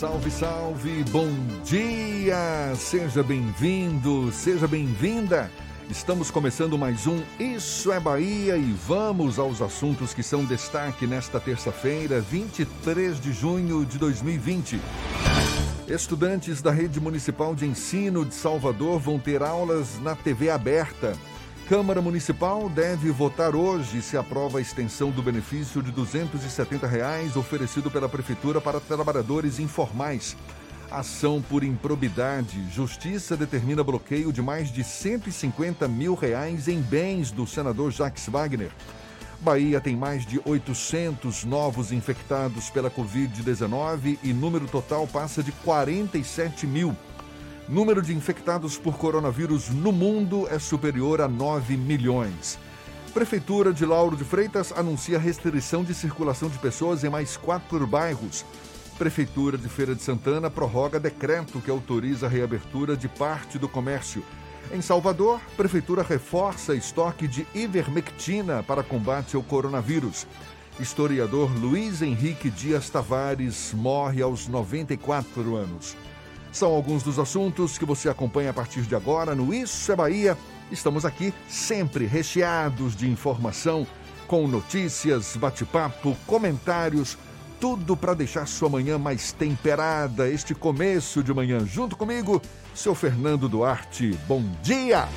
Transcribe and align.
Salve, 0.00 0.30
salve, 0.30 1.04
bom 1.10 1.28
dia! 1.62 2.74
Seja 2.74 3.22
bem-vindo, 3.22 4.32
seja 4.32 4.66
bem-vinda. 4.66 5.50
Estamos 5.90 6.30
começando 6.30 6.78
mais 6.78 7.06
um 7.06 7.22
Isso 7.38 7.92
é 7.92 8.00
Bahia 8.00 8.56
e 8.56 8.72
vamos 8.88 9.38
aos 9.38 9.60
assuntos 9.60 10.14
que 10.14 10.22
são 10.22 10.42
destaque 10.42 11.06
nesta 11.06 11.38
terça-feira, 11.38 12.18
23 12.18 13.20
de 13.20 13.30
junho 13.30 13.84
de 13.84 13.98
2020. 13.98 14.80
Estudantes 15.86 16.62
da 16.62 16.70
Rede 16.70 16.98
Municipal 16.98 17.54
de 17.54 17.66
Ensino 17.66 18.24
de 18.24 18.34
Salvador 18.34 18.98
vão 18.98 19.18
ter 19.18 19.42
aulas 19.42 20.00
na 20.00 20.16
TV 20.16 20.48
aberta. 20.48 21.12
Câmara 21.70 22.02
Municipal 22.02 22.68
deve 22.68 23.12
votar 23.12 23.54
hoje 23.54 24.02
se 24.02 24.16
aprova 24.16 24.58
a 24.58 24.60
extensão 24.60 25.12
do 25.12 25.22
benefício 25.22 25.80
de 25.80 25.92
270 25.92 26.84
reais 26.84 27.36
oferecido 27.36 27.88
pela 27.88 28.08
Prefeitura 28.08 28.60
para 28.60 28.80
trabalhadores 28.80 29.60
informais. 29.60 30.36
Ação 30.90 31.40
por 31.40 31.62
improbidade. 31.62 32.68
Justiça 32.72 33.36
determina 33.36 33.84
bloqueio 33.84 34.32
de 34.32 34.42
mais 34.42 34.72
de 34.72 34.82
150 34.82 35.86
mil 35.86 36.16
reais 36.16 36.66
em 36.66 36.80
bens 36.80 37.30
do 37.30 37.46
senador 37.46 37.92
Jacques 37.92 38.26
Wagner. 38.28 38.72
Bahia 39.38 39.80
tem 39.80 39.94
mais 39.94 40.26
de 40.26 40.40
800 40.44 41.44
novos 41.44 41.92
infectados 41.92 42.68
pela 42.68 42.90
Covid-19 42.90 44.18
e 44.24 44.32
número 44.32 44.66
total 44.66 45.06
passa 45.06 45.40
de 45.40 45.52
47 45.52 46.66
mil. 46.66 46.96
Número 47.70 48.02
de 48.02 48.12
infectados 48.12 48.76
por 48.76 48.98
coronavírus 48.98 49.68
no 49.68 49.92
mundo 49.92 50.48
é 50.50 50.58
superior 50.58 51.20
a 51.20 51.28
9 51.28 51.76
milhões. 51.76 52.58
Prefeitura 53.14 53.72
de 53.72 53.86
Lauro 53.86 54.16
de 54.16 54.24
Freitas 54.24 54.72
anuncia 54.72 55.20
restrição 55.20 55.84
de 55.84 55.94
circulação 55.94 56.48
de 56.48 56.58
pessoas 56.58 57.04
em 57.04 57.08
mais 57.08 57.36
quatro 57.36 57.86
bairros. 57.86 58.44
Prefeitura 58.98 59.56
de 59.56 59.68
Feira 59.68 59.94
de 59.94 60.02
Santana 60.02 60.50
prorroga 60.50 60.98
decreto 60.98 61.60
que 61.60 61.70
autoriza 61.70 62.26
a 62.26 62.28
reabertura 62.28 62.96
de 62.96 63.06
parte 63.06 63.56
do 63.56 63.68
comércio. 63.68 64.24
Em 64.72 64.82
Salvador, 64.82 65.40
Prefeitura 65.56 66.02
reforça 66.02 66.74
estoque 66.74 67.28
de 67.28 67.46
ivermectina 67.54 68.64
para 68.64 68.82
combate 68.82 69.36
ao 69.36 69.44
coronavírus. 69.44 70.26
Historiador 70.80 71.48
Luiz 71.56 72.02
Henrique 72.02 72.50
Dias 72.50 72.90
Tavares 72.90 73.72
morre 73.72 74.22
aos 74.22 74.48
94 74.48 75.54
anos. 75.54 75.96
São 76.52 76.72
alguns 76.72 77.02
dos 77.02 77.18
assuntos 77.18 77.78
que 77.78 77.84
você 77.84 78.08
acompanha 78.08 78.50
a 78.50 78.54
partir 78.54 78.82
de 78.82 78.94
agora 78.94 79.34
no 79.34 79.54
Isso 79.54 79.90
é 79.92 79.96
Bahia. 79.96 80.36
Estamos 80.70 81.04
aqui 81.04 81.32
sempre 81.48 82.06
recheados 82.06 82.94
de 82.96 83.08
informação, 83.08 83.86
com 84.26 84.46
notícias, 84.46 85.36
bate-papo, 85.36 86.16
comentários, 86.26 87.16
tudo 87.60 87.96
para 87.96 88.14
deixar 88.14 88.46
sua 88.46 88.68
manhã 88.68 88.98
mais 88.98 89.32
temperada. 89.32 90.28
Este 90.28 90.54
começo 90.54 91.22
de 91.22 91.34
manhã, 91.34 91.64
junto 91.66 91.96
comigo, 91.96 92.40
seu 92.74 92.94
Fernando 92.94 93.48
Duarte. 93.48 94.16
Bom 94.26 94.42
dia! 94.62 95.08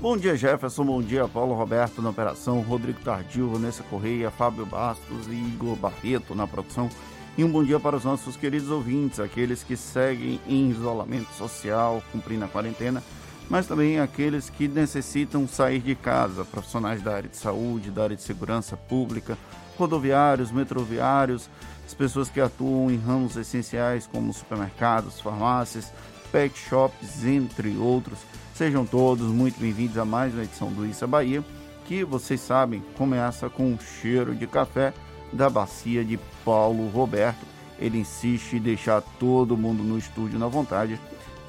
Bom 0.00 0.16
dia, 0.16 0.36
Jefferson. 0.36 0.84
Bom 0.84 1.02
dia, 1.02 1.26
Paulo 1.26 1.54
Roberto 1.54 2.02
na 2.02 2.10
operação, 2.10 2.60
Rodrigo 2.60 3.00
Tardio, 3.00 3.50
Vanessa 3.50 3.82
Correia, 3.84 4.30
Fábio 4.30 4.66
Bastos 4.66 5.26
e 5.28 5.32
Igor 5.32 5.74
Barreto 5.74 6.34
na 6.34 6.46
produção. 6.46 6.90
E 7.38 7.44
um 7.44 7.50
bom 7.50 7.62
dia 7.62 7.78
para 7.78 7.96
os 7.96 8.04
nossos 8.04 8.34
queridos 8.34 8.70
ouvintes, 8.70 9.20
aqueles 9.20 9.62
que 9.62 9.76
seguem 9.76 10.40
em 10.48 10.70
isolamento 10.70 11.30
social, 11.34 12.02
cumprindo 12.10 12.46
a 12.46 12.48
quarentena, 12.48 13.02
mas 13.50 13.66
também 13.66 14.00
aqueles 14.00 14.48
que 14.48 14.66
necessitam 14.66 15.46
sair 15.46 15.80
de 15.80 15.94
casa, 15.94 16.46
profissionais 16.46 17.02
da 17.02 17.14
área 17.14 17.28
de 17.28 17.36
saúde, 17.36 17.90
da 17.90 18.04
área 18.04 18.16
de 18.16 18.22
segurança 18.22 18.74
pública, 18.74 19.36
rodoviários, 19.76 20.50
metroviários, 20.50 21.50
as 21.84 21.92
pessoas 21.92 22.30
que 22.30 22.40
atuam 22.40 22.90
em 22.90 22.96
ramos 22.96 23.36
essenciais 23.36 24.06
como 24.06 24.32
supermercados, 24.32 25.20
farmácias, 25.20 25.92
pet 26.32 26.58
shops, 26.58 27.22
entre 27.22 27.76
outros. 27.76 28.18
Sejam 28.54 28.86
todos 28.86 29.26
muito 29.26 29.60
bem-vindos 29.60 29.98
a 29.98 30.06
mais 30.06 30.32
uma 30.32 30.42
edição 30.42 30.72
do 30.72 30.86
Issa 30.86 31.06
Bahia, 31.06 31.44
que 31.84 32.02
vocês 32.02 32.40
sabem 32.40 32.82
começa 32.96 33.50
com 33.50 33.72
um 33.72 33.78
cheiro 33.78 34.34
de 34.34 34.46
café 34.46 34.94
da 35.32 35.48
bacia 35.50 36.04
de 36.04 36.18
Paulo 36.44 36.88
Roberto. 36.88 37.44
Ele 37.78 37.98
insiste 37.98 38.54
em 38.54 38.60
deixar 38.60 39.02
todo 39.18 39.56
mundo 39.56 39.82
no 39.82 39.98
estúdio 39.98 40.38
na 40.38 40.46
vontade. 40.46 40.98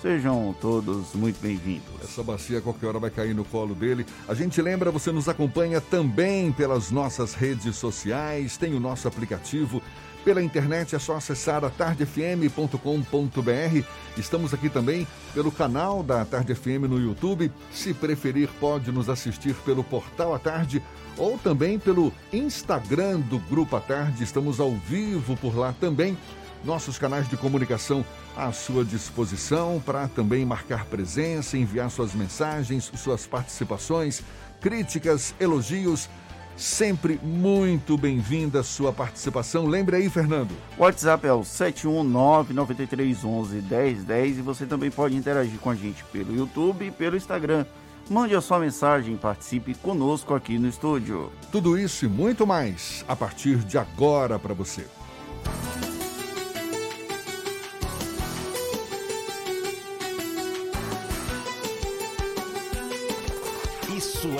Sejam 0.02 0.56
todos 0.62 1.14
muito 1.16 1.42
bem-vindos. 1.42 1.88
Essa 2.04 2.22
bacia 2.22 2.60
a 2.60 2.62
qualquer 2.62 2.88
hora 2.88 3.00
vai 3.00 3.10
cair 3.10 3.34
no 3.34 3.44
colo 3.44 3.74
dele. 3.74 4.06
A 4.28 4.36
gente 4.36 4.62
lembra, 4.62 4.92
você 4.92 5.12
nos 5.12 5.28
acompanha 5.28 5.82
também 5.82 6.52
pelas 6.52 6.92
nossas 6.92 7.34
redes 7.34 7.76
sociais, 7.78 8.58
tem 8.58 8.76
o 8.76 8.80
nosso 8.80 9.08
aplicativo. 9.08 9.82
Pela 10.24 10.44
internet 10.44 10.96
é 10.96 11.00
só 11.00 11.16
acessar 11.16 11.64
a 11.64 11.70
tardefm.com.br. 11.70 13.84
Estamos 14.18 14.54
aqui 14.54 14.70
também 14.70 15.08
pelo 15.34 15.52
canal 15.52 16.04
da 16.04 16.26
Tarde 16.26 16.54
FM 16.54 16.90
no 16.90 17.00
YouTube. 17.00 17.52
Se 17.72 17.94
preferir, 17.94 18.50
pode 18.60 18.92
nos 18.92 19.10
assistir 19.10 19.56
pelo 19.66 19.84
portal 19.84 20.34
à 20.34 20.40
tarde 20.40 20.84
ou 21.18 21.38
também 21.38 21.80
pelo 21.80 22.14
Instagram 22.34 23.20
do 23.22 23.40
Grupo 23.40 23.76
à 23.76 23.80
Tarde. 23.80 24.24
Estamos 24.24 24.60
ao 24.60 24.72
vivo 24.72 25.38
por 25.38 25.56
lá 25.56 25.74
também. 25.80 26.18
Nossos 26.64 26.98
canais 26.98 27.30
de 27.30 27.38
comunicação 27.38 28.04
à 28.36 28.52
sua 28.52 28.84
disposição 28.84 29.81
para 29.86 30.08
também 30.08 30.46
marcar 30.46 30.86
presença, 30.86 31.58
enviar 31.58 31.90
suas 31.90 32.13
mensagens, 32.13 32.92
suas 32.96 33.25
participações, 33.25 34.24
críticas, 34.60 35.34
elogios 35.40 36.10
Sempre 36.57 37.19
muito 37.21 37.95
bem-vinda 37.95 38.62
a 38.62 38.63
sua 38.63 38.92
participação. 38.92 39.68
Lembre 39.68 39.98
aí, 39.98 40.09
Fernando. 40.09 40.50
O 40.75 40.81
WhatsApp 40.81 41.27
é 41.27 41.31
o 41.31 41.42
71993111010 41.42 44.39
e 44.39 44.42
você 44.42 44.65
também 44.65 44.89
pode 44.89 45.15
interagir 45.15 45.59
com 45.59 45.69
a 45.69 45.75
gente 45.75 46.04
pelo 46.06 46.36
YouTube 46.36 46.88
e 46.88 46.92
pelo 46.92 47.15
Instagram. 47.15 47.63
Mande 48.09 48.36
a 48.36 48.42
sua 48.42 48.57
mensagem 48.57 49.13
e 49.13 49.18
participe 49.18 49.75
conosco 49.75 50.33
aqui 50.33 50.57
no 50.57 50.68
estúdio. 50.68 51.31
Tudo 51.51 51.77
isso 51.77 52.06
e 52.06 52.07
muito 52.07 52.48
mais 52.48 53.06
a 53.07 53.15
partir 53.15 53.57
de 53.57 53.77
agora 53.77 54.39
para 54.39 54.56
você. 54.56 54.88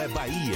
É 0.08 0.14
Bahia. 0.14 0.56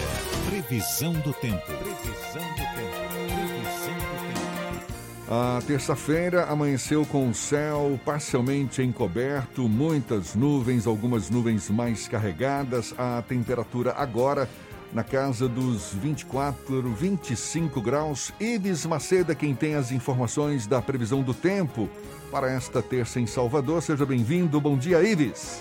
Previsão 0.49 1.13
do 1.13 1.33
tempo. 1.33 1.65
Previsão 1.65 2.47
do 2.51 2.63
tempo. 2.73 3.01
Previsão 3.35 3.93
do 3.95 4.17
tempo. 4.27 4.91
A 5.29 5.61
terça-feira 5.65 6.45
amanheceu 6.45 7.05
com 7.05 7.33
céu 7.33 7.99
parcialmente 8.03 8.81
encoberto, 8.81 9.67
muitas 9.67 10.35
nuvens, 10.35 10.87
algumas 10.87 11.29
nuvens 11.29 11.69
mais 11.69 12.07
carregadas. 12.07 12.93
A 12.97 13.21
temperatura 13.27 13.93
agora 13.93 14.49
na 14.93 15.03
casa 15.03 15.47
dos 15.47 15.93
24, 15.93 16.81
25 16.93 17.81
graus. 17.81 18.33
Ives 18.39 18.85
Maceda, 18.85 19.33
quem 19.33 19.55
tem 19.55 19.75
as 19.75 19.91
informações 19.91 20.67
da 20.67 20.81
previsão 20.81 21.21
do 21.21 21.33
tempo 21.33 21.89
para 22.29 22.51
esta 22.51 22.81
terça 22.81 23.19
em 23.19 23.25
Salvador. 23.25 23.81
Seja 23.81 24.05
bem-vindo. 24.05 24.59
Bom 24.59 24.77
dia, 24.77 25.01
Ives. 25.01 25.59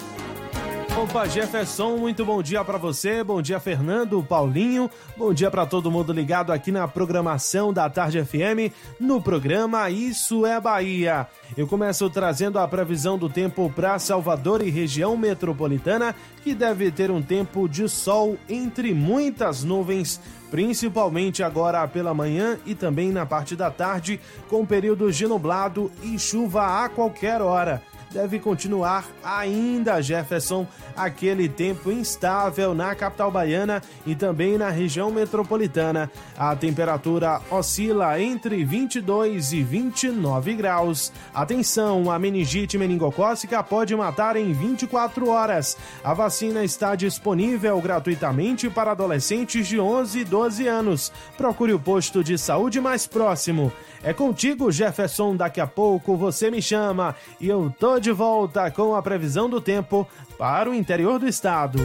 Opa, 0.96 1.26
Jefferson, 1.26 1.96
muito 1.96 2.24
bom 2.26 2.42
dia 2.42 2.64
para 2.64 2.76
você, 2.76 3.22
bom 3.22 3.40
dia 3.40 3.60
Fernando, 3.60 4.22
Paulinho, 4.22 4.90
bom 5.16 5.32
dia 5.32 5.50
para 5.50 5.64
todo 5.64 5.90
mundo 5.90 6.12
ligado 6.12 6.52
aqui 6.52 6.72
na 6.72 6.86
programação 6.86 7.72
da 7.72 7.88
Tarde 7.88 8.22
FM, 8.22 8.74
no 8.98 9.22
programa 9.22 9.88
Isso 9.88 10.44
é 10.44 10.60
Bahia. 10.60 11.26
Eu 11.56 11.66
começo 11.66 12.10
trazendo 12.10 12.58
a 12.58 12.68
previsão 12.68 13.16
do 13.16 13.30
tempo 13.30 13.72
para 13.74 13.98
Salvador 13.98 14.62
e 14.62 14.68
região 14.68 15.16
metropolitana, 15.16 16.14
que 16.42 16.54
deve 16.54 16.90
ter 16.90 17.10
um 17.10 17.22
tempo 17.22 17.68
de 17.68 17.88
sol 17.88 18.36
entre 18.48 18.92
muitas 18.92 19.62
nuvens, 19.62 20.20
principalmente 20.50 21.42
agora 21.42 21.86
pela 21.86 22.12
manhã 22.12 22.58
e 22.66 22.74
também 22.74 23.12
na 23.12 23.24
parte 23.24 23.54
da 23.54 23.70
tarde, 23.70 24.20
com 24.48 24.66
períodos 24.66 25.16
de 25.16 25.26
nublado 25.26 25.90
e 26.02 26.18
chuva 26.18 26.84
a 26.84 26.88
qualquer 26.88 27.40
hora 27.40 27.80
deve 28.12 28.38
continuar 28.38 29.06
ainda, 29.22 30.02
Jefferson, 30.02 30.66
aquele 30.96 31.48
tempo 31.48 31.90
instável 31.90 32.74
na 32.74 32.94
capital 32.94 33.30
baiana 33.30 33.82
e 34.04 34.14
também 34.14 34.58
na 34.58 34.68
região 34.70 35.10
metropolitana. 35.10 36.10
A 36.36 36.54
temperatura 36.56 37.40
oscila 37.50 38.20
entre 38.20 38.64
22 38.64 39.52
e 39.52 39.62
29 39.62 40.54
graus. 40.54 41.12
Atenção, 41.32 42.10
a 42.10 42.18
meningite 42.18 42.76
meningocócica 42.76 43.62
pode 43.62 43.94
matar 43.94 44.36
em 44.36 44.52
24 44.52 45.28
horas. 45.28 45.76
A 46.02 46.12
vacina 46.12 46.64
está 46.64 46.94
disponível 46.94 47.80
gratuitamente 47.80 48.68
para 48.68 48.92
adolescentes 48.92 49.68
de 49.68 49.78
11 49.78 50.20
e 50.20 50.24
12 50.24 50.66
anos. 50.66 51.12
Procure 51.36 51.72
o 51.72 51.78
posto 51.78 52.24
de 52.24 52.36
saúde 52.36 52.80
mais 52.80 53.06
próximo. 53.06 53.72
É 54.02 54.14
contigo, 54.14 54.72
Jefferson. 54.72 55.36
Daqui 55.36 55.60
a 55.60 55.66
pouco 55.66 56.16
você 56.16 56.50
me 56.50 56.62
chama 56.62 57.14
e 57.38 57.48
eu 57.48 57.72
tô 57.78 57.99
de 58.00 58.10
volta 58.10 58.70
com 58.70 58.96
a 58.96 59.02
previsão 59.02 59.48
do 59.48 59.60
tempo 59.60 60.08
para 60.38 60.70
o 60.70 60.74
interior 60.74 61.18
do 61.18 61.28
estado. 61.28 61.78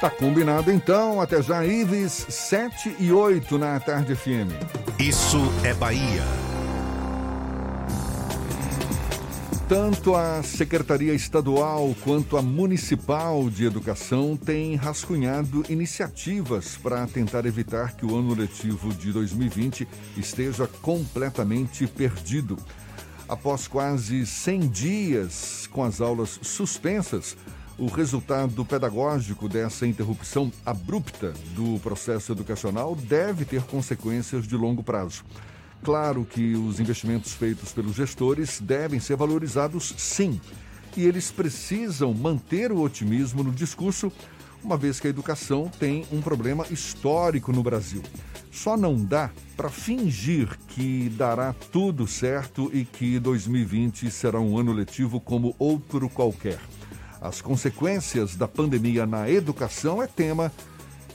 Tá 0.00 0.10
combinado 0.10 0.70
então, 0.70 1.20
até 1.20 1.40
já, 1.40 1.64
Ives, 1.64 2.26
7 2.28 2.96
e 2.98 3.10
8 3.10 3.56
na 3.56 3.80
tarde 3.80 4.14
FM. 4.14 4.52
Isso 4.98 5.40
é 5.64 5.72
Bahia. 5.72 6.22
Tanto 9.68 10.14
a 10.14 10.44
Secretaria 10.44 11.12
Estadual 11.12 11.92
quanto 12.04 12.36
a 12.36 12.42
Municipal 12.42 13.50
de 13.50 13.64
Educação 13.64 14.36
têm 14.36 14.76
rascunhado 14.76 15.64
iniciativas 15.68 16.76
para 16.76 17.04
tentar 17.08 17.44
evitar 17.46 17.96
que 17.96 18.06
o 18.06 18.16
ano 18.16 18.32
letivo 18.32 18.94
de 18.94 19.12
2020 19.12 19.88
esteja 20.16 20.68
completamente 20.80 21.84
perdido. 21.88 22.56
Após 23.28 23.66
quase 23.66 24.24
100 24.24 24.68
dias 24.68 25.68
com 25.72 25.82
as 25.82 26.00
aulas 26.00 26.38
suspensas, 26.42 27.36
o 27.76 27.86
resultado 27.86 28.64
pedagógico 28.64 29.48
dessa 29.48 29.84
interrupção 29.84 30.52
abrupta 30.64 31.34
do 31.56 31.80
processo 31.80 32.30
educacional 32.30 32.94
deve 32.94 33.44
ter 33.44 33.62
consequências 33.62 34.46
de 34.46 34.56
longo 34.56 34.80
prazo. 34.80 35.24
Claro 35.82 36.24
que 36.24 36.54
os 36.54 36.78
investimentos 36.78 37.32
feitos 37.32 37.72
pelos 37.72 37.96
gestores 37.96 38.60
devem 38.60 39.00
ser 39.00 39.16
valorizados, 39.16 39.92
sim. 39.98 40.40
E 40.96 41.02
eles 41.04 41.32
precisam 41.32 42.14
manter 42.14 42.70
o 42.70 42.80
otimismo 42.80 43.42
no 43.42 43.50
discurso, 43.50 44.10
uma 44.66 44.76
vez 44.76 44.98
que 44.98 45.06
a 45.06 45.10
educação 45.10 45.70
tem 45.78 46.04
um 46.10 46.20
problema 46.20 46.66
histórico 46.68 47.52
no 47.52 47.62
Brasil. 47.62 48.02
Só 48.50 48.76
não 48.76 48.96
dá 48.96 49.30
para 49.56 49.68
fingir 49.68 50.58
que 50.68 51.08
dará 51.10 51.54
tudo 51.70 52.04
certo 52.06 52.68
e 52.74 52.84
que 52.84 53.20
2020 53.20 54.10
será 54.10 54.40
um 54.40 54.58
ano 54.58 54.72
letivo 54.72 55.20
como 55.20 55.54
outro 55.56 56.08
qualquer. 56.08 56.58
As 57.20 57.40
consequências 57.40 58.34
da 58.34 58.48
pandemia 58.48 59.06
na 59.06 59.30
educação 59.30 60.02
é 60.02 60.08
tema 60.08 60.52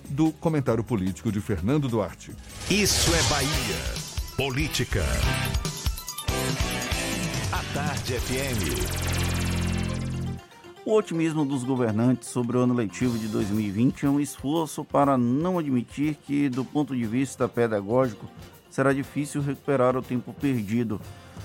do 0.09 0.31
comentário 0.31 0.83
político 0.83 1.30
de 1.30 1.42
Fernando 1.42 1.89
Duarte. 1.89 2.31
Isso 2.69 3.13
é 3.13 3.24
Bahia. 3.24 4.38
Política. 4.38 5.04
A 7.51 7.74
Tarde 7.74 8.13
FM. 8.13 9.40
O 10.86 10.94
otimismo 10.95 11.45
dos 11.45 11.63
governantes 11.63 12.30
sobre 12.30 12.57
o 12.57 12.62
ano 12.62 12.74
letivo 12.74 13.18
de 13.18 13.28
2020 13.28 14.06
é 14.06 14.10
um 14.10 14.19
esforço 14.19 14.83
para 14.83 15.18
não 15.18 15.60
admitir 15.60 16.16
que, 16.16 16.50
do 16.50 16.66
ponto 16.66 16.95
de 16.95 17.06
vista 17.06 17.48
pedagógico, 17.48 18.25
será 18.69 18.92
difícil 18.92 19.42
recuperar 19.42 19.95
o 19.95 20.01
tempo 20.01 20.33
perdido. 20.33 21.00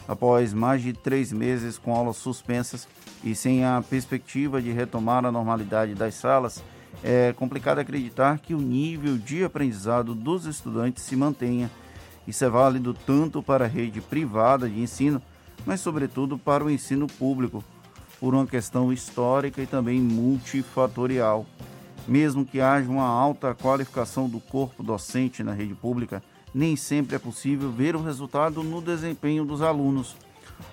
Após 0.08 0.54
mais 0.54 0.82
de 0.82 0.92
três 0.92 1.32
meses 1.32 1.76
com 1.76 1.94
aulas 1.94 2.16
suspensas 2.16 2.88
e 3.22 3.34
sem 3.34 3.64
a 3.64 3.82
perspectiva 3.82 4.62
de 4.62 4.70
retomar 4.72 5.24
a 5.26 5.32
normalidade 5.32 5.94
das 5.94 6.14
salas, 6.14 6.62
é 7.02 7.34
complicado 7.34 7.78
acreditar 7.78 8.38
que 8.38 8.54
o 8.54 8.60
nível 8.60 9.18
de 9.18 9.44
aprendizado 9.44 10.14
dos 10.14 10.46
estudantes 10.46 11.02
se 11.02 11.14
mantenha 11.14 11.70
isso 12.26 12.44
é 12.44 12.48
válido 12.48 12.92
tanto 12.92 13.42
para 13.42 13.66
a 13.66 13.68
rede 13.68 14.00
privada 14.00 14.68
de 14.68 14.80
ensino, 14.80 15.22
mas 15.64 15.80
sobretudo 15.80 16.36
para 16.36 16.64
o 16.64 16.70
ensino 16.70 17.06
público, 17.06 17.62
por 18.20 18.34
uma 18.34 18.46
questão 18.46 18.92
histórica 18.92 19.62
e 19.62 19.66
também 19.66 20.00
multifatorial. 20.00 21.46
Mesmo 22.06 22.44
que 22.44 22.60
haja 22.60 22.88
uma 22.88 23.06
alta 23.06 23.54
qualificação 23.54 24.28
do 24.28 24.40
corpo 24.40 24.82
docente 24.82 25.42
na 25.42 25.52
rede 25.52 25.74
pública, 25.74 26.22
nem 26.54 26.76
sempre 26.76 27.16
é 27.16 27.18
possível 27.18 27.70
ver 27.70 27.96
o 27.96 28.02
resultado 28.02 28.62
no 28.62 28.80
desempenho 28.80 29.44
dos 29.44 29.60
alunos. 29.60 30.16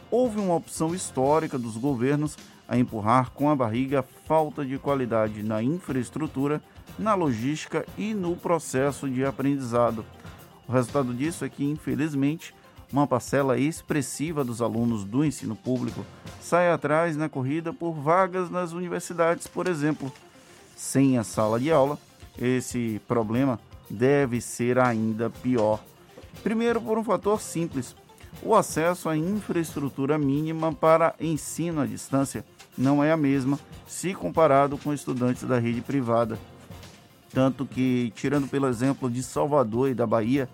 Houve 0.09 0.39
uma 0.39 0.55
opção 0.55 0.93
histórica 0.93 1.57
dos 1.57 1.75
governos 1.75 2.37
a 2.67 2.77
empurrar 2.77 3.31
com 3.31 3.49
a 3.49 3.55
barriga 3.55 3.99
a 3.99 4.03
falta 4.03 4.63
de 4.63 4.77
qualidade 4.77 5.43
na 5.43 5.61
infraestrutura, 5.61 6.61
na 6.97 7.15
logística 7.15 7.85
e 7.97 8.13
no 8.13 8.35
processo 8.35 9.09
de 9.09 9.25
aprendizado. 9.25 10.05
O 10.67 10.71
resultado 10.71 11.13
disso 11.13 11.43
é 11.43 11.49
que, 11.49 11.65
infelizmente, 11.65 12.53
uma 12.93 13.07
parcela 13.07 13.57
expressiva 13.57 14.43
dos 14.43 14.61
alunos 14.61 15.03
do 15.03 15.25
ensino 15.25 15.55
público 15.55 16.05
sai 16.39 16.69
atrás 16.69 17.17
na 17.17 17.27
corrida 17.27 17.73
por 17.73 17.93
vagas 17.93 18.51
nas 18.51 18.71
universidades, 18.71 19.47
por 19.47 19.67
exemplo. 19.67 20.13
Sem 20.75 21.17
a 21.17 21.23
sala 21.23 21.59
de 21.59 21.71
aula, 21.71 21.97
esse 22.39 23.01
problema 23.07 23.59
deve 23.89 24.39
ser 24.39 24.77
ainda 24.77 25.29
pior. 25.29 25.83
Primeiro, 26.43 26.79
por 26.79 26.99
um 26.99 27.03
fator 27.03 27.41
simples: 27.41 27.95
o 28.43 28.53
acesso 28.53 29.09
à 29.09 29.17
infraestrutura 29.17 30.17
mínima 30.17 30.71
para 30.71 31.15
ensino 31.19 31.81
à 31.81 31.87
distância 31.87 32.45
não 32.77 33.03
é 33.03 33.11
a 33.11 33.17
mesma 33.17 33.59
se 33.87 34.13
comparado 34.13 34.77
com 34.77 34.93
estudantes 34.93 35.43
da 35.43 35.57
rede 35.57 35.81
privada. 35.81 36.37
Tanto 37.33 37.65
que, 37.65 38.13
tirando 38.15 38.47
pelo 38.47 38.67
exemplo 38.67 39.09
de 39.09 39.23
Salvador 39.23 39.89
e 39.89 39.95
da 39.95 40.05
Bahia, 40.05 40.47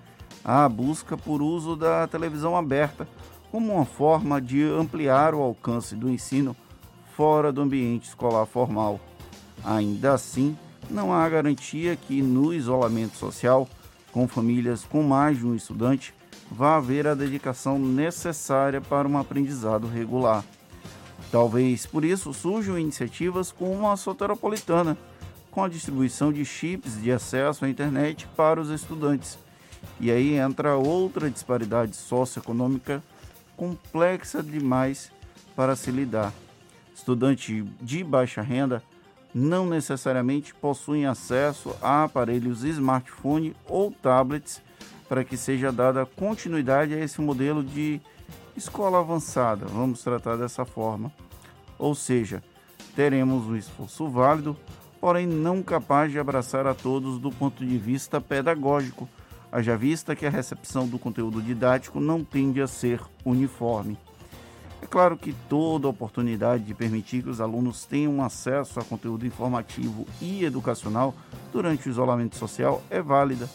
a 0.44 0.68
busca 0.68 1.18
por 1.18 1.42
uso 1.42 1.76
da 1.76 2.08
televisão 2.08 2.56
aberta 2.56 3.08
como 3.52 3.74
uma 3.74 3.86
forma 3.86 4.42
de 4.42 4.64
ampliar 4.64 5.34
o 5.34 5.42
alcance 5.42 5.96
do 5.96 6.10
ensino 6.10 6.56
fora 7.16 7.52
do 7.52 7.62
ambiente 7.62 8.08
escolar 8.08 8.46
formal. 8.46 9.00
Ainda 9.64 10.14
assim, 10.14 10.58
não 10.90 11.14
há 11.14 11.28
garantia 11.28 11.96
que 11.96 12.22
no 12.22 12.54
isolamento 12.54 13.18
social, 13.18 13.68
com 14.12 14.28
famílias 14.28 14.84
com 14.84 15.04
mais 15.04 15.38
de 15.38 15.46
um 15.46 15.56
estudante, 15.56 16.14
vá 16.52 16.78
haver 16.78 17.08
a 17.08 17.16
dedicação 17.16 17.78
necessária 17.78 18.80
para 18.80 19.08
um 19.08 19.18
aprendizado 19.18 19.88
regular. 19.88 20.44
Talvez 21.32 21.86
por 21.86 22.04
isso 22.04 22.34
surjam 22.34 22.80
iniciativas 22.80 23.52
como 23.52 23.90
a 23.90 23.98
Soteropolitana, 23.98 24.98
com 25.52 25.64
a 25.64 25.70
distribuição 25.70 26.32
de 26.32 26.46
chips 26.46 27.00
de 27.02 27.12
acesso 27.12 27.66
à 27.66 27.70
internet 27.70 28.28
para 28.36 28.60
os 28.60 28.70
estudantes. 28.70 29.38
E 30.00 30.12
aí 30.12 30.36
entra 30.36 30.76
outra 30.76 31.30
disparidade 31.30 31.96
socioeconômica 31.96 33.04
complexa 33.56 34.42
demais 34.42 35.12
para 35.56 35.76
se 35.76 35.92
lidar. 35.92 36.34
Estudantes 36.96 37.66
de 37.82 38.04
baixa 38.04 38.42
renda 38.42 38.82
não 39.34 39.66
necessariamente 39.66 40.54
possuem 40.56 41.06
acesso 41.06 41.76
a 41.82 42.04
aparelhos 42.04 42.64
smartphone 42.64 43.56
ou 43.68 43.92
tablets 43.92 44.62
para 45.08 45.24
que 45.24 45.38
seja 45.38 45.72
dada 45.72 46.06
continuidade 46.06 46.94
a 46.94 47.00
esse 47.00 47.20
modelo 47.22 47.64
de 47.64 48.00
escola 48.56 49.00
avançada, 49.00 49.66
vamos 49.66 50.04
tratar 50.04 50.36
dessa 50.36 50.66
forma. 50.66 51.12
Ou 51.78 51.96
seja, 51.96 52.44
teremos 52.96 53.46
um 53.46 53.56
esforço 53.56 54.08
válido 54.10 54.56
porém 55.00 55.26
não 55.26 55.64
capaz 55.64 56.12
de 56.12 56.20
abraçar 56.20 56.68
a 56.68 56.74
todos 56.74 57.20
do 57.20 57.32
ponto 57.32 57.66
de 57.66 57.78
vista 57.78 58.20
pedagógico, 58.20 59.08
haja 59.52 59.78
vista 59.78 60.16
que 60.16 60.26
a 60.26 60.30
recepção 60.30 60.88
do 60.88 61.00
conteúdo 61.00 61.42
didático 61.42 62.00
não 62.00 62.24
tende 62.24 62.62
a 62.62 62.68
ser 62.68 63.02
uniforme. 63.26 63.98
É 64.82 64.86
claro 64.86 65.18
que 65.18 65.34
toda 65.50 65.88
oportunidade 65.88 66.64
de 66.64 66.74
permitir 66.74 67.24
que 67.24 67.30
os 67.30 67.42
alunos 67.42 67.86
tenham 67.86 68.24
acesso 68.24 68.80
a 68.80 68.84
conteúdo 68.84 69.26
informativo 69.26 70.08
e 70.22 70.46
educacional 70.46 71.14
durante 71.52 71.88
o 71.88 71.92
isolamento 71.92 72.38
social 72.38 72.82
é 72.90 73.02
válida. 73.02 73.50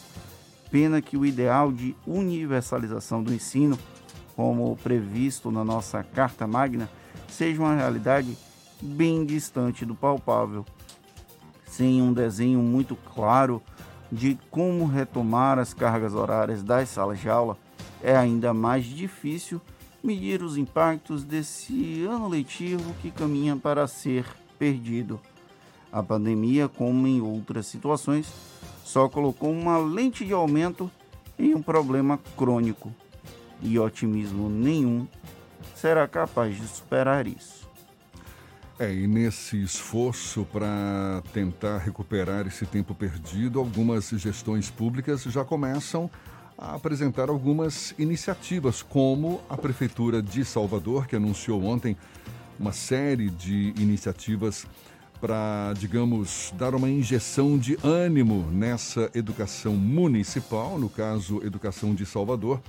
Pena 0.71 1.01
que 1.01 1.17
o 1.17 1.25
ideal 1.25 1.73
de 1.73 1.97
universalização 2.07 3.23
do 3.23 3.33
ensino, 3.33 3.79
como 4.37 4.77
previsto 4.83 5.51
na 5.51 5.65
nossa 5.65 6.03
Carta 6.03 6.47
Magna, 6.47 6.91
seja 7.29 7.61
uma 7.61 7.75
realidade 7.75 8.37
bem 8.83 9.25
distante 9.25 9.85
do 9.85 9.95
palpável 9.95 10.67
sem 11.75 12.01
um 12.01 12.13
desenho 12.13 12.61
muito 12.61 12.95
claro 12.95 13.61
de 14.15 14.39
como 14.49 14.87
retomar 14.87 15.59
as 15.59 15.75
cargas 15.75 16.15
horárias 16.15 16.63
das 16.63 16.89
salas 16.89 17.19
de 17.19 17.29
aula, 17.29 17.59
é 18.01 18.17
ainda 18.17 18.55
mais 18.55 18.85
difícil 18.85 19.61
medir 20.03 20.41
os 20.41 20.57
impactos 20.57 21.25
desse 21.25 22.05
ano 22.05 22.29
letivo 22.29 22.95
que 23.03 23.11
caminha 23.11 23.57
para 23.57 23.89
ser 23.89 24.25
perdido. 24.57 25.21
A 25.91 26.01
pandemia, 26.01 26.69
como 26.69 27.07
em 27.09 27.21
outras 27.21 27.67
situações, 27.67 28.33
só 28.85 29.09
colocou 29.09 29.51
uma 29.51 29.79
lente 29.79 30.25
de 30.25 30.33
aumento 30.33 30.89
em 31.37 31.55
um 31.55 31.63
problema 31.63 32.19
crônico 32.37 32.95
e 33.61 33.79
otimismo 33.79 34.49
nenhum 34.49 35.09
será 35.75 36.07
capaz 36.07 36.57
de 36.57 36.69
superar 36.69 37.27
isso. 37.27 37.64
É, 38.77 38.93
e 38.93 39.07
nesse 39.07 39.63
esforço 39.63 40.45
para 40.53 41.23
tentar 41.33 41.79
recuperar 41.79 42.45
esse 42.47 42.67
tempo 42.67 42.93
perdido, 42.93 43.61
algumas 43.61 44.09
gestões 44.09 44.69
públicas 44.69 45.23
já 45.23 45.45
começam 45.45 46.11
a 46.59 46.75
apresentar 46.75 47.29
algumas 47.29 47.95
iniciativas, 47.99 48.83
como 48.83 49.41
a 49.49 49.57
Prefeitura 49.57 50.21
de 50.21 50.45
Salvador, 50.45 51.07
que 51.07 51.15
anunciou 51.15 51.63
ontem 51.63 51.97
uma 52.59 52.73
série 52.73 53.31
de 53.31 53.73
iniciativas 53.79 54.67
para, 55.21 55.73
digamos, 55.79 56.53
dar 56.59 56.75
uma 56.75 56.89
injeção 56.89 57.57
de 57.57 57.79
ânimo 57.83 58.45
nessa 58.51 59.09
educação 59.15 59.75
municipal, 59.75 60.81
no 60.81 60.89
caso, 60.89 61.41
Educação 61.45 61.95
de 61.95 62.05
Salvador, 62.05 62.61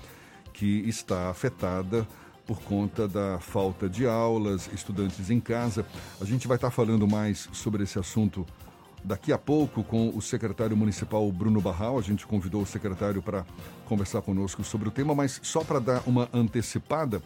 que 0.53 0.87
está 0.87 1.31
afetada 1.31 2.07
por 2.45 2.61
conta 2.61 3.07
da 3.07 3.39
falta 3.39 3.89
de 3.89 4.05
aulas, 4.05 4.69
estudantes 4.73 5.29
em 5.29 5.39
casa. 5.39 5.85
A 6.21 6.25
gente 6.25 6.47
vai 6.47 6.57
estar 6.57 6.71
falando 6.71 7.07
mais 7.07 7.49
sobre 7.51 7.83
esse 7.83 7.97
assunto 7.97 8.45
daqui 9.03 9.31
a 9.31 9.37
pouco 9.37 9.83
com 9.83 10.09
o 10.09 10.21
secretário 10.21 10.75
municipal 10.75 11.31
Bruno 11.31 11.61
Barral. 11.61 11.97
A 11.97 12.01
gente 12.01 12.25
convidou 12.25 12.61
o 12.61 12.65
secretário 12.65 13.21
para 13.21 13.45
conversar 13.85 14.21
conosco 14.21 14.63
sobre 14.63 14.87
o 14.87 14.91
tema, 14.91 15.13
mas 15.13 15.39
só 15.43 15.63
para 15.63 15.79
dar 15.79 16.03
uma 16.05 16.27
antecipada, 16.33 17.21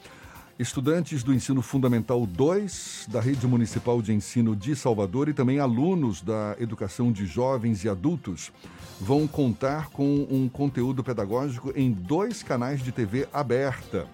estudantes 0.57 1.23
do 1.23 1.33
ensino 1.33 1.61
fundamental 1.61 2.25
2 2.25 3.07
da 3.09 3.21
rede 3.21 3.47
municipal 3.47 4.01
de 4.01 4.13
ensino 4.13 4.55
de 4.55 4.75
Salvador 4.75 5.29
e 5.29 5.33
também 5.33 5.59
alunos 5.59 6.21
da 6.21 6.55
educação 6.59 7.11
de 7.11 7.25
jovens 7.25 7.85
e 7.85 7.89
adultos 7.89 8.51
vão 8.99 9.25
contar 9.25 9.89
com 9.89 10.27
um 10.29 10.49
conteúdo 10.49 11.01
pedagógico 11.01 11.71
em 11.73 11.91
dois 11.91 12.43
canais 12.43 12.83
de 12.83 12.91
TV 12.91 13.27
aberta. 13.31 14.05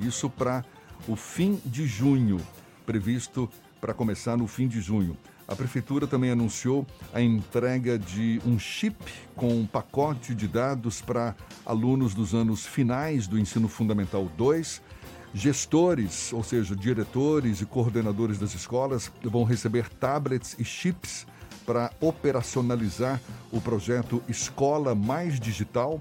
Isso 0.00 0.30
para 0.30 0.64
o 1.06 1.14
fim 1.14 1.60
de 1.64 1.86
junho, 1.86 2.40
previsto 2.86 3.48
para 3.80 3.94
começar 3.94 4.36
no 4.36 4.46
fim 4.46 4.66
de 4.66 4.80
junho. 4.80 5.16
A 5.46 5.56
prefeitura 5.56 6.06
também 6.06 6.30
anunciou 6.30 6.86
a 7.12 7.20
entrega 7.20 7.98
de 7.98 8.40
um 8.46 8.56
chip 8.58 8.96
com 9.34 9.48
um 9.48 9.66
pacote 9.66 10.32
de 10.34 10.46
dados 10.46 11.00
para 11.00 11.34
alunos 11.66 12.14
dos 12.14 12.34
anos 12.34 12.64
finais 12.64 13.26
do 13.26 13.38
ensino 13.38 13.66
fundamental 13.68 14.30
2. 14.36 14.80
Gestores, 15.34 16.32
ou 16.32 16.44
seja, 16.44 16.74
diretores 16.76 17.60
e 17.60 17.66
coordenadores 17.66 18.38
das 18.38 18.54
escolas, 18.54 19.10
vão 19.22 19.42
receber 19.42 19.88
tablets 19.88 20.56
e 20.58 20.64
chips 20.64 21.26
para 21.66 21.92
operacionalizar 22.00 23.20
o 23.50 23.60
projeto 23.60 24.22
Escola 24.28 24.94
Mais 24.94 25.38
Digital, 25.38 26.00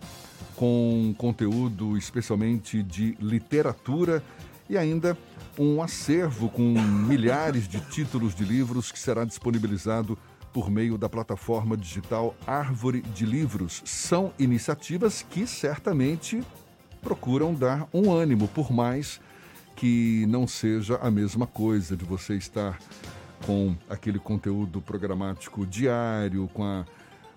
com 0.60 1.16
conteúdo 1.18 1.96
especialmente 1.96 2.84
de 2.84 3.16
literatura 3.22 4.22
e 4.70 4.78
ainda 4.78 5.18
um 5.58 5.82
acervo 5.82 6.50
com 6.50 6.74
milhares 7.08 7.66
de 7.66 7.80
títulos 7.80 8.36
de 8.36 8.44
livros 8.44 8.92
que 8.92 9.00
será 9.00 9.24
disponibilizado 9.24 10.18
por 10.52 10.70
meio 10.70 10.98
da 10.98 11.08
plataforma 11.08 11.78
digital 11.78 12.36
Árvore 12.46 13.00
de 13.02 13.26
Livros. 13.26 13.82
São 13.86 14.34
iniciativas 14.38 15.26
que 15.30 15.48
certamente 15.48 16.44
procuram 17.02 17.54
dar 17.54 17.88
um 17.94 18.12
ânimo, 18.12 18.46
por 18.50 18.70
mais 18.70 19.22
que 19.78 20.26
não 20.28 20.46
seja 20.46 20.98
a 20.98 21.10
mesma 21.10 21.48
coisa 21.48 21.96
de 21.96 22.04
você 22.04 22.36
estar 22.36 22.78
com 23.46 23.78
aquele 23.90 24.20
conteúdo 24.20 24.82
programático 24.82 25.66
diário, 25.66 26.50
com 26.54 26.66
a, 26.66 26.84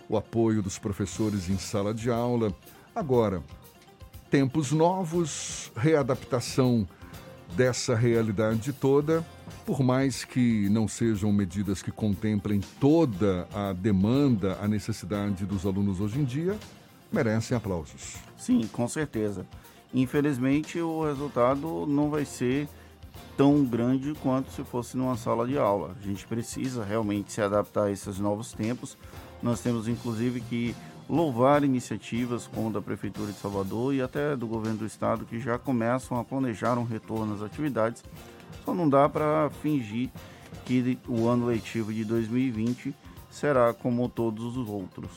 o 0.08 0.16
apoio 0.16 0.60
dos 0.60 0.76
professores 0.76 1.48
em 1.48 1.56
sala 1.56 1.94
de 1.94 2.10
aula. 2.10 2.52
Agora, 2.94 3.42
tempos 4.30 4.70
novos, 4.70 5.72
readaptação 5.74 6.86
dessa 7.56 7.94
realidade 7.94 8.70
toda, 8.72 9.24
por 9.64 9.82
mais 9.82 10.24
que 10.24 10.68
não 10.68 10.86
sejam 10.86 11.32
medidas 11.32 11.80
que 11.80 11.90
contemplem 11.90 12.60
toda 12.78 13.48
a 13.54 13.72
demanda, 13.72 14.58
a 14.60 14.68
necessidade 14.68 15.46
dos 15.46 15.64
alunos 15.64 16.00
hoje 16.00 16.20
em 16.20 16.24
dia, 16.24 16.58
merecem 17.10 17.56
aplausos. 17.56 18.16
Sim, 18.36 18.68
com 18.70 18.86
certeza. 18.86 19.46
Infelizmente, 19.94 20.78
o 20.78 21.04
resultado 21.04 21.86
não 21.86 22.10
vai 22.10 22.26
ser 22.26 22.68
tão 23.36 23.64
grande 23.64 24.14
quanto 24.22 24.50
se 24.50 24.62
fosse 24.64 24.96
numa 24.98 25.16
sala 25.16 25.46
de 25.46 25.56
aula. 25.56 25.96
A 25.98 26.06
gente 26.06 26.26
precisa 26.26 26.84
realmente 26.84 27.32
se 27.32 27.40
adaptar 27.40 27.84
a 27.84 27.90
esses 27.90 28.18
novos 28.18 28.52
tempos. 28.52 28.96
Nós 29.42 29.60
temos, 29.60 29.88
inclusive, 29.88 30.40
que 30.40 30.74
louvar 31.12 31.62
iniciativas 31.62 32.46
como 32.46 32.72
da 32.72 32.80
Prefeitura 32.80 33.30
de 33.30 33.38
Salvador 33.38 33.94
e 33.94 34.00
até 34.00 34.34
do 34.34 34.46
governo 34.46 34.78
do 34.78 34.86
estado 34.86 35.26
que 35.26 35.38
já 35.38 35.58
começam 35.58 36.18
a 36.18 36.24
planejar 36.24 36.78
um 36.78 36.84
retorno 36.84 37.34
às 37.34 37.42
atividades. 37.42 38.02
Só 38.64 38.72
não 38.72 38.88
dá 38.88 39.06
para 39.10 39.50
fingir 39.60 40.08
que 40.64 40.98
o 41.06 41.28
ano 41.28 41.46
letivo 41.46 41.92
de 41.92 42.02
2020 42.02 42.94
será 43.30 43.74
como 43.74 44.08
todos 44.08 44.56
os 44.56 44.66
outros. 44.66 45.10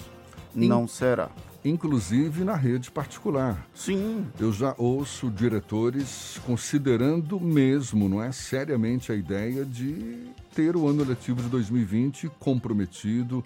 In... 0.53 0.67
Não 0.67 0.85
será. 0.85 1.29
Inclusive 1.63 2.43
na 2.43 2.55
rede 2.55 2.91
particular. 2.91 3.65
Sim. 3.73 4.27
Eu 4.37 4.51
já 4.51 4.75
ouço 4.77 5.29
diretores 5.29 6.41
considerando 6.45 7.39
mesmo, 7.39 8.09
não 8.09 8.21
é 8.21 8.33
seriamente 8.33 9.13
a 9.13 9.15
ideia 9.15 9.63
de 9.63 10.27
ter 10.53 10.75
o 10.75 10.87
ano 10.89 11.05
letivo 11.05 11.41
de 11.41 11.47
2020 11.47 12.29
comprometido 12.37 13.41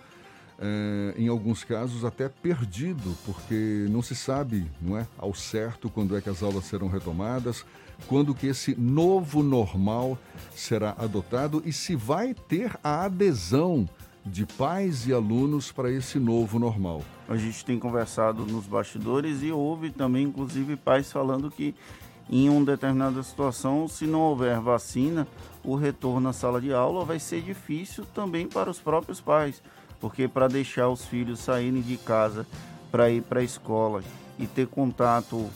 é, 0.60 1.14
em 1.18 1.28
alguns 1.28 1.64
casos 1.64 2.04
até 2.04 2.28
perdido, 2.28 3.16
porque 3.26 3.88
não 3.90 4.02
se 4.02 4.16
sabe, 4.16 4.66
não 4.82 4.98
é, 4.98 5.08
ao 5.18 5.34
certo 5.34 5.90
quando 5.90 6.18
é 6.18 6.22
que 6.22 6.30
as 6.30 6.44
aulas 6.44 6.66
serão 6.66 6.90
retomadas, 6.90 7.66
quando 8.08 8.36
que 8.36 8.48
esse 8.48 8.76
novo 8.76 9.42
normal 9.42 10.18
será 10.56 10.96
adotado 10.98 11.62
e 11.66 11.72
se 11.72 11.96
vai 11.96 12.34
ter 12.34 12.78
a 12.84 13.06
adesão 13.06 13.88
de 14.26 14.46
pais 14.46 15.08
e 15.08 15.14
alunos 15.14 15.72
para 15.72 15.92
esse 15.92 16.20
novo 16.20 16.60
normal. 16.60 17.04
A 17.28 17.38
gente 17.38 17.64
tem 17.64 17.80
conversado 17.80 18.46
nos 18.46 18.66
bastidores 18.66 19.42
e 19.42 19.52
houve 19.52 19.90
também, 19.92 20.26
inclusive, 20.26 20.76
pais 20.76 21.12
falando 21.12 21.50
que 21.50 21.74
em 22.30 22.48
uma 22.48 22.64
determinada 22.64 23.24
situação, 23.24 23.88
se 23.88 24.06
não 24.06 24.20
houver 24.20 24.60
vacina, 24.60 25.28
o 25.64 25.76
retorno 25.76 26.30
à 26.30 26.34
sala 26.34 26.62
de 26.62 26.72
aula 26.72 27.04
vai 27.04 27.20
ser 27.20 27.42
difícil 27.42 28.06
também 28.14 28.48
para 28.48 28.70
os 28.70 28.80
próprios 28.80 29.20
pais 29.20 29.64
porque 30.00 30.28
para 30.28 30.48
deixar 30.48 30.90
os 30.90 31.06
filhos 31.06 31.40
saírem 31.40 31.82
de 31.82 31.98
casa 31.98 32.46
para 32.92 33.10
ir 33.10 33.22
para 33.22 33.42
a 33.42 33.44
escola 33.44 34.04
e 34.38 34.48
ter 34.48 34.68
contato, 34.68 35.50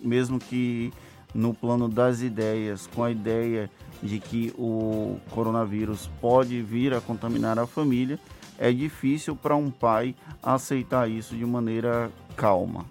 mesmo 0.00 0.38
que 0.38 0.92
no 1.34 1.52
plano 1.52 1.88
das 1.88 2.20
ideias, 2.20 2.86
com 2.86 3.02
a 3.02 3.10
ideia 3.10 3.70
de 4.02 4.18
que 4.18 4.52
o 4.56 5.18
coronavírus 5.30 6.08
pode 6.20 6.60
vir 6.62 6.94
a 6.94 7.00
contaminar 7.00 7.58
a 7.58 7.66
família, 7.66 8.18
é 8.58 8.72
difícil 8.72 9.36
para 9.36 9.56
um 9.56 9.70
pai 9.70 10.14
aceitar 10.42 11.08
isso 11.08 11.36
de 11.36 11.44
maneira 11.44 12.10
calma. 12.36 12.86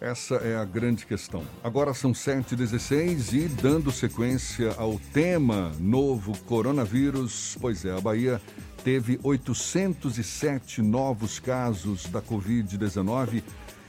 Essa 0.00 0.34
é 0.36 0.56
a 0.56 0.64
grande 0.64 1.06
questão. 1.06 1.42
Agora 1.64 1.94
são 1.94 2.12
7h16 2.12 3.32
e 3.32 3.48
dando 3.48 3.90
sequência 3.90 4.74
ao 4.76 4.98
tema 5.12 5.72
novo 5.80 6.36
coronavírus, 6.44 7.56
pois 7.60 7.84
é, 7.84 7.96
a 7.96 8.00
Bahia 8.00 8.40
teve 8.86 9.18
807 9.20 10.80
novos 10.80 11.40
casos 11.40 12.06
da 12.06 12.22
Covid-19. 12.22 13.42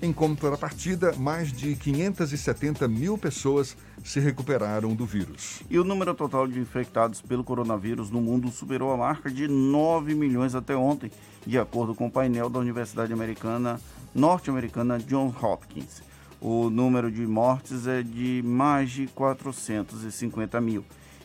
Em 0.03 0.13
contrapartida, 0.13 1.15
mais 1.17 1.53
de 1.53 1.77
570 1.77 2.89
mil 2.89 3.17
pessoas 3.17 3.77
se 4.05 4.21
recuperaram 4.21 4.95
do 4.95 5.05
vírus. 5.05 5.63
E 5.69 5.79
o 5.79 5.85
número 5.85 6.15
total 6.15 6.47
de 6.47 6.59
infectados 6.59 7.21
pelo 7.21 7.45
coronavírus 7.45 8.11
no 8.11 8.21
mundo 8.21 8.51
superou 8.51 8.93
a 8.93 8.97
marca 8.97 9.31
de 9.31 9.47
9 9.47 10.15
milhões 10.15 10.55
até 10.55 10.77
ontem, 10.77 11.11
de 11.47 11.59
acordo 11.59 11.95
com 11.95 12.07
o 12.07 12.11
painel 12.11 12.49
da 12.49 12.59
Universidade 12.59 13.13
Americana 13.13 13.81
norte-americana 14.15 14.99
Johns 14.99 15.35
Hopkins. 15.43 16.03
O 16.41 16.71
número 16.71 17.11
de 17.11 17.27
mortes 17.27 17.87
é 17.87 18.03
de 18.03 18.43
mais 18.45 18.91
de 18.91 19.07
450 19.09 20.61
mil 20.61 20.85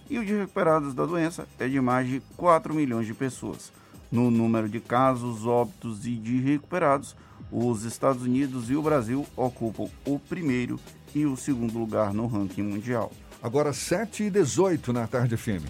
e 0.10 0.20
o 0.20 0.26
de 0.26 0.34
recuperados 0.34 0.94
da 0.94 1.06
doença 1.06 1.48
é 1.58 1.68
de 1.68 1.80
mais 1.82 2.08
de 2.08 2.22
4 2.38 2.74
milhões 2.74 3.08
de 3.08 3.14
pessoas. 3.14 3.72
No 4.12 4.30
número 4.30 4.70
de 4.70 4.80
casos, 4.80 5.46
óbitos 5.46 6.06
e 6.06 6.12
de 6.12 6.40
recuperados, 6.40 7.16
os 7.52 7.84
Estados 7.84 8.24
Unidos 8.24 8.70
e 8.70 8.76
o 8.76 8.82
Brasil 8.82 9.26
ocupam 9.36 9.90
o 10.06 10.20
primeiro 10.20 10.80
e 11.16 11.26
o 11.26 11.38
segundo 11.38 11.80
lugar 11.80 12.14
no 12.14 12.28
ranking 12.28 12.62
mundial. 12.62 13.12
Agora 13.42 13.72
7 13.72 14.24
e 14.24 14.30
18 14.30 14.92
na 14.92 15.08
tarde 15.08 15.38
FM. 15.38 15.64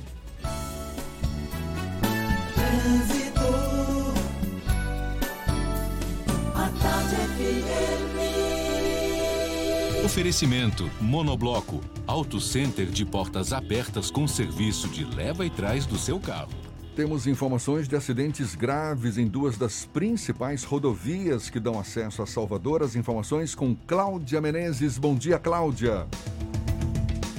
Oferecimento 10.04 10.90
Monobloco, 11.02 11.82
Auto 12.08 12.40
Center 12.40 12.86
de 12.86 13.06
portas 13.06 13.52
abertas 13.52 14.10
com 14.10 14.28
serviço 14.28 14.88
de 14.88 15.04
leva 15.04 15.46
e 15.46 15.50
trás 15.50 15.86
do 15.86 15.98
seu 15.98 16.20
carro. 16.20 16.65
Temos 16.96 17.28
informações 17.28 17.90
de 17.90 17.96
acidentes 17.98 18.56
graves 18.56 19.18
em 19.18 19.28
duas 19.28 19.58
das 19.58 19.84
principais 19.84 20.64
rodovias 20.64 21.50
que 21.50 21.60
dão 21.60 21.78
acesso 21.78 22.24
a 22.24 22.26
Salvador. 22.26 22.82
As 22.82 22.96
informações 22.96 23.54
com 23.54 23.76
Cláudia 23.76 24.40
Menezes. 24.40 24.98
Bom 24.98 25.14
dia, 25.14 25.38
Cláudia. 25.38 26.08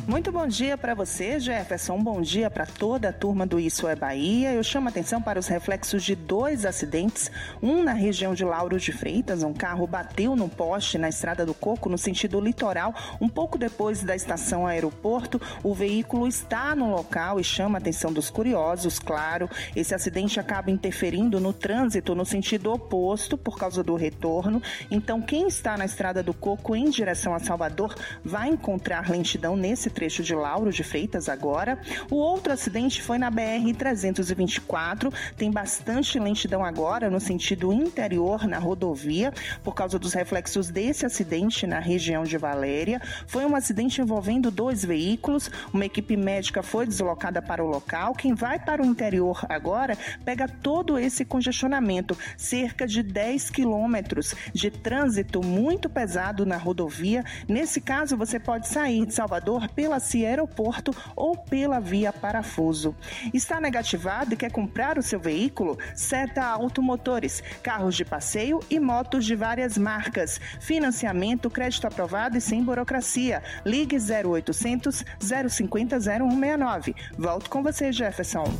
Muito 0.08 0.30
bom 0.30 0.46
dia 0.46 0.78
para 0.78 0.94
você, 0.94 1.40
Jefferson. 1.40 2.00
Bom 2.00 2.20
dia 2.20 2.48
para 2.48 2.64
toda 2.64 3.08
a 3.08 3.12
turma 3.12 3.44
do 3.44 3.58
Isso 3.58 3.88
é 3.88 3.96
Bahia. 3.96 4.52
Eu 4.52 4.62
chamo 4.62 4.88
atenção 4.88 5.20
para 5.20 5.36
os 5.36 5.48
reflexos 5.48 6.04
de 6.04 6.14
dois 6.14 6.64
acidentes. 6.64 7.28
Um 7.60 7.82
na 7.82 7.92
região 7.92 8.32
de 8.32 8.44
Lauro 8.44 8.78
de 8.78 8.92
Freitas. 8.92 9.42
Um 9.42 9.52
carro 9.52 9.84
bateu 9.84 10.36
num 10.36 10.48
poste 10.48 10.96
na 10.96 11.08
Estrada 11.08 11.44
do 11.44 11.52
Coco, 11.52 11.88
no 11.88 11.98
sentido 11.98 12.40
litoral, 12.40 12.94
um 13.20 13.28
pouco 13.28 13.58
depois 13.58 14.04
da 14.04 14.14
estação 14.14 14.64
aeroporto. 14.64 15.42
O 15.64 15.74
veículo 15.74 16.28
está 16.28 16.72
no 16.76 16.88
local 16.88 17.40
e 17.40 17.44
chama 17.44 17.78
a 17.78 17.80
atenção 17.80 18.12
dos 18.12 18.30
curiosos, 18.30 19.00
claro. 19.00 19.50
Esse 19.74 19.92
acidente 19.92 20.38
acaba 20.38 20.70
interferindo 20.70 21.40
no 21.40 21.52
trânsito 21.52 22.14
no 22.14 22.24
sentido 22.24 22.72
oposto 22.72 23.36
por 23.36 23.58
causa 23.58 23.82
do 23.82 23.96
retorno. 23.96 24.62
Então, 24.88 25.20
quem 25.20 25.48
está 25.48 25.76
na 25.76 25.84
Estrada 25.84 26.22
do 26.22 26.32
Coco 26.32 26.76
em 26.76 26.90
direção 26.90 27.34
a 27.34 27.40
Salvador 27.40 27.92
vai 28.24 28.48
encontrar 28.48 29.10
lentidão 29.10 29.56
nesse 29.56 29.95
trecho 29.96 30.22
de 30.22 30.34
Lauro 30.34 30.70
de 30.70 30.84
Freitas 30.84 31.26
agora. 31.26 31.78
O 32.10 32.16
outro 32.16 32.52
acidente 32.52 33.00
foi 33.00 33.16
na 33.16 33.32
BR-324, 33.32 35.10
tem 35.38 35.50
bastante 35.50 36.18
lentidão 36.18 36.62
agora 36.62 37.08
no 37.08 37.18
sentido 37.18 37.72
interior 37.72 38.46
na 38.46 38.58
rodovia, 38.58 39.32
por 39.64 39.74
causa 39.74 39.98
dos 39.98 40.12
reflexos 40.12 40.68
desse 40.68 41.06
acidente 41.06 41.66
na 41.66 41.78
região 41.78 42.24
de 42.24 42.36
Valéria. 42.36 43.00
Foi 43.26 43.46
um 43.46 43.56
acidente 43.56 44.02
envolvendo 44.02 44.50
dois 44.50 44.84
veículos, 44.84 45.50
uma 45.72 45.86
equipe 45.86 46.14
médica 46.14 46.62
foi 46.62 46.86
deslocada 46.86 47.40
para 47.40 47.64
o 47.64 47.66
local. 47.66 48.14
Quem 48.14 48.34
vai 48.34 48.58
para 48.58 48.82
o 48.82 48.86
interior 48.86 49.46
agora 49.48 49.96
pega 50.26 50.46
todo 50.46 50.98
esse 50.98 51.24
congestionamento, 51.24 52.16
cerca 52.36 52.86
de 52.86 53.02
10 53.02 53.48
quilômetros 53.48 54.34
de 54.52 54.70
trânsito 54.70 55.42
muito 55.42 55.88
pesado 55.88 56.44
na 56.44 56.58
rodovia. 56.58 57.24
Nesse 57.48 57.80
caso, 57.80 58.14
você 58.14 58.38
pode 58.38 58.68
sair 58.68 59.06
de 59.06 59.14
Salvador 59.14 59.68
pelo 59.70 59.85
pela 59.86 60.00
CIA 60.00 60.30
Aeroporto 60.30 60.92
ou 61.14 61.36
pela 61.36 61.78
via 61.78 62.12
Parafuso. 62.12 62.92
Está 63.32 63.60
negativado 63.60 64.34
e 64.34 64.36
quer 64.36 64.50
comprar 64.50 64.98
o 64.98 65.02
seu 65.02 65.20
veículo? 65.20 65.78
Seta 65.94 66.44
Automotores, 66.44 67.40
carros 67.62 67.94
de 67.94 68.04
passeio 68.04 68.58
e 68.68 68.80
motos 68.80 69.24
de 69.24 69.36
várias 69.36 69.78
marcas. 69.78 70.40
Financiamento, 70.60 71.48
crédito 71.48 71.86
aprovado 71.86 72.36
e 72.36 72.40
sem 72.40 72.64
burocracia. 72.64 73.44
Ligue 73.64 73.96
0800 73.96 75.04
050 75.48 76.00
0169. 76.00 76.96
Volto 77.16 77.48
com 77.48 77.62
você, 77.62 77.92
Jefferson. 77.92 78.52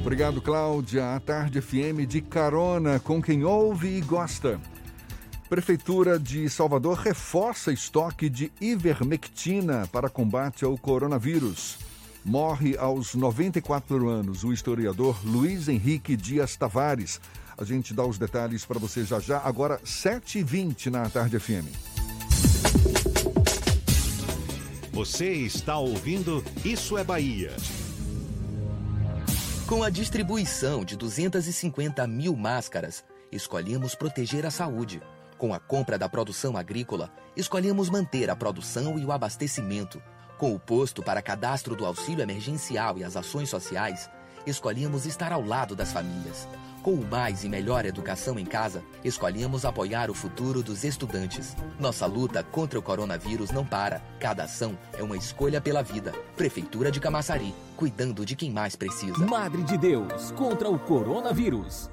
Obrigado, 0.00 0.40
Cláudia. 0.40 1.14
A 1.14 1.20
Tarde 1.20 1.60
FM 1.60 2.06
de 2.08 2.22
carona 2.22 2.98
com 2.98 3.20
quem 3.20 3.44
ouve 3.44 3.98
e 3.98 4.00
gosta. 4.00 4.58
Prefeitura 5.48 6.18
de 6.18 6.46
Salvador 6.50 6.98
reforça 6.98 7.72
estoque 7.72 8.28
de 8.28 8.52
ivermectina 8.60 9.88
para 9.90 10.10
combate 10.10 10.62
ao 10.62 10.76
coronavírus. 10.76 11.78
Morre 12.22 12.76
aos 12.76 13.14
94 13.14 14.10
anos 14.10 14.44
o 14.44 14.52
historiador 14.52 15.18
Luiz 15.24 15.66
Henrique 15.66 16.14
Dias 16.18 16.54
Tavares. 16.54 17.18
A 17.56 17.64
gente 17.64 17.94
dá 17.94 18.04
os 18.04 18.18
detalhes 18.18 18.66
para 18.66 18.78
você 18.78 19.04
já 19.04 19.18
já, 19.20 19.38
agora 19.38 19.80
7h20 19.86 20.90
na 20.90 21.08
Tarde 21.08 21.40
FM. 21.40 21.64
Você 24.92 25.32
está 25.32 25.78
ouvindo 25.78 26.44
Isso 26.62 26.98
é 26.98 27.02
Bahia. 27.02 27.56
Com 29.66 29.82
a 29.82 29.88
distribuição 29.88 30.84
de 30.84 30.94
250 30.94 32.06
mil 32.06 32.36
máscaras, 32.36 33.02
escolhemos 33.32 33.94
proteger 33.94 34.44
a 34.44 34.50
saúde. 34.50 35.00
Com 35.38 35.54
a 35.54 35.60
compra 35.60 35.96
da 35.96 36.08
produção 36.08 36.56
agrícola, 36.56 37.12
escolhemos 37.36 37.88
manter 37.88 38.28
a 38.28 38.34
produção 38.34 38.98
e 38.98 39.04
o 39.04 39.12
abastecimento. 39.12 40.02
Com 40.36 40.52
o 40.52 40.58
posto 40.58 41.00
para 41.00 41.22
cadastro 41.22 41.76
do 41.76 41.86
auxílio 41.86 42.22
emergencial 42.22 42.98
e 42.98 43.04
as 43.04 43.16
ações 43.16 43.48
sociais, 43.48 44.10
escolhemos 44.44 45.06
estar 45.06 45.32
ao 45.32 45.44
lado 45.44 45.76
das 45.76 45.92
famílias. 45.92 46.48
Com 46.82 46.94
o 46.94 47.06
mais 47.06 47.44
e 47.44 47.48
melhor 47.48 47.84
educação 47.84 48.36
em 48.36 48.44
casa, 48.44 48.82
escolhemos 49.04 49.64
apoiar 49.64 50.10
o 50.10 50.14
futuro 50.14 50.60
dos 50.60 50.82
estudantes. 50.82 51.56
Nossa 51.78 52.06
luta 52.06 52.42
contra 52.42 52.76
o 52.76 52.82
coronavírus 52.82 53.52
não 53.52 53.64
para. 53.64 54.02
Cada 54.18 54.42
ação 54.42 54.76
é 54.98 55.04
uma 55.04 55.16
escolha 55.16 55.60
pela 55.60 55.82
vida. 55.82 56.12
Prefeitura 56.36 56.90
de 56.90 56.98
Camaçari, 56.98 57.54
cuidando 57.76 58.26
de 58.26 58.34
quem 58.34 58.50
mais 58.50 58.74
precisa. 58.74 59.18
Madre 59.18 59.62
de 59.62 59.78
Deus 59.78 60.32
contra 60.32 60.68
o 60.68 60.78
coronavírus. 60.80 61.90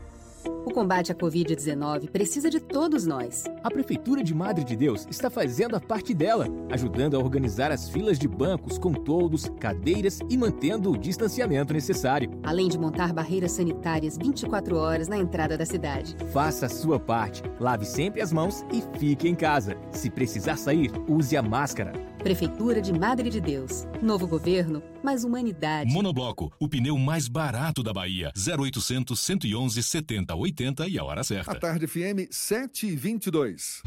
O 0.65 0.71
combate 0.71 1.11
à 1.11 1.15
Covid-19 1.15 2.09
precisa 2.09 2.49
de 2.49 2.59
todos 2.59 3.05
nós. 3.05 3.43
A 3.63 3.69
Prefeitura 3.69 4.23
de 4.23 4.33
Madre 4.33 4.63
de 4.63 4.75
Deus 4.75 5.07
está 5.09 5.29
fazendo 5.29 5.75
a 5.75 5.79
parte 5.79 6.13
dela, 6.13 6.47
ajudando 6.71 7.15
a 7.15 7.19
organizar 7.19 7.71
as 7.71 7.89
filas 7.89 8.17
de 8.17 8.27
bancos 8.27 8.77
com 8.77 8.93
toldos, 8.93 9.49
cadeiras 9.59 10.19
e 10.29 10.37
mantendo 10.37 10.91
o 10.91 10.97
distanciamento 10.97 11.73
necessário. 11.73 12.31
Além 12.43 12.67
de 12.67 12.77
montar 12.77 13.13
barreiras 13.13 13.51
sanitárias 13.51 14.17
24 14.17 14.75
horas 14.77 15.07
na 15.07 15.17
entrada 15.17 15.57
da 15.57 15.65
cidade. 15.65 16.15
Faça 16.31 16.65
a 16.65 16.69
sua 16.69 16.99
parte, 16.99 17.43
lave 17.59 17.85
sempre 17.85 18.21
as 18.21 18.33
mãos 18.33 18.65
e 18.73 18.81
fique 18.97 19.27
em 19.27 19.35
casa. 19.35 19.77
Se 19.91 20.09
precisar 20.09 20.57
sair, 20.57 20.91
use 21.07 21.37
a 21.37 21.41
máscara. 21.41 22.14
Prefeitura 22.25 22.81
de 22.81 22.91
Madre 22.91 23.29
de 23.29 23.39
Deus. 23.39 23.85
Novo 24.01 24.25
governo, 24.25 24.81
mais 25.03 25.23
humanidade. 25.23 25.93
Monobloco, 25.93 26.51
o 26.59 26.67
pneu 26.67 26.97
mais 26.97 27.27
barato 27.27 27.83
da 27.83 27.93
Bahia. 27.93 28.33
0800 28.35 29.19
111 29.19 29.83
70 29.83 30.35
80 30.35 30.87
e 30.87 30.97
a 30.97 31.03
hora 31.03 31.23
certa. 31.23 31.51
A 31.51 31.55
tarde 31.55 31.85
FM 31.85 32.25
722. 32.31 33.83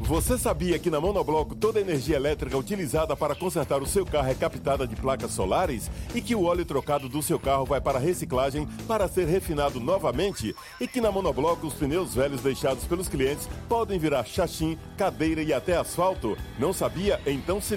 Você 0.00 0.38
sabia 0.38 0.78
que 0.78 0.90
na 0.90 1.00
Monobloco 1.00 1.56
toda 1.56 1.78
a 1.78 1.82
energia 1.82 2.16
elétrica 2.16 2.56
utilizada 2.56 3.16
para 3.16 3.34
consertar 3.34 3.82
o 3.82 3.86
seu 3.86 4.06
carro 4.06 4.30
é 4.30 4.34
captada 4.34 4.86
de 4.86 4.94
placas 4.94 5.32
solares 5.32 5.90
e 6.14 6.22
que 6.22 6.34
o 6.34 6.44
óleo 6.44 6.64
trocado 6.64 7.08
do 7.08 7.20
seu 7.20 7.38
carro 7.38 7.64
vai 7.64 7.80
para 7.80 7.98
reciclagem 7.98 8.66
para 8.86 9.08
ser 9.08 9.26
refinado 9.26 9.80
novamente 9.80 10.54
e 10.80 10.86
que 10.86 11.00
na 11.00 11.10
Monobloco 11.10 11.66
os 11.66 11.74
pneus 11.74 12.14
velhos 12.14 12.40
deixados 12.40 12.84
pelos 12.84 13.08
clientes 13.08 13.48
podem 13.68 13.98
virar 13.98 14.24
chachim, 14.24 14.78
cadeira 14.96 15.42
e 15.42 15.52
até 15.52 15.76
asfalto? 15.76 16.38
Não 16.58 16.72
sabia? 16.72 17.20
Então 17.26 17.60
se 17.60 17.76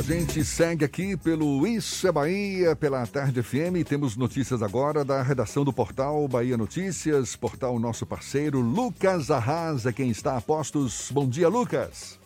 A 0.00 0.02
gente 0.02 0.42
segue 0.44 0.82
aqui 0.82 1.14
pelo 1.14 1.66
Isso 1.66 2.08
é 2.08 2.10
Bahia, 2.10 2.74
pela 2.74 3.06
Tarde 3.06 3.42
FM. 3.42 3.86
Temos 3.86 4.16
notícias 4.16 4.62
agora 4.62 5.04
da 5.04 5.22
redação 5.22 5.62
do 5.62 5.74
portal 5.74 6.26
Bahia 6.26 6.56
Notícias, 6.56 7.36
portal 7.36 7.78
nosso 7.78 8.06
parceiro 8.06 8.60
Lucas 8.60 9.30
Arrasa, 9.30 9.92
quem 9.92 10.08
está 10.08 10.38
a 10.38 10.40
postos. 10.40 11.10
Bom 11.12 11.28
dia, 11.28 11.50
Lucas. 11.50 12.18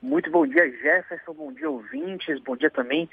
Muito 0.00 0.30
bom 0.30 0.46
dia, 0.46 0.70
Jefferson. 0.70 1.34
Bom 1.34 1.52
dia, 1.52 1.68
ouvintes. 1.68 2.40
Bom 2.40 2.56
dia 2.56 2.70
também 2.70 3.10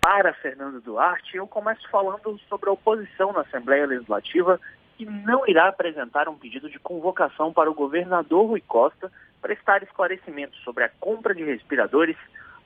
para 0.00 0.34
Fernando 0.34 0.80
Duarte. 0.80 1.36
Eu 1.36 1.46
começo 1.46 1.88
falando 1.90 2.36
sobre 2.48 2.68
a 2.68 2.72
oposição 2.72 3.32
na 3.32 3.42
Assembleia 3.42 3.86
Legislativa 3.86 4.60
que 4.98 5.06
não 5.06 5.46
irá 5.46 5.68
apresentar 5.68 6.28
um 6.28 6.36
pedido 6.36 6.68
de 6.68 6.80
convocação 6.80 7.52
para 7.52 7.70
o 7.70 7.74
governador 7.74 8.48
Rui 8.48 8.62
Costa 8.66 9.12
prestar 9.40 9.84
esclarecimentos 9.84 10.58
sobre 10.64 10.82
a 10.82 10.88
compra 10.88 11.32
de 11.32 11.44
respiradores 11.44 12.16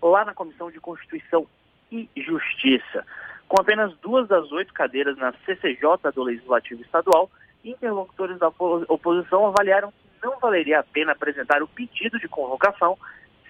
lá 0.03 0.25
na 0.25 0.35
Comissão 0.35 0.71
de 0.71 0.81
Constituição 0.81 1.47
e 1.91 2.09
Justiça. 2.17 3.05
Com 3.49 3.61
apenas 3.61 3.97
duas 3.99 4.29
das 4.29 4.51
oito 4.53 4.75
cadeiras 4.75 5.17
na 5.17 5.33
CCJ 5.45 6.13
do 6.15 6.23
Legislativo 6.23 6.83
Estadual, 6.83 7.31
interlocutores 7.65 8.39
da 8.39 8.49
oposição 8.49 9.47
avaliaram 9.47 9.91
que 9.91 10.27
não 10.27 10.39
valeria 10.39 10.81
a 10.81 10.85
pena 10.85 11.13
apresentar 11.13 11.63
o 11.63 11.69
pedido 11.69 12.19
de 12.19 12.29
convocação 12.29 12.99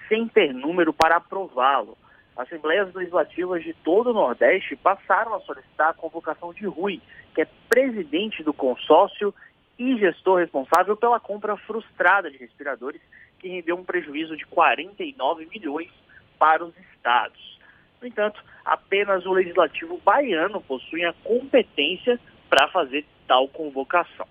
sem 0.08 0.28
ter 0.28 0.54
número 0.54 0.92
para 0.92 1.16
aprová-lo. 1.16 1.96
Assembleias 2.36 2.94
legislativas 2.94 3.64
de 3.64 3.74
todo 3.74 4.10
o 4.10 4.14
Nordeste 4.14 4.76
passaram 4.76 5.34
a 5.34 5.40
solicitar 5.40 5.90
a 5.90 5.94
convocação 5.94 6.54
de 6.54 6.64
Rui, 6.66 7.02
que 7.34 7.42
é 7.42 7.48
presidente 7.68 8.44
do 8.44 8.54
consórcio 8.54 9.34
e 9.76 9.98
gestor 9.98 10.38
responsável 10.38 10.96
pela 10.96 11.18
compra 11.18 11.56
frustrada 11.56 12.30
de 12.30 12.36
respiradores, 12.36 13.00
que 13.40 13.48
rendeu 13.48 13.76
um 13.76 13.84
prejuízo 13.84 14.36
de 14.36 14.46
49 14.46 15.46
milhões 15.46 15.90
para 16.38 16.64
os 16.64 16.76
estados. 16.94 17.58
No 18.00 18.06
entanto, 18.06 18.42
apenas 18.64 19.26
o 19.26 19.32
legislativo 19.32 20.00
baiano 20.04 20.60
possui 20.60 21.04
a 21.04 21.12
competência 21.24 22.18
para 22.48 22.68
fazer 22.68 23.04
tal 23.26 23.48
convocação. 23.48 24.26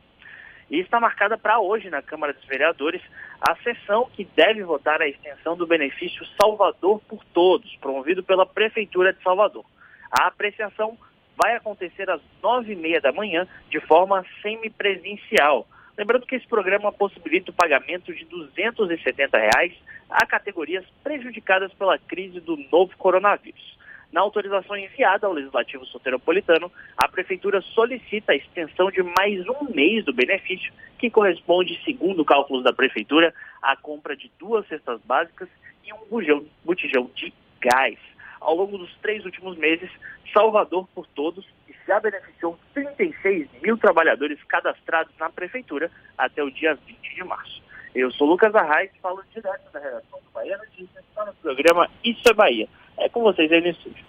E 0.70 0.80
está 0.80 1.00
marcada 1.00 1.38
para 1.38 1.60
hoje 1.60 1.90
na 1.90 2.02
Câmara 2.02 2.34
dos 2.34 2.46
Vereadores 2.46 3.02
a 3.42 3.56
sessão 3.58 4.10
que 4.14 4.26
deve 4.36 4.64
votar 4.64 5.02
a 5.02 5.08
extensão 5.08 5.56
do 5.56 5.66
benefício 5.66 6.26
Salvador 6.40 7.02
por 7.08 7.24
Todos, 7.34 7.74
promovido 7.78 8.24
pela 8.24 8.46
Prefeitura 8.46 9.14
de 9.14 9.22
Salvador. 9.24 9.66
A 10.12 10.28
apreciação 10.28 10.98
vai 11.38 11.56
acontecer 11.56 12.10
às 12.10 12.22
nove 12.42 12.74
e 12.74 12.76
meia 12.76 13.00
da 13.00 13.12
manhã 13.12 13.48
de 13.70 13.80
forma 13.82 14.26
semipresencial. 14.42 15.68
Lembrando 15.98 16.26
que 16.26 16.36
esse 16.36 16.48
programa 16.48 16.92
possibilita 16.92 17.52
o 17.52 17.54
pagamento 17.54 18.14
de 18.14 18.26
270 18.26 19.38
reais 19.38 19.74
a 20.10 20.26
categorias 20.26 20.86
prejudicadas 21.04 21.74
pela 21.74 21.98
crise 21.98 22.40
do 22.40 22.58
novo 22.72 22.96
coronavírus. 22.98 23.78
Na 24.12 24.22
autorização 24.22 24.78
enviada 24.78 25.28
ao 25.28 25.34
Legislativo 25.34 25.86
Soteropolitano, 25.86 26.72
a 26.98 27.08
Prefeitura 27.08 27.62
solicita 27.62 28.32
a 28.32 28.36
extensão 28.36 28.90
de 28.90 29.04
mais 29.04 29.46
um 29.50 29.74
mês 29.74 30.06
do 30.06 30.14
benefício, 30.14 30.72
que 30.98 31.10
corresponde, 31.10 31.80
segundo 31.84 32.24
cálculos 32.24 32.64
da 32.64 32.72
Prefeitura, 32.72 33.34
à 33.62 33.76
compra 33.76 34.16
de 34.16 34.32
duas 34.40 34.66
cestas 34.68 35.02
básicas 35.02 35.50
e 35.84 35.94
um 35.94 36.06
bujão, 36.10 36.46
botijão 36.64 37.12
de 37.16 37.34
gás. 37.60 37.98
Ao 38.40 38.56
longo 38.56 38.78
dos 38.78 38.96
três 38.98 39.26
últimos 39.26 39.58
meses, 39.58 39.90
Salvador 40.34 40.88
por 40.96 41.06
Todos 41.08 41.46
já 41.88 42.00
beneficiou 42.00 42.58
36 42.74 43.48
mil 43.62 43.78
trabalhadores 43.78 44.42
cadastrados 44.44 45.14
na 45.18 45.30
Prefeitura 45.30 45.90
até 46.18 46.44
o 46.44 46.52
dia 46.52 46.76
20 46.76 47.16
de 47.16 47.24
março. 47.24 47.67
Eu 47.96 48.12
sou 48.12 48.28
Lucas 48.28 48.54
Arraes, 48.54 48.92
falo 49.02 49.24
direto 49.34 49.72
da 49.72 49.80
redação 49.80 50.20
do 50.20 50.32
Bahia 50.34 50.58
Notícias 50.58 51.04
para 51.16 51.32
o 51.32 51.36
programa 51.36 51.90
Isso 52.04 52.22
é 52.28 52.34
Bahia. 52.34 52.68
É 52.98 53.10
com 53.10 53.22
vocês 53.22 53.52
aí 53.52 53.62
no 53.62 53.68
estúdio. 53.68 54.06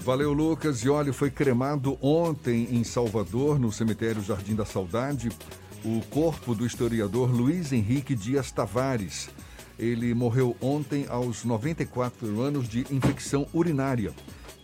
Valeu, 0.00 0.32
Lucas. 0.32 0.82
E 0.82 0.88
olha, 0.88 1.12
foi 1.12 1.30
cremado 1.30 1.98
ontem 2.00 2.68
em 2.70 2.82
Salvador, 2.84 3.58
no 3.58 3.70
cemitério 3.70 4.22
Jardim 4.22 4.54
da 4.54 4.64
Saudade, 4.64 5.28
o 5.84 6.00
corpo 6.06 6.54
do 6.54 6.64
historiador 6.64 7.30
Luiz 7.30 7.72
Henrique 7.72 8.14
Dias 8.14 8.50
Tavares. 8.50 9.30
Ele 9.78 10.12
morreu 10.14 10.56
ontem 10.60 11.06
aos 11.08 11.44
94 11.44 12.40
anos 12.40 12.68
de 12.68 12.80
infecção 12.94 13.46
urinária. 13.52 14.12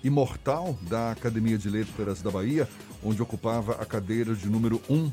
Imortal 0.03 0.77
da 0.83 1.13
Academia 1.13 1.59
de 1.59 1.71
Letras 1.71 2.23
da 2.23 2.31
Bahia, 2.31 2.69
onde 3.03 3.23
ocupava 3.23 3.73
a 3.73 3.85
cadeira 3.85 4.35
de 4.35 4.49
número 4.49 4.81
1 4.89 5.11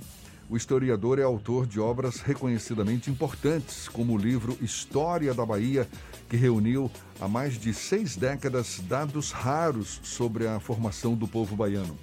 o 0.54 0.56
historiador 0.56 1.18
é 1.18 1.24
autor 1.24 1.66
de 1.66 1.80
obras 1.80 2.20
reconhecidamente 2.22 3.10
importantes, 3.10 3.90
como 3.90 4.14
o 4.14 4.18
livro 4.20 4.56
História 4.62 5.34
da 5.34 5.44
Bahia, 5.44 5.90
que 6.30 6.38
reuniu 6.38 6.92
há 7.20 7.28
mais 7.28 7.58
de 7.60 7.74
seis 7.74 8.16
décadas 8.16 8.80
dados 8.88 9.32
raros 9.32 10.00
sobre 10.04 10.46
a 10.46 10.60
formação 10.60 11.16
do 11.16 11.28
povo 11.28 11.56
baiano. 11.56 11.98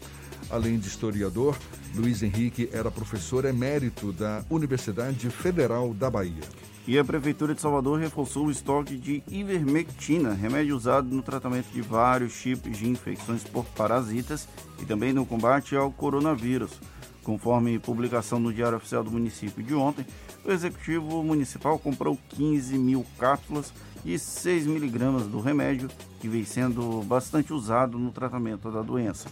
Além 0.50 0.80
de 0.80 0.88
historiador, 0.88 1.56
Luiz 1.94 2.24
Henrique 2.24 2.68
era 2.72 2.90
professor 2.90 3.44
emérito 3.44 4.12
da 4.12 4.44
Universidade 4.50 5.30
Federal 5.30 5.94
da 5.94 6.10
Bahia. 6.10 6.42
E 6.88 6.98
a 6.98 7.04
Prefeitura 7.04 7.54
de 7.54 7.60
Salvador 7.60 8.00
reforçou 8.00 8.46
o 8.46 8.50
estoque 8.50 8.96
de 8.96 9.22
ivermectina, 9.30 10.34
remédio 10.34 10.76
usado 10.76 11.08
no 11.14 11.22
tratamento 11.22 11.68
de 11.68 11.82
vários 11.82 12.34
tipos 12.42 12.76
de 12.76 12.88
infecções 12.88 13.44
por 13.44 13.64
parasitas 13.64 14.48
e 14.82 14.84
também 14.84 15.12
no 15.12 15.24
combate 15.24 15.76
ao 15.76 15.92
coronavírus. 15.92 16.80
Conforme 17.22 17.78
publicação 17.78 18.40
no 18.40 18.52
Diário 18.52 18.78
Oficial 18.78 19.04
do 19.04 19.10
município 19.10 19.62
de 19.62 19.74
ontem, 19.74 20.06
o 20.44 20.50
Executivo 20.50 21.22
Municipal 21.22 21.78
comprou 21.78 22.18
15 22.30 22.78
mil 22.78 23.04
cápsulas 23.18 23.72
de 24.04 24.18
6 24.18 24.66
miligramas 24.66 25.26
do 25.26 25.40
remédio, 25.40 25.90
que 26.20 26.28
vem 26.28 26.44
sendo 26.44 27.02
bastante 27.02 27.52
usado 27.52 27.98
no 27.98 28.10
tratamento 28.10 28.70
da 28.70 28.80
doença. 28.80 29.28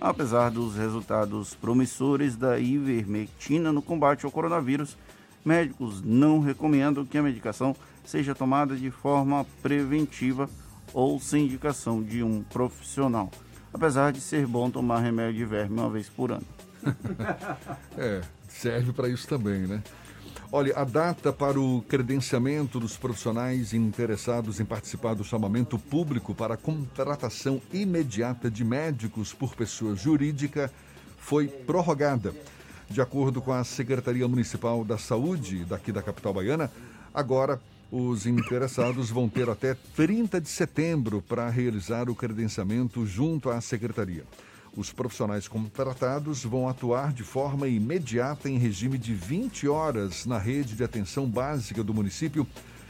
Apesar 0.00 0.50
dos 0.50 0.76
resultados 0.76 1.54
promissores 1.54 2.36
da 2.36 2.58
ivermectina 2.58 3.72
no 3.72 3.80
combate 3.80 4.26
ao 4.26 4.32
coronavírus, 4.32 4.96
médicos 5.44 6.02
não 6.02 6.40
recomendam 6.40 7.04
que 7.06 7.16
a 7.16 7.22
medicação 7.22 7.74
seja 8.04 8.34
tomada 8.34 8.76
de 8.76 8.90
forma 8.90 9.46
preventiva 9.62 10.50
ou 10.92 11.18
sem 11.18 11.44
indicação 11.44 12.02
de 12.02 12.22
um 12.22 12.42
profissional, 12.42 13.30
apesar 13.72 14.12
de 14.12 14.20
ser 14.20 14.46
bom 14.46 14.70
tomar 14.70 15.00
remédio 15.00 15.38
de 15.38 15.44
verme 15.44 15.80
uma 15.80 15.88
vez 15.88 16.08
por 16.08 16.32
ano. 16.32 16.46
é, 17.96 18.20
serve 18.48 18.92
para 18.92 19.08
isso 19.08 19.26
também, 19.26 19.60
né? 19.62 19.82
Olha, 20.54 20.76
a 20.76 20.84
data 20.84 21.32
para 21.32 21.58
o 21.58 21.82
credenciamento 21.88 22.78
dos 22.78 22.96
profissionais 22.96 23.72
interessados 23.72 24.60
em 24.60 24.66
participar 24.66 25.14
do 25.14 25.24
chamamento 25.24 25.78
público 25.78 26.34
para 26.34 26.58
contratação 26.58 27.60
imediata 27.72 28.50
de 28.50 28.62
médicos 28.62 29.32
por 29.32 29.56
pessoa 29.56 29.96
jurídica 29.96 30.70
foi 31.16 31.48
prorrogada. 31.48 32.34
De 32.90 33.00
acordo 33.00 33.40
com 33.40 33.50
a 33.50 33.64
Secretaria 33.64 34.28
Municipal 34.28 34.84
da 34.84 34.98
Saúde 34.98 35.64
daqui 35.64 35.90
da 35.90 36.02
capital 36.02 36.34
baiana, 36.34 36.70
agora 37.14 37.58
os 37.90 38.26
interessados 38.26 39.08
vão 39.08 39.30
ter 39.30 39.48
até 39.48 39.74
30 39.96 40.38
de 40.38 40.50
setembro 40.50 41.22
para 41.22 41.48
realizar 41.48 42.10
o 42.10 42.14
credenciamento 42.14 43.06
junto 43.06 43.48
à 43.48 43.58
secretaria. 43.62 44.24
Os 44.74 44.90
profissionais 44.90 45.46
contratados 45.46 46.44
vão 46.44 46.66
atuar 46.66 47.12
de 47.12 47.22
forma 47.22 47.68
imediata 47.68 48.48
em 48.48 48.56
regime 48.56 48.96
de 48.96 49.12
20 49.12 49.68
horas 49.68 50.24
na 50.24 50.38
rede 50.38 50.74
de 50.74 50.82
atenção 50.82 51.28
básica 51.28 51.84
do 51.84 51.92
município, 51.92 52.46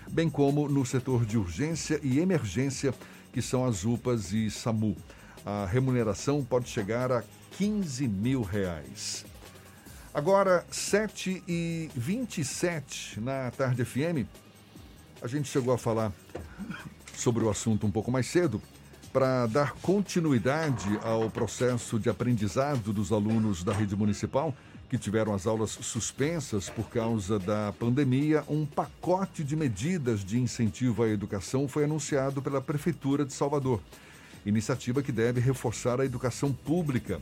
bem 0.09 0.31
como 0.31 0.68
no 0.68 0.87
setor 0.87 1.27
de 1.27 1.37
urgência 1.37 1.99
e 2.01 2.21
emergência, 2.21 2.95
que 3.33 3.42
são 3.42 3.64
as 3.64 3.85
UPAs 3.85 4.33
e 4.33 4.49
SAMU. 4.49 4.97
A 5.45 5.66
remuneração 5.66 6.45
pode 6.45 6.68
chegar 6.68 7.11
a 7.11 7.25
15 7.59 8.07
mil 8.07 8.42
reais. 8.42 9.25
Agora, 10.14 10.64
7 10.71 11.42
e 11.49 11.90
27 11.97 13.18
na 13.18 13.51
Tarde 13.51 13.85
FM, 13.85 14.29
a 15.21 15.27
gente 15.27 15.49
chegou 15.49 15.75
a 15.75 15.79
falar 15.79 16.12
sobre 17.16 17.42
o 17.42 17.51
assunto 17.51 17.88
um 17.88 17.90
pouco 17.90 18.12
mais 18.12 18.27
cedo 18.27 18.62
para 19.12 19.46
dar 19.46 19.72
continuidade 19.75 20.98
ao 21.03 21.29
processo 21.31 21.98
de 21.98 22.09
aprendizado 22.09 22.92
dos 22.92 23.12
alunos 23.12 23.62
da 23.62 23.72
rede 23.72 23.94
municipal 23.94 24.55
que 24.88 24.98
tiveram 24.98 25.35
as 25.35 25.46
aulas 25.46 25.70
suspensas 25.70 26.68
por 26.68 26.88
causa 26.90 27.38
da 27.38 27.72
pandemia, 27.79 28.44
um 28.48 28.66
pacote 28.66 29.42
de 29.42 29.57
medidas 29.57 30.22
de 30.22 30.38
incentivo 30.38 31.03
à 31.03 31.09
educação 31.09 31.66
foi 31.66 31.85
anunciado 31.85 32.42
pela 32.42 32.61
Prefeitura 32.61 33.25
de 33.25 33.33
Salvador. 33.33 33.81
Iniciativa 34.44 35.03
que 35.03 35.11
deve 35.11 35.40
reforçar 35.40 35.98
a 36.01 36.05
educação 36.05 36.53
pública. 36.53 37.20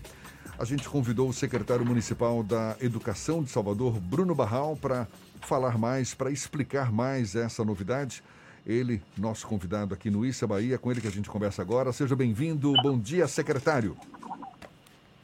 A 0.59 0.65
gente 0.65 0.89
convidou 0.89 1.29
o 1.29 1.33
secretário 1.33 1.87
municipal 1.87 2.43
da 2.43 2.77
Educação 2.81 3.43
de 3.43 3.51
Salvador, 3.51 4.01
Bruno 4.01 4.35
Barral, 4.35 4.77
para 4.77 5.07
falar 5.41 5.79
mais, 5.79 6.13
para 6.13 6.31
explicar 6.31 6.91
mais 6.91 7.37
essa 7.37 7.65
novidade. 7.65 8.23
Ele, 8.71 9.03
nosso 9.19 9.47
convidado 9.49 9.93
aqui 9.93 10.09
no 10.11 10.25
Issa 10.25 10.47
Bahia, 10.47 10.79
com 10.79 10.93
ele 10.93 11.01
que 11.01 11.09
a 11.09 11.11
gente 11.11 11.29
conversa 11.29 11.61
agora. 11.61 11.93
Seja 11.93 12.15
bem-vindo. 12.15 12.73
Bom 12.83 12.97
dia, 12.97 13.27
secretário. 13.27 13.97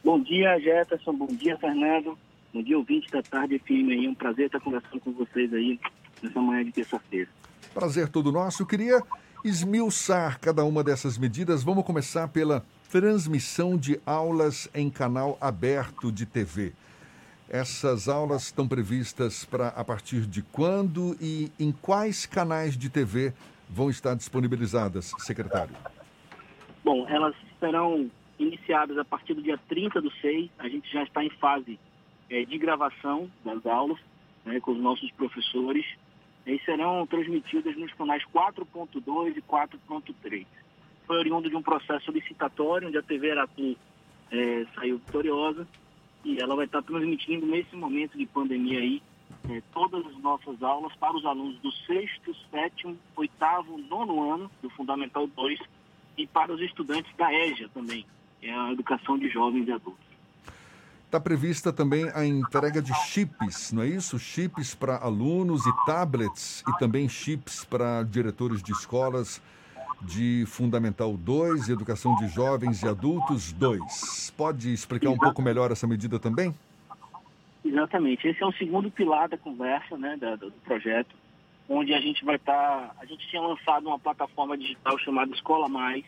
Bom 0.05 0.21
dia, 0.21 0.59
Jefferson. 0.59 1.13
Bom 1.13 1.29
dia, 1.29 1.57
Fernando. 1.57 2.19
Bom 2.53 2.61
dia, 2.61 2.77
ouvinte 2.77 3.09
da 3.09 3.23
tarde 3.23 3.59
FM 3.61 3.91
aí. 3.91 4.09
Um 4.09 4.15
prazer 4.15 4.47
estar 4.47 4.59
conversando 4.59 4.99
com 4.99 5.13
vocês 5.13 5.53
aí 5.55 5.79
nessa 6.21 6.41
manhã 6.41 6.65
de 6.65 6.73
terça-feira. 6.73 7.29
Prazer 7.73 8.09
todo 8.09 8.33
nosso. 8.33 8.63
Eu 8.63 8.67
queria 8.67 9.01
esmiuçar 9.45 10.41
cada 10.41 10.65
uma 10.65 10.83
dessas 10.83 11.17
medidas. 11.17 11.63
Vamos 11.63 11.85
começar 11.85 12.27
pela 12.27 12.65
transmissão 12.91 13.77
de 13.77 14.01
aulas 14.05 14.69
em 14.75 14.91
canal 14.91 15.39
aberto 15.41 16.11
de 16.11 16.27
TV. 16.27 16.73
Essas 17.57 18.07
aulas 18.07 18.42
estão 18.42 18.69
previstas 18.69 19.47
para 19.47 19.69
a 19.69 19.83
partir 19.83 20.27
de 20.27 20.42
quando 20.42 21.16
e 21.19 21.51
em 21.59 21.73
quais 21.73 22.27
canais 22.27 22.77
de 22.77 22.90
TV 22.90 23.33
vão 23.66 23.88
estar 23.88 24.14
disponibilizadas, 24.14 25.14
secretário? 25.21 25.75
Bom, 26.85 27.09
elas 27.09 27.35
serão 27.59 28.11
iniciadas 28.38 28.99
a 28.99 29.05
partir 29.07 29.33
do 29.33 29.40
dia 29.40 29.59
30 29.71 30.03
do 30.03 30.11
6. 30.21 30.51
A 30.59 30.69
gente 30.69 30.92
já 30.92 31.03
está 31.03 31.25
em 31.25 31.31
fase 31.31 31.79
é, 32.29 32.45
de 32.45 32.59
gravação 32.59 33.31
das 33.42 33.64
aulas 33.64 33.99
né, 34.45 34.61
com 34.61 34.73
os 34.73 34.79
nossos 34.79 35.11
professores 35.12 35.87
e 36.47 36.59
serão 36.59 37.07
transmitidas 37.07 37.75
nos 37.75 37.90
canais 37.95 38.23
4.2 38.35 39.35
e 39.35 39.40
4.3. 39.40 40.47
Foi 41.07 41.16
oriundo 41.16 41.49
de 41.49 41.57
um 41.57 41.62
processo 41.62 42.11
licitatório 42.11 42.88
onde 42.88 42.99
a 42.99 43.03
TV 43.03 43.31
Aratu 43.31 43.75
é, 44.31 44.66
saiu 44.75 44.99
vitoriosa 44.99 45.66
e 46.27 46.41
ela 46.41 46.57
vai 46.57 46.67
estar 46.67 46.83
transmitindo 46.83 47.47
nesse 47.47 47.77
momento 47.77 48.19
de 48.19 48.27
pandemia 48.27 48.81
aí 48.81 49.01
é, 49.49 49.62
todas 49.73 50.05
as 50.05 50.19
nossas 50.19 50.61
aulas 50.61 50.93
para 50.97 51.17
os 51.17 51.25
alunos 51.25 51.57
do 51.61 51.71
sexto, 51.71 52.35
sétimo, 52.51 52.99
oitavo, 53.15 53.79
nono 53.79 54.33
ano 54.33 54.51
do 54.61 54.69
Fundamental 54.71 55.27
2 55.29 55.61
e 56.19 56.27
para 56.27 56.53
os 56.53 56.61
estudantes 56.61 57.15
da 57.17 57.33
EJA 57.33 57.69
também, 57.73 58.05
é 58.43 58.53
a 58.53 58.73
Educação 58.73 59.17
de 59.17 59.29
Jovens 59.29 59.69
e 59.69 59.73
Adultos. 59.73 60.05
Está 61.05 61.21
prevista 61.21 61.73
também 61.73 62.11
a 62.12 62.27
entrega 62.27 62.83
de 62.83 62.93
chips, 63.07 63.73
não 63.73 63.83
é 63.83 63.89
isso? 63.89 64.19
Chips 64.19 64.75
para 64.75 64.97
alunos 64.97 65.65
e 65.65 65.73
tablets 65.87 66.65
e 66.67 66.79
também 66.79 67.09
chips 67.09 67.65
para 67.65 68.03
diretores 68.03 68.61
de 68.61 68.73
escolas 68.73 69.41
de 70.03 70.45
Fundamental 70.47 71.17
2 71.17 71.69
e 71.69 71.73
Educação 71.73 72.15
de 72.17 72.29
Jovens 72.29 72.83
e 72.83 72.89
Adultos 72.89 73.53
2. 73.53 74.33
Pode 74.37 74.73
explicar 74.73 75.11
um 75.11 75.19
pouco 75.19 75.43
melhor 75.43 75.71
essa 75.71 75.87
medida 75.87 76.19
também? 76.19 76.55
Exatamente. 77.65 78.29
Esse 78.29 78.43
é 78.43 78.47
o 78.47 78.53
segundo 78.53 78.91
pilar 78.91 79.29
da 79.29 79.37
conversa, 79.37 79.97
né, 79.97 80.17
do 80.17 80.53
projeto, 80.65 81.15
onde 81.69 81.93
a 81.93 82.01
gente 82.01 82.25
vai 82.25 82.37
estar. 82.37 82.53
Tá, 82.53 82.95
a 83.01 83.05
gente 83.05 83.27
tinha 83.29 83.43
lançado 83.43 83.87
uma 83.87 83.99
plataforma 83.99 84.57
digital 84.57 84.99
chamada 84.99 85.35
Escola 85.35 85.69
Mais, 85.69 86.05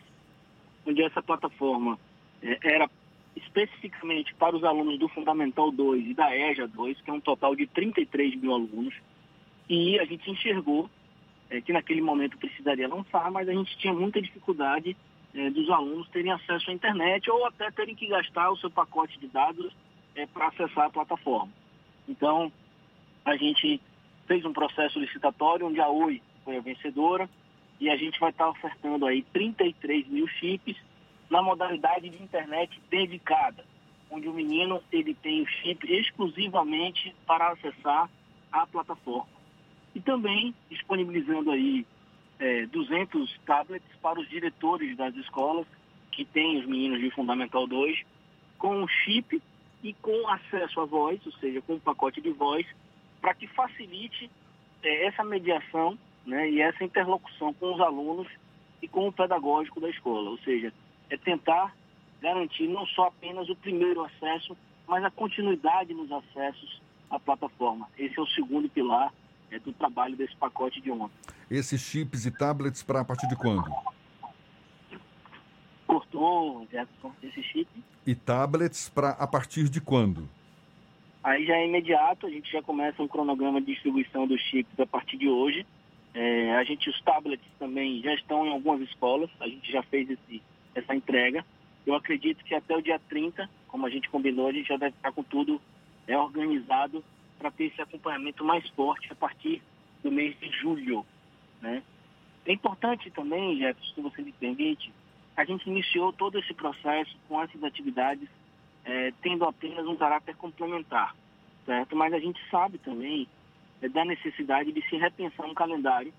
onde 0.85 1.03
essa 1.03 1.21
plataforma 1.21 1.99
é, 2.41 2.57
era 2.63 2.89
especificamente 3.35 4.33
para 4.35 4.55
os 4.55 4.63
alunos 4.63 4.97
do 4.97 5.09
Fundamental 5.09 5.71
2 5.71 6.07
e 6.07 6.13
da 6.13 6.35
EJA 6.35 6.67
2, 6.67 7.01
que 7.01 7.09
é 7.09 7.13
um 7.13 7.19
total 7.19 7.55
de 7.55 7.67
33 7.67 8.35
mil 8.35 8.53
alunos. 8.53 8.93
E 9.69 9.99
a 9.99 10.05
gente 10.05 10.29
enxergou 10.29 10.89
é, 11.49 11.61
que 11.61 11.73
naquele 11.73 12.01
momento 12.01 12.37
precisaria 12.37 12.87
lançar, 12.87 13.29
mas 13.31 13.47
a 13.49 13.53
gente 13.53 13.77
tinha 13.77 13.93
muita 13.93 14.21
dificuldade 14.21 14.95
é, 15.33 15.49
dos 15.49 15.69
alunos 15.69 16.07
terem 16.09 16.31
acesso 16.31 16.69
à 16.69 16.73
internet 16.73 17.29
ou 17.29 17.45
até 17.45 17.69
terem 17.71 17.95
que 17.95 18.07
gastar 18.07 18.51
o 18.51 18.57
seu 18.57 18.69
pacote 18.69 19.19
de 19.19 19.27
dados 19.27 19.71
é, 20.15 20.25
para 20.25 20.47
acessar 20.47 20.85
a 20.85 20.89
plataforma. 20.89 21.51
Então, 22.07 22.51
a 23.25 23.35
gente 23.35 23.79
fez 24.27 24.45
um 24.45 24.53
processo 24.53 24.99
licitatório 24.99 25.67
onde 25.67 25.79
a 25.79 25.89
Oi 25.89 26.21
foi 26.43 26.57
a 26.57 26.61
vencedora 26.61 27.29
e 27.79 27.89
a 27.89 27.95
gente 27.95 28.19
vai 28.19 28.31
estar 28.31 28.49
ofertando 28.49 29.05
aí 29.05 29.23
33 29.33 30.07
mil 30.07 30.27
chips 30.27 30.75
na 31.29 31.41
modalidade 31.41 32.09
de 32.09 32.21
internet 32.21 32.79
dedicada, 32.89 33.63
onde 34.09 34.27
o 34.27 34.33
menino 34.33 34.81
ele 34.91 35.13
tem 35.13 35.41
o 35.41 35.47
chip 35.47 35.85
exclusivamente 35.91 37.15
para 37.25 37.51
acessar 37.51 38.09
a 38.51 38.65
plataforma. 38.65 39.38
E 39.95 39.99
também 39.99 40.53
disponibilizando 40.69 41.51
aí 41.51 41.85
é, 42.39 42.65
200 42.67 43.39
tablets 43.45 43.89
para 44.01 44.19
os 44.19 44.29
diretores 44.29 44.95
das 44.95 45.15
escolas 45.15 45.65
que 46.11 46.25
têm 46.25 46.59
os 46.59 46.65
meninos 46.65 46.99
de 46.99 47.11
Fundamental 47.11 47.67
2 47.67 48.03
com 48.57 48.83
um 48.83 48.87
chip 48.87 49.41
e 49.83 49.93
com 49.93 50.27
acesso 50.27 50.81
à 50.81 50.85
voz, 50.85 51.25
ou 51.25 51.31
seja, 51.33 51.61
com 51.61 51.75
um 51.75 51.79
pacote 51.79 52.21
de 52.21 52.31
voz, 52.31 52.65
para 53.21 53.33
que 53.33 53.47
facilite 53.47 54.29
é, 54.83 55.05
essa 55.07 55.23
mediação 55.23 55.97
né, 56.25 56.49
e 56.49 56.61
essa 56.61 56.83
interlocução 56.83 57.53
com 57.53 57.73
os 57.73 57.81
alunos 57.81 58.27
e 58.81 58.87
com 58.87 59.07
o 59.07 59.11
pedagógico 59.11 59.79
da 59.79 59.89
escola. 59.89 60.29
Ou 60.29 60.37
seja, 60.39 60.73
é 61.09 61.17
tentar 61.17 61.73
garantir 62.21 62.67
não 62.67 62.85
só 62.87 63.07
apenas 63.07 63.49
o 63.49 63.55
primeiro 63.55 64.03
acesso, 64.03 64.55
mas 64.87 65.03
a 65.03 65.11
continuidade 65.11 65.93
nos 65.93 66.11
acessos 66.11 66.81
à 67.09 67.19
plataforma. 67.19 67.87
Esse 67.97 68.19
é 68.19 68.21
o 68.21 68.27
segundo 68.27 68.69
pilar 68.69 69.13
é, 69.51 69.59
do 69.59 69.73
trabalho 69.73 70.15
desse 70.15 70.35
pacote 70.35 70.81
de 70.81 70.91
ontem. 70.91 71.13
Esses 71.49 71.81
chips 71.81 72.25
e 72.25 72.31
tablets 72.31 72.83
para 72.83 73.01
a 73.01 73.05
partir 73.05 73.27
de 73.27 73.35
quando? 73.35 73.69
Cortou, 75.87 76.67
Jefferson, 76.71 77.11
esse 77.23 77.41
chip. 77.43 77.67
E 78.05 78.15
tablets 78.15 78.89
para 78.89 79.09
a 79.11 79.27
partir 79.27 79.69
de 79.69 79.81
quando? 79.81 80.29
Aí 81.23 81.45
já 81.45 81.55
é 81.55 81.67
imediato, 81.67 82.27
a 82.27 82.29
gente 82.29 82.51
já 82.51 82.61
começa 82.61 83.01
um 83.03 83.07
cronograma 83.07 83.59
de 83.59 83.73
distribuição 83.73 84.25
dos 84.25 84.39
chips 84.41 84.79
a 84.79 84.85
partir 84.85 85.17
de 85.17 85.27
hoje. 85.27 85.65
É, 86.13 86.55
a 86.55 86.63
gente, 86.63 86.89
os 86.89 87.01
tablets 87.01 87.45
também 87.59 88.01
já 88.01 88.13
estão 88.13 88.45
em 88.45 88.51
algumas 88.51 88.81
escolas, 88.81 89.29
a 89.39 89.47
gente 89.47 89.71
já 89.71 89.83
fez 89.83 90.09
esse, 90.09 90.41
essa 90.73 90.95
entrega. 90.95 91.45
Eu 91.85 91.95
acredito 91.95 92.43
que 92.43 92.55
até 92.55 92.75
o 92.75 92.81
dia 92.81 92.99
30, 93.09 93.49
como 93.67 93.85
a 93.85 93.89
gente 93.89 94.09
combinou, 94.09 94.47
a 94.47 94.51
gente 94.51 94.67
já 94.67 94.77
deve 94.77 94.95
estar 94.95 95.11
com 95.11 95.23
tudo 95.23 95.61
é, 96.07 96.17
organizado 96.17 97.03
para 97.39 97.49
ter 97.49 97.65
esse 97.65 97.81
acompanhamento 97.81 98.43
mais 98.43 98.67
forte 98.71 99.11
a 99.11 99.15
partir 99.15 99.61
do 100.03 100.11
mês 100.11 100.37
de 100.39 100.49
julho. 100.51 101.05
Né? 101.61 101.81
É 102.45 102.53
importante 102.53 103.09
também, 103.09 103.57
Jefferson, 103.57 103.93
se 103.95 104.01
você 104.01 104.21
me 104.21 104.31
permite, 104.33 104.93
a 105.35 105.45
gente 105.45 105.67
iniciou 105.69 106.11
todo 106.13 106.37
esse 106.37 106.53
processo 106.53 107.15
com 107.27 107.41
essas 107.41 107.63
atividades 107.63 108.27
é, 108.85 109.13
tendo 109.21 109.45
apenas 109.45 109.85
um 109.87 109.95
caráter 109.95 110.35
complementar, 110.35 111.15
certo? 111.65 111.95
Mas 111.95 112.13
a 112.13 112.19
gente 112.19 112.39
sabe 112.49 112.77
também 112.77 113.27
é, 113.81 113.87
da 113.87 114.03
necessidade 114.03 114.71
de 114.71 114.81
se 114.89 114.97
repensar 114.97 115.45
um 115.45 115.53
calendário, 115.53 116.13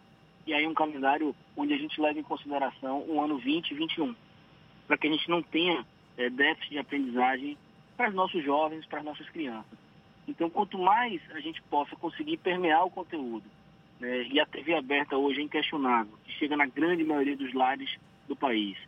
e 0.46 0.54
aí 0.54 0.66
um 0.66 0.74
calendário 0.74 1.34
onde 1.56 1.74
a 1.74 1.76
gente 1.76 2.00
leva 2.00 2.18
em 2.18 2.22
consideração 2.22 3.04
o 3.06 3.20
ano 3.22 3.34
2021 3.34 4.14
para 4.86 4.98
que 4.98 5.06
a 5.06 5.10
gente 5.10 5.28
não 5.28 5.42
tenha 5.42 5.86
é, 6.16 6.28
déficit 6.28 6.70
de 6.70 6.78
aprendizagem 6.78 7.56
para 7.96 8.08
os 8.08 8.14
nossos 8.14 8.42
jovens, 8.42 8.84
para 8.86 8.98
as 8.98 9.04
nossas 9.04 9.28
crianças. 9.28 9.78
Então, 10.30 10.48
quanto 10.48 10.78
mais 10.78 11.20
a 11.32 11.40
gente 11.40 11.60
possa 11.62 11.96
conseguir 11.96 12.36
permear 12.36 12.84
o 12.86 12.90
conteúdo, 12.90 13.44
né, 13.98 14.22
e 14.22 14.38
a 14.38 14.46
TV 14.46 14.74
aberta 14.74 15.16
hoje 15.16 15.40
é 15.40 15.42
inquestionável, 15.42 16.12
que 16.24 16.32
chega 16.32 16.56
na 16.56 16.66
grande 16.66 17.02
maioria 17.02 17.36
dos 17.36 17.52
lares 17.52 17.90
do 18.28 18.36
país, 18.36 18.78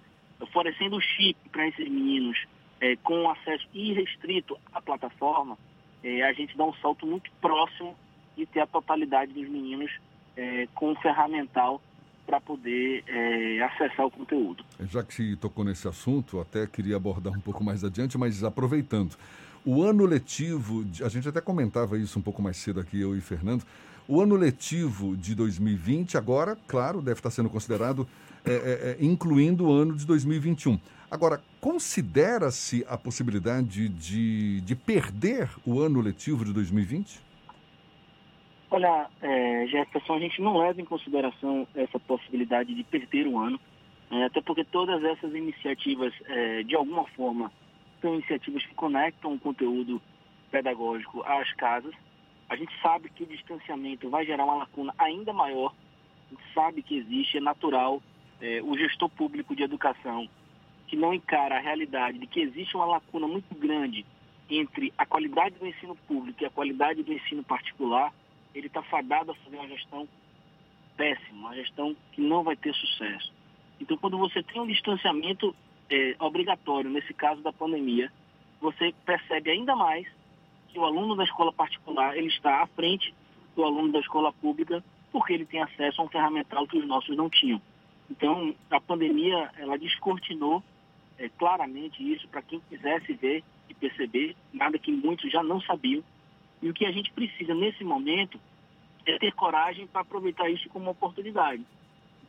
oferecendo 0.40 1.00
chip 1.00 1.36
para 1.50 1.66
esses 1.66 1.88
meninos 1.88 2.38
é, 2.80 2.94
com 2.96 3.28
acesso 3.28 3.66
irrestrito 3.74 4.56
à 4.72 4.80
plataforma, 4.80 5.58
é, 6.04 6.22
a 6.22 6.32
gente 6.32 6.56
dá 6.56 6.64
um 6.64 6.74
salto 6.74 7.06
muito 7.06 7.30
próximo 7.40 7.96
de 8.36 8.46
ter 8.46 8.60
a 8.60 8.66
totalidade 8.66 9.32
dos 9.32 9.48
meninos 9.48 9.90
é, 10.36 10.68
com 10.74 10.92
o 10.92 10.96
ferramental 10.96 11.82
para 12.24 12.40
poder 12.40 13.02
é, 13.08 13.60
acessar 13.62 14.06
o 14.06 14.10
conteúdo. 14.10 14.64
Já 14.80 15.02
que 15.02 15.12
se 15.12 15.36
tocou 15.36 15.64
nesse 15.64 15.88
assunto, 15.88 16.40
até 16.40 16.66
queria 16.68 16.96
abordar 16.96 17.32
um 17.32 17.40
pouco 17.40 17.64
mais 17.64 17.82
adiante, 17.82 18.16
mas 18.16 18.44
aproveitando. 18.44 19.16
O 19.64 19.82
ano 19.82 20.04
letivo, 20.04 20.84
a 21.04 21.08
gente 21.08 21.28
até 21.28 21.40
comentava 21.40 21.96
isso 21.96 22.18
um 22.18 22.22
pouco 22.22 22.42
mais 22.42 22.56
cedo 22.56 22.80
aqui, 22.80 23.00
eu 23.00 23.16
e 23.16 23.20
Fernando. 23.20 23.64
O 24.08 24.20
ano 24.20 24.34
letivo 24.34 25.16
de 25.16 25.34
2020, 25.36 26.18
agora, 26.18 26.56
claro, 26.66 27.00
deve 27.00 27.20
estar 27.20 27.30
sendo 27.30 27.48
considerado, 27.48 28.08
é, 28.44 28.52
é, 28.52 28.96
é 29.00 29.04
incluindo 29.04 29.66
o 29.66 29.72
ano 29.72 29.94
de 29.94 30.04
2021. 30.04 30.80
Agora, 31.08 31.40
considera-se 31.60 32.84
a 32.88 32.98
possibilidade 32.98 33.88
de, 33.88 34.60
de 34.62 34.74
perder 34.74 35.48
o 35.64 35.78
ano 35.78 36.00
letivo 36.00 36.44
de 36.44 36.52
2020? 36.52 37.20
Olha, 38.68 39.06
é, 39.20 39.66
Jefferson, 39.68 40.14
a 40.14 40.18
gente 40.18 40.40
não 40.42 40.58
leva 40.58 40.80
em 40.80 40.84
consideração 40.84 41.68
essa 41.74 42.00
possibilidade 42.00 42.74
de 42.74 42.82
perder 42.82 43.28
o 43.28 43.38
ano, 43.38 43.60
é, 44.10 44.24
até 44.24 44.40
porque 44.40 44.64
todas 44.64 45.04
essas 45.04 45.32
iniciativas, 45.34 46.12
é, 46.26 46.62
de 46.64 46.74
alguma 46.74 47.04
forma, 47.08 47.52
são 48.02 48.14
iniciativas 48.14 48.66
que 48.66 48.74
conectam 48.74 49.32
o 49.32 49.38
conteúdo 49.38 50.02
pedagógico 50.50 51.22
às 51.22 51.50
casas. 51.54 51.94
A 52.48 52.56
gente 52.56 52.72
sabe 52.82 53.08
que 53.08 53.22
o 53.22 53.26
distanciamento 53.26 54.10
vai 54.10 54.26
gerar 54.26 54.44
uma 54.44 54.56
lacuna 54.56 54.92
ainda 54.98 55.32
maior, 55.32 55.72
a 56.26 56.34
gente 56.34 56.52
sabe 56.52 56.82
que 56.82 56.98
existe, 56.98 57.38
é 57.38 57.40
natural 57.40 58.02
é, 58.40 58.60
o 58.62 58.76
gestor 58.76 59.08
público 59.08 59.56
de 59.56 59.62
educação 59.62 60.28
que 60.88 60.96
não 60.96 61.14
encara 61.14 61.56
a 61.56 61.60
realidade 61.60 62.18
de 62.18 62.26
que 62.26 62.40
existe 62.40 62.76
uma 62.76 62.84
lacuna 62.84 63.26
muito 63.26 63.54
grande 63.54 64.04
entre 64.50 64.92
a 64.98 65.06
qualidade 65.06 65.54
do 65.54 65.66
ensino 65.66 65.96
público 66.06 66.42
e 66.42 66.46
a 66.46 66.50
qualidade 66.50 67.02
do 67.02 67.12
ensino 67.12 67.42
particular, 67.42 68.12
ele 68.54 68.66
está 68.66 68.82
fadado 68.82 69.30
a 69.30 69.34
fazer 69.36 69.56
uma 69.56 69.68
gestão 69.68 70.06
péssima, 70.94 71.48
uma 71.48 71.54
gestão 71.54 71.96
que 72.12 72.20
não 72.20 72.42
vai 72.42 72.56
ter 72.56 72.74
sucesso. 72.74 73.32
Então, 73.80 73.96
quando 73.96 74.18
você 74.18 74.42
tem 74.42 74.60
um 74.60 74.66
distanciamento 74.66 75.54
é, 75.92 76.16
obrigatório, 76.18 76.90
nesse 76.90 77.12
caso 77.12 77.42
da 77.42 77.52
pandemia, 77.52 78.10
você 78.60 78.94
percebe 79.04 79.50
ainda 79.50 79.76
mais 79.76 80.06
que 80.68 80.78
o 80.78 80.84
aluno 80.84 81.14
da 81.14 81.24
escola 81.24 81.52
particular 81.52 82.16
ele 82.16 82.28
está 82.28 82.62
à 82.62 82.66
frente 82.68 83.14
do 83.54 83.62
aluno 83.62 83.92
da 83.92 84.00
escola 84.00 84.32
pública 84.32 84.82
porque 85.12 85.34
ele 85.34 85.44
tem 85.44 85.60
acesso 85.60 86.00
a 86.00 86.04
um 86.04 86.08
ferramental 86.08 86.66
que 86.66 86.78
os 86.78 86.86
nossos 86.86 87.14
não 87.14 87.28
tinham. 87.28 87.60
Então, 88.10 88.54
a 88.70 88.80
pandemia, 88.80 89.50
ela 89.58 89.76
descortinou 89.76 90.62
é, 91.18 91.28
claramente 91.28 92.02
isso 92.02 92.26
para 92.28 92.40
quem 92.40 92.60
quisesse 92.68 93.12
ver 93.12 93.44
e 93.68 93.74
perceber, 93.74 94.34
nada 94.52 94.78
que 94.78 94.90
muitos 94.90 95.30
já 95.30 95.42
não 95.42 95.60
sabiam, 95.60 96.02
e 96.62 96.70
o 96.70 96.74
que 96.74 96.86
a 96.86 96.92
gente 96.92 97.12
precisa 97.12 97.54
nesse 97.54 97.84
momento 97.84 98.40
é 99.04 99.18
ter 99.18 99.32
coragem 99.32 99.86
para 99.86 100.00
aproveitar 100.00 100.48
isso 100.48 100.68
como 100.70 100.90
oportunidade. 100.90 101.62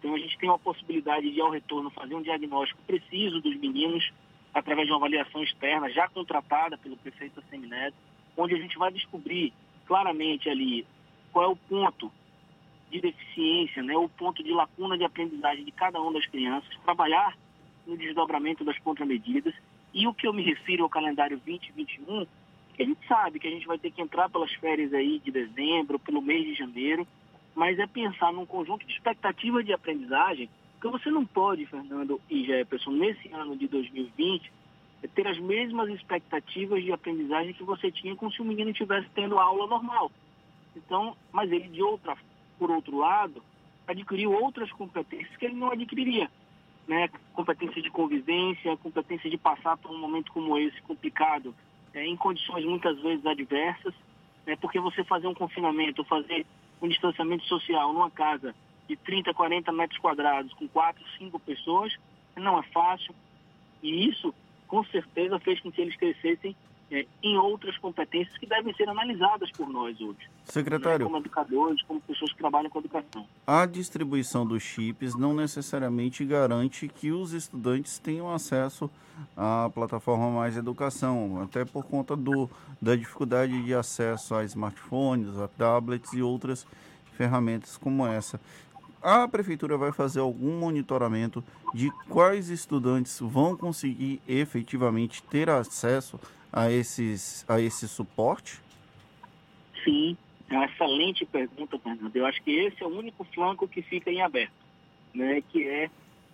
Então 0.04 0.16
a 0.16 0.20
gente 0.20 0.38
tem 0.38 0.50
uma 0.50 0.60
possibilidade 0.60 1.32
de, 1.32 1.40
ao 1.40 1.50
retorno, 1.50 1.90
fazer 1.90 2.14
um 2.14 2.22
diagnóstico 2.22 2.82
preciso 2.86 3.40
dos 3.40 3.56
meninos 3.56 4.12
através 4.54 4.86
de 4.86 4.92
uma 4.92 4.98
avaliação 4.98 5.42
externa 5.42 5.90
já 5.90 6.10
contratada 6.10 6.78
pelo 6.78 6.98
prefeito 6.98 7.42
Semineto, 7.50 7.96
onde 8.36 8.54
a 8.54 8.58
gente 8.58 8.78
vai 8.78 8.92
descobrir 8.92 9.54
claramente 9.86 10.50
ali 10.50 10.86
qual 11.32 11.46
é 11.46 11.48
o 11.48 11.56
ponto 11.56 12.12
de 12.92 13.00
deficiência, 13.00 13.82
né, 13.82 13.96
o 13.96 14.10
ponto 14.10 14.44
de 14.44 14.52
lacuna 14.52 14.98
de 14.98 15.06
aprendizagem 15.06 15.64
de 15.64 15.72
cada 15.72 16.02
uma 16.02 16.12
das 16.12 16.26
crianças, 16.28 16.70
trabalhar 16.84 17.38
no 17.88 17.96
desdobramento 17.96 18.66
das 18.66 18.78
contramedidas. 18.80 19.56
E 19.94 20.06
o 20.06 20.14
que 20.14 20.28
eu 20.28 20.34
me 20.34 20.44
refiro 20.44 20.84
ao 20.84 20.90
calendário 20.90 21.40
2021 21.46 22.28
que 22.76 22.84
a 22.84 22.86
gente 22.86 23.08
sabe 23.08 23.40
que 23.40 23.48
a 23.48 23.52
gente 23.52 23.68
vai 23.68 23.78
ter 23.78 23.92
que 23.92 24.02
entrar 24.02 24.30
pelas 24.30 24.52
férias 24.56 24.94
aí 24.94 25.20
de 25.20 25.32
dezembro, 25.32 26.00
pelo 26.00 26.22
mês 26.22 26.44
de 26.44 26.56
janeiro, 26.56 27.08
mas 27.56 27.78
é 27.80 27.88
pensar 27.88 28.32
num 28.34 28.46
conjunto 28.46 28.86
de 28.86 28.94
expectativas 28.94 29.66
de 29.66 29.74
aprendizagem, 29.74 30.50
que 30.82 30.88
você 30.88 31.10
não 31.10 31.26
pode, 31.26 31.66
Fernando 31.66 32.20
e 32.30 32.46
Jefferson, 32.46 32.92
nesse 32.92 33.32
ano 33.32 33.56
de 33.56 33.68
2020, 33.68 34.52
é 35.04 35.08
ter 35.08 35.28
as 35.28 35.40
mesmas 35.40 35.90
expectativas 35.90 36.84
de 36.84 36.92
aprendizagem 36.92 37.54
que 37.54 37.64
você 37.64 37.92
tinha 37.92 38.16
como 38.16 38.32
se 38.32 38.42
o 38.42 38.46
menino 38.46 38.72
estivesse 38.72 39.08
tendo 39.14 39.40
aula 39.40 39.68
normal. 39.68 40.12
Então, 40.76 41.16
mas 41.32 41.52
ele 41.52 41.68
de 41.70 41.82
outra, 41.82 42.18
por 42.58 42.72
outro 42.72 42.98
lado, 42.98 43.44
adquiriu 43.88 44.32
outras 44.32 44.72
competências 44.72 45.36
que 45.38 45.46
ele 45.46 45.56
não 45.56 45.72
adquiriria. 45.72 46.30
Né? 46.88 47.10
Competência 47.34 47.82
de 47.82 47.90
convivência, 47.90 48.76
competência 48.78 49.30
de 49.30 49.38
passar 49.38 49.78
por 49.78 49.92
um 49.92 50.00
momento 50.00 50.32
como 50.32 50.58
esse 50.58 50.82
complicado 50.82 51.56
é, 51.94 52.06
em 52.06 52.16
condições 52.16 52.66
muitas 52.66 53.00
vezes 53.00 53.26
adversas, 53.26 53.94
né, 54.46 54.56
porque 54.58 54.80
você 54.80 55.04
fazer 55.04 55.28
um 55.28 55.34
confinamento, 55.34 56.04
fazer 56.04 56.46
um 56.84 56.90
distanciamento 56.90 57.46
social 57.46 57.94
numa 57.94 58.12
casa 58.12 58.54
de 58.88 58.98
30, 58.98 59.34
40 59.34 59.72
metros 59.72 60.00
quadrados 60.00 60.54
com 60.54 60.68
quatro, 60.68 61.02
cinco 61.18 61.40
pessoas, 61.40 61.96
não 62.36 62.60
é 62.60 62.64
fácil. 62.64 63.16
E 63.82 64.10
isso, 64.10 64.36
com 64.74 64.84
certeza, 64.86 65.38
fez 65.38 65.60
com 65.60 65.72
que 65.72 65.80
eles 65.80 65.96
crescessem 65.96 66.56
é, 66.90 67.06
em 67.22 67.38
outras 67.38 67.78
competências 67.78 68.36
que 68.40 68.48
devem 68.48 68.74
ser 68.74 68.90
analisadas 68.90 69.52
por 69.52 69.70
nós 69.70 70.02
hoje. 70.02 70.28
Secretário. 70.46 70.98
Né, 70.98 71.06
como 71.06 71.18
educadores, 71.18 71.84
como 71.84 72.02
pessoas 72.02 72.32
que 72.32 72.40
trabalham 72.40 72.72
com 72.72 72.80
educação. 72.80 73.24
A 73.46 73.68
distribuição 73.68 74.48
dos 74.48 74.64
chips 74.64 75.14
não 75.14 75.32
necessariamente 75.32 76.26
garante 76.26 76.88
que 76.88 77.12
os 77.12 77.34
estudantes 77.34 78.00
tenham 78.00 78.34
acesso 78.34 78.90
à 79.38 79.70
plataforma 79.72 80.32
Mais 80.32 80.58
Educação, 80.58 81.40
até 81.44 81.64
por 81.64 81.86
conta 81.86 82.16
do, 82.16 82.50
da 82.82 82.96
dificuldade 82.96 83.62
de 83.62 83.76
acesso 83.76 84.34
a 84.34 84.44
smartphones, 84.44 85.38
a 85.38 85.48
tablets 85.48 86.12
e 86.14 86.24
outras 86.24 86.66
ferramentas 87.16 87.78
como 87.78 88.08
essa. 88.08 88.42
A 89.04 89.28
prefeitura 89.28 89.78
vai 89.78 89.92
fazer 89.92 90.22
algum 90.22 90.58
monitoramento 90.58 91.44
de 91.74 91.92
quais 92.08 92.50
estudantes 92.50 93.20
vão 93.20 93.58
conseguir 93.58 94.22
efetivamente 94.26 95.22
ter 95.24 95.50
acesso 95.50 96.18
a, 96.50 96.72
esses, 96.72 97.44
a 97.50 97.60
esse 97.60 97.86
suporte? 97.86 98.62
Sim, 99.84 100.16
é 100.50 100.56
uma 100.56 100.68
excelente 100.68 101.26
pergunta, 101.26 101.78
Fernando. 101.80 102.16
Eu 102.16 102.26
acho 102.26 102.42
que 102.44 102.52
esse 102.52 102.82
é 102.82 102.86
o 102.86 102.98
único 102.98 103.26
flanco 103.26 103.68
que 103.68 103.82
fica 103.82 104.10
em 104.10 104.22
aberto, 104.22 104.54
né, 105.14 105.44
que 105.52 105.68
é 105.68 105.90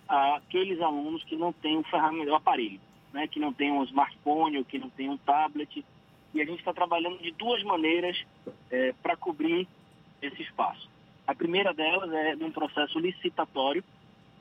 aqueles 0.06 0.80
alunos 0.80 1.24
que 1.24 1.34
não 1.34 1.52
têm 1.52 1.76
o 1.76 1.82
ferramenta, 1.82 2.30
o 2.30 2.36
aparelho, 2.36 2.80
né, 3.12 3.26
que 3.26 3.40
não 3.40 3.52
têm 3.52 3.72
um 3.72 3.82
smartphone 3.82 4.58
ou 4.58 4.64
que 4.64 4.78
não 4.78 4.90
têm 4.90 5.08
um 5.08 5.16
tablet. 5.16 5.84
E 6.32 6.40
a 6.40 6.44
gente 6.44 6.60
está 6.60 6.72
trabalhando 6.72 7.18
de 7.18 7.32
duas 7.32 7.64
maneiras 7.64 8.24
é, 8.70 8.94
para 9.02 9.16
cobrir 9.16 9.66
esse 10.22 10.42
espaço. 10.42 10.89
A 11.30 11.34
primeira 11.36 11.72
delas 11.72 12.12
é 12.12 12.34
num 12.34 12.50
processo 12.50 12.98
licitatório, 12.98 13.84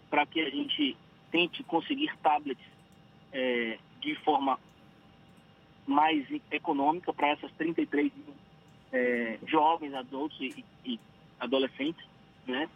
para 0.09 0.25
que 0.25 0.41
a 0.41 0.49
gente 0.49 0.97
tente 1.29 1.61
conseguir 1.61 2.11
tablets 2.17 2.65
é, 3.31 3.77
de 4.01 4.15
forma 4.15 4.59
mais 5.85 6.25
econômica 6.49 7.13
para 7.13 7.27
essas 7.27 7.51
33 7.51 8.11
mil 8.11 8.33
é, 8.91 9.37
jovens, 9.45 9.93
adultos 9.93 10.41
e, 10.41 10.65
e, 10.83 10.99
adolescentes, 11.39 12.03
né? 12.47 12.67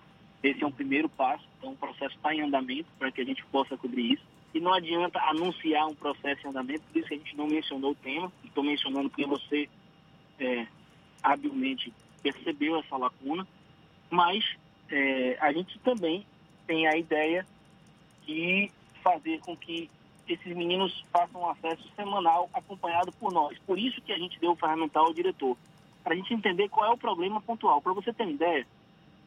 Esse 0.44 0.64
é 0.64 0.68
um 0.68 0.72
primeiro 0.72 1.10
passo, 1.10 1.44
então 1.58 1.72
o 1.72 1.76
processo 1.76 2.16
está 2.16 2.36
em 2.36 2.42
andamento 2.42 2.90
para 3.00 3.12
que 3.12 3.20
a 3.20 3.26
gente 3.26 3.44
possa 3.46 3.76
cobrir 3.76 4.12
isso. 4.12 4.24
E 4.54 4.60
não 4.60 4.76
adianta 4.76 5.20
anunciar 5.22 5.88
um 5.88 5.96
processo 5.96 6.46
em 6.46 6.52
andamento, 6.52 6.84
por 6.84 7.00
isso 7.00 7.08
que 7.08 7.16
a 7.16 7.18
gente 7.18 7.36
não 7.36 7.48
mencionou 7.48 7.94
o 7.94 7.96
tema, 7.96 8.32
estou 8.44 8.64
mencionando 8.64 9.10
porque 9.10 9.26
você 9.26 9.68
é, 10.40 10.68
habilmente 11.24 11.92
percebeu 12.22 12.78
essa 12.78 12.96
lacuna, 12.96 13.48
mas 14.14 14.46
é, 14.92 15.36
a 15.42 15.52
gente 15.52 15.78
também 15.80 16.24
tem 16.68 16.88
a 16.88 16.96
ideia 16.96 17.46
de 18.26 18.72
fazer 19.02 19.40
com 19.40 19.58
que 19.58 19.90
esses 20.30 20.56
meninos 20.56 21.04
façam 21.12 21.42
um 21.42 21.50
acesso 21.50 21.84
semanal 21.96 22.48
acompanhado 22.54 23.12
por 23.14 23.34
nós. 23.34 23.58
Por 23.66 23.78
isso 23.78 24.00
que 24.02 24.14
a 24.14 24.18
gente 24.18 24.40
deu 24.40 24.52
o 24.52 24.56
ferramental 24.56 25.08
ao 25.08 25.14
diretor, 25.14 25.58
para 26.04 26.14
a 26.14 26.16
gente 26.16 26.34
entender 26.34 26.70
qual 26.70 26.92
é 26.92 26.94
o 26.94 26.98
problema 26.98 27.42
pontual. 27.42 27.82
Para 27.82 27.94
você 27.94 28.14
ter 28.14 28.24
uma 28.24 28.32
ideia, 28.32 28.68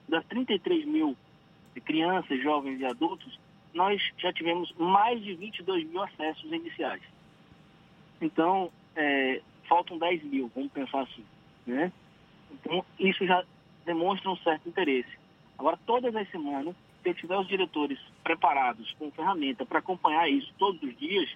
das 0.09 0.25
33 0.27 0.87
mil 0.87 1.17
crianças, 1.85 2.41
jovens 2.41 2.81
e 2.81 2.87
adultos, 2.87 3.39
nós 3.75 4.01
já 4.17 4.33
tivemos 4.33 4.73
mais 4.79 5.21
de 5.21 5.35
22 5.35 5.85
mil 5.89 6.03
acessos 6.03 6.51
iniciais. 6.51 7.03
Então, 8.21 8.71
é, 8.95 9.43
faltam 9.69 9.99
10 9.99 10.23
mil, 10.23 10.51
vamos 10.55 10.73
pensar 10.73 11.01
assim. 11.01 11.25
Né? 11.67 11.93
Então, 12.53 12.85
isso 13.01 13.27
já 13.27 13.45
demonstra 13.87 14.31
um 14.31 14.37
certo 14.39 14.69
interesse. 14.69 15.17
Agora, 15.57 15.79
todas 15.87 16.15
as 16.15 16.29
semanas, 16.31 16.75
se 17.03 17.15
tiver 17.15 17.39
os 17.39 17.49
diretores 17.49 17.99
preparados 18.23 18.93
com 18.99 19.11
ferramenta 19.11 19.65
para 19.65 19.79
acompanhar 19.79 20.29
isso 20.29 20.53
todos 20.59 20.83
os 20.83 20.99
dias, 20.99 21.31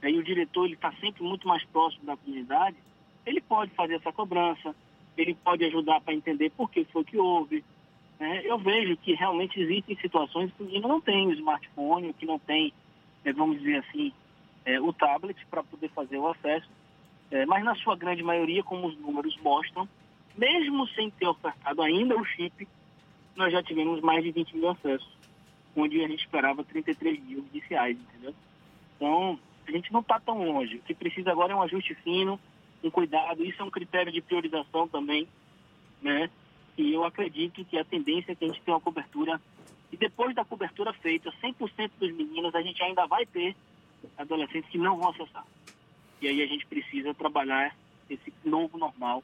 aí 0.00 0.16
o 0.16 0.24
diretor 0.24 0.64
ele 0.64 0.74
está 0.74 0.92
sempre 0.92 1.22
muito 1.22 1.46
mais 1.46 1.62
próximo 1.64 2.06
da 2.06 2.16
comunidade, 2.16 2.76
ele 3.26 3.40
pode 3.40 3.72
fazer 3.72 3.96
essa 3.96 4.12
cobrança, 4.12 4.74
ele 5.16 5.34
pode 5.34 5.64
ajudar 5.64 6.00
para 6.00 6.14
entender 6.14 6.50
por 6.50 6.70
que 6.70 6.84
foi 6.84 7.04
que 7.04 7.18
houve. 7.18 7.62
Né? 8.18 8.42
Eu 8.44 8.56
vejo 8.58 8.96
que 8.96 9.12
realmente 9.14 9.60
existem 9.60 9.96
situações 9.96 10.50
que 10.56 10.80
não 10.80 11.00
tem 11.00 11.26
o 11.26 11.32
smartphone, 11.32 12.14
que 12.14 12.24
não 12.24 12.38
tem, 12.38 12.72
é, 13.24 13.32
vamos 13.32 13.58
dizer 13.58 13.78
assim, 13.78 14.12
é, 14.64 14.80
o 14.80 14.92
tablet 14.92 15.36
para 15.50 15.62
poder 15.62 15.90
fazer 15.90 16.16
o 16.16 16.28
acesso, 16.28 16.68
é, 17.30 17.44
mas 17.46 17.64
na 17.64 17.74
sua 17.76 17.96
grande 17.96 18.22
maioria, 18.22 18.62
como 18.62 18.86
os 18.86 18.96
números 18.98 19.36
mostram, 19.42 19.88
mesmo 20.40 20.88
sem 20.88 21.10
ter 21.10 21.26
ofertado 21.26 21.82
ainda 21.82 22.16
o 22.16 22.24
chip, 22.24 22.66
nós 23.36 23.52
já 23.52 23.62
tivemos 23.62 24.00
mais 24.00 24.24
de 24.24 24.32
20 24.32 24.56
mil 24.56 24.70
acessos, 24.70 25.18
onde 25.76 26.02
a 26.02 26.08
gente 26.08 26.24
esperava 26.24 26.64
33 26.64 27.22
mil 27.22 27.44
iniciais, 27.52 27.98
entendeu? 27.98 28.34
Então, 28.96 29.38
a 29.68 29.70
gente 29.70 29.92
não 29.92 30.00
está 30.00 30.18
tão 30.18 30.42
longe. 30.42 30.76
O 30.76 30.82
que 30.82 30.94
precisa 30.94 31.30
agora 31.30 31.52
é 31.52 31.56
um 31.56 31.62
ajuste 31.62 31.94
fino, 31.96 32.40
um 32.82 32.90
cuidado. 32.90 33.44
Isso 33.44 33.60
é 33.60 33.64
um 33.64 33.70
critério 33.70 34.10
de 34.10 34.22
priorização 34.22 34.88
também, 34.88 35.28
né? 36.00 36.30
E 36.78 36.94
eu 36.94 37.04
acredito 37.04 37.62
que 37.66 37.78
a 37.78 37.84
tendência 37.84 38.32
é 38.32 38.34
que 38.34 38.44
a 38.46 38.48
gente 38.48 38.62
tenha 38.62 38.74
uma 38.74 38.80
cobertura. 38.80 39.38
E 39.92 39.96
depois 39.96 40.34
da 40.34 40.44
cobertura 40.44 40.92
feita, 40.94 41.30
100% 41.42 41.90
dos 41.98 42.12
meninos, 42.12 42.54
a 42.54 42.62
gente 42.62 42.82
ainda 42.82 43.06
vai 43.06 43.26
ter 43.26 43.54
adolescentes 44.16 44.70
que 44.70 44.78
não 44.78 44.96
vão 44.96 45.10
acessar. 45.10 45.44
E 46.22 46.28
aí 46.28 46.42
a 46.42 46.46
gente 46.46 46.64
precisa 46.66 47.12
trabalhar 47.12 47.76
esse 48.08 48.32
novo 48.44 48.78
normal 48.78 49.22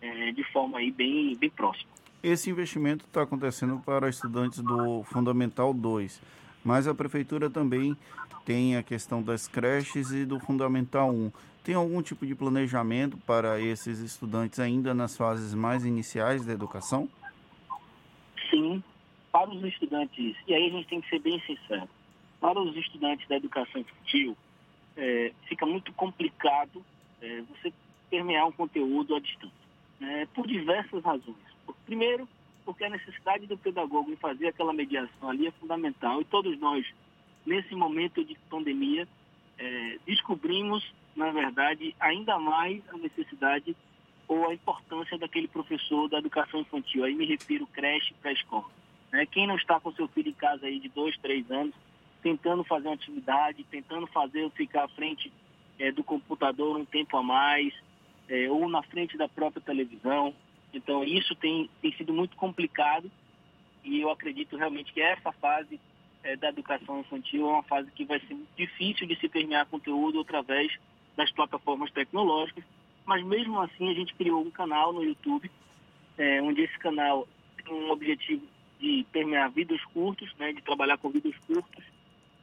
é, 0.00 0.32
de 0.32 0.44
forma 0.44 0.78
aí 0.78 0.90
bem, 0.90 1.36
bem 1.36 1.50
próxima. 1.50 1.90
Esse 2.22 2.50
investimento 2.50 3.04
está 3.04 3.22
acontecendo 3.22 3.80
para 3.84 4.08
estudantes 4.08 4.60
do 4.60 5.04
Fundamental 5.04 5.72
2, 5.72 6.20
mas 6.64 6.88
a 6.88 6.94
Prefeitura 6.94 7.48
também 7.48 7.96
tem 8.44 8.76
a 8.76 8.82
questão 8.82 9.22
das 9.22 9.46
creches 9.46 10.10
e 10.10 10.24
do 10.24 10.40
Fundamental 10.40 11.10
1. 11.10 11.30
Tem 11.62 11.74
algum 11.74 12.00
tipo 12.02 12.26
de 12.26 12.34
planejamento 12.34 13.16
para 13.18 13.60
esses 13.60 14.00
estudantes 14.00 14.58
ainda 14.58 14.94
nas 14.94 15.16
fases 15.16 15.54
mais 15.54 15.84
iniciais 15.84 16.44
da 16.44 16.52
educação? 16.52 17.08
Sim, 18.50 18.82
para 19.30 19.50
os 19.50 19.62
estudantes, 19.64 20.34
e 20.46 20.54
aí 20.54 20.66
a 20.66 20.70
gente 20.70 20.88
tem 20.88 21.00
que 21.00 21.08
ser 21.08 21.20
bem 21.20 21.40
sincero, 21.42 21.88
para 22.40 22.58
os 22.58 22.74
estudantes 22.76 23.28
da 23.28 23.36
educação 23.36 23.80
infantil, 23.80 24.36
é, 24.96 25.32
fica 25.46 25.66
muito 25.66 25.92
complicado 25.92 26.84
é, 27.20 27.42
você 27.42 27.72
permear 28.10 28.46
um 28.46 28.52
conteúdo 28.52 29.14
à 29.14 29.20
distância, 29.20 29.67
né, 30.00 30.26
por 30.34 30.46
diversas 30.46 31.02
razões. 31.02 31.36
Primeiro, 31.84 32.28
porque 32.64 32.84
a 32.84 32.90
necessidade 32.90 33.46
do 33.46 33.56
pedagogo 33.56 34.10
em 34.10 34.16
fazer 34.16 34.48
aquela 34.48 34.72
mediação 34.72 35.30
ali 35.30 35.46
é 35.46 35.50
fundamental 35.52 36.20
e 36.20 36.24
todos 36.24 36.58
nós, 36.58 36.86
nesse 37.46 37.74
momento 37.74 38.24
de 38.24 38.36
pandemia, 38.50 39.08
é, 39.58 39.98
descobrimos, 40.06 40.84
na 41.16 41.30
verdade, 41.30 41.94
ainda 41.98 42.38
mais 42.38 42.82
a 42.90 42.98
necessidade 42.98 43.74
ou 44.28 44.48
a 44.48 44.54
importância 44.54 45.16
daquele 45.16 45.48
professor 45.48 46.08
da 46.08 46.18
educação 46.18 46.60
infantil. 46.60 47.04
Aí 47.04 47.14
me 47.14 47.24
refiro 47.24 47.66
creche 47.66 48.14
para 48.20 48.32
escola. 48.32 48.66
Né? 49.10 49.24
Quem 49.26 49.46
não 49.46 49.56
está 49.56 49.80
com 49.80 49.92
seu 49.92 50.06
filho 50.08 50.28
em 50.28 50.34
casa 50.34 50.66
aí 50.66 50.78
de 50.78 50.88
dois, 50.90 51.16
três 51.18 51.50
anos, 51.50 51.74
tentando 52.22 52.62
fazer 52.64 52.88
uma 52.88 52.94
atividade, 52.94 53.64
tentando 53.70 54.06
fazer 54.08 54.50
ficar 54.50 54.84
à 54.84 54.88
frente 54.88 55.32
é, 55.78 55.90
do 55.90 56.04
computador 56.04 56.76
um 56.76 56.84
tempo 56.84 57.16
a 57.16 57.22
mais, 57.22 57.72
é, 58.28 58.50
ou 58.50 58.68
na 58.68 58.82
frente 58.82 59.16
da 59.16 59.28
própria 59.28 59.62
televisão, 59.62 60.34
então, 60.72 61.02
isso 61.02 61.34
tem, 61.36 61.68
tem 61.80 61.92
sido 61.92 62.12
muito 62.12 62.36
complicado 62.36 63.10
e 63.84 64.00
eu 64.00 64.10
acredito 64.10 64.56
realmente 64.56 64.92
que 64.92 65.00
essa 65.00 65.32
fase 65.32 65.80
é, 66.22 66.36
da 66.36 66.48
educação 66.50 67.00
infantil 67.00 67.48
é 67.48 67.52
uma 67.52 67.62
fase 67.62 67.90
que 67.92 68.04
vai 68.04 68.20
ser 68.20 68.36
difícil 68.56 69.06
de 69.06 69.16
se 69.16 69.28
permear 69.28 69.66
conteúdo 69.66 70.20
através 70.20 70.72
das 71.16 71.30
plataformas 71.32 71.90
tecnológicas, 71.90 72.64
mas 73.04 73.24
mesmo 73.24 73.60
assim 73.60 73.90
a 73.90 73.94
gente 73.94 74.14
criou 74.14 74.42
um 74.42 74.50
canal 74.50 74.92
no 74.92 75.02
YouTube, 75.02 75.50
é, 76.18 76.42
onde 76.42 76.62
esse 76.62 76.78
canal 76.78 77.26
tem 77.56 77.72
um 77.72 77.90
objetivo 77.90 78.46
de 78.78 79.04
permear 79.10 79.50
vídeos 79.50 79.82
curtos, 79.86 80.32
né, 80.38 80.52
de 80.52 80.62
trabalhar 80.62 80.98
com 80.98 81.10
vídeos 81.10 81.36
curtos, 81.46 81.84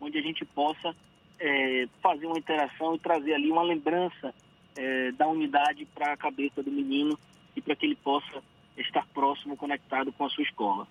onde 0.02 0.18
a 0.18 0.22
gente 0.22 0.44
possa 0.44 0.96
é, 1.40 1.88
fazer 2.02 2.26
uma 2.26 2.38
interação 2.38 2.96
e 2.96 3.00
trazer 3.00 3.34
ali 3.34 3.52
uma 3.52 3.64
lembrança 3.64 4.34
é, 4.76 5.12
da 5.12 5.28
unidade 5.28 5.86
para 5.94 6.14
a 6.14 6.18
cabeça 6.18 6.62
do 6.62 6.72
menino 6.72 7.18
e 7.56 7.62
para 7.62 7.76
que 7.76 7.86
ele 7.86 7.96
possa 7.96 8.44
estar 8.78 9.08
próximo, 9.14 9.56
conectado 9.56 10.12
com 10.12 10.26
a 10.26 10.30
sua 10.30 10.44
escola. 10.44 10.88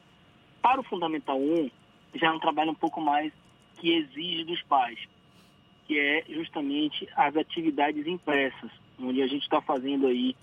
Para 0.62 0.80
o 0.80 0.84
Fundamental 0.84 1.38
1, 1.38 1.70
já 2.14 2.28
é 2.28 2.30
um 2.30 2.38
trabalho 2.38 2.70
um 2.70 2.76
pouco 2.76 3.00
mais 3.00 3.32
que 3.78 3.92
exige 3.92 4.44
dos 4.44 4.62
pais, 4.62 4.98
que 5.86 5.98
é 5.98 6.24
justamente 6.28 7.06
as 7.14 7.36
atividades 7.36 8.06
impressas, 8.06 8.70
onde 8.98 9.20
a 9.20 9.26
gente 9.26 9.42
está 9.42 9.60
fazendo 9.60 10.06
aí 10.06 10.34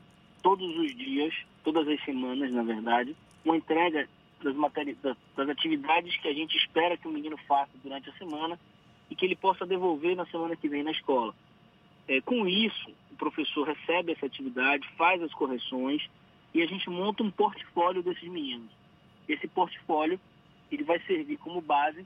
todos 0.43 0.77
os 0.77 0.95
dias, 0.95 1.33
todas 1.63 1.87
as 1.87 2.03
semanas, 2.03 2.51
na 2.51 2.63
verdade, 2.63 3.15
uma 3.43 3.57
entrega 3.57 4.07
das, 4.43 4.55
das, 5.01 5.17
das 5.35 5.49
atividades 5.49 6.15
que 6.17 6.27
a 6.27 6.33
gente 6.33 6.55
espera 6.57 6.97
que 6.97 7.07
o 7.07 7.11
menino 7.11 7.37
faça 7.47 7.71
durante 7.83 8.09
a 8.09 8.13
semana 8.13 8.59
e 9.09 9.15
que 9.15 9.25
ele 9.25 9.35
possa 9.35 9.65
devolver 9.65 10.15
na 10.15 10.25
semana 10.27 10.55
que 10.55 10.69
vem 10.69 10.83
na 10.83 10.91
escola. 10.91 11.33
É, 12.07 12.21
com 12.21 12.47
isso, 12.47 12.91
professor 13.21 13.67
recebe 13.67 14.13
essa 14.13 14.25
atividade, 14.25 14.89
faz 14.97 15.21
as 15.21 15.31
correções 15.31 16.09
e 16.55 16.61
a 16.63 16.65
gente 16.65 16.89
monta 16.89 17.21
um 17.21 17.29
portfólio 17.29 18.01
desses 18.01 18.27
meninos. 18.27 18.71
Esse 19.29 19.47
portfólio 19.47 20.19
ele 20.71 20.83
vai 20.83 20.99
servir 21.01 21.37
como 21.37 21.61
base 21.61 22.03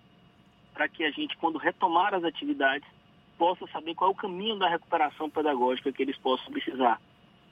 para 0.74 0.90
que 0.90 1.06
a 1.06 1.12
gente, 1.12 1.38
quando 1.38 1.58
retomar 1.58 2.14
as 2.14 2.26
atividades, 2.26 2.86
possa 3.38 3.66
saber 3.68 3.96
qual 3.96 4.10
é 4.10 4.14
o 4.14 4.18
caminho 4.18 4.58
da 4.58 4.68
recuperação 4.68 5.30
pedagógica 5.30 5.92
que 5.94 6.04
eles 6.04 6.18
possam 6.18 6.52
precisar. 6.52 7.00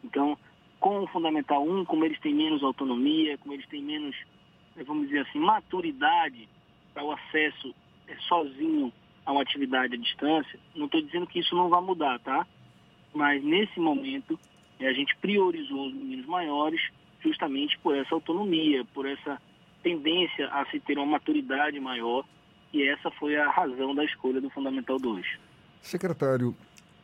Então, 0.04 0.38
com 0.78 1.00
o 1.00 1.08
Fundamental 1.08 1.66
1, 1.66 1.86
como 1.86 2.04
eles 2.04 2.20
têm 2.20 2.36
menos 2.36 2.62
autonomia, 2.64 3.38
como 3.38 3.54
eles 3.54 3.68
têm 3.68 3.82
menos, 3.82 4.14
vamos 4.86 5.08
dizer 5.08 5.22
assim, 5.22 5.40
maturidade 5.40 6.50
para 6.94 7.06
o 7.06 7.14
acesso 7.14 7.74
é, 8.10 8.16
sozinho 8.28 8.92
a 9.26 9.32
uma 9.32 9.42
atividade 9.42 9.96
à 9.96 9.98
distância, 9.98 10.60
não 10.76 10.88
estou 10.88 11.02
dizendo 11.02 11.28
que 11.28 11.40
isso 11.40 11.56
não 11.56 11.70
vai 11.70 11.82
mudar, 11.82 12.20
tá? 12.20 12.46
Mas 13.14 13.44
nesse 13.44 13.80
momento 13.80 14.40
a 14.80 14.92
gente 14.92 15.16
priorizou 15.18 15.88
os 15.88 15.94
meninos 15.94 16.26
maiores 16.26 16.82
justamente 17.22 17.78
por 17.80 17.96
essa 17.96 18.14
autonomia, 18.14 18.84
por 18.94 19.06
essa 19.06 19.42
tendência 19.82 20.48
a 20.50 20.66
se 20.66 20.80
ter 20.80 20.98
uma 20.98 21.06
maturidade 21.06 21.80
maior 21.80 22.26
e 22.74 22.88
essa 22.88 23.12
foi 23.12 23.38
a 23.38 23.50
razão 23.50 23.94
da 23.94 24.04
escolha 24.04 24.42
do 24.42 24.50
Fundamental 24.50 24.98
2. 24.98 25.26
Secretário, 25.82 26.56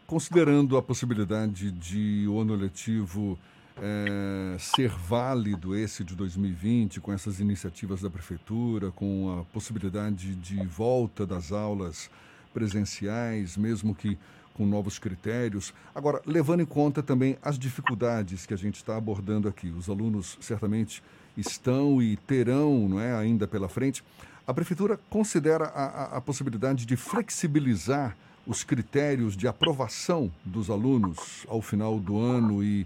considerando 0.07 0.77
a 0.77 0.81
possibilidade 0.81 1.71
de 1.71 2.25
o 2.27 2.39
ano 2.39 2.55
letivo 2.55 3.37
é, 3.77 4.57
ser 4.57 4.89
válido 4.89 5.75
esse 5.75 6.03
de 6.03 6.15
2020, 6.15 6.99
com 6.99 7.13
essas 7.13 7.39
iniciativas 7.39 8.01
da 8.01 8.09
Prefeitura, 8.09 8.91
com 8.91 9.39
a 9.39 9.43
possibilidade 9.53 10.35
de 10.35 10.65
volta 10.65 11.25
das 11.25 11.51
aulas 11.51 12.09
presenciais, 12.53 13.55
mesmo 13.55 13.93
que 13.93 14.17
com 14.59 14.65
novos 14.65 14.99
critérios. 14.99 15.73
Agora, 15.95 16.21
levando 16.25 16.59
em 16.59 16.65
conta 16.65 17.01
também 17.01 17.37
as 17.41 17.57
dificuldades 17.57 18.45
que 18.45 18.53
a 18.53 18.57
gente 18.57 18.75
está 18.75 18.97
abordando 18.97 19.47
aqui, 19.47 19.69
os 19.69 19.89
alunos 19.89 20.37
certamente 20.41 21.01
estão 21.37 22.01
e 22.01 22.17
terão 22.17 22.89
não 22.89 22.99
é, 22.99 23.15
ainda 23.15 23.47
pela 23.47 23.69
frente. 23.69 24.03
A 24.45 24.53
Prefeitura 24.53 24.99
considera 25.09 25.63
a, 25.63 25.85
a, 25.85 26.17
a 26.17 26.21
possibilidade 26.21 26.85
de 26.85 26.97
flexibilizar 26.97 28.17
os 28.45 28.61
critérios 28.61 29.37
de 29.37 29.47
aprovação 29.47 30.29
dos 30.43 30.69
alunos 30.69 31.45
ao 31.47 31.61
final 31.61 31.97
do 31.97 32.19
ano 32.19 32.61
e 32.61 32.85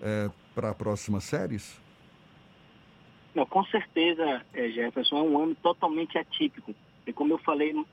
é, 0.00 0.30
para 0.54 0.72
próximas 0.72 1.24
séries? 1.24 1.80
Não, 3.34 3.44
com 3.44 3.64
certeza, 3.64 4.40
é, 4.54 4.68
Jefferson, 4.68 5.16
é 5.16 5.22
um 5.22 5.42
ano 5.42 5.56
totalmente 5.56 6.16
atípico. 6.16 6.72
E 7.04 7.12
como 7.12 7.32
eu 7.32 7.38
falei 7.38 7.74
um 7.74 7.84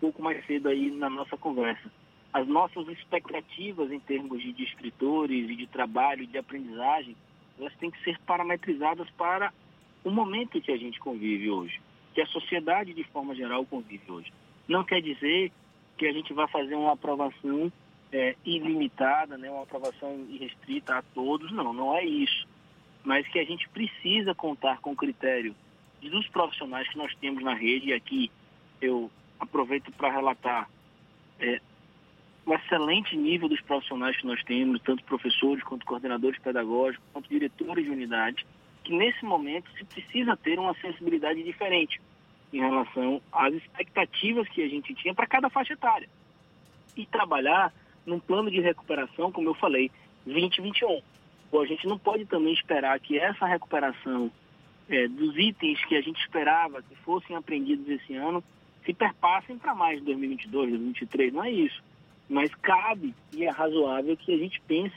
pouco 0.00 0.22
mais 0.22 0.42
cedo 0.46 0.70
aí 0.70 0.90
na 0.90 1.10
nossa 1.10 1.36
conversa, 1.36 1.90
as 2.34 2.48
nossas 2.48 2.88
expectativas 2.88 3.92
em 3.92 4.00
termos 4.00 4.42
de, 4.42 4.52
de 4.52 4.64
escritores 4.64 5.48
e 5.48 5.54
de 5.54 5.68
trabalho, 5.68 6.26
de 6.26 6.36
aprendizagem, 6.36 7.16
elas 7.56 7.72
têm 7.76 7.92
que 7.92 8.02
ser 8.02 8.18
parametrizadas 8.26 9.08
para 9.10 9.52
o 10.02 10.10
momento 10.10 10.60
que 10.60 10.72
a 10.72 10.76
gente 10.76 10.98
convive 10.98 11.48
hoje, 11.48 11.80
que 12.12 12.20
a 12.20 12.26
sociedade 12.26 12.92
de 12.92 13.04
forma 13.04 13.36
geral 13.36 13.64
convive 13.64 14.10
hoje. 14.10 14.32
Não 14.66 14.82
quer 14.82 15.00
dizer 15.00 15.52
que 15.96 16.06
a 16.06 16.12
gente 16.12 16.32
vai 16.32 16.48
fazer 16.48 16.74
uma 16.74 16.94
aprovação 16.94 17.72
é, 18.10 18.34
ilimitada, 18.44 19.38
né, 19.38 19.48
uma 19.48 19.62
aprovação 19.62 20.26
irrestrita 20.28 20.96
a 20.96 21.02
todos, 21.02 21.52
não, 21.52 21.72
não 21.72 21.96
é 21.96 22.04
isso. 22.04 22.48
Mas 23.04 23.28
que 23.28 23.38
a 23.38 23.44
gente 23.44 23.68
precisa 23.68 24.34
contar 24.34 24.80
com 24.80 24.90
o 24.90 24.96
critério 24.96 25.54
dos 26.02 26.26
profissionais 26.28 26.88
que 26.88 26.98
nós 26.98 27.14
temos 27.20 27.44
na 27.44 27.54
rede, 27.54 27.90
e 27.90 27.92
aqui 27.92 28.30
eu 28.80 29.08
aproveito 29.38 29.92
para 29.92 30.10
relatar 30.10 30.68
é, 31.38 31.60
o 32.46 32.52
excelente 32.52 33.16
nível 33.16 33.48
dos 33.48 33.60
profissionais 33.62 34.16
que 34.16 34.26
nós 34.26 34.42
temos, 34.44 34.80
tanto 34.82 35.02
professores 35.04 35.62
quanto 35.64 35.86
coordenadores 35.86 36.38
pedagógicos, 36.38 37.06
quanto 37.12 37.28
diretores 37.28 37.84
de 37.84 37.90
unidade, 37.90 38.46
que 38.82 38.94
nesse 38.94 39.24
momento 39.24 39.70
se 39.78 39.84
precisa 39.84 40.36
ter 40.36 40.58
uma 40.58 40.74
sensibilidade 40.74 41.42
diferente 41.42 42.00
em 42.52 42.60
relação 42.60 43.20
às 43.32 43.54
expectativas 43.54 44.48
que 44.48 44.62
a 44.62 44.68
gente 44.68 44.94
tinha 44.94 45.14
para 45.14 45.26
cada 45.26 45.48
faixa 45.48 45.72
etária. 45.72 46.08
E 46.96 47.06
trabalhar 47.06 47.72
num 48.06 48.20
plano 48.20 48.50
de 48.50 48.60
recuperação, 48.60 49.32
como 49.32 49.48
eu 49.48 49.54
falei, 49.54 49.90
2021. 50.26 51.00
Bom, 51.50 51.62
a 51.62 51.66
gente 51.66 51.86
não 51.86 51.98
pode 51.98 52.26
também 52.26 52.52
esperar 52.52 52.98
que 53.00 53.18
essa 53.18 53.46
recuperação 53.46 54.30
é, 54.88 55.08
dos 55.08 55.36
itens 55.38 55.82
que 55.86 55.96
a 55.96 56.00
gente 56.00 56.20
esperava 56.20 56.82
que 56.82 56.94
fossem 56.96 57.34
aprendidos 57.34 57.88
esse 57.88 58.14
ano 58.14 58.44
se 58.84 58.92
perpassem 58.92 59.56
para 59.56 59.74
mais 59.74 59.98
de 59.98 60.04
2022, 60.04 60.70
2023. 60.70 61.32
Não 61.32 61.44
é 61.44 61.50
isso. 61.50 61.82
Mas 62.28 62.54
cabe 62.56 63.14
e 63.32 63.44
é 63.44 63.50
razoável 63.50 64.16
que 64.16 64.32
a 64.32 64.38
gente 64.38 64.60
pense, 64.62 64.96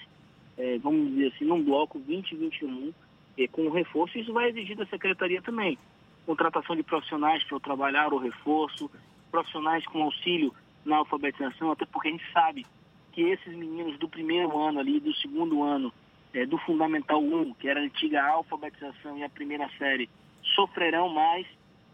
é, 0.58 0.78
vamos 0.78 1.10
dizer 1.12 1.34
assim, 1.34 1.46
num 1.46 1.64
bloco 1.64 2.00
2021 2.00 2.94
é, 3.38 3.48
com 3.48 3.70
reforço. 3.70 4.18
Isso 4.18 4.34
vai 4.34 4.50
exigir 4.50 4.76
da 4.76 4.86
secretaria 4.86 5.42
também. 5.42 5.78
Contratação 6.26 6.76
de 6.76 6.84
profissionais 6.84 7.44
para 7.44 7.60
trabalhar 7.60 8.14
o 8.14 8.18
reforço, 8.18 8.90
profissionais 9.30 9.86
com 9.88 10.04
auxílio 10.04 10.54
na 10.86 10.98
alfabetização, 10.98 11.72
até 11.72 11.86
porque 11.86 12.08
a 12.08 12.12
gente 12.12 12.32
sabe 12.32 12.66
que 13.12 13.22
esses 13.22 13.54
meninos 13.54 13.98
do 13.98 14.08
primeiro 14.08 14.58
ano 14.58 14.80
ali, 14.80 15.00
do 15.00 15.14
segundo 15.16 15.64
ano, 15.64 15.92
é, 16.34 16.46
do 16.46 16.58
Fundamental 16.60 17.22
1, 17.22 17.54
que 17.56 17.68
era 17.68 17.80
a 17.80 17.84
antiga 17.84 18.24
alfabetização 18.24 19.18
e 19.18 19.24
a 19.24 19.30
primeira 19.30 19.70
série, 19.78 20.10
sofrerão 20.56 21.10
mais, 21.10 21.46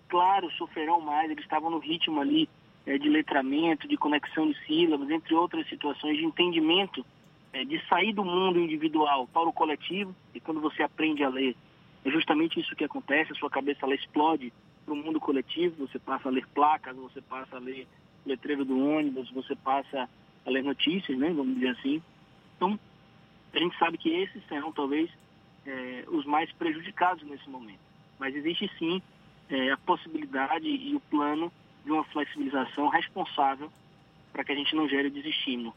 claro, 0.08 0.52
sofrerão 0.52 1.02
mais, 1.02 1.32
eles 1.32 1.44
estavam 1.44 1.70
no 1.70 1.80
ritmo 1.80 2.20
ali 2.20 2.48
é, 2.86 2.98
de 2.98 3.10
letramento, 3.10 3.88
de 3.88 3.98
conexão 3.98 4.50
de 4.50 4.58
sílabas, 4.66 5.10
entre 5.10 5.34
outras 5.34 5.68
situações 5.68 6.18
de 6.18 6.26
entendimento, 6.26 7.06
é, 7.52 7.64
de 7.64 7.80
sair 7.88 8.14
do 8.14 8.26
mundo 8.26 8.60
individual 8.60 9.28
para 9.28 9.48
o 9.48 9.54
coletivo, 9.54 10.16
e 10.34 10.40
quando 10.40 10.60
você 10.60 10.84
aprende 10.84 11.24
a 11.24 11.30
ler, 11.30 11.56
é 12.04 12.10
justamente 12.10 12.60
isso 12.60 12.76
que 12.76 12.84
acontece, 12.84 13.32
a 13.32 13.36
sua 13.36 13.50
cabeça 13.50 13.86
ela 13.86 13.96
explode 13.96 14.52
para 14.84 14.94
o 14.94 14.98
mundo 14.98 15.20
coletivo, 15.20 15.88
você 15.88 15.98
passa 15.98 16.28
a 16.28 16.32
ler 16.32 16.46
placas, 16.48 16.96
você 16.96 17.22
passa 17.22 17.56
a 17.56 17.60
ler 17.60 17.88
letreiro 18.26 18.66
do 18.66 18.78
ônibus, 18.78 19.30
você 19.32 19.56
passa 19.56 20.10
a 20.46 20.50
ler 20.50 20.64
notícias, 20.64 21.18
né, 21.18 21.30
vamos 21.30 21.56
dizer 21.56 21.70
assim. 21.70 22.02
Então, 22.58 22.78
a 23.54 23.60
gente 23.60 23.78
sabe 23.78 23.98
que 23.98 24.10
esses 24.10 24.46
serão 24.48 24.72
talvez 24.72 25.10
é, 25.66 26.04
os 26.08 26.26
mais 26.26 26.52
prejudicados 26.54 27.24
nesse 27.24 27.50
momento. 27.50 27.80
Mas 28.20 28.36
existe 28.36 28.70
sim 28.78 29.02
é, 29.50 29.72
a 29.72 29.78
possibilidade 29.78 30.68
e 30.68 30.96
o 30.96 31.00
plano 31.00 31.52
de 31.84 31.92
uma 31.92 32.04
flexibilização 32.06 32.88
responsável 32.88 33.72
para 34.32 34.44
que 34.44 34.52
a 34.52 34.56
gente 34.56 34.76
não 34.76 34.88
gere 34.88 35.10
desestímulo. 35.10 35.74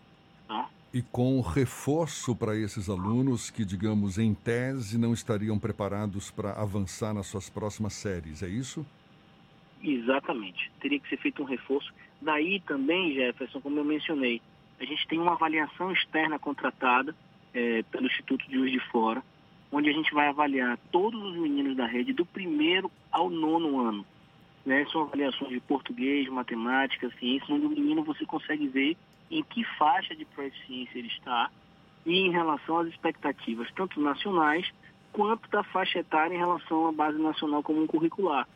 Tá? 0.48 0.68
E 0.92 1.02
com 1.02 1.40
reforço 1.40 2.34
para 2.34 2.56
esses 2.56 2.88
alunos 2.88 3.50
que, 3.50 3.64
digamos, 3.64 4.18
em 4.18 4.32
tese, 4.32 4.96
não 4.96 5.12
estariam 5.12 5.58
preparados 5.58 6.30
para 6.30 6.52
avançar 6.52 7.12
nas 7.12 7.26
suas 7.26 7.50
próximas 7.50 7.92
séries, 7.92 8.42
é 8.42 8.48
isso? 8.48 8.86
Exatamente. 9.82 10.70
Teria 10.80 10.98
que 10.98 11.08
ser 11.08 11.18
feito 11.18 11.42
um 11.42 11.46
reforço. 11.46 11.92
Daí 12.20 12.60
também, 12.60 13.14
Jefferson, 13.14 13.60
como 13.60 13.78
eu 13.78 13.84
mencionei, 13.84 14.40
a 14.80 14.84
gente 14.84 15.06
tem 15.06 15.18
uma 15.18 15.32
avaliação 15.32 15.92
externa 15.92 16.38
contratada 16.38 17.14
é, 17.52 17.82
pelo 17.84 18.06
Instituto 18.06 18.46
de 18.48 18.54
Juiz 18.54 18.72
de 18.72 18.80
Fora, 18.80 19.22
onde 19.70 19.90
a 19.90 19.92
gente 19.92 20.14
vai 20.14 20.28
avaliar 20.28 20.78
todos 20.90 21.22
os 21.22 21.36
meninos 21.36 21.76
da 21.76 21.86
rede 21.86 22.12
do 22.12 22.24
primeiro 22.24 22.90
ao 23.10 23.28
nono 23.28 23.80
ano. 23.80 24.06
Né? 24.66 24.84
São 24.90 25.02
avaliações 25.02 25.50
de 25.50 25.60
português, 25.60 26.28
matemática, 26.28 27.08
ciência, 27.20 27.54
onde 27.54 27.66
o 27.66 27.70
menino 27.70 28.02
você 28.02 28.26
consegue 28.26 28.66
ver 28.66 28.96
em 29.30 29.42
que 29.44 29.62
faixa 29.78 30.14
de 30.14 30.24
proficiência 30.24 30.98
ele 30.98 31.08
está 31.08 31.48
e 32.04 32.18
em 32.18 32.30
relação 32.30 32.78
às 32.78 32.88
expectativas, 32.88 33.70
tanto 33.76 34.00
nacionais 34.00 34.68
quanto 35.12 35.48
da 35.48 35.62
faixa 35.62 36.00
etária 36.00 36.34
em 36.34 36.38
relação 36.38 36.88
à 36.88 36.92
base 36.92 37.18
nacional 37.18 37.62
comum 37.62 37.86
curricular. 37.86 38.46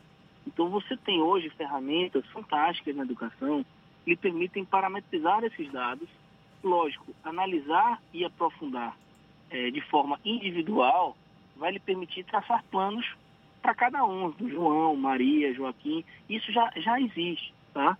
Então 0.45 0.69
você 0.69 0.97
tem 0.97 1.21
hoje 1.21 1.49
ferramentas 1.51 2.25
fantásticas 2.27 2.95
na 2.95 3.03
educação 3.03 3.65
que 4.03 4.15
permitem 4.15 4.65
parametrizar 4.65 5.43
esses 5.43 5.71
dados, 5.71 6.09
lógico, 6.63 7.13
analisar 7.23 8.01
e 8.13 8.25
aprofundar 8.25 8.97
é, 9.49 9.69
de 9.69 9.81
forma 9.81 10.19
individual 10.25 11.15
vai 11.55 11.71
lhe 11.71 11.79
permitir 11.79 12.23
traçar 12.23 12.63
planos 12.71 13.05
para 13.61 13.75
cada 13.75 14.03
um, 14.03 14.31
do 14.31 14.49
João, 14.49 14.95
Maria, 14.95 15.53
Joaquim, 15.53 16.03
isso 16.29 16.51
já, 16.51 16.71
já 16.77 16.99
existe, 16.99 17.53
tá? 17.73 17.97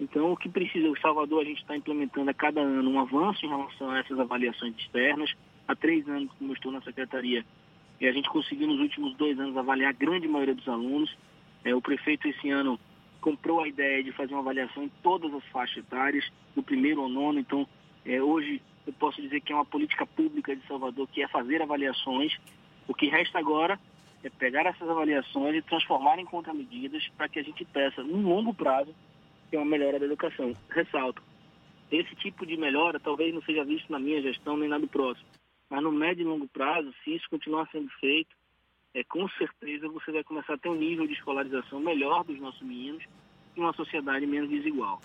Então, 0.00 0.32
o 0.32 0.36
que 0.36 0.48
precisa, 0.48 0.88
o 0.88 0.98
Salvador, 0.98 1.42
a 1.42 1.44
gente 1.44 1.60
está 1.60 1.76
implementando 1.76 2.30
a 2.30 2.34
cada 2.34 2.60
ano 2.60 2.90
um 2.90 2.98
avanço 2.98 3.44
em 3.44 3.48
relação 3.48 3.90
a 3.90 3.98
essas 3.98 4.18
avaliações 4.18 4.74
externas. 4.76 5.32
Há 5.68 5.76
três 5.76 6.08
anos, 6.08 6.32
como 6.38 6.50
eu 6.50 6.54
estou 6.54 6.72
na 6.72 6.80
secretaria, 6.82 7.44
e 8.00 8.06
a 8.08 8.12
gente 8.12 8.28
conseguiu 8.28 8.66
nos 8.66 8.80
últimos 8.80 9.14
dois 9.14 9.38
anos 9.38 9.56
avaliar 9.56 9.90
a 9.90 9.96
grande 9.96 10.26
maioria 10.26 10.54
dos 10.54 10.66
alunos. 10.66 11.16
É, 11.64 11.72
o 11.72 11.80
prefeito, 11.80 12.26
esse 12.26 12.50
ano, 12.50 12.80
comprou 13.20 13.60
a 13.60 13.68
ideia 13.68 14.02
de 14.02 14.10
fazer 14.10 14.34
uma 14.34 14.40
avaliação 14.40 14.82
em 14.82 14.90
todas 15.02 15.32
as 15.32 15.44
faixas 15.46 15.78
etárias, 15.78 16.28
do 16.56 16.62
primeiro 16.64 17.00
ao 17.00 17.08
nono. 17.08 17.38
Então, 17.38 17.68
é, 18.04 18.20
hoje, 18.20 18.60
eu 18.84 18.92
posso 18.94 19.22
dizer 19.22 19.40
que 19.40 19.52
é 19.52 19.54
uma 19.54 19.64
política 19.64 20.04
pública 20.04 20.56
de 20.56 20.66
Salvador 20.66 21.06
que 21.12 21.22
é 21.22 21.28
fazer 21.28 21.62
avaliações. 21.62 22.36
O 22.88 22.94
que 22.94 23.06
resta 23.06 23.38
agora 23.38 23.78
é 24.22 24.30
pegar 24.30 24.66
essas 24.66 24.88
avaliações 24.88 25.56
e 25.56 25.62
transformar 25.62 26.18
em 26.18 26.24
contramedidas 26.24 27.06
para 27.16 27.28
que 27.28 27.38
a 27.38 27.42
gente 27.42 27.64
peça, 27.64 28.02
num 28.02 28.22
longo 28.22 28.54
prazo, 28.54 28.94
que 29.50 29.56
é 29.56 29.58
uma 29.58 29.70
melhora 29.70 29.98
da 29.98 30.06
educação. 30.06 30.54
Ressalto, 30.70 31.22
esse 31.90 32.14
tipo 32.16 32.46
de 32.46 32.56
melhora 32.56 33.00
talvez 33.00 33.34
não 33.34 33.42
seja 33.42 33.64
visto 33.64 33.90
na 33.90 33.98
minha 33.98 34.22
gestão 34.22 34.56
nem 34.56 34.68
na 34.68 34.78
do 34.78 34.88
próximo, 34.88 35.26
mas 35.68 35.82
no 35.82 35.92
médio 35.92 36.22
e 36.22 36.24
longo 36.24 36.48
prazo, 36.48 36.92
se 37.02 37.14
isso 37.14 37.28
continuar 37.28 37.68
sendo 37.70 37.88
feito, 38.00 38.34
é, 38.94 39.02
com 39.04 39.28
certeza 39.30 39.88
você 39.88 40.12
vai 40.12 40.22
começar 40.22 40.54
a 40.54 40.58
ter 40.58 40.68
um 40.68 40.74
nível 40.74 41.06
de 41.06 41.14
escolarização 41.14 41.80
melhor 41.80 42.24
dos 42.24 42.38
nossos 42.38 42.62
meninos 42.62 43.02
e 43.56 43.60
uma 43.60 43.72
sociedade 43.72 44.26
menos 44.26 44.50
desigual. 44.50 45.00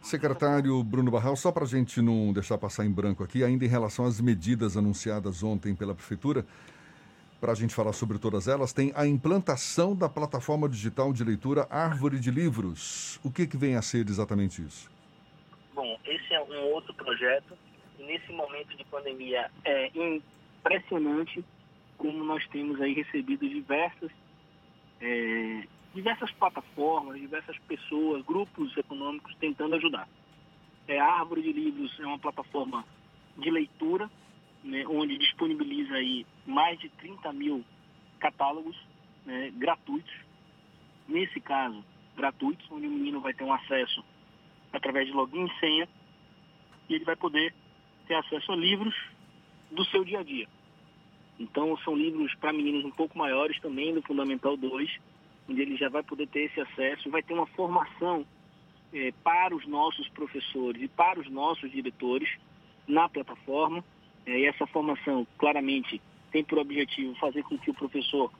Secretário 0.00 0.82
Bruno 0.82 1.10
Barral, 1.10 1.36
só 1.36 1.52
para 1.52 1.64
a 1.64 1.66
gente 1.66 2.00
não 2.00 2.32
deixar 2.32 2.56
passar 2.56 2.86
em 2.86 2.90
branco 2.90 3.22
aqui, 3.22 3.44
ainda 3.44 3.64
em 3.64 3.68
relação 3.68 4.06
às 4.06 4.20
medidas 4.20 4.76
anunciadas 4.76 5.42
ontem 5.42 5.74
pela 5.74 5.94
Prefeitura, 5.94 6.46
para 7.40 7.52
a 7.52 7.54
gente 7.54 7.74
falar 7.74 7.92
sobre 7.94 8.18
todas 8.18 8.46
elas, 8.46 8.72
tem 8.72 8.92
a 8.94 9.06
implantação 9.06 9.96
da 9.96 10.08
plataforma 10.08 10.68
digital 10.68 11.12
de 11.12 11.24
leitura 11.24 11.66
Árvore 11.70 12.20
de 12.20 12.30
Livros. 12.30 13.18
O 13.24 13.30
que, 13.30 13.46
que 13.46 13.56
vem 13.56 13.76
a 13.76 13.82
ser 13.82 14.06
exatamente 14.08 14.60
isso? 14.60 14.90
Bom, 15.74 15.98
esse 16.04 16.34
é 16.34 16.42
um 16.42 16.72
outro 16.74 16.92
projeto. 16.92 17.56
Nesse 17.98 18.30
momento 18.32 18.76
de 18.76 18.84
pandemia 18.84 19.50
é 19.64 19.90
impressionante 19.94 21.42
como 21.96 22.22
nós 22.24 22.46
temos 22.48 22.80
aí 22.80 22.92
recebido 22.92 23.48
diversas, 23.48 24.10
é, 25.00 25.64
diversas 25.94 26.30
plataformas, 26.32 27.18
diversas 27.18 27.58
pessoas, 27.60 28.24
grupos 28.24 28.76
econômicos 28.76 29.34
tentando 29.36 29.76
ajudar. 29.76 30.08
É, 30.86 30.98
a 30.98 31.20
Árvore 31.20 31.42
de 31.42 31.52
Livros 31.52 31.98
é 32.00 32.06
uma 32.06 32.18
plataforma 32.18 32.84
de 33.38 33.50
leitura 33.50 34.10
né, 34.62 34.84
onde 34.86 35.18
disponibiliza 35.18 35.94
aí 35.94 36.26
mais 36.46 36.78
de 36.78 36.88
30 36.90 37.32
mil 37.32 37.64
catálogos 38.18 38.76
né, 39.24 39.50
gratuitos. 39.56 40.12
Nesse 41.08 41.40
caso, 41.40 41.84
gratuitos, 42.16 42.70
onde 42.70 42.86
o 42.86 42.90
menino 42.90 43.20
vai 43.20 43.34
ter 43.34 43.44
um 43.44 43.52
acesso 43.52 44.04
através 44.72 45.06
de 45.06 45.12
login 45.12 45.46
e 45.46 45.60
senha 45.60 45.88
e 46.88 46.94
ele 46.94 47.04
vai 47.04 47.16
poder 47.16 47.54
ter 48.06 48.14
acesso 48.14 48.52
a 48.52 48.56
livros 48.56 48.94
do 49.70 49.84
seu 49.86 50.04
dia 50.04 50.20
a 50.20 50.22
dia. 50.22 50.48
Então, 51.38 51.76
são 51.78 51.96
livros 51.96 52.34
para 52.34 52.52
meninos 52.52 52.84
um 52.84 52.90
pouco 52.90 53.16
maiores 53.16 53.58
também, 53.60 53.94
do 53.94 54.02
Fundamental 54.02 54.56
2, 54.56 54.98
onde 55.48 55.62
ele 55.62 55.76
já 55.76 55.88
vai 55.88 56.02
poder 56.02 56.28
ter 56.28 56.42
esse 56.42 56.60
acesso, 56.60 57.10
vai 57.10 57.22
ter 57.22 57.32
uma 57.32 57.46
formação 57.46 58.26
eh, 58.92 59.12
para 59.24 59.54
os 59.54 59.66
nossos 59.66 60.08
professores 60.10 60.82
e 60.82 60.88
para 60.88 61.18
os 61.18 61.30
nossos 61.30 61.70
diretores 61.70 62.28
na 62.86 63.08
plataforma, 63.08 63.82
e 64.26 64.46
essa 64.46 64.66
formação, 64.66 65.26
claramente, 65.38 66.00
tem 66.30 66.44
por 66.44 66.58
objetivo 66.58 67.14
fazer 67.16 67.42
com 67.42 67.58
que 67.58 67.70
o 67.70 67.74
professor 67.74 68.30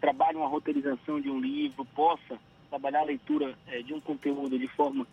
trabalhe 0.00 0.36
uma 0.36 0.48
roteirização 0.48 1.20
de 1.20 1.30
um 1.30 1.40
livro, 1.40 1.84
possa 1.84 2.38
trabalhar 2.68 3.00
a 3.00 3.04
leitura 3.04 3.54
é, 3.66 3.82
de 3.82 3.94
um 3.94 4.00
conteúdo 4.00 4.58
de 4.58 4.66
forma 4.68 5.06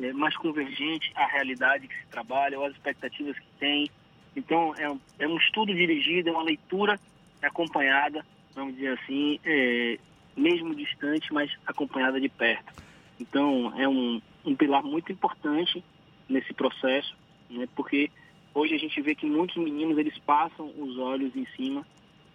é, 0.00 0.12
mais 0.12 0.36
convergente 0.36 1.12
à 1.14 1.26
realidade 1.26 1.88
que 1.88 1.94
se 1.94 2.06
trabalha, 2.06 2.58
ou 2.58 2.64
às 2.64 2.72
expectativas 2.72 3.38
que 3.38 3.46
tem. 3.58 3.90
Então, 4.34 4.74
é 4.76 4.88
um, 4.88 5.00
é 5.18 5.28
um 5.28 5.36
estudo 5.36 5.74
dirigido, 5.74 6.28
é 6.28 6.32
uma 6.32 6.42
leitura 6.42 6.98
acompanhada, 7.42 8.24
vamos 8.54 8.74
dizer 8.74 8.98
assim, 8.98 9.38
é, 9.44 9.98
mesmo 10.36 10.74
distante, 10.74 11.32
mas 11.32 11.50
acompanhada 11.66 12.20
de 12.20 12.28
perto. 12.28 12.72
Então, 13.20 13.72
é 13.78 13.86
um, 13.86 14.20
um 14.44 14.56
pilar 14.56 14.82
muito 14.82 15.12
importante 15.12 15.84
nesse 16.28 16.52
processo, 16.54 17.14
né, 17.50 17.68
porque 17.76 18.10
Hoje 18.54 18.74
a 18.74 18.78
gente 18.78 19.00
vê 19.00 19.14
que 19.14 19.26
muitos 19.26 19.56
meninos 19.56 19.96
eles 19.96 20.16
passam 20.18 20.70
os 20.76 20.98
olhos 20.98 21.34
em 21.34 21.46
cima 21.56 21.86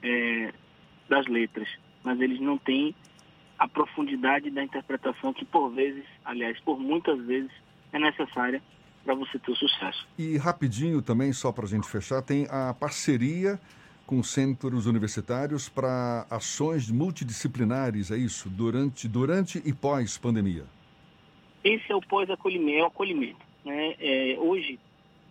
é, 0.01 0.53
das 1.07 1.25
letras, 1.27 1.67
mas 2.03 2.19
eles 2.19 2.39
não 2.39 2.57
têm 2.57 2.95
a 3.57 3.67
profundidade 3.67 4.49
da 4.49 4.63
interpretação 4.63 5.33
que 5.33 5.45
por 5.45 5.69
vezes, 5.69 6.03
aliás, 6.23 6.59
por 6.59 6.79
muitas 6.79 7.19
vezes 7.25 7.51
é 7.91 7.99
necessária 7.99 8.61
para 9.03 9.15
você 9.15 9.39
ter 9.39 9.51
o 9.51 9.55
sucesso. 9.55 10.07
E 10.17 10.37
rapidinho 10.37 11.01
também, 11.01 11.31
só 11.33 11.51
para 11.51 11.65
a 11.65 11.67
gente 11.67 11.87
fechar, 11.87 12.21
tem 12.21 12.45
a 12.49 12.73
parceria 12.73 13.59
com 14.05 14.23
centros 14.23 14.85
universitários 14.85 15.69
para 15.69 16.25
ações 16.29 16.89
multidisciplinares, 16.89 18.09
é 18.11 18.17
isso? 18.17 18.49
Durante, 18.49 19.07
durante 19.07 19.61
e 19.65 19.73
pós-pandemia. 19.73 20.65
Esse 21.63 21.91
é 21.91 21.95
o 21.95 22.01
pós-acolhimento, 22.01 22.79
é 22.79 22.83
o 22.83 22.87
acolhimento. 22.87 23.45
Né? 23.65 23.95
É, 23.99 24.37
hoje, 24.39 24.79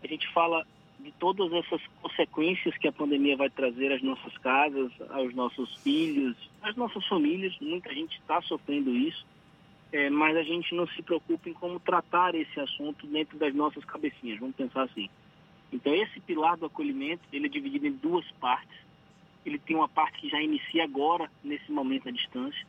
a 0.03 0.07
gente 0.07 0.31
fala 0.33 0.67
de 1.07 1.13
todas 1.13 1.53
essas 1.53 1.81
consequências 2.03 2.77
que 2.77 2.89
a 2.89 2.93
pandemia 2.93 3.37
vai 3.37 3.49
trazer 3.49 3.93
às 3.93 4.03
nossas 4.03 4.37
casas, 4.39 4.91
aos 5.11 5.33
nossos 5.35 5.77
filhos, 5.77 6.37
às 6.61 6.75
nossas 6.75 7.07
famílias. 7.07 7.57
Muita 7.61 7.95
gente 7.95 8.19
está 8.19 8.43
sofrendo 8.43 8.91
isso, 8.91 9.25
é, 9.93 10.11
mas 10.11 10.37
a 10.37 10.43
gente 10.43 10.75
não 10.75 10.85
se 10.89 11.01
preocupa 11.03 11.49
em 11.49 11.53
como 11.53 11.79
tratar 11.79 12.35
esse 12.35 12.59
assunto 12.59 13.07
dentro 13.07 13.39
das 13.39 13.55
nossas 13.55 13.85
cabecinhas. 13.85 14.41
Vamos 14.41 14.57
pensar 14.57 14.83
assim. 14.83 15.09
Então, 15.73 15.95
esse 15.95 16.19
pilar 16.19 16.57
do 16.57 16.67
acolhimento, 16.67 17.23
ele 17.33 17.47
é 17.47 17.49
dividido 17.49 17.87
em 17.87 17.93
duas 17.93 18.29
partes. 18.41 18.77
Ele 19.45 19.61
tem 19.61 19.77
uma 19.77 19.89
parte 19.89 20.19
que 20.21 20.29
já 20.29 20.43
inicia 20.43 20.83
agora, 20.83 21.31
nesse 21.45 21.71
momento 21.71 22.09
à 22.09 22.11
distância, 22.11 22.67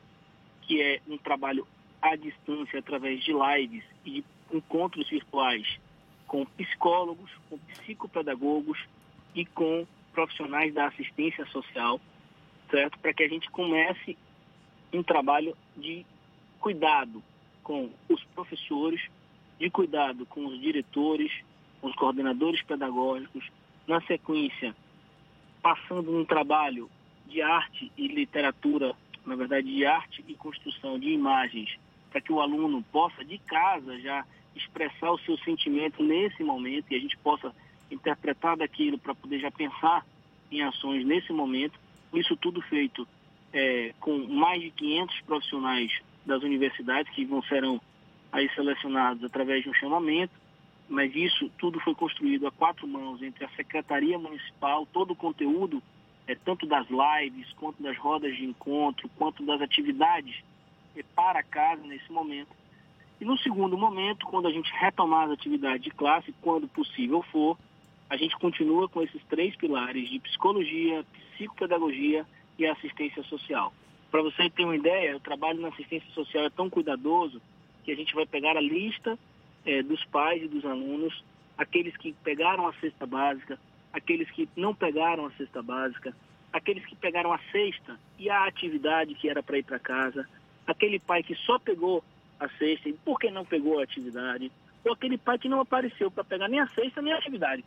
que 0.61 0.79
é 0.79 1.01
um 1.07 1.17
trabalho 1.17 1.67
à 1.99 2.15
distância 2.15 2.77
através 2.77 3.23
de 3.23 3.31
lives 3.33 3.83
e 4.05 4.23
encontros 4.53 5.09
virtuais 5.09 5.79
com 6.27 6.45
psicólogos, 6.45 7.31
com 7.49 7.57
psicopedagogos 7.57 8.77
e 9.33 9.45
com 9.45 9.87
profissionais 10.13 10.73
da 10.73 10.87
assistência 10.87 11.45
social, 11.47 11.99
certo? 12.69 12.99
Para 12.99 13.13
que 13.13 13.23
a 13.23 13.29
gente 13.29 13.49
comece 13.49 14.17
um 14.93 15.01
trabalho 15.01 15.55
de 15.75 16.05
cuidado 16.59 17.23
com 17.63 17.89
os 18.09 18.23
professores, 18.35 19.01
de 19.59 19.69
cuidado 19.69 20.25
com 20.25 20.45
os 20.45 20.59
diretores, 20.59 21.31
os 21.81 21.93
coordenadores 21.95 22.61
pedagógicos, 22.63 23.49
na 23.87 24.01
sequência, 24.01 24.75
passando 25.61 26.17
um 26.17 26.25
trabalho 26.25 26.89
de 27.25 27.41
arte 27.41 27.91
e 27.97 28.07
literatura, 28.07 28.95
na 29.25 29.35
verdade, 29.35 29.67
de 29.67 29.85
arte 29.85 30.23
e 30.27 30.33
construção 30.33 30.99
de 30.99 31.09
imagens, 31.09 31.77
para 32.09 32.21
que 32.21 32.31
o 32.31 32.41
aluno 32.41 32.83
possa, 32.91 33.23
de 33.23 33.37
casa, 33.37 33.99
já 33.99 34.25
expressar 34.57 35.11
o 35.11 35.19
seu 35.19 35.37
sentimento 35.39 36.03
nesse 36.03 36.43
momento 36.43 36.85
e 36.91 36.95
a 36.95 36.99
gente 36.99 37.17
possa 37.17 37.53
interpretar 37.91 38.57
daquilo 38.57 38.97
para 38.97 39.15
poder 39.15 39.39
já 39.39 39.51
pensar 39.51 40.05
em 40.51 40.61
ações 40.61 41.05
nesse 41.05 41.31
momento. 41.31 41.79
Isso 42.13 42.35
tudo 42.35 42.61
feito 42.61 43.07
é, 43.53 43.93
com 43.99 44.17
mais 44.27 44.61
de 44.61 44.71
500 44.71 45.21
profissionais 45.21 45.91
das 46.25 46.43
universidades 46.43 47.13
que 47.13 47.25
vão 47.25 47.41
serão 47.43 47.81
aí 48.31 48.49
selecionados 48.53 49.23
através 49.23 49.63
de 49.63 49.69
um 49.69 49.73
chamamento, 49.73 50.33
mas 50.89 51.15
isso 51.15 51.49
tudo 51.57 51.79
foi 51.79 51.95
construído 51.95 52.47
a 52.47 52.51
quatro 52.51 52.87
mãos 52.87 53.21
entre 53.21 53.45
a 53.45 53.49
Secretaria 53.49 54.17
Municipal, 54.17 54.85
todo 54.85 55.11
o 55.11 55.15
conteúdo, 55.15 55.81
é, 56.27 56.35
tanto 56.35 56.65
das 56.65 56.85
lives, 56.89 57.51
quanto 57.53 57.81
das 57.81 57.97
rodas 57.97 58.35
de 58.35 58.45
encontro, 58.45 59.09
quanto 59.17 59.43
das 59.43 59.61
atividades 59.61 60.43
é, 60.95 61.03
para 61.15 61.41
casa 61.41 61.81
nesse 61.83 62.11
momento. 62.11 62.49
E 63.19 63.25
no 63.25 63.37
segundo 63.39 63.77
momento, 63.77 64.25
quando 64.27 64.47
a 64.47 64.51
gente 64.51 64.71
retomar 64.73 65.25
as 65.25 65.31
atividades 65.31 65.83
de 65.83 65.91
classe, 65.91 66.33
quando 66.41 66.67
possível 66.67 67.23
for, 67.23 67.57
a 68.09 68.15
gente 68.15 68.37
continua 68.37 68.87
com 68.87 69.01
esses 69.01 69.21
três 69.25 69.55
pilares 69.55 70.09
de 70.09 70.19
psicologia, 70.19 71.03
psicopedagogia 71.33 72.25
e 72.57 72.65
assistência 72.65 73.23
social. 73.23 73.73
Para 74.11 74.21
você 74.21 74.49
ter 74.49 74.63
uma 74.63 74.75
ideia, 74.75 75.17
o 75.17 75.19
trabalho 75.19 75.59
na 75.59 75.69
assistência 75.69 76.09
social 76.13 76.45
é 76.45 76.49
tão 76.49 76.69
cuidadoso 76.69 77.41
que 77.83 77.91
a 77.91 77.95
gente 77.95 78.13
vai 78.13 78.25
pegar 78.25 78.55
a 78.55 78.61
lista 78.61 79.17
é, 79.65 79.81
dos 79.81 80.03
pais 80.05 80.43
e 80.43 80.47
dos 80.47 80.63
alunos, 80.63 81.23
aqueles 81.57 81.95
que 81.97 82.13
pegaram 82.23 82.67
a 82.67 82.73
cesta 82.73 83.05
básica, 83.05 83.59
aqueles 83.91 84.29
que 84.31 84.47
não 84.55 84.73
pegaram 84.73 85.25
a 85.25 85.31
cesta 85.31 85.61
básica, 85.61 86.15
aqueles 86.53 86.85
que 86.85 86.95
pegaram 86.95 87.33
a 87.33 87.39
cesta 87.51 87.99
e 88.17 88.29
a 88.29 88.45
atividade 88.45 89.15
que 89.15 89.27
era 89.27 89.43
para 89.43 89.57
ir 89.57 89.63
para 89.63 89.79
casa, 89.79 90.27
aquele 90.65 90.99
pai 90.99 91.23
que 91.23 91.35
só 91.35 91.59
pegou 91.59 92.03
a 92.39 92.47
cesta 92.49 92.89
e 92.89 92.93
por 92.93 93.19
que 93.19 93.29
não 93.31 93.45
pegou 93.45 93.79
a 93.79 93.83
atividade, 93.83 94.51
ou 94.83 94.93
aquele 94.93 95.17
pai 95.17 95.37
que 95.37 95.49
não 95.49 95.59
apareceu 95.59 96.09
para 96.09 96.23
pegar 96.23 96.47
nem 96.47 96.59
a 96.59 96.67
cesta 96.67 97.01
nem 97.01 97.13
a 97.13 97.17
atividade. 97.17 97.63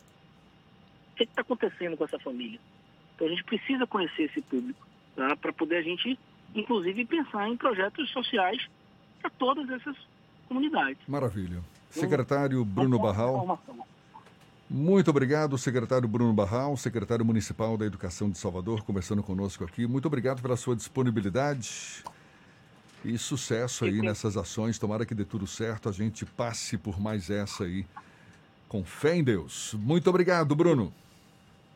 O 1.13 1.15
que 1.15 1.23
está 1.23 1.41
acontecendo 1.41 1.97
com 1.97 2.05
essa 2.05 2.19
família? 2.19 2.59
Então 3.15 3.27
a 3.27 3.29
gente 3.29 3.43
precisa 3.43 3.85
conhecer 3.85 4.23
esse 4.23 4.41
público 4.41 4.87
tá? 5.15 5.35
para 5.35 5.53
poder 5.53 5.77
a 5.77 5.81
gente, 5.81 6.17
inclusive, 6.55 7.05
pensar 7.05 7.47
em 7.49 7.57
projetos 7.57 8.09
sociais 8.11 8.67
para 9.21 9.29
todas 9.29 9.69
essas 9.69 9.95
comunidades. 10.47 10.97
Maravilha. 11.07 11.59
Secretário 11.89 12.63
Bruno 12.63 12.97
Barral. 12.97 13.59
Muito 14.69 15.09
obrigado, 15.09 15.57
secretário 15.57 16.07
Bruno 16.07 16.33
Barral, 16.33 16.77
secretário 16.77 17.25
municipal 17.25 17.77
da 17.77 17.85
Educação 17.85 18.29
de 18.29 18.37
Salvador, 18.37 18.83
conversando 18.83 19.21
conosco 19.21 19.65
aqui. 19.65 19.85
Muito 19.85 20.05
obrigado 20.05 20.41
pela 20.41 20.55
sua 20.55 20.77
disponibilidade 20.77 22.01
e 23.03 23.17
sucesso 23.17 23.85
aí 23.85 24.01
nessas 24.01 24.37
ações. 24.37 24.77
Tomara 24.77 25.05
que 25.05 25.15
dê 25.15 25.25
tudo 25.25 25.47
certo, 25.47 25.89
a 25.89 25.91
gente 25.91 26.25
passe 26.25 26.77
por 26.77 26.99
mais 26.99 27.29
essa 27.29 27.63
aí. 27.63 27.85
Com 28.67 28.83
fé 28.85 29.15
em 29.15 29.23
Deus. 29.23 29.73
Muito 29.73 30.09
obrigado, 30.09 30.55
Bruno. 30.55 30.93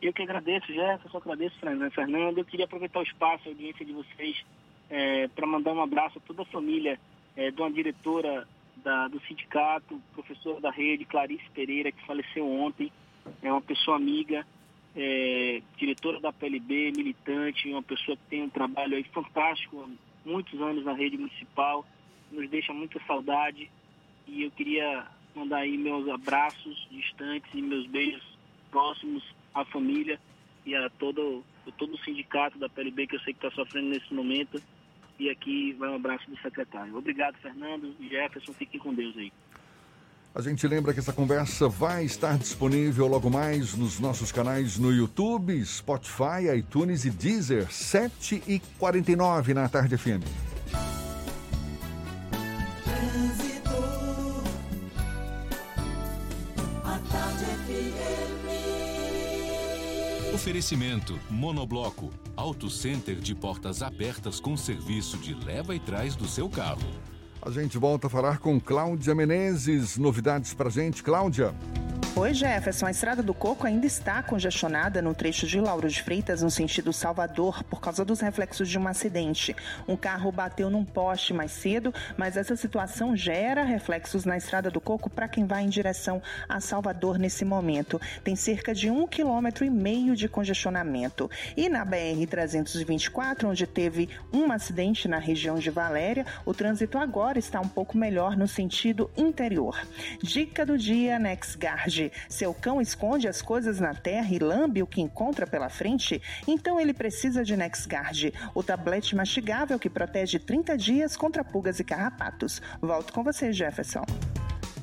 Eu 0.02 0.14
que 0.14 0.22
agradeço, 0.22 0.68
Jefferson, 0.68 1.18
agradeço, 1.18 1.56
Fernando. 1.94 2.38
Eu 2.38 2.46
queria 2.46 2.66
aproveitar 2.66 3.00
o 3.00 3.04
espaço, 3.04 3.48
a 3.48 3.52
audiência 3.52 3.86
de 3.86 3.92
vocês, 3.92 4.46
é, 4.90 5.28
para 5.30 5.48
mandar 5.48 5.74
um 5.74 5.82
abraço 5.82 6.20
a 6.20 6.22
toda 6.22 6.44
a 6.44 6.46
família 6.46 7.00
é, 7.36 7.52
de 7.52 7.60
uma 7.60 7.72
diretora 7.72 8.48
da, 8.78 9.08
do 9.08 9.20
sindicato, 9.22 10.00
professora 10.14 10.62
da 10.62 10.72
rede, 10.72 11.06
Clarice 11.06 11.50
Pereira, 11.54 11.92
que 11.92 12.06
faleceu 12.06 12.48
ontem, 12.48 12.92
é 13.42 13.52
uma 13.52 13.62
pessoa 13.62 13.98
amiga, 13.98 14.46
é, 14.96 15.62
diretora 15.78 16.20
da 16.20 16.32
PLB, 16.32 16.92
militante, 16.96 17.70
uma 17.70 17.84
pessoa 17.84 18.16
que 18.16 18.24
tem 18.30 18.44
um 18.44 18.50
trabalho 18.50 18.96
aí 18.96 19.04
fantástico, 19.06 19.90
muitos 20.26 20.60
anos 20.62 20.84
na 20.84 20.94
rede 20.94 21.18
municipal, 21.18 21.86
nos 22.32 22.50
deixa 22.50 22.74
muita 22.74 23.00
saudade 23.06 23.70
e 24.28 24.44
eu 24.44 24.52
queria 24.52 25.06
mandar 25.36 25.58
aí 25.58 25.78
meus 25.78 26.08
abraços 26.10 26.88
distantes 26.90 27.50
e 27.54 27.62
meus 27.62 27.86
beijos 27.88 28.24
próximos 28.72 29.24
à 29.54 29.64
família 29.66 30.20
e 30.66 30.76
a 30.76 30.90
todo, 30.90 31.44
todo 31.78 31.94
o 31.94 32.00
sindicato 32.00 32.58
da 32.58 32.68
PLB 32.68 33.08
que 33.08 33.16
eu 33.16 33.20
sei 33.20 33.34
que 33.34 33.46
está 33.46 33.56
sofrendo 33.56 33.90
nesse 33.90 34.14
momento 34.14 34.62
e 35.20 35.30
aqui 35.30 35.74
vai 35.74 35.90
um 35.90 35.96
abraço 35.96 36.30
do 36.30 36.38
secretário. 36.40 36.98
Obrigado, 36.98 37.38
Fernando 37.38 37.96
Jefferson. 38.02 38.54
Fiquem 38.54 38.80
com 38.80 38.94
Deus 38.94 39.16
aí. 39.18 39.32
A 40.36 40.42
gente 40.42 40.68
lembra 40.68 40.94
que 40.94 41.00
essa 41.00 41.14
conversa 41.14 41.70
vai 41.70 42.04
estar 42.04 42.38
disponível 42.38 43.08
logo 43.08 43.30
mais 43.30 43.74
nos 43.74 44.02
nossos 44.02 44.34
canais 44.34 44.78
no 44.78 44.92
YouTube, 44.92 45.66
Spotify, 45.66 46.58
iTunes 46.58 47.06
e 47.06 47.10
Deezer, 47.10 47.68
7h49 47.68 49.54
na 49.54 49.70
Tarde 49.70 49.98
FM. 49.98 50.26
Oferecimento 60.34 61.18
Monobloco, 61.30 62.12
Auto 62.36 62.70
Center 62.70 63.16
de 63.16 63.34
portas 63.34 63.82
abertas 63.82 64.42
com 64.42 64.58
serviço 64.58 65.18
de 65.18 65.34
leva 65.34 65.74
e 65.74 65.80
trás 65.80 66.14
do 66.14 66.28
seu 66.28 66.50
carro. 66.50 67.15
A 67.46 67.52
gente 67.52 67.78
volta 67.78 68.08
a 68.08 68.10
falar 68.10 68.40
com 68.40 68.60
Cláudia 68.60 69.14
Menezes. 69.14 70.00
Novidades 70.00 70.56
pra 70.56 70.68
gente, 70.68 71.04
Cláudia? 71.04 71.54
Oi, 72.18 72.34
Jefferson. 72.34 72.86
A 72.86 72.92
Estrada 72.92 73.22
do 73.22 73.34
Coco 73.34 73.68
ainda 73.68 73.86
está 73.86 74.24
congestionada 74.24 75.02
no 75.02 75.14
trecho 75.14 75.46
de 75.46 75.60
Lauro 75.60 75.90
de 75.90 76.02
Freitas, 76.02 76.42
no 76.42 76.50
sentido 76.50 76.94
Salvador, 76.94 77.62
por 77.66 77.82
causa 77.82 78.06
dos 78.06 78.22
reflexos 78.22 78.70
de 78.70 78.80
um 78.80 78.88
acidente. 78.88 79.54
Um 79.86 79.98
carro 79.98 80.32
bateu 80.32 80.70
num 80.70 80.86
poste 80.86 81.34
mais 81.34 81.52
cedo, 81.52 81.94
mas 82.16 82.38
essa 82.38 82.56
situação 82.56 83.18
gera 83.18 83.66
reflexos 83.66 84.24
na 84.24 84.38
Estrada 84.38 84.72
do 84.72 84.80
Coco 84.80 85.10
para 85.10 85.28
quem 85.28 85.46
vai 85.46 85.64
em 85.64 85.68
direção 85.68 86.22
a 86.48 86.62
Salvador 86.62 87.20
nesse 87.20 87.44
momento. 87.44 88.00
Tem 88.24 88.34
cerca 88.34 88.74
de 88.74 88.90
um 88.90 89.06
quilômetro 89.06 89.66
e 89.66 89.70
meio 89.70 90.16
de 90.16 90.30
congestionamento. 90.30 91.30
E 91.58 91.68
na 91.68 91.86
BR-324, 91.86 93.44
onde 93.44 93.68
teve 93.68 94.10
um 94.32 94.54
acidente 94.54 95.10
na 95.10 95.20
região 95.20 95.60
de 95.60 95.70
Valéria, 95.70 96.26
o 96.46 96.54
trânsito 96.54 96.98
agora 96.98 97.38
está 97.38 97.60
um 97.60 97.68
pouco 97.68 97.98
melhor 97.98 98.38
no 98.38 98.48
sentido 98.48 99.12
interior. 99.18 99.78
Dica 100.24 100.66
do 100.66 100.78
dia, 100.78 101.20
NexGuard 101.20 102.05
seu 102.30 102.54
cão 102.54 102.82
esconde 102.82 103.28
as 103.28 103.42
coisas 103.42 103.80
na 103.80 103.94
terra 103.94 104.34
e 104.34 104.40
lambe 104.40 104.82
o 104.82 104.88
que 104.88 105.02
encontra 105.02 105.46
pela 105.46 105.70
frente? 105.70 106.22
Então 106.48 106.80
ele 106.80 106.94
precisa 106.94 107.44
de 107.44 107.56
NexGuard, 107.56 108.34
o 108.54 108.64
tablete 108.64 109.16
mastigável 109.16 109.80
que 109.80 109.90
protege 109.90 110.40
30 110.40 110.78
dias 110.78 111.18
contra 111.18 111.44
pulgas 111.44 111.80
e 111.80 111.84
carrapatos. 111.84 112.62
Volto 112.82 113.14
com 113.14 113.24
você, 113.24 113.52
Jefferson. 113.52 114.06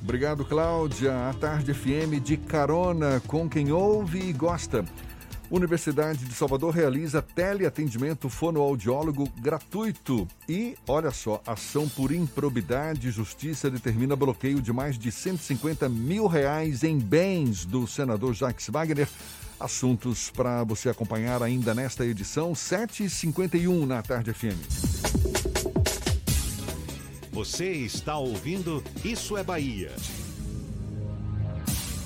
Obrigado, 0.03 0.43
Cláudia. 0.43 1.29
A 1.29 1.33
Tarde 1.33 1.73
FM 1.73 2.21
de 2.21 2.35
carona 2.35 3.21
com 3.25 3.49
quem 3.49 3.71
ouve 3.71 4.19
e 4.19 4.33
gosta. 4.33 4.83
Universidade 5.51 6.25
de 6.25 6.33
Salvador 6.33 6.73
realiza 6.73 7.21
teleatendimento 7.21 8.29
fonoaudiólogo 8.29 9.29
gratuito. 9.39 10.27
E, 10.49 10.75
olha 10.87 11.11
só, 11.11 11.41
ação 11.45 11.87
por 11.87 12.11
improbidade. 12.11 13.11
Justiça 13.11 13.69
determina 13.69 14.15
bloqueio 14.15 14.61
de 14.61 14.73
mais 14.73 14.97
de 14.97 15.11
150 15.11 15.87
mil 15.89 16.27
reais 16.27 16.83
em 16.83 16.97
bens 16.97 17.65
do 17.65 17.85
senador 17.85 18.33
Jacques 18.33 18.67
Wagner. 18.69 19.07
Assuntos 19.59 20.29
para 20.29 20.63
você 20.63 20.89
acompanhar 20.89 21.41
ainda 21.41 21.73
nesta 21.73 22.05
edição, 22.05 22.53
7h51 22.53 23.85
na 23.85 24.01
Tarde 24.01 24.33
FM. 24.33 25.23
Você 27.31 27.71
está 27.71 28.17
ouvindo 28.17 28.83
Isso 29.03 29.37
é 29.37 29.43
Bahia. 29.43 29.91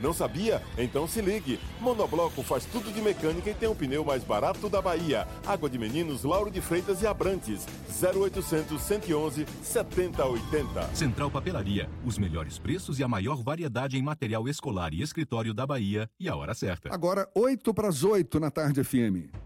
Não 0.00 0.12
sabia? 0.12 0.62
Então 0.76 1.06
se 1.06 1.20
ligue. 1.20 1.58
Monobloco 1.80 2.42
faz 2.42 2.64
tudo 2.66 2.92
de 2.92 3.00
mecânica 3.00 3.50
e 3.50 3.54
tem 3.54 3.68
o 3.68 3.74
pneu 3.74 4.04
mais 4.04 4.22
barato 4.24 4.68
da 4.68 4.82
Bahia. 4.82 5.26
Água 5.46 5.68
de 5.68 5.78
Meninos, 5.78 6.24
Lauro 6.24 6.50
de 6.50 6.60
Freitas 6.60 7.02
e 7.02 7.06
Abrantes. 7.06 7.66
0800 7.88 8.80
111 8.80 9.46
7080. 9.62 10.94
Central 10.94 11.30
Papelaria. 11.30 11.88
Os 12.04 12.18
melhores 12.18 12.58
preços 12.58 12.98
e 12.98 13.04
a 13.04 13.08
maior 13.08 13.42
variedade 13.42 13.96
em 13.96 14.02
material 14.02 14.48
escolar 14.48 14.92
e 14.92 15.02
escritório 15.02 15.54
da 15.54 15.66
Bahia. 15.66 16.08
E 16.18 16.28
a 16.28 16.36
hora 16.36 16.54
certa. 16.54 16.92
Agora, 16.92 17.28
8 17.34 17.72
para 17.72 17.88
as 17.88 18.04
8 18.04 18.38
na 18.38 18.50
tarde 18.50 18.82
FM. 18.82 19.45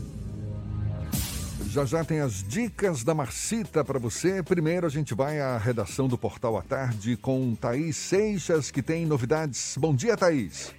Já 1.71 1.85
já 1.85 2.03
tem 2.03 2.19
as 2.19 2.43
dicas 2.43 3.01
da 3.01 3.15
Marcita 3.15 3.81
para 3.81 3.97
você. 3.97 4.43
Primeiro 4.43 4.85
a 4.85 4.89
gente 4.89 5.15
vai 5.15 5.39
à 5.39 5.57
redação 5.57 6.05
do 6.05 6.17
Portal 6.17 6.57
à 6.57 6.61
Tarde 6.61 7.15
com 7.15 7.55
Thaís 7.55 7.95
Seixas, 7.95 8.69
que 8.69 8.81
tem 8.81 9.05
novidades. 9.05 9.77
Bom 9.77 9.95
dia, 9.95 10.17
Thaís. 10.17 10.75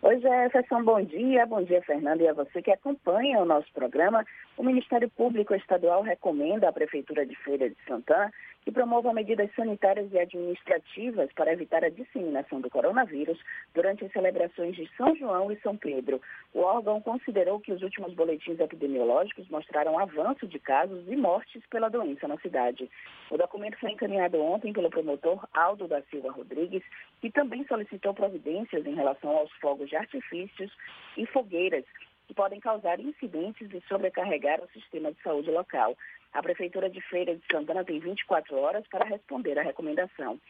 Oi, 0.00 0.18
Jefferson, 0.18 0.82
bom 0.82 1.04
dia. 1.04 1.44
Bom 1.44 1.62
dia, 1.62 1.82
Fernando, 1.82 2.22
e 2.22 2.26
a 2.26 2.32
você 2.32 2.62
que 2.62 2.70
acompanha 2.70 3.38
o 3.40 3.44
nosso 3.44 3.70
programa. 3.74 4.24
O 4.56 4.62
Ministério 4.62 5.10
Público 5.10 5.54
Estadual 5.54 6.00
recomenda 6.00 6.70
à 6.70 6.72
Prefeitura 6.72 7.26
de 7.26 7.36
Feira 7.36 7.68
de 7.68 7.76
Santana 7.86 8.32
que 8.64 8.70
promova 8.70 9.12
medidas 9.12 9.50
sanitárias 9.54 10.12
e 10.12 10.18
administrativas 10.18 11.32
para 11.34 11.52
evitar 11.52 11.84
a 11.84 11.88
disseminação 11.88 12.60
do 12.60 12.70
coronavírus 12.70 13.38
durante 13.74 14.04
as 14.04 14.12
celebrações 14.12 14.76
de 14.76 14.88
São 14.96 15.14
João 15.16 15.50
e 15.50 15.60
São 15.60 15.76
Pedro. 15.76 16.20
O 16.54 16.60
órgão 16.60 17.00
considerou 17.00 17.60
que 17.60 17.72
os 17.72 17.82
últimos 17.82 18.14
boletins 18.14 18.60
epidemiológicos 18.60 19.48
mostraram 19.48 19.98
avanço 19.98 20.46
de 20.46 20.58
casos 20.58 21.06
e 21.08 21.16
mortes 21.16 21.62
pela 21.66 21.88
doença 21.88 22.28
na 22.28 22.38
cidade. 22.38 22.88
O 23.30 23.36
documento 23.36 23.78
foi 23.78 23.90
encaminhado 23.90 24.40
ontem 24.40 24.72
pelo 24.72 24.90
promotor 24.90 25.46
Aldo 25.52 25.88
da 25.88 26.02
Silva 26.02 26.30
Rodrigues, 26.30 26.82
que 27.20 27.30
também 27.30 27.66
solicitou 27.66 28.14
providências 28.14 28.86
em 28.86 28.94
relação 28.94 29.30
aos 29.30 29.50
fogos 29.54 29.88
de 29.88 29.96
artifícios 29.96 30.70
e 31.16 31.26
fogueiras 31.26 31.84
que 32.26 32.34
podem 32.34 32.60
causar 32.60 33.00
incidentes 33.00 33.68
e 33.72 33.82
sobrecarregar 33.88 34.60
o 34.62 34.68
sistema 34.68 35.12
de 35.12 35.20
saúde 35.22 35.50
local. 35.50 35.96
A 36.32 36.42
Prefeitura 36.42 36.88
de 36.88 37.00
Feira 37.00 37.34
de 37.34 37.42
Santana 37.50 37.84
tem 37.84 37.98
24 37.98 38.56
horas 38.56 38.86
para 38.88 39.04
responder 39.04 39.58
à 39.58 39.62
recomendação. 39.62 40.40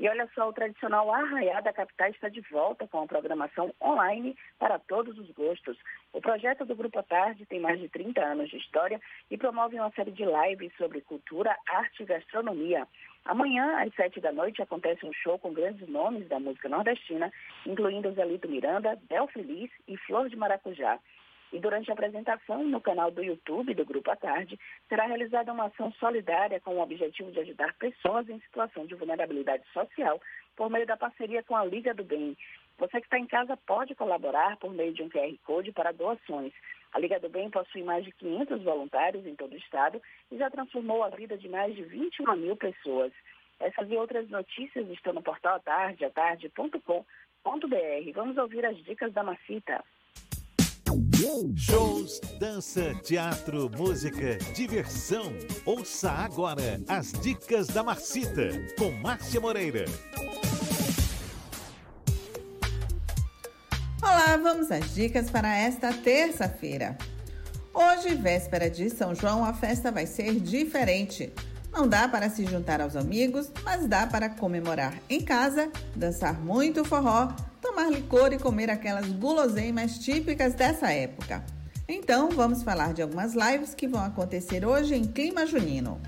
E 0.00 0.08
olha 0.08 0.26
só, 0.34 0.48
o 0.48 0.52
tradicional 0.52 1.12
Arraiá 1.12 1.60
da 1.60 1.74
Capital 1.74 2.08
está 2.08 2.30
de 2.30 2.40
volta 2.50 2.88
com 2.88 3.02
a 3.02 3.06
programação 3.06 3.70
online 3.82 4.34
para 4.58 4.78
todos 4.78 5.18
os 5.18 5.30
gostos. 5.32 5.76
O 6.10 6.22
projeto 6.22 6.64
do 6.64 6.74
Grupo 6.74 6.98
à 6.98 7.02
Tarde 7.02 7.44
tem 7.44 7.60
mais 7.60 7.78
de 7.78 7.86
30 7.90 8.18
anos 8.18 8.48
de 8.48 8.56
história 8.56 8.98
e 9.30 9.36
promove 9.36 9.78
uma 9.78 9.90
série 9.90 10.10
de 10.10 10.24
lives 10.24 10.72
sobre 10.78 11.02
cultura, 11.02 11.54
arte 11.68 12.02
e 12.02 12.06
gastronomia. 12.06 12.88
Amanhã, 13.26 13.78
às 13.82 13.94
sete 13.94 14.22
da 14.22 14.32
noite, 14.32 14.62
acontece 14.62 15.04
um 15.04 15.12
show 15.12 15.38
com 15.38 15.52
grandes 15.52 15.86
nomes 15.86 16.26
da 16.28 16.40
música 16.40 16.70
nordestina, 16.70 17.30
incluindo 17.66 18.10
Zelito 18.14 18.48
Miranda, 18.48 18.98
Bel 19.06 19.28
Feliz 19.28 19.70
e 19.86 19.98
Flor 19.98 20.30
de 20.30 20.36
Maracujá. 20.36 20.98
E 21.52 21.58
durante 21.58 21.90
a 21.90 21.94
apresentação, 21.94 22.62
no 22.64 22.80
canal 22.80 23.10
do 23.10 23.22
YouTube 23.22 23.74
do 23.74 23.84
Grupo 23.84 24.10
à 24.10 24.16
Tarde, 24.16 24.58
será 24.88 25.06
realizada 25.06 25.52
uma 25.52 25.66
ação 25.66 25.92
solidária 25.94 26.60
com 26.60 26.76
o 26.76 26.80
objetivo 26.80 27.32
de 27.32 27.40
ajudar 27.40 27.74
pessoas 27.74 28.28
em 28.28 28.38
situação 28.40 28.86
de 28.86 28.94
vulnerabilidade 28.94 29.64
social 29.72 30.20
por 30.56 30.70
meio 30.70 30.86
da 30.86 30.96
parceria 30.96 31.42
com 31.42 31.56
a 31.56 31.64
Liga 31.64 31.92
do 31.92 32.04
Bem. 32.04 32.36
Você 32.78 33.00
que 33.00 33.06
está 33.06 33.18
em 33.18 33.26
casa 33.26 33.56
pode 33.56 33.94
colaborar 33.94 34.56
por 34.58 34.72
meio 34.72 34.92
de 34.92 35.02
um 35.02 35.08
QR 35.08 35.36
Code 35.44 35.72
para 35.72 35.92
doações. 35.92 36.52
A 36.92 36.98
Liga 36.98 37.18
do 37.18 37.28
Bem 37.28 37.50
possui 37.50 37.82
mais 37.82 38.04
de 38.04 38.12
500 38.12 38.62
voluntários 38.62 39.26
em 39.26 39.34
todo 39.34 39.52
o 39.52 39.58
estado 39.58 40.00
e 40.30 40.36
já 40.38 40.48
transformou 40.50 41.02
a 41.02 41.10
vida 41.10 41.36
de 41.36 41.48
mais 41.48 41.74
de 41.74 41.82
21 41.82 42.36
mil 42.36 42.56
pessoas. 42.56 43.12
Essas 43.58 43.90
e 43.90 43.96
outras 43.96 44.28
notícias 44.30 44.88
estão 44.88 45.12
no 45.12 45.22
portal 45.22 45.56
atarde, 45.56 46.04
atarde.com.br. 46.04 47.04
Vamos 48.14 48.36
ouvir 48.38 48.64
as 48.64 48.76
dicas 48.84 49.12
da 49.12 49.22
Macita. 49.22 49.84
Shows, 51.20 52.18
dança, 52.38 52.94
teatro, 53.04 53.70
música, 53.76 54.38
diversão. 54.54 55.34
Ouça 55.66 56.10
agora 56.10 56.80
as 56.88 57.12
dicas 57.12 57.66
da 57.66 57.82
Marcita 57.82 58.48
com 58.78 58.90
Márcia 58.90 59.38
Moreira. 59.38 59.84
Olá, 64.02 64.38
vamos 64.42 64.70
às 64.70 64.94
dicas 64.94 65.28
para 65.28 65.54
esta 65.54 65.92
terça-feira. 65.92 66.96
Hoje, 67.74 68.14
véspera 68.14 68.70
de 68.70 68.88
São 68.88 69.14
João, 69.14 69.44
a 69.44 69.52
festa 69.52 69.92
vai 69.92 70.06
ser 70.06 70.40
diferente. 70.40 71.30
Não 71.70 71.86
dá 71.86 72.08
para 72.08 72.30
se 72.30 72.46
juntar 72.46 72.80
aos 72.80 72.96
amigos, 72.96 73.50
mas 73.62 73.86
dá 73.86 74.06
para 74.06 74.30
comemorar 74.30 74.94
em 75.06 75.20
casa, 75.20 75.70
dançar 75.94 76.40
muito 76.40 76.82
forró, 76.82 77.28
tomar 77.70 77.88
licor 77.88 78.32
e 78.32 78.38
comer 78.38 78.68
aquelas 78.68 79.06
guloseimas 79.06 79.96
típicas 79.98 80.54
dessa 80.54 80.90
época. 80.90 81.44
Então, 81.88 82.28
vamos 82.30 82.64
falar 82.64 82.92
de 82.92 83.00
algumas 83.00 83.32
lives 83.34 83.74
que 83.74 83.86
vão 83.86 84.04
acontecer 84.04 84.66
hoje 84.66 84.96
em 84.96 85.04
clima 85.04 85.46
junino. 85.46 86.00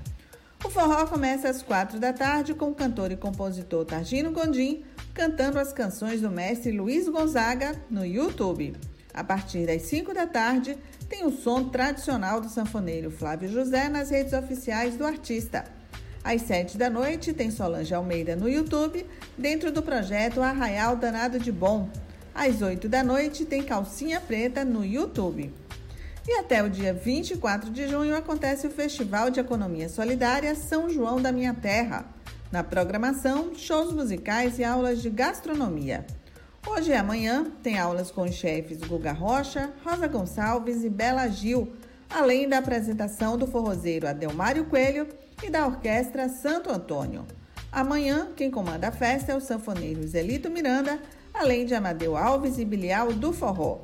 O 0.63 0.69
forró 0.69 1.05
começa 1.07 1.47
às 1.47 1.61
quatro 1.61 1.99
da 2.01 2.11
tarde 2.11 2.53
com 2.53 2.69
o 2.69 2.75
cantor 2.75 3.11
e 3.11 3.17
compositor 3.17 3.85
Targino 3.85 4.31
Gondim 4.31 4.83
cantando 5.13 5.57
as 5.57 5.71
canções 5.71 6.19
do 6.19 6.29
mestre 6.29 6.71
Luiz 6.71 7.07
Gonzaga 7.07 7.81
no 7.89 8.05
YouTube. 8.05 8.75
A 9.13 9.23
partir 9.23 9.65
das 9.65 9.83
5 9.83 10.13
da 10.13 10.27
tarde, 10.27 10.77
tem 11.07 11.25
o 11.25 11.31
som 11.31 11.69
tradicional 11.69 12.41
do 12.41 12.49
sanfoneiro 12.49 13.09
Flávio 13.09 13.47
José 13.47 13.87
nas 13.87 14.09
redes 14.09 14.33
oficiais 14.33 14.97
do 14.97 15.05
artista. 15.05 15.63
Às 16.23 16.43
7 16.43 16.77
da 16.77 16.89
noite, 16.89 17.33
tem 17.33 17.51
Solange 17.51 17.93
Almeida 17.93 18.33
no 18.33 18.47
YouTube, 18.47 19.05
dentro 19.37 19.73
do 19.73 19.83
projeto 19.83 20.41
Arraial 20.41 20.95
Danado 20.95 21.37
de 21.37 21.51
Bom. 21.51 21.89
Às 22.33 22.61
8 22.61 22.87
da 22.87 23.03
noite, 23.03 23.43
tem 23.43 23.61
Calcinha 23.61 24.21
Preta 24.21 24.63
no 24.63 24.85
YouTube. 24.85 25.53
E 26.25 26.39
até 26.39 26.63
o 26.63 26.69
dia 26.69 26.93
24 26.93 27.69
de 27.69 27.89
junho 27.89 28.15
acontece 28.15 28.65
o 28.65 28.71
Festival 28.71 29.29
de 29.29 29.41
Economia 29.41 29.89
Solidária 29.89 30.55
São 30.55 30.89
João 30.89 31.21
da 31.21 31.29
Minha 31.29 31.53
Terra. 31.53 32.05
Na 32.49 32.63
programação, 32.63 33.53
shows 33.53 33.91
musicais 33.91 34.57
e 34.59 34.63
aulas 34.63 35.01
de 35.01 35.09
gastronomia. 35.09 36.05
Hoje 36.65 36.91
e 36.91 36.95
amanhã 36.95 37.51
tem 37.61 37.77
aulas 37.77 38.09
com 38.09 38.21
os 38.21 38.33
chefes 38.33 38.79
Guga 38.79 39.11
Rocha, 39.11 39.73
Rosa 39.83 40.07
Gonçalves 40.07 40.85
e 40.85 40.89
Bela 40.89 41.27
Gil, 41.27 41.73
além 42.09 42.47
da 42.47 42.59
apresentação 42.59 43.37
do 43.37 43.45
forrozeiro 43.45 44.07
Adelmário 44.07 44.63
Coelho 44.63 45.05
e 45.43 45.49
da 45.49 45.65
orquestra 45.65 46.29
Santo 46.29 46.69
Antônio. 46.69 47.25
Amanhã, 47.71 48.29
quem 48.35 48.49
comanda 48.49 48.87
a 48.87 48.91
festa 48.91 49.31
é 49.31 49.35
o 49.35 49.41
sanfoneiro 49.41 50.07
Zelito 50.07 50.49
Miranda, 50.49 50.99
além 51.33 51.65
de 51.65 51.73
Amadeu 51.73 52.15
Alves 52.15 52.57
e 52.57 52.65
Bilial 52.65 53.11
do 53.11 53.33
Forró. 53.33 53.81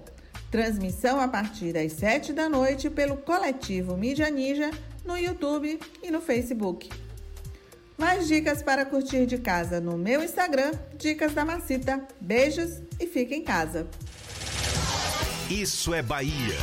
Transmissão 0.51 1.19
a 1.19 1.27
partir 1.27 1.73
das 1.73 1.93
7 1.93 2.33
da 2.33 2.47
noite 2.47 2.89
pelo 2.89 3.17
coletivo 3.17 3.97
Mídia 3.97 4.29
Ninja 4.29 4.71
no 5.05 5.17
YouTube 5.17 5.79
e 6.01 6.11
no 6.11 6.21
Facebook. 6.21 6.89
Mais 7.97 8.27
dicas 8.27 8.63
para 8.63 8.85
curtir 8.85 9.25
de 9.25 9.37
casa 9.37 9.81
no 9.81 9.97
meu 9.97 10.23
Instagram, 10.23 10.71
Dicas 10.97 11.33
da 11.33 11.43
Macita. 11.43 12.07
Beijos 12.21 12.81
e 12.99 13.05
fique 13.05 13.35
em 13.35 13.43
casa. 13.43 13.87
Isso 15.49 15.93
é 15.93 16.01
Bahia. 16.01 16.55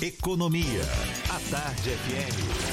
Economia. 0.00 0.82
A 1.28 1.50
Tarde 1.50 1.90
FM. 1.90 2.63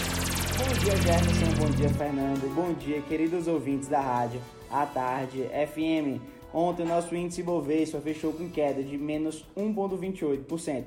Bom 0.62 0.74
dia, 0.76 0.96
Jefferson. 0.96 1.60
Bom 1.60 1.72
dia, 1.72 1.90
Fernando. 1.90 2.54
Bom 2.54 2.74
dia, 2.74 3.02
queridos 3.02 3.48
ouvintes 3.48 3.88
da 3.88 4.00
rádio. 4.00 4.40
A 4.70 4.86
Tarde 4.86 5.50
FM. 5.50 6.22
Ontem, 6.54 6.86
nosso 6.86 7.16
índice 7.16 7.42
Bovespa 7.42 8.00
fechou 8.00 8.32
com 8.32 8.48
queda 8.48 8.84
de 8.84 8.96
menos 8.96 9.44
1,28%, 9.58 10.84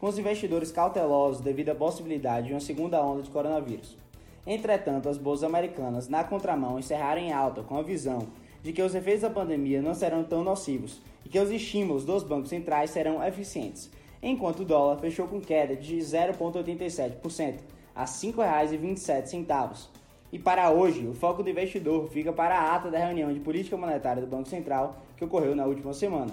com 0.00 0.06
os 0.06 0.18
investidores 0.18 0.72
cautelosos 0.72 1.42
devido 1.42 1.68
à 1.68 1.74
possibilidade 1.74 2.46
de 2.46 2.54
uma 2.54 2.60
segunda 2.60 3.04
onda 3.04 3.20
de 3.20 3.28
coronavírus. 3.28 3.98
Entretanto, 4.46 5.10
as 5.10 5.18
bolsas 5.18 5.44
americanas, 5.44 6.08
na 6.08 6.24
contramão, 6.24 6.78
encerraram 6.78 7.20
em 7.20 7.30
alta 7.30 7.62
com 7.62 7.76
a 7.76 7.82
visão 7.82 8.28
de 8.62 8.72
que 8.72 8.80
os 8.80 8.94
efeitos 8.94 9.22
da 9.22 9.30
pandemia 9.30 9.82
não 9.82 9.92
serão 9.92 10.24
tão 10.24 10.42
nocivos 10.42 11.02
e 11.26 11.28
que 11.28 11.38
os 11.38 11.50
estímulos 11.50 12.02
dos 12.02 12.22
bancos 12.22 12.48
centrais 12.48 12.92
serão 12.92 13.22
eficientes, 13.22 13.90
enquanto 14.22 14.60
o 14.60 14.64
dólar 14.64 14.96
fechou 14.96 15.28
com 15.28 15.38
queda 15.38 15.76
de 15.76 15.98
0,87% 15.98 17.77
a 17.98 18.02
R$ 18.02 18.06
5,27. 18.06 19.88
E 20.30 20.38
para 20.38 20.70
hoje, 20.70 21.04
o 21.04 21.14
foco 21.14 21.42
do 21.42 21.50
investidor 21.50 22.08
fica 22.08 22.32
para 22.32 22.56
a 22.56 22.76
ata 22.76 22.92
da 22.92 22.98
reunião 22.98 23.32
de 23.32 23.40
política 23.40 23.76
monetária 23.76 24.22
do 24.22 24.28
Banco 24.28 24.48
Central 24.48 25.02
que 25.16 25.24
ocorreu 25.24 25.56
na 25.56 25.66
última 25.66 25.92
semana. 25.92 26.30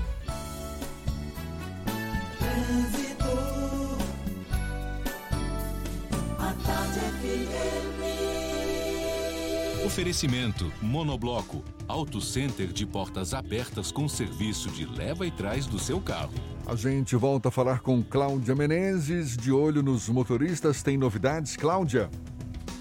Oferecimento 9.86 10.74
Monobloco, 10.82 11.64
Auto 11.88 12.20
Center 12.20 12.68
de 12.68 12.86
portas 12.86 13.34
abertas 13.34 13.92
com 13.92 14.10
serviço 14.10 14.70
de 14.70 14.86
leva 14.86 15.28
e 15.28 15.32
trás 15.32 15.68
do 15.68 15.78
seu 15.78 16.02
carro. 16.02 16.34
A 16.66 16.76
gente 16.76 17.16
volta 17.16 17.50
a 17.50 17.52
falar 17.52 17.82
com 17.82 18.04
Cláudia 18.04 18.56
Menezes, 18.56 19.38
de 19.38 19.52
olho 19.52 19.84
nos 19.84 20.10
motoristas. 20.10 20.82
Tem 20.82 20.98
novidades, 20.98 21.56
Cláudia? 21.56 22.10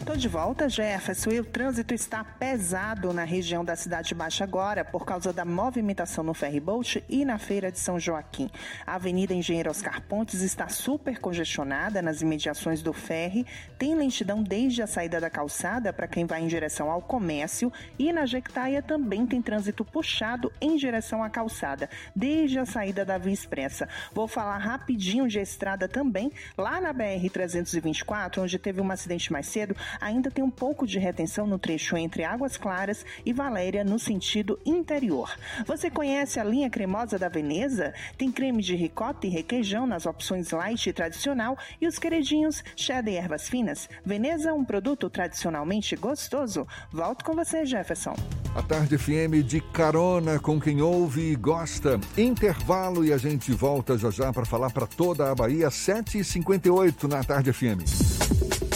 Tô 0.05 0.15
de 0.15 0.29
volta, 0.29 0.69
Jefferson, 0.69 1.31
e 1.31 1.41
o 1.41 1.45
trânsito 1.45 1.95
está 1.95 2.23
pesado 2.23 3.11
na 3.15 3.25
região 3.25 3.65
da 3.65 3.75
Cidade 3.75 4.15
Baixa 4.15 4.45
agora 4.45 4.85
por 4.85 5.07
causa 5.07 5.33
da 5.33 5.47
movimentação 5.47 6.23
no 6.23 6.35
ferryboat 6.35 7.03
e 7.09 7.25
na 7.25 7.39
Feira 7.39 7.73
de 7.73 7.79
São 7.79 7.99
Joaquim. 7.99 8.51
A 8.87 8.97
Avenida 8.97 9.33
Engenheiro 9.33 9.71
Oscar 9.71 10.03
Pontes 10.03 10.43
está 10.43 10.69
super 10.69 11.19
congestionada 11.19 12.03
nas 12.03 12.21
imediações 12.21 12.83
do 12.83 12.93
ferry, 12.93 13.47
tem 13.79 13.95
lentidão 13.95 14.43
desde 14.43 14.83
a 14.83 14.87
saída 14.87 15.19
da 15.19 15.31
calçada 15.31 15.91
para 15.91 16.07
quem 16.07 16.27
vai 16.27 16.43
em 16.43 16.49
direção 16.49 16.91
ao 16.91 17.01
comércio 17.01 17.73
e 17.99 18.13
na 18.13 18.27
Jequitaia 18.27 18.83
também 18.83 19.27
tem 19.27 19.41
trânsito 19.41 19.87
puxado 19.87 20.53
em 20.61 20.77
direção 20.77 21.25
à 21.25 21.31
calçada, 21.31 21.89
desde 22.15 22.59
a 22.59 22.67
saída 22.67 23.07
da 23.07 23.17
Via 23.17 23.33
Expressa. 23.33 23.89
Vou 24.13 24.29
falar 24.29 24.59
rapidinho 24.59 25.27
de 25.27 25.39
estrada 25.39 25.89
também, 25.89 26.31
lá 26.59 26.79
na 26.79 26.93
BR-324, 26.93 28.43
onde 28.43 28.59
teve 28.59 28.83
um 28.83 28.91
acidente 28.91 29.33
mais 29.33 29.47
cedo, 29.47 29.75
ainda 30.01 30.31
tem 30.31 30.45
um 30.45 30.51
pouco 30.51 30.87
de 30.87 30.99
retenção 30.99 31.47
no 31.47 31.59
trecho 31.59 31.97
entre 31.97 32.25
Águas 32.25 32.57
Claras 32.57 33.05
e 33.25 33.33
Valéria 33.33 33.85
no 33.85 33.99
sentido 33.99 34.59
interior. 34.65 35.37
Você 35.67 35.91
conhece 35.91 36.39
a 36.41 36.45
linha 36.45 36.71
cremosa 36.71 37.19
da 37.19 37.29
Veneza? 37.29 37.93
Tem 38.17 38.31
creme 38.31 38.63
de 38.63 38.75
ricota 38.75 39.27
e 39.27 39.31
requeijão 39.31 39.87
nas 39.87 40.07
opções 40.07 40.51
light 40.51 40.89
e 40.89 40.93
tradicional 40.93 41.57
e 41.81 41.87
os 41.87 41.99
queridinhos 41.99 42.63
cheddar 42.77 43.13
e 43.13 43.17
ervas 43.17 43.49
finas. 43.49 43.89
Veneza, 44.05 44.53
um 44.53 44.65
produto 44.65 45.11
tradicionalmente 45.11 45.97
gostoso. 45.97 46.67
Volto 46.93 47.25
com 47.25 47.35
você, 47.35 47.67
Jefferson. 47.67 48.15
A 48.55 48.63
Tarde 48.63 48.97
FM 48.97 49.45
de 49.45 49.61
carona 49.61 50.39
com 50.39 50.61
quem 50.61 50.81
ouve 50.81 51.33
e 51.33 51.37
gosta. 51.37 52.01
Intervalo 52.17 53.05
e 53.05 53.13
a 53.13 53.19
gente 53.19 53.53
volta 53.53 53.99
já 53.99 54.11
já 54.11 54.33
para 54.33 54.45
falar 54.45 54.71
para 54.71 54.87
toda 54.87 55.31
a 55.31 55.35
Bahia, 55.35 55.69
7h58 55.69 57.05
na 57.05 57.25
Tarde 57.25 57.53
FM. 57.53 58.74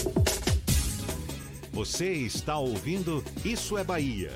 Você 1.79 2.13
está 2.13 2.59
ouvindo 2.59 3.25
Isso 3.45 3.79
é 3.79 3.85
Bahia. 3.85 4.33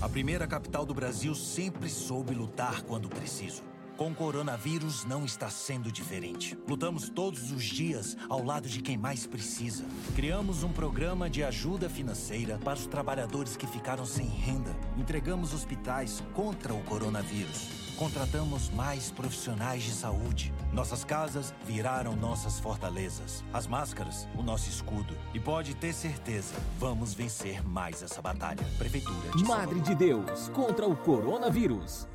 A 0.00 0.08
primeira 0.08 0.46
capital 0.46 0.86
do 0.86 0.94
Brasil 0.94 1.34
sempre 1.34 1.90
soube 1.90 2.34
lutar 2.34 2.80
quando 2.84 3.06
preciso. 3.06 3.62
Com 3.98 4.12
o 4.12 4.14
coronavírus 4.14 5.04
não 5.04 5.26
está 5.26 5.50
sendo 5.50 5.92
diferente. 5.92 6.56
Lutamos 6.66 7.10
todos 7.10 7.52
os 7.52 7.62
dias 7.62 8.16
ao 8.30 8.42
lado 8.42 8.66
de 8.66 8.80
quem 8.80 8.96
mais 8.96 9.26
precisa. 9.26 9.84
Criamos 10.16 10.62
um 10.62 10.72
programa 10.72 11.28
de 11.28 11.44
ajuda 11.44 11.90
financeira 11.90 12.58
para 12.64 12.78
os 12.78 12.86
trabalhadores 12.86 13.58
que 13.58 13.66
ficaram 13.66 14.06
sem 14.06 14.26
renda. 14.26 14.74
Entregamos 14.96 15.52
hospitais 15.52 16.24
contra 16.32 16.72
o 16.72 16.82
coronavírus. 16.84 17.89
Contratamos 18.00 18.70
mais 18.70 19.10
profissionais 19.10 19.82
de 19.82 19.90
saúde. 19.90 20.54
Nossas 20.72 21.04
casas 21.04 21.52
viraram 21.66 22.16
nossas 22.16 22.58
fortalezas. 22.58 23.44
As 23.52 23.66
máscaras, 23.66 24.26
o 24.38 24.42
nosso 24.42 24.70
escudo. 24.70 25.14
E 25.34 25.38
pode 25.38 25.74
ter 25.74 25.92
certeza, 25.92 26.54
vamos 26.78 27.12
vencer 27.12 27.62
mais 27.62 28.02
essa 28.02 28.22
batalha. 28.22 28.64
Prefeitura 28.78 29.36
de 29.36 29.44
Madre 29.44 29.80
de 29.80 29.94
Deus 29.94 30.48
contra 30.48 30.86
o 30.86 30.96
coronavírus. 30.96 32.08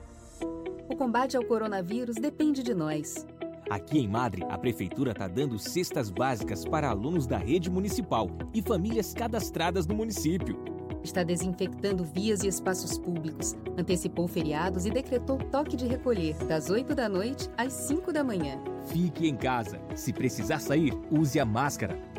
O 0.89 0.95
combate 0.95 1.37
ao 1.37 1.45
coronavírus 1.45 2.15
depende 2.15 2.63
de 2.63 2.73
nós. 2.73 3.23
Aqui 3.69 3.99
em 3.99 4.07
Madre, 4.07 4.43
a 4.49 4.57
prefeitura 4.57 5.11
está 5.11 5.27
dando 5.27 5.59
cestas 5.59 6.09
básicas 6.09 6.65
para 6.65 6.89
alunos 6.89 7.27
da 7.27 7.37
rede 7.37 7.69
municipal 7.69 8.27
e 8.55 8.61
famílias 8.63 9.13
cadastradas 9.13 9.85
no 9.85 9.93
município. 9.93 10.74
Está 11.05 11.21
desinfectando 11.21 12.03
vias 12.03 12.41
e 12.41 12.47
espaços 12.47 12.97
públicos, 12.97 13.55
antecipou 13.77 14.27
feriados 14.27 14.87
e 14.87 14.89
decretou 14.89 15.37
toque 15.37 15.77
de 15.77 15.85
recolher 15.85 16.35
das 16.47 16.71
8 16.71 16.95
da 16.95 17.07
noite 17.07 17.47
às 17.55 17.73
5 17.73 18.11
da 18.11 18.23
manhã. 18.23 18.57
Fique 18.87 19.27
em 19.27 19.35
casa. 19.35 19.79
Se 19.93 20.11
precisar 20.11 20.57
sair, 20.57 20.91
use 21.11 21.39
a 21.39 21.45
máscara. 21.45 21.95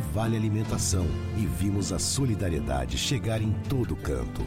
vale 0.00 0.36
alimentação. 0.36 1.06
E 1.36 1.46
vimos 1.46 1.92
a 1.92 1.98
solidariedade 1.98 2.96
chegar 2.98 3.40
em 3.42 3.52
todo 3.68 3.96
canto. 3.96 4.46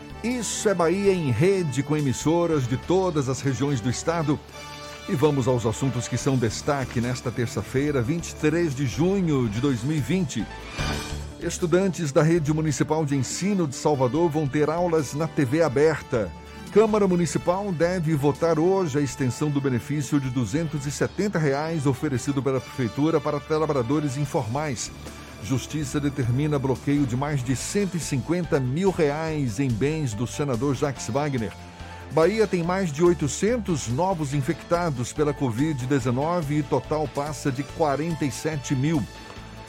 Isso 0.23 0.69
é 0.69 0.73
Bahia 0.73 1.11
em 1.11 1.31
rede 1.31 1.81
com 1.81 1.97
emissoras 1.97 2.67
de 2.67 2.77
todas 2.77 3.27
as 3.27 3.41
regiões 3.41 3.81
do 3.81 3.89
estado. 3.89 4.39
E 5.09 5.15
vamos 5.15 5.47
aos 5.47 5.65
assuntos 5.65 6.07
que 6.07 6.15
são 6.15 6.37
destaque 6.37 7.01
nesta 7.01 7.31
terça-feira, 7.31 8.03
23 8.03 8.75
de 8.75 8.85
junho 8.85 9.49
de 9.49 9.59
2020. 9.59 10.45
Estudantes 11.41 12.11
da 12.11 12.21
Rede 12.21 12.53
Municipal 12.53 13.03
de 13.03 13.15
Ensino 13.15 13.67
de 13.67 13.75
Salvador 13.75 14.29
vão 14.29 14.47
ter 14.47 14.69
aulas 14.69 15.15
na 15.15 15.27
TV 15.27 15.63
aberta. 15.63 16.31
Câmara 16.71 17.07
Municipal 17.07 17.71
deve 17.71 18.13
votar 18.13 18.59
hoje 18.59 18.99
a 18.99 19.01
extensão 19.01 19.49
do 19.49 19.59
benefício 19.59 20.19
de 20.19 20.29
270 20.29 21.39
reais 21.39 21.87
oferecido 21.87 22.43
pela 22.43 22.61
Prefeitura 22.61 23.19
para 23.19 23.39
trabalhadores 23.39 24.17
informais. 24.17 24.91
Justiça 25.43 25.99
determina 25.99 26.59
bloqueio 26.59 27.05
de 27.05 27.17
mais 27.17 27.43
de 27.43 27.55
150 27.55 28.59
mil 28.59 28.91
reais 28.91 29.59
em 29.59 29.69
bens 29.69 30.13
do 30.13 30.27
senador 30.27 30.75
Jacques 30.75 31.07
Wagner. 31.09 31.51
Bahia 32.11 32.45
tem 32.45 32.61
mais 32.61 32.91
de 32.91 33.03
800 33.03 33.87
novos 33.87 34.33
infectados 34.33 35.13
pela 35.13 35.33
Covid-19 35.33 36.51
e 36.51 36.63
total 36.63 37.07
passa 37.07 37.51
de 37.51 37.63
47 37.63 38.75
mil. 38.75 39.01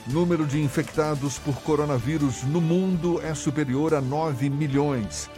Número 0.05 0.45
de 0.45 0.61
infectados 0.61 1.39
por 1.39 1.55
coronavírus 1.61 2.43
no 2.43 2.59
mundo 2.59 3.21
é 3.23 3.33
superior 3.33 3.93
a 3.93 4.01
9 4.01 4.49
milhões. 4.49 5.29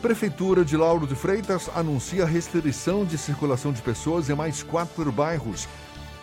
Prefeitura 0.00 0.64
de 0.64 0.76
Lauro 0.76 1.06
de 1.06 1.14
Freitas 1.14 1.68
anuncia 1.74 2.24
restrição 2.24 3.04
de 3.04 3.18
circulação 3.18 3.72
de 3.72 3.82
pessoas 3.82 4.30
em 4.30 4.34
mais 4.34 4.62
quatro 4.62 5.10
bairros. 5.12 5.68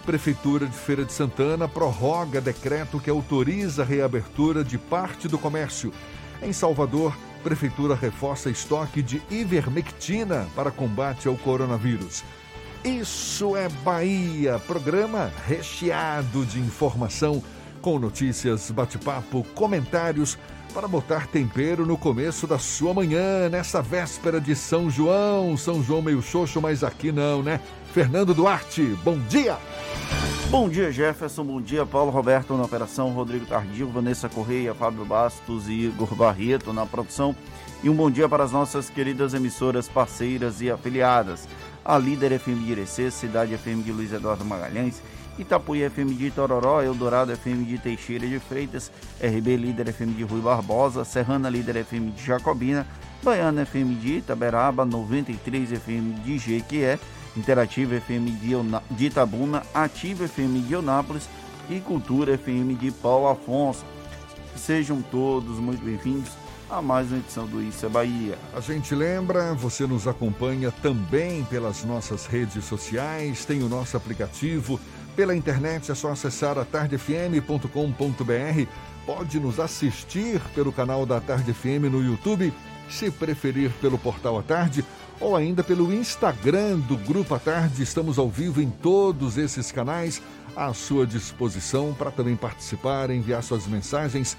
Prefeitura 0.06 0.66
de 0.66 0.76
Feira 0.76 1.06
de 1.06 1.14
Santana 1.14 1.68
prorroga 1.68 2.42
decreto 2.42 3.00
que 3.00 3.10
autoriza 3.10 3.84
a 3.84 3.86
reabertura 3.86 4.64
de 4.64 4.78
parte 4.78 5.28
do 5.28 5.38
comércio. 5.38 5.94
Em 6.42 6.52
Salvador, 6.54 7.16
Prefeitura 7.44 7.96
reforça 7.96 8.50
estoque 8.50 9.02
de 9.02 9.22
ivermectina 9.30 10.48
para 10.56 10.72
combate 10.72 11.28
ao 11.28 11.36
coronavírus. 11.36 12.24
Isso 12.84 13.56
é 13.56 13.70
Bahia, 13.70 14.60
programa 14.60 15.32
recheado 15.46 16.46
de 16.46 16.60
informação, 16.60 17.44
com 17.82 18.00
notícias, 18.00 18.72
bate-papo, 18.72 19.44
comentários 19.56 20.38
para 20.74 20.88
botar 20.88 21.28
tempero 21.28 21.86
no 21.86 21.98
começo 21.98 22.46
da 22.46 22.60
sua 22.60 22.94
manhã, 22.94 23.50
nessa 23.50 23.82
véspera 23.82 24.40
de 24.40 24.56
São 24.56 24.90
João. 24.90 25.58
São 25.58 25.84
João 25.84 26.02
meio 26.02 26.22
xoxo, 26.22 26.62
mas 26.62 26.84
aqui 26.84 27.12
não, 27.12 27.42
né? 27.42 27.60
Fernando 27.94 28.34
Duarte, 28.36 28.84
bom 29.04 29.18
dia! 29.28 29.58
Bom 30.52 30.70
dia, 30.70 30.92
Jefferson. 30.92 31.44
Bom 31.44 31.62
dia, 31.62 31.86
Paulo 31.86 32.12
Roberto 32.12 32.56
na 32.56 32.64
operação, 32.64 33.10
Rodrigo 33.10 33.46
Tardio, 33.46 33.88
Vanessa 33.90 34.28
Correia, 34.28 34.74
Fábio 34.74 35.06
Bastos 35.06 35.68
e 35.68 35.86
Igor 35.86 36.16
Barreto 36.16 36.72
na 36.72 36.86
produção. 36.86 37.36
E 37.84 37.90
um 37.90 37.96
bom 37.96 38.10
dia 38.10 38.28
para 38.28 38.44
as 38.44 38.52
nossas 38.52 38.90
queridas 38.90 39.34
emissoras 39.34 39.88
parceiras 39.88 40.62
e 40.62 40.70
afiliadas. 40.70 41.48
A 41.84 41.98
Líder 41.98 42.40
FM 42.40 42.66
de 42.66 42.72
Irecê, 42.72 43.12
Cidade 43.12 43.58
FM 43.58 43.84
de 43.84 43.92
Luiz 43.92 44.12
Eduardo 44.12 44.44
Magalhães, 44.46 45.02
Itapuí 45.38 45.88
FM 45.88 46.14
de 46.16 46.28
Itororó, 46.28 46.82
Eldorado 46.82 47.32
FM 47.32 47.64
de 47.66 47.78
Teixeira 47.78 48.28
de 48.28 48.40
Freitas, 48.40 48.92
RB 49.22 49.56
Líder 49.56 49.90
FM 49.90 50.14
de 50.14 50.24
Rui 50.24 50.42
Barbosa, 50.42 51.06
Serrana 51.06 51.50
Líder 51.50 51.78
FM 51.78 52.12
de 52.12 52.24
Jacobina, 52.24 52.86
Baiana 53.24 53.64
FM 53.64 53.96
de 53.96 54.18
Itaberaba, 54.18 54.84
93 54.84 55.74
FM 55.74 56.22
de 56.22 56.38
Jequié, 56.40 57.00
Interativa 57.40 58.00
FM 58.00 58.28
de, 58.92 59.06
Itabuna, 59.06 59.64
Ativa 59.74 60.28
FM 60.28 60.68
de 60.68 60.74
Eunápolis 60.74 61.28
e 61.70 61.80
Cultura 61.80 62.38
FM 62.38 62.78
de 62.78 62.92
Paulo 62.92 63.30
Afonso. 63.30 63.86
Sejam 64.56 65.02
todos 65.02 65.58
muito 65.58 65.84
bem-vindos 65.84 66.30
a 66.70 66.82
mais 66.82 67.08
uma 67.08 67.18
edição 67.18 67.48
do 67.48 67.62
Isso 67.62 67.86
é 67.86 67.90
Bahia. 67.90 68.38
A 68.54 68.60
gente 68.60 68.94
lembra, 68.94 69.54
você 69.54 69.88
nos 69.88 70.08
acompanha 70.08 70.72
também 70.72 71.44
pelas 71.46 71.84
nossas 71.84 72.26
redes 72.26 72.64
sociais, 72.66 73.46
tem 73.46 73.64
o 73.64 73.70
nosso 73.70 73.98
aplicativo. 73.98 74.80
Pela 75.16 75.36
internet 75.36 75.92
é 75.92 75.96
só 75.96 76.12
acessar 76.12 76.58
a 76.60 76.66
tardefm.com.br. 76.66 78.68
Pode 79.06 79.40
nos 79.40 79.60
assistir 79.60 80.40
pelo 80.54 80.72
canal 80.72 81.06
da 81.06 81.20
Tarde 81.20 81.54
FM 81.54 81.92
no 81.92 82.04
YouTube, 82.04 82.54
se 82.90 83.10
preferir 83.10 83.72
pelo 83.82 83.98
portal 83.98 84.38
A 84.38 84.44
Tarde 84.44 84.86
ou 85.20 85.36
ainda 85.36 85.64
pelo 85.64 85.94
Instagram 85.94 86.80
do 86.80 86.98
Grupo 86.98 87.36
A 87.36 87.40
Tarde. 87.40 87.84
Estamos 87.84 88.18
ao 88.18 88.30
vivo 88.30 88.62
em 88.62 88.70
todos 88.70 89.38
esses 89.38 89.72
canais 89.72 90.22
à 90.56 90.74
sua 90.74 91.06
disposição 91.06 91.94
para 91.94 92.12
também 92.12 92.36
participar, 92.36 93.10
enviar 93.10 93.44
suas 93.44 93.68
mensagens. 93.68 94.38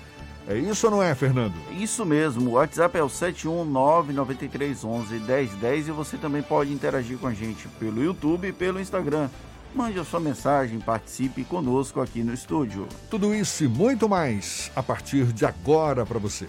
É 0.48 0.56
isso 0.56 0.86
ou 0.86 0.92
não 0.92 1.02
é, 1.02 1.14
Fernando? 1.14 1.54
Isso 1.78 2.04
mesmo. 2.04 2.50
O 2.50 2.52
WhatsApp 2.54 2.98
é 2.98 3.02
o 3.02 3.08
71993111010 3.08 5.88
e 5.88 5.92
você 5.92 6.16
também 6.16 6.42
pode 6.42 6.72
interagir 6.72 7.18
com 7.18 7.26
a 7.26 7.34
gente 7.34 7.68
pelo 7.78 8.02
YouTube 8.02 8.48
e 8.48 8.52
pelo 8.52 8.80
Instagram. 8.80 9.28
Mande 9.74 9.98
a 10.00 10.04
sua 10.04 10.18
mensagem, 10.18 10.80
participe 10.80 11.44
conosco 11.44 12.00
aqui 12.00 12.24
no 12.24 12.34
estúdio. 12.34 12.88
Tudo 13.08 13.32
isso 13.32 13.62
e 13.62 13.68
muito 13.68 14.08
mais 14.08 14.72
a 14.74 14.82
partir 14.82 15.26
de 15.26 15.46
agora 15.46 16.04
para 16.04 16.18
você. 16.18 16.48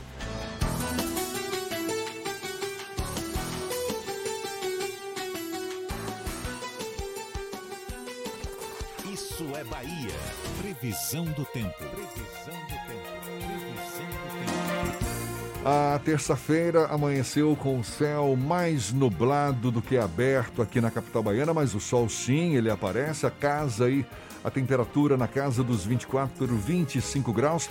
Previsão 10.82 11.26
do 11.26 11.46
tempo. 11.46 11.76
Previsão 11.78 12.56
do 12.64 12.76
tempo. 12.88 13.06
Previsão 13.24 14.08
do 14.08 14.26
tempo. 14.40 15.64
A 15.64 16.00
terça-feira 16.04 16.88
amanheceu 16.88 17.56
com 17.56 17.80
o 17.80 17.84
céu 17.84 18.36
mais 18.36 18.92
nublado 18.92 19.70
do 19.70 19.80
que 19.80 19.96
aberto 19.96 20.60
aqui 20.60 20.82
na 20.82 20.90
capital 20.90 21.22
baiana, 21.22 21.54
mas 21.54 21.76
o 21.76 21.80
sol 21.80 22.10
sim, 22.10 22.56
ele 22.56 22.72
aparece, 22.72 23.28
a 23.28 23.30
casa 23.30 23.86
aí, 23.86 24.04
a 24.44 24.50
temperatura 24.50 25.16
na 25.16 25.28
casa 25.28 25.64
dos 25.64 25.86
24, 25.86 26.48
25 26.48 27.32
graus. 27.32 27.70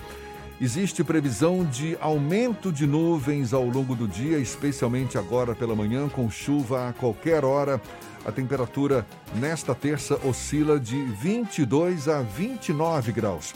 Existe 0.60 1.02
previsão 1.02 1.64
de 1.64 1.98
aumento 2.00 2.70
de 2.70 2.86
nuvens 2.86 3.52
ao 3.52 3.64
longo 3.64 3.96
do 3.96 4.06
dia, 4.06 4.38
especialmente 4.38 5.18
agora 5.18 5.52
pela 5.52 5.74
manhã, 5.74 6.08
com 6.08 6.30
chuva 6.30 6.90
a 6.90 6.92
qualquer 6.92 7.44
hora. 7.44 7.80
A 8.24 8.30
temperatura 8.32 9.06
nesta 9.34 9.74
terça 9.74 10.18
oscila 10.26 10.78
de 10.78 11.02
22 11.02 12.08
a 12.08 12.20
29 12.20 13.12
graus. 13.12 13.54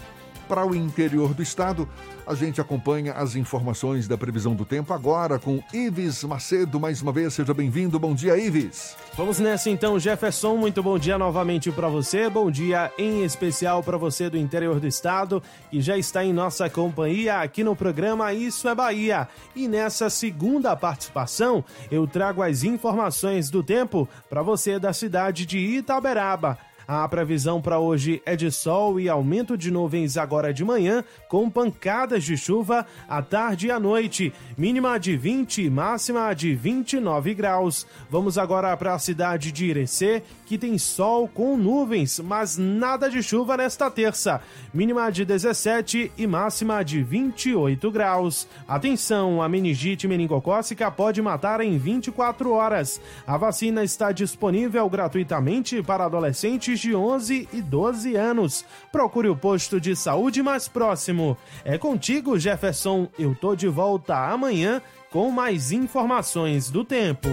Para 0.54 0.64
o 0.64 0.72
interior 0.72 1.34
do 1.34 1.42
estado, 1.42 1.88
a 2.24 2.32
gente 2.32 2.60
acompanha 2.60 3.12
as 3.14 3.34
informações 3.34 4.06
da 4.06 4.16
previsão 4.16 4.54
do 4.54 4.64
tempo 4.64 4.92
agora 4.92 5.36
com 5.36 5.60
Ives 5.72 6.22
Macedo. 6.22 6.78
Mais 6.78 7.02
uma 7.02 7.10
vez, 7.10 7.34
seja 7.34 7.52
bem-vindo. 7.52 7.98
Bom 7.98 8.14
dia, 8.14 8.38
Ives. 8.38 8.96
Vamos 9.16 9.40
nessa 9.40 9.68
então, 9.68 9.98
Jefferson. 9.98 10.56
Muito 10.56 10.80
bom 10.80 10.96
dia 10.96 11.18
novamente 11.18 11.72
para 11.72 11.88
você. 11.88 12.30
Bom 12.30 12.52
dia 12.52 12.92
em 12.96 13.24
especial 13.24 13.82
para 13.82 13.98
você 13.98 14.30
do 14.30 14.38
interior 14.38 14.78
do 14.78 14.86
estado 14.86 15.42
que 15.72 15.80
já 15.80 15.98
está 15.98 16.24
em 16.24 16.32
nossa 16.32 16.70
companhia 16.70 17.40
aqui 17.40 17.64
no 17.64 17.74
programa 17.74 18.32
Isso 18.32 18.68
é 18.68 18.76
Bahia. 18.76 19.26
E 19.56 19.66
nessa 19.66 20.08
segunda 20.08 20.76
participação, 20.76 21.64
eu 21.90 22.06
trago 22.06 22.44
as 22.44 22.62
informações 22.62 23.50
do 23.50 23.60
tempo 23.60 24.08
para 24.30 24.40
você 24.40 24.78
da 24.78 24.92
cidade 24.92 25.46
de 25.46 25.58
Itaberaba. 25.58 26.56
A 26.86 27.08
previsão 27.08 27.62
para 27.62 27.78
hoje 27.78 28.20
é 28.26 28.36
de 28.36 28.50
sol 28.50 29.00
e 29.00 29.08
aumento 29.08 29.56
de 29.56 29.70
nuvens 29.70 30.18
agora 30.18 30.52
de 30.52 30.62
manhã, 30.62 31.02
com 31.28 31.48
pancadas 31.48 32.24
de 32.24 32.36
chuva 32.36 32.86
à 33.08 33.22
tarde 33.22 33.68
e 33.68 33.70
à 33.70 33.80
noite. 33.80 34.32
Mínima 34.56 34.98
de 35.00 35.16
20 35.16 35.62
e 35.62 35.70
máxima 35.70 36.34
de 36.34 36.54
29 36.54 37.32
graus. 37.32 37.86
Vamos 38.10 38.36
agora 38.36 38.76
para 38.76 38.92
a 38.92 38.98
cidade 38.98 39.50
de 39.50 39.64
Irecê, 39.64 40.22
que 40.44 40.58
tem 40.58 40.76
sol 40.76 41.26
com 41.26 41.56
nuvens, 41.56 42.20
mas 42.20 42.58
nada 42.58 43.08
de 43.08 43.22
chuva 43.22 43.56
nesta 43.56 43.90
terça. 43.90 44.42
Mínima 44.72 45.10
de 45.10 45.24
17 45.24 46.12
e 46.18 46.26
máxima 46.26 46.84
de 46.84 47.02
28 47.02 47.90
graus. 47.90 48.46
Atenção, 48.68 49.40
a 49.40 49.48
meningite 49.48 50.06
meningocócica 50.06 50.90
pode 50.90 51.22
matar 51.22 51.62
em 51.62 51.78
24 51.78 52.52
horas. 52.52 53.00
A 53.26 53.38
vacina 53.38 53.82
está 53.82 54.12
disponível 54.12 54.88
gratuitamente 54.90 55.82
para 55.82 56.04
adolescentes 56.04 56.73
de 56.80 56.94
11 56.94 57.48
e 57.52 57.62
12 57.62 58.14
anos. 58.16 58.64
Procure 58.90 59.28
o 59.28 59.36
posto 59.36 59.80
de 59.80 59.94
saúde 59.96 60.42
mais 60.42 60.68
próximo. 60.68 61.36
É 61.64 61.78
contigo, 61.78 62.38
Jefferson. 62.38 63.08
Eu 63.18 63.34
tô 63.34 63.54
de 63.54 63.68
volta 63.68 64.16
amanhã 64.16 64.80
com 65.10 65.30
mais 65.30 65.72
informações 65.72 66.70
do 66.70 66.84
tempo. 66.84 67.28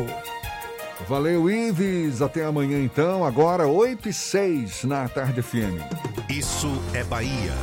Valeu, 1.07 1.49
Ives. 1.49 2.21
Até 2.21 2.45
amanhã, 2.45 2.79
então. 2.83 3.25
Agora, 3.25 3.67
8 3.67 4.09
e 4.09 4.13
6 4.13 4.83
na 4.83 5.07
Tarde 5.07 5.41
FM. 5.41 5.81
Isso 6.29 6.69
é 6.93 7.03
Bahia. 7.03 7.53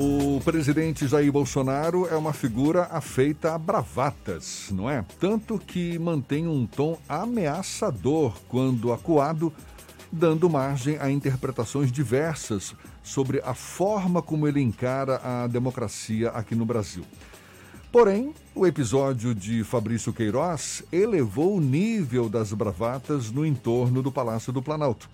O 0.00 0.40
presidente 0.44 1.08
Jair 1.08 1.32
Bolsonaro 1.32 2.06
é 2.06 2.14
uma 2.14 2.32
figura 2.32 2.84
afeita 2.84 3.52
a 3.52 3.58
bravatas, 3.58 4.68
não 4.70 4.88
é? 4.88 5.04
Tanto 5.18 5.58
que 5.58 5.98
mantém 5.98 6.46
um 6.46 6.64
tom 6.66 6.96
ameaçador 7.08 8.38
quando 8.48 8.92
acuado, 8.92 9.52
dando 10.12 10.48
margem 10.48 10.96
a 11.00 11.10
interpretações 11.10 11.90
diversas 11.90 12.76
sobre 13.02 13.42
a 13.44 13.54
forma 13.54 14.22
como 14.22 14.46
ele 14.46 14.60
encara 14.60 15.20
a 15.24 15.48
democracia 15.48 16.30
aqui 16.30 16.54
no 16.54 16.64
Brasil. 16.64 17.02
Porém, 17.90 18.32
o 18.54 18.68
episódio 18.68 19.34
de 19.34 19.64
Fabrício 19.64 20.12
Queiroz 20.12 20.84
elevou 20.92 21.56
o 21.56 21.60
nível 21.60 22.28
das 22.28 22.52
bravatas 22.52 23.32
no 23.32 23.44
entorno 23.44 24.00
do 24.00 24.12
Palácio 24.12 24.52
do 24.52 24.62
Planalto. 24.62 25.10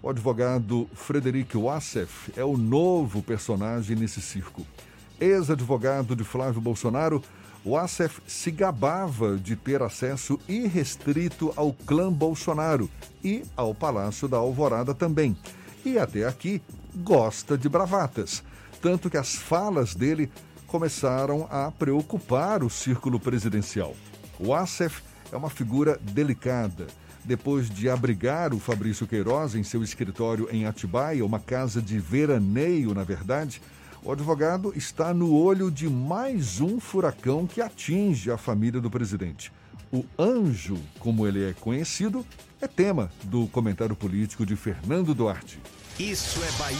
O 0.00 0.08
advogado 0.08 0.88
Frederic 0.94 1.56
Wassef 1.56 2.32
é 2.36 2.44
o 2.44 2.56
novo 2.56 3.20
personagem 3.20 3.96
nesse 3.96 4.22
circo. 4.22 4.64
Ex-advogado 5.20 6.14
de 6.14 6.22
Flávio 6.22 6.60
Bolsonaro, 6.60 7.20
Wassef 7.66 8.20
se 8.24 8.52
gabava 8.52 9.36
de 9.36 9.56
ter 9.56 9.82
acesso 9.82 10.38
irrestrito 10.48 11.52
ao 11.56 11.72
clã 11.72 12.12
Bolsonaro 12.12 12.88
e 13.24 13.42
ao 13.56 13.74
Palácio 13.74 14.28
da 14.28 14.36
Alvorada 14.36 14.94
também. 14.94 15.36
E 15.84 15.98
até 15.98 16.24
aqui 16.24 16.62
gosta 16.94 17.58
de 17.58 17.68
bravatas. 17.68 18.44
Tanto 18.80 19.10
que 19.10 19.16
as 19.16 19.34
falas 19.34 19.96
dele 19.96 20.30
começaram 20.68 21.48
a 21.50 21.72
preocupar 21.72 22.62
o 22.62 22.70
círculo 22.70 23.18
presidencial. 23.18 23.96
Wassef 24.38 25.02
é 25.32 25.36
uma 25.36 25.50
figura 25.50 25.98
delicada 26.00 26.86
depois 27.28 27.68
de 27.68 27.90
abrigar 27.90 28.54
o 28.54 28.58
Fabrício 28.58 29.06
Queiroz 29.06 29.54
em 29.54 29.62
seu 29.62 29.82
escritório 29.82 30.48
em 30.50 30.64
Atibaia, 30.64 31.24
uma 31.24 31.38
casa 31.38 31.82
de 31.82 31.98
veraneio, 31.98 32.94
na 32.94 33.04
verdade, 33.04 33.60
o 34.02 34.10
advogado 34.10 34.72
está 34.74 35.12
no 35.12 35.34
olho 35.34 35.70
de 35.70 35.90
mais 35.90 36.58
um 36.58 36.80
furacão 36.80 37.46
que 37.46 37.60
atinge 37.60 38.30
a 38.30 38.38
família 38.38 38.80
do 38.80 38.90
presidente. 38.90 39.52
O 39.92 40.06
anjo, 40.18 40.78
como 40.98 41.26
ele 41.26 41.50
é 41.50 41.52
conhecido, 41.52 42.24
é 42.62 42.66
tema 42.66 43.10
do 43.24 43.46
comentário 43.48 43.94
político 43.94 44.46
de 44.46 44.56
Fernando 44.56 45.14
Duarte. 45.14 45.58
Isso 45.98 46.40
é 46.42 46.50
Bahia. 46.58 46.78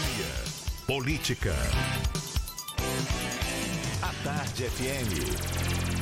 Política. 0.87 1.53
A 4.01 4.23
Tarde 4.23 4.63
FM. 4.63 5.98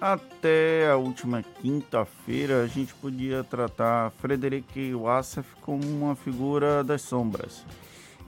Até 0.00 0.88
a 0.88 0.96
última 0.96 1.42
quinta-feira, 1.42 2.62
a 2.62 2.68
gente 2.68 2.94
podia 2.94 3.42
tratar 3.42 4.12
Frederic 4.20 4.94
Wassef 4.94 5.56
como 5.60 5.82
uma 5.84 6.14
figura 6.14 6.84
das 6.84 7.02
sombras. 7.02 7.64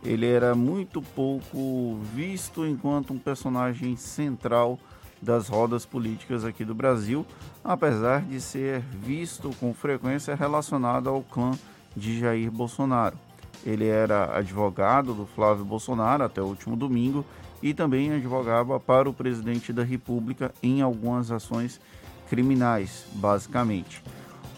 Ele 0.04 0.26
era 0.26 0.52
muito 0.52 1.00
pouco 1.00 1.96
visto 2.12 2.66
enquanto 2.66 3.12
um 3.12 3.18
personagem 3.18 3.94
central 3.94 4.80
das 5.22 5.48
rodas 5.48 5.86
políticas 5.86 6.44
aqui 6.44 6.64
do 6.64 6.74
Brasil, 6.74 7.24
apesar 7.62 8.22
de 8.22 8.40
ser 8.40 8.80
visto 8.80 9.54
com 9.60 9.72
frequência 9.72 10.34
relacionado 10.34 11.08
ao 11.08 11.22
clã 11.22 11.52
de 11.96 12.18
Jair 12.18 12.50
Bolsonaro. 12.50 13.16
Ele 13.64 13.86
era 13.86 14.36
advogado 14.36 15.14
do 15.14 15.24
Flávio 15.24 15.64
Bolsonaro 15.64 16.24
até 16.24 16.42
o 16.42 16.46
último 16.46 16.74
domingo 16.74 17.24
e 17.62 17.74
também 17.74 18.12
advogava 18.12 18.78
para 18.80 19.08
o 19.08 19.14
presidente 19.14 19.72
da 19.72 19.82
República 19.82 20.52
em 20.62 20.80
algumas 20.80 21.30
ações 21.30 21.80
criminais, 22.28 23.04
basicamente. 23.14 24.02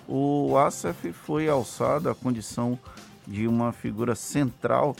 O 0.09 0.57
Assef 0.59 1.13
foi 1.13 1.49
alçado 1.49 2.11
à 2.11 2.15
condição 2.15 2.79
de 3.27 3.47
uma 3.49 3.73
figura 3.73 4.15
central 4.15 4.95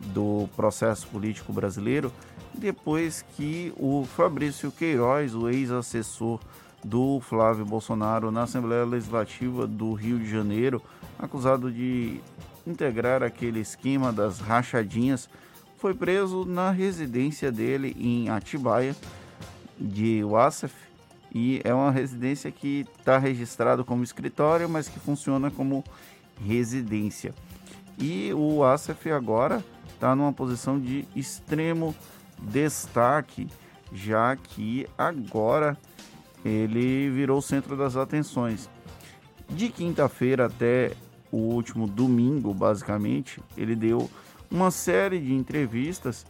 do 0.00 0.48
processo 0.56 1.06
político 1.06 1.52
brasileiro 1.52 2.12
depois 2.54 3.24
que 3.36 3.72
o 3.76 4.04
Fabrício 4.04 4.72
Queiroz, 4.72 5.34
o 5.34 5.48
ex-assessor 5.48 6.40
do 6.82 7.20
Flávio 7.20 7.64
Bolsonaro 7.64 8.30
na 8.30 8.44
Assembleia 8.44 8.84
Legislativa 8.84 9.66
do 9.66 9.92
Rio 9.92 10.18
de 10.18 10.30
Janeiro, 10.30 10.82
acusado 11.18 11.70
de 11.70 12.20
integrar 12.66 13.22
aquele 13.22 13.60
esquema 13.60 14.12
das 14.12 14.40
rachadinhas 14.40 15.28
foi 15.78 15.94
preso 15.94 16.44
na 16.44 16.70
residência 16.70 17.52
dele 17.52 17.96
em 17.98 18.28
Atibaia, 18.28 18.96
de 19.78 20.24
Wassef, 20.24 20.74
e 21.34 21.60
é 21.64 21.74
uma 21.74 21.90
residência 21.90 22.50
que 22.50 22.86
está 22.98 23.18
registrado 23.18 23.84
como 23.84 24.02
escritório, 24.02 24.68
mas 24.68 24.88
que 24.88 24.98
funciona 24.98 25.50
como 25.50 25.84
residência. 26.44 27.34
E 27.98 28.32
o 28.32 28.58
Wassef 28.58 29.10
agora 29.10 29.62
está 29.92 30.14
numa 30.14 30.32
posição 30.32 30.80
de 30.80 31.06
extremo 31.14 31.94
destaque, 32.38 33.48
já 33.92 34.34
que 34.36 34.86
agora 34.96 35.76
ele 36.44 37.10
virou 37.10 37.38
o 37.38 37.42
centro 37.42 37.76
das 37.76 37.96
atenções. 37.96 38.68
De 39.48 39.68
quinta-feira 39.68 40.46
até 40.46 40.92
o 41.30 41.36
último 41.36 41.86
domingo, 41.86 42.54
basicamente, 42.54 43.40
ele 43.56 43.74
deu 43.76 44.10
uma 44.50 44.70
série 44.70 45.18
de 45.18 45.32
entrevistas 45.32 46.26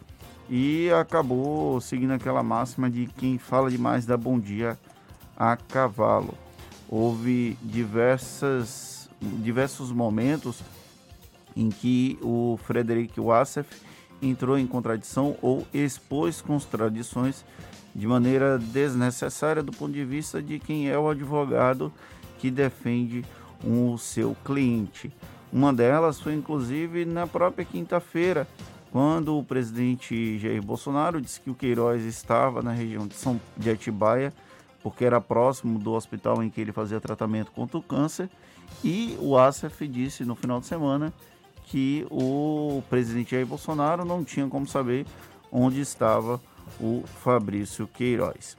e 0.48 0.90
acabou 0.90 1.80
seguindo 1.80 2.12
aquela 2.12 2.42
máxima 2.42 2.88
de 2.88 3.06
quem 3.06 3.38
fala 3.38 3.70
demais 3.70 4.06
dá 4.06 4.16
bom 4.16 4.38
dia 4.38 4.78
a 5.36 5.56
cavalo. 5.56 6.34
Houve 6.88 7.58
diversas, 7.62 9.08
diversos 9.20 9.90
momentos 9.90 10.62
em 11.56 11.68
que 11.68 12.18
o 12.22 12.58
Frederic 12.64 13.18
Wassef 13.20 13.68
entrou 14.22 14.58
em 14.58 14.66
contradição 14.66 15.36
ou 15.42 15.66
expôs 15.74 16.40
contradições 16.40 17.44
de 17.94 18.06
maneira 18.06 18.58
desnecessária 18.58 19.62
do 19.62 19.72
ponto 19.72 19.92
de 19.92 20.04
vista 20.04 20.42
de 20.42 20.58
quem 20.58 20.88
é 20.88 20.98
o 20.98 21.08
advogado 21.08 21.92
que 22.38 22.50
defende 22.50 23.24
o 23.64 23.96
seu 23.96 24.36
cliente. 24.44 25.10
Uma 25.52 25.72
delas 25.72 26.20
foi 26.20 26.34
inclusive 26.34 27.04
na 27.04 27.26
própria 27.26 27.64
quinta-feira, 27.64 28.46
quando 28.90 29.38
o 29.38 29.44
presidente 29.44 30.38
Jair 30.38 30.62
Bolsonaro 30.62 31.20
disse 31.20 31.40
que 31.40 31.50
o 31.50 31.54
Queiroz 31.54 32.02
estava 32.04 32.62
na 32.62 32.72
região 32.72 33.06
de 33.06 33.14
São 33.14 33.40
de 33.56 33.70
Atibaia, 33.70 34.32
porque 34.82 35.04
era 35.04 35.20
próximo 35.20 35.78
do 35.78 35.92
hospital 35.92 36.42
em 36.42 36.48
que 36.48 36.60
ele 36.60 36.72
fazia 36.72 37.00
tratamento 37.00 37.50
contra 37.52 37.76
o 37.78 37.82
câncer, 37.82 38.30
e 38.82 39.16
o 39.20 39.36
ASEF 39.36 39.86
disse 39.86 40.24
no 40.24 40.34
final 40.34 40.60
de 40.60 40.66
semana 40.66 41.12
que 41.64 42.06
o 42.10 42.82
presidente 42.88 43.32
Jair 43.32 43.46
Bolsonaro 43.46 44.04
não 44.04 44.22
tinha 44.24 44.46
como 44.48 44.66
saber 44.66 45.06
onde 45.50 45.80
estava 45.80 46.40
o 46.80 47.02
Fabrício 47.22 47.86
Queiroz. 47.86 48.56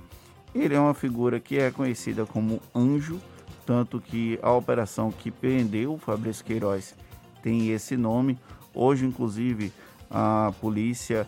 Ele 0.53 0.75
é 0.75 0.79
uma 0.79 0.93
figura 0.93 1.39
que 1.39 1.57
é 1.57 1.71
conhecida 1.71 2.25
como 2.25 2.61
anjo, 2.75 3.19
tanto 3.67 3.99
que 3.99 4.39
a 4.41 4.49
operação 4.53 5.11
que 5.11 5.29
prendeu 5.29 5.95
o 5.95 5.97
Fabrício 5.97 6.45
Queiroz 6.45 6.95
tem 7.43 7.69
esse 7.69 7.97
nome. 7.97 8.39
Hoje, 8.73 9.05
inclusive, 9.05 9.73
a 10.09 10.53
Polícia 10.61 11.27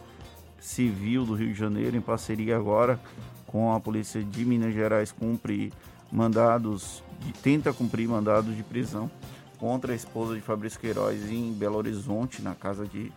Civil 0.58 1.26
do 1.26 1.34
Rio 1.34 1.52
de 1.52 1.60
Janeiro, 1.60 1.98
em 1.98 2.02
parceria 2.02 2.56
agora 2.56 2.98
com 3.46 3.74
a 3.74 3.80
Polícia 3.80 4.24
de 4.24 4.46
Minas 4.46 4.74
Gerais, 4.74 5.12
cumpre 5.12 5.74
mandados, 6.10 7.04
tenta 7.44 7.74
cumprir 7.74 8.08
mandados 8.08 8.56
de 8.56 8.64
prisão 8.64 9.12
contra 9.60 9.92
a 9.92 9.96
esposa 9.96 10.34
de 10.34 10.42
Fabrício 10.42 10.80
Queiroz 10.80 11.30
em 11.30 11.52
Belo 11.52 11.76
Horizonte, 11.76 12.42
na 12.42 12.56
casa 12.56 12.88
de 12.88 13.12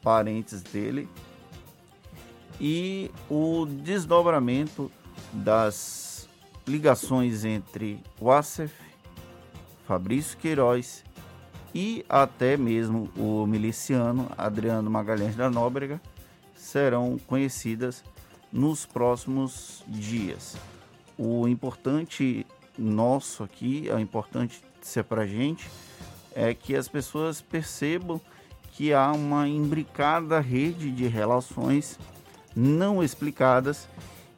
parentes 0.00 0.62
dele. 0.62 1.08
E 2.60 3.10
o 3.28 3.66
desdobramento 3.66 4.90
das 5.32 6.09
ligações 6.70 7.44
entre 7.44 8.00
Wassef, 8.20 8.72
Fabrício 9.86 10.38
Queiroz 10.38 11.04
e 11.74 12.04
até 12.08 12.56
mesmo 12.56 13.10
o 13.16 13.44
miliciano 13.46 14.30
Adriano 14.38 14.88
Magalhães 14.88 15.34
da 15.34 15.50
Nóbrega 15.50 16.00
serão 16.54 17.18
conhecidas 17.26 18.04
nos 18.52 18.86
próximos 18.86 19.82
dias. 19.88 20.56
O 21.18 21.48
importante 21.48 22.46
nosso 22.78 23.42
aqui, 23.42 23.88
o 23.92 23.98
importante 23.98 24.62
ser 24.80 25.04
para 25.04 25.22
a 25.22 25.26
gente, 25.26 25.68
é 26.34 26.54
que 26.54 26.76
as 26.76 26.86
pessoas 26.86 27.40
percebam 27.40 28.20
que 28.72 28.92
há 28.92 29.10
uma 29.12 29.48
imbricada 29.48 30.40
rede 30.40 30.90
de 30.90 31.06
relações 31.08 31.98
não 32.54 33.02
explicadas 33.02 33.88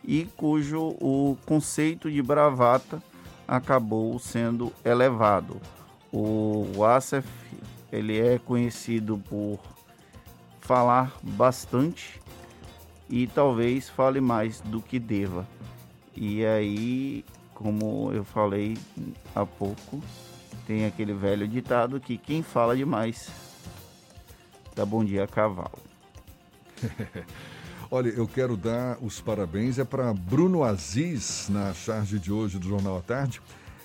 e 0.05 0.25
cujo 0.37 0.97
o 1.01 1.37
conceito 1.47 2.11
de 2.11 2.23
bravata 2.23 3.03
acabou 3.47 4.19
sendo 4.19 4.73
elevado. 4.85 5.61
O 6.13 6.85
Asef, 6.85 7.29
ele 7.91 8.19
é 8.19 8.39
conhecido 8.39 9.19
por 9.29 9.61
falar 10.61 11.13
bastante 11.23 12.21
e 13.09 13.27
talvez 13.27 13.89
fale 13.89 14.21
mais 14.21 14.61
do 14.61 14.81
que 14.81 14.99
deva. 14.99 15.47
E 16.15 16.45
aí, 16.45 17.25
como 17.55 18.13
eu 18.13 18.25
falei 18.25 18.77
há 19.35 19.45
pouco, 19.45 20.03
tem 20.67 20.87
aquele 20.87 21.13
velho 21.13 21.47
ditado 21.49 22.01
que 22.01 22.17
quem 22.17 22.43
fala 22.43 22.77
demais 22.77 23.31
dá 24.75 24.85
bom 24.85 25.05
dia 25.05 25.25
a 25.25 25.29
cavalo. 25.29 25.79
Olha, 27.95 28.09
eu 28.09 28.27
quero 28.27 28.57
dar 28.57 28.97
os 29.03 29.21
parabéns 29.21 29.79
é 29.79 29.85
para 29.85 30.15
Bruno 30.15 30.65
Aziz 30.65 31.51
na 31.51 31.75
charge 31.75 32.19
de 32.19 32.33
hoje 32.33 32.59
do 32.59 32.67
Jornal 32.67 32.97
à 32.97 33.03
Tarde, 33.03 33.39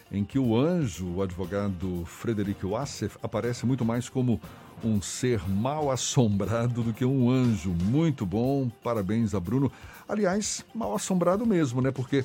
em 0.09 0.23
que 0.23 0.39
o 0.39 0.55
anjo, 0.55 1.15
o 1.15 1.21
advogado 1.21 2.05
Frederico 2.05 2.69
Wassef, 2.69 3.17
aparece 3.21 3.65
muito 3.65 3.83
mais 3.83 4.07
como 4.07 4.39
um 4.81 5.01
ser 5.01 5.41
mal 5.49 5.91
assombrado 5.91 6.83
do 6.83 6.93
que 6.93 7.03
um 7.03 7.29
anjo. 7.29 7.71
Muito 7.83 8.25
bom, 8.25 8.69
parabéns 8.81 9.35
a 9.35 9.41
Bruno. 9.41 9.69
Aliás, 10.07 10.63
mal 10.73 10.95
assombrado 10.95 11.45
mesmo, 11.45 11.81
né? 11.81 11.91
Porque 11.91 12.23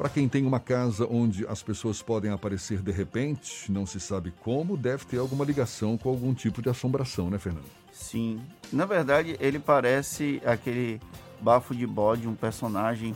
para 0.00 0.08
quem 0.08 0.26
tem 0.30 0.46
uma 0.46 0.58
casa 0.58 1.06
onde 1.10 1.46
as 1.46 1.62
pessoas 1.62 2.00
podem 2.00 2.30
aparecer 2.30 2.80
de 2.80 2.90
repente, 2.90 3.70
não 3.70 3.84
se 3.84 4.00
sabe 4.00 4.32
como, 4.42 4.74
deve 4.74 5.04
ter 5.04 5.18
alguma 5.18 5.44
ligação 5.44 5.98
com 5.98 6.08
algum 6.08 6.32
tipo 6.32 6.62
de 6.62 6.70
assombração, 6.70 7.28
né, 7.28 7.38
Fernando? 7.38 7.66
Sim. 7.92 8.40
Na 8.72 8.86
verdade, 8.86 9.36
ele 9.38 9.58
parece 9.58 10.40
aquele 10.46 10.98
bafo 11.38 11.74
de 11.74 11.86
bode, 11.86 12.26
um 12.26 12.34
personagem. 12.34 13.14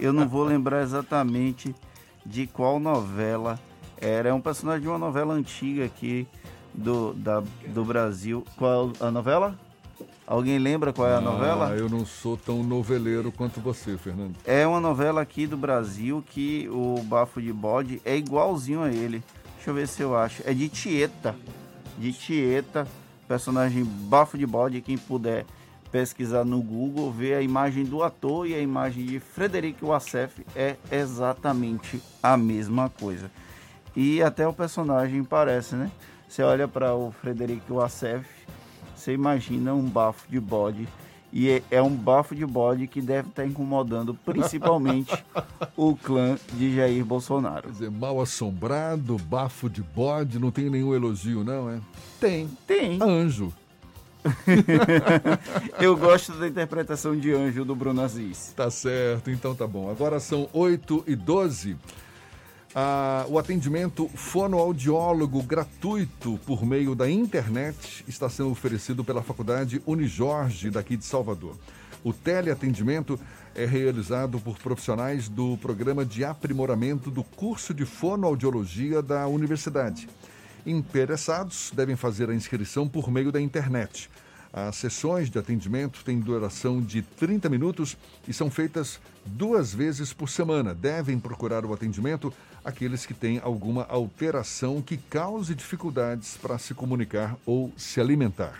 Eu 0.00 0.10
não 0.10 0.26
vou 0.26 0.42
lembrar 0.42 0.82
exatamente 0.82 1.74
de 2.24 2.46
qual 2.46 2.80
novela 2.80 3.60
era. 3.98 4.30
É 4.30 4.32
um 4.32 4.40
personagem 4.40 4.80
de 4.80 4.88
uma 4.88 4.98
novela 4.98 5.34
antiga 5.34 5.84
aqui 5.84 6.26
do, 6.72 7.12
da, 7.12 7.42
do 7.74 7.84
Brasil. 7.84 8.42
Qual 8.56 8.90
a 9.00 9.10
novela? 9.10 9.58
Alguém 10.32 10.58
lembra 10.58 10.94
qual 10.94 11.06
é 11.06 11.12
a 11.12 11.18
ah, 11.18 11.20
novela? 11.20 11.76
Eu 11.76 11.90
não 11.90 12.06
sou 12.06 12.38
tão 12.38 12.62
noveleiro 12.62 13.30
quanto 13.30 13.60
você, 13.60 13.98
Fernando. 13.98 14.34
É 14.46 14.66
uma 14.66 14.80
novela 14.80 15.20
aqui 15.20 15.46
do 15.46 15.58
Brasil 15.58 16.24
que 16.26 16.66
o 16.70 17.02
bafo 17.02 17.38
de 17.38 17.52
bode 17.52 18.00
é 18.02 18.16
igualzinho 18.16 18.82
a 18.82 18.88
ele. 18.88 19.22
Deixa 19.56 19.68
eu 19.68 19.74
ver 19.74 19.86
se 19.86 20.00
eu 20.00 20.16
acho. 20.16 20.42
É 20.46 20.54
de 20.54 20.70
Tieta. 20.70 21.36
De 21.98 22.14
Tieta 22.14 22.88
personagem 23.28 23.84
bafo 23.84 24.38
de 24.38 24.46
bode, 24.46 24.80
quem 24.80 24.96
puder 24.96 25.44
pesquisar 25.90 26.46
no 26.46 26.62
Google, 26.62 27.12
ver 27.12 27.34
a 27.34 27.42
imagem 27.42 27.84
do 27.84 28.02
ator 28.02 28.46
e 28.46 28.54
a 28.54 28.58
imagem 28.58 29.04
de 29.04 29.20
Frederico 29.20 29.88
Wassef 29.88 30.46
é 30.56 30.76
exatamente 30.90 32.02
a 32.22 32.38
mesma 32.38 32.88
coisa. 32.88 33.30
E 33.94 34.22
até 34.22 34.48
o 34.48 34.52
personagem 34.54 35.22
parece, 35.24 35.74
né? 35.74 35.90
Você 36.26 36.42
olha 36.42 36.66
para 36.66 36.94
o 36.94 37.12
Frederico 37.12 37.74
Wassef, 37.74 38.26
você 39.02 39.12
imagina 39.12 39.74
um 39.74 39.82
bafo 39.82 40.30
de 40.30 40.38
bode 40.38 40.86
e 41.32 41.48
é, 41.48 41.62
é 41.70 41.82
um 41.82 41.90
bafo 41.90 42.36
de 42.36 42.46
bode 42.46 42.86
que 42.86 43.00
deve 43.00 43.30
estar 43.30 43.44
incomodando 43.44 44.14
principalmente 44.14 45.12
o 45.76 45.96
clã 45.96 46.36
de 46.52 46.76
Jair 46.76 47.04
Bolsonaro. 47.04 47.62
Quer 47.62 47.70
dizer, 47.70 47.90
mal 47.90 48.20
assombrado, 48.20 49.16
bafo 49.18 49.68
de 49.68 49.82
bode, 49.82 50.38
não 50.38 50.50
tem 50.50 50.70
nenhum 50.70 50.94
elogio, 50.94 51.42
não, 51.42 51.68
é? 51.68 51.80
Tem. 52.20 52.48
Tem. 52.66 53.02
Anjo. 53.02 53.52
Eu 55.80 55.96
gosto 55.96 56.32
da 56.34 56.46
interpretação 56.46 57.18
de 57.18 57.32
anjo 57.32 57.64
do 57.64 57.74
Bruno 57.74 58.02
Aziz. 58.02 58.52
Tá 58.54 58.70
certo, 58.70 59.30
então 59.30 59.52
tá 59.52 59.66
bom. 59.66 59.90
Agora 59.90 60.20
são 60.20 60.48
8 60.52 61.04
e 61.08 61.16
12 61.16 61.76
ah, 62.74 63.26
o 63.28 63.38
atendimento 63.38 64.08
fonoaudiólogo 64.08 65.42
gratuito 65.42 66.40
por 66.46 66.64
meio 66.64 66.94
da 66.94 67.10
internet 67.10 68.02
está 68.08 68.30
sendo 68.30 68.50
oferecido 68.50 69.04
pela 69.04 69.22
Faculdade 69.22 69.82
Unijorge, 69.86 70.70
daqui 70.70 70.96
de 70.96 71.04
Salvador. 71.04 71.54
O 72.02 72.14
teleatendimento 72.14 73.20
é 73.54 73.66
realizado 73.66 74.40
por 74.40 74.58
profissionais 74.58 75.28
do 75.28 75.58
programa 75.58 76.04
de 76.04 76.24
aprimoramento 76.24 77.10
do 77.10 77.22
curso 77.22 77.74
de 77.74 77.84
fonoaudiologia 77.84 79.02
da 79.02 79.26
universidade. 79.26 80.08
Interessados 80.64 81.70
devem 81.74 81.94
fazer 81.94 82.30
a 82.30 82.34
inscrição 82.34 82.88
por 82.88 83.10
meio 83.10 83.30
da 83.30 83.40
internet. 83.40 84.08
As 84.52 84.76
sessões 84.76 85.30
de 85.30 85.38
atendimento 85.38 86.04
têm 86.04 86.20
duração 86.20 86.80
de 86.82 87.00
30 87.00 87.48
minutos 87.48 87.96
e 88.28 88.34
são 88.34 88.50
feitas 88.50 89.00
duas 89.24 89.72
vezes 89.72 90.12
por 90.12 90.28
semana. 90.28 90.74
Devem 90.74 91.18
procurar 91.18 91.64
o 91.64 91.72
atendimento 91.72 92.32
aqueles 92.64 93.04
que 93.04 93.14
têm 93.14 93.40
alguma 93.42 93.84
alteração 93.84 94.80
que 94.80 94.96
cause 94.96 95.54
dificuldades 95.54 96.36
para 96.40 96.58
se 96.58 96.74
comunicar 96.74 97.36
ou 97.44 97.72
se 97.76 98.00
alimentar. 98.00 98.54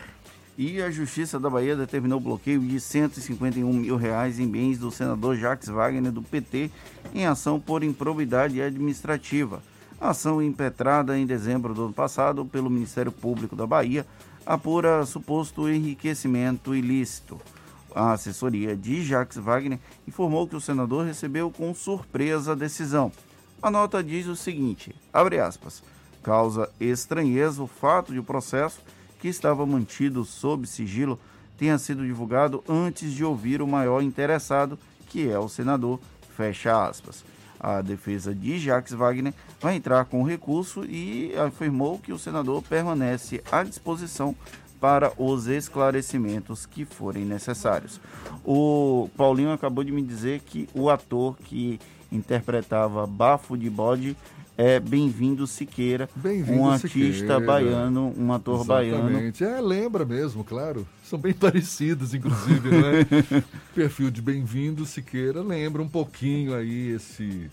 E 0.57 0.81
a 0.81 0.91
Justiça 0.91 1.39
da 1.39 1.49
Bahia 1.49 1.75
determinou 1.75 2.19
o 2.19 2.23
bloqueio 2.23 2.59
de 2.59 2.79
151 2.79 3.73
mil 3.73 3.95
reais 3.95 4.39
em 4.39 4.47
bens 4.47 4.77
do 4.77 4.91
senador 4.91 5.35
Jacques 5.35 5.67
Wagner 5.67 6.11
do 6.11 6.21
PT 6.21 6.69
em 7.13 7.25
ação 7.25 7.59
por 7.59 7.83
improbidade 7.83 8.61
administrativa. 8.61 9.63
A 9.99 10.09
ação 10.09 10.41
impetrada 10.41 11.17
em 11.17 11.25
dezembro 11.25 11.73
do 11.73 11.85
ano 11.85 11.93
passado 11.93 12.45
pelo 12.45 12.69
Ministério 12.69 13.11
Público 13.11 13.55
da 13.55 13.65
Bahia 13.65 14.05
apura 14.45 15.05
suposto 15.05 15.67
enriquecimento 15.67 16.75
ilícito. 16.75 17.39
A 17.95 18.11
assessoria 18.11 18.75
de 18.75 19.03
Jacques 19.03 19.37
Wagner 19.37 19.79
informou 20.07 20.47
que 20.47 20.55
o 20.55 20.61
senador 20.61 21.05
recebeu 21.05 21.49
com 21.49 21.73
surpresa 21.73 22.51
a 22.51 22.55
decisão. 22.55 23.11
A 23.63 23.71
nota 23.71 24.03
diz 24.03 24.27
o 24.27 24.35
seguinte: 24.35 24.93
abre 25.13 25.39
aspas. 25.39 25.81
Causa 26.21 26.69
estranheza 26.81 27.63
o 27.63 27.67
fato 27.67 28.11
de 28.11 28.19
o 28.19 28.23
processo, 28.23 28.81
que 29.19 29.29
estava 29.29 29.65
mantido 29.65 30.25
sob 30.25 30.67
sigilo, 30.67 31.17
tenha 31.57 31.77
sido 31.77 32.05
divulgado 32.05 32.61
antes 32.67 33.13
de 33.13 33.23
ouvir 33.23 33.61
o 33.61 33.67
maior 33.67 34.01
interessado, 34.01 34.77
que 35.07 35.29
é 35.29 35.39
o 35.39 35.47
senador. 35.47 36.01
Fecha 36.35 36.85
aspas. 36.85 37.23
A 37.57 37.81
defesa 37.81 38.35
de 38.35 38.59
Jacques 38.59 38.91
Wagner 38.91 39.33
vai 39.61 39.77
entrar 39.77 40.03
com 40.05 40.23
recurso 40.23 40.83
e 40.83 41.33
afirmou 41.37 41.99
que 41.99 42.11
o 42.11 42.19
senador 42.19 42.61
permanece 42.63 43.41
à 43.49 43.63
disposição 43.63 44.35
para 44.81 45.13
os 45.17 45.47
esclarecimentos 45.47 46.65
que 46.65 46.83
forem 46.83 47.23
necessários. 47.23 48.01
O 48.43 49.09
Paulinho 49.15 49.53
acabou 49.53 49.85
de 49.85 49.93
me 49.93 50.01
dizer 50.01 50.41
que 50.41 50.67
o 50.73 50.89
ator 50.89 51.37
que 51.37 51.79
interpretava 52.13 53.05
Bafo 53.07 53.57
de 53.57 53.69
Bode 53.69 54.15
é 54.55 54.79
Bem-vindo 54.79 55.47
Siqueira, 55.47 56.07
Bem 56.15 56.43
um 56.43 56.69
artista 56.69 56.87
Siqueira. 56.89 57.39
baiano, 57.39 58.13
um 58.15 58.31
ator 58.31 58.61
Exatamente. 58.61 59.43
baiano. 59.43 59.57
É, 59.57 59.61
lembra 59.61 60.05
mesmo, 60.05 60.43
claro. 60.43 60.87
São 61.03 61.17
bem 61.17 61.33
parecidos, 61.33 62.13
inclusive, 62.13 62.69
né? 62.69 63.01
o 63.39 63.43
perfil 63.73 64.11
de 64.11 64.21
Bem-vindo 64.21 64.85
Siqueira 64.85 65.41
lembra 65.41 65.81
um 65.81 65.89
pouquinho 65.89 66.53
aí 66.53 66.91
esse 66.91 67.49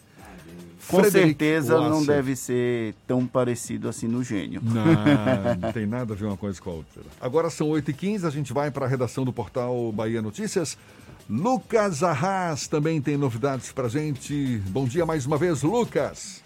com 0.89 0.99
Frederic 0.99 1.28
certeza 1.28 1.74
Wasser. 1.78 1.91
não 1.91 2.05
deve 2.05 2.35
ser 2.37 2.95
tão 3.07 3.27
parecido 3.27 3.89
assim 3.89 4.09
no 4.09 4.23
gênio. 4.23 4.61
Não, 4.62 4.85
não 5.61 5.73
tem 5.73 5.87
nada 5.87 6.12
a 6.12 6.16
ver 6.16 6.27
uma 6.27 6.37
coisa 6.37 6.61
com 6.61 6.70
a 6.70 6.73
outra. 6.74 7.03
Agora 7.20 7.49
são 7.49 7.69
8h15, 7.69 8.24
a 8.24 8.31
gente 8.31 8.53
vai 8.53 8.70
para 8.70 8.87
a 8.87 8.89
redação 8.89 9.24
do 9.24 9.32
portal 9.32 9.91
Bahia 9.93 10.20
Notícias. 10.20 10.77
Lucas 11.31 12.02
Arras 12.02 12.66
também 12.66 13.01
tem 13.01 13.16
novidades 13.16 13.73
para 13.73 13.89
gente. 13.89 14.59
Bom 14.69 14.85
dia 14.85 15.07
mais 15.07 15.27
uma 15.27 15.39
vez, 15.39 15.62
Lucas. 15.62 16.44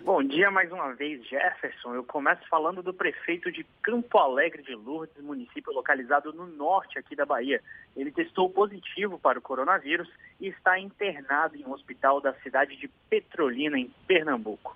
Bom 0.00 0.22
dia 0.22 0.50
mais 0.50 0.72
uma 0.72 0.94
vez, 0.94 1.22
Jefferson. 1.28 1.94
Eu 1.94 2.02
começo 2.02 2.40
falando 2.48 2.82
do 2.82 2.94
prefeito 2.94 3.52
de 3.52 3.62
Campo 3.82 4.16
Alegre 4.16 4.62
de 4.62 4.74
Lourdes, 4.74 5.22
município 5.22 5.70
localizado 5.74 6.32
no 6.32 6.46
norte 6.46 6.98
aqui 6.98 7.14
da 7.14 7.26
Bahia. 7.26 7.60
Ele 7.94 8.10
testou 8.10 8.48
positivo 8.48 9.18
para 9.18 9.38
o 9.38 9.42
coronavírus 9.42 10.08
e 10.40 10.48
está 10.48 10.78
internado 10.78 11.54
em 11.54 11.66
um 11.66 11.72
hospital 11.72 12.18
da 12.18 12.32
cidade 12.36 12.74
de 12.76 12.88
Petrolina, 13.10 13.78
em 13.78 13.92
Pernambuco. 14.06 14.74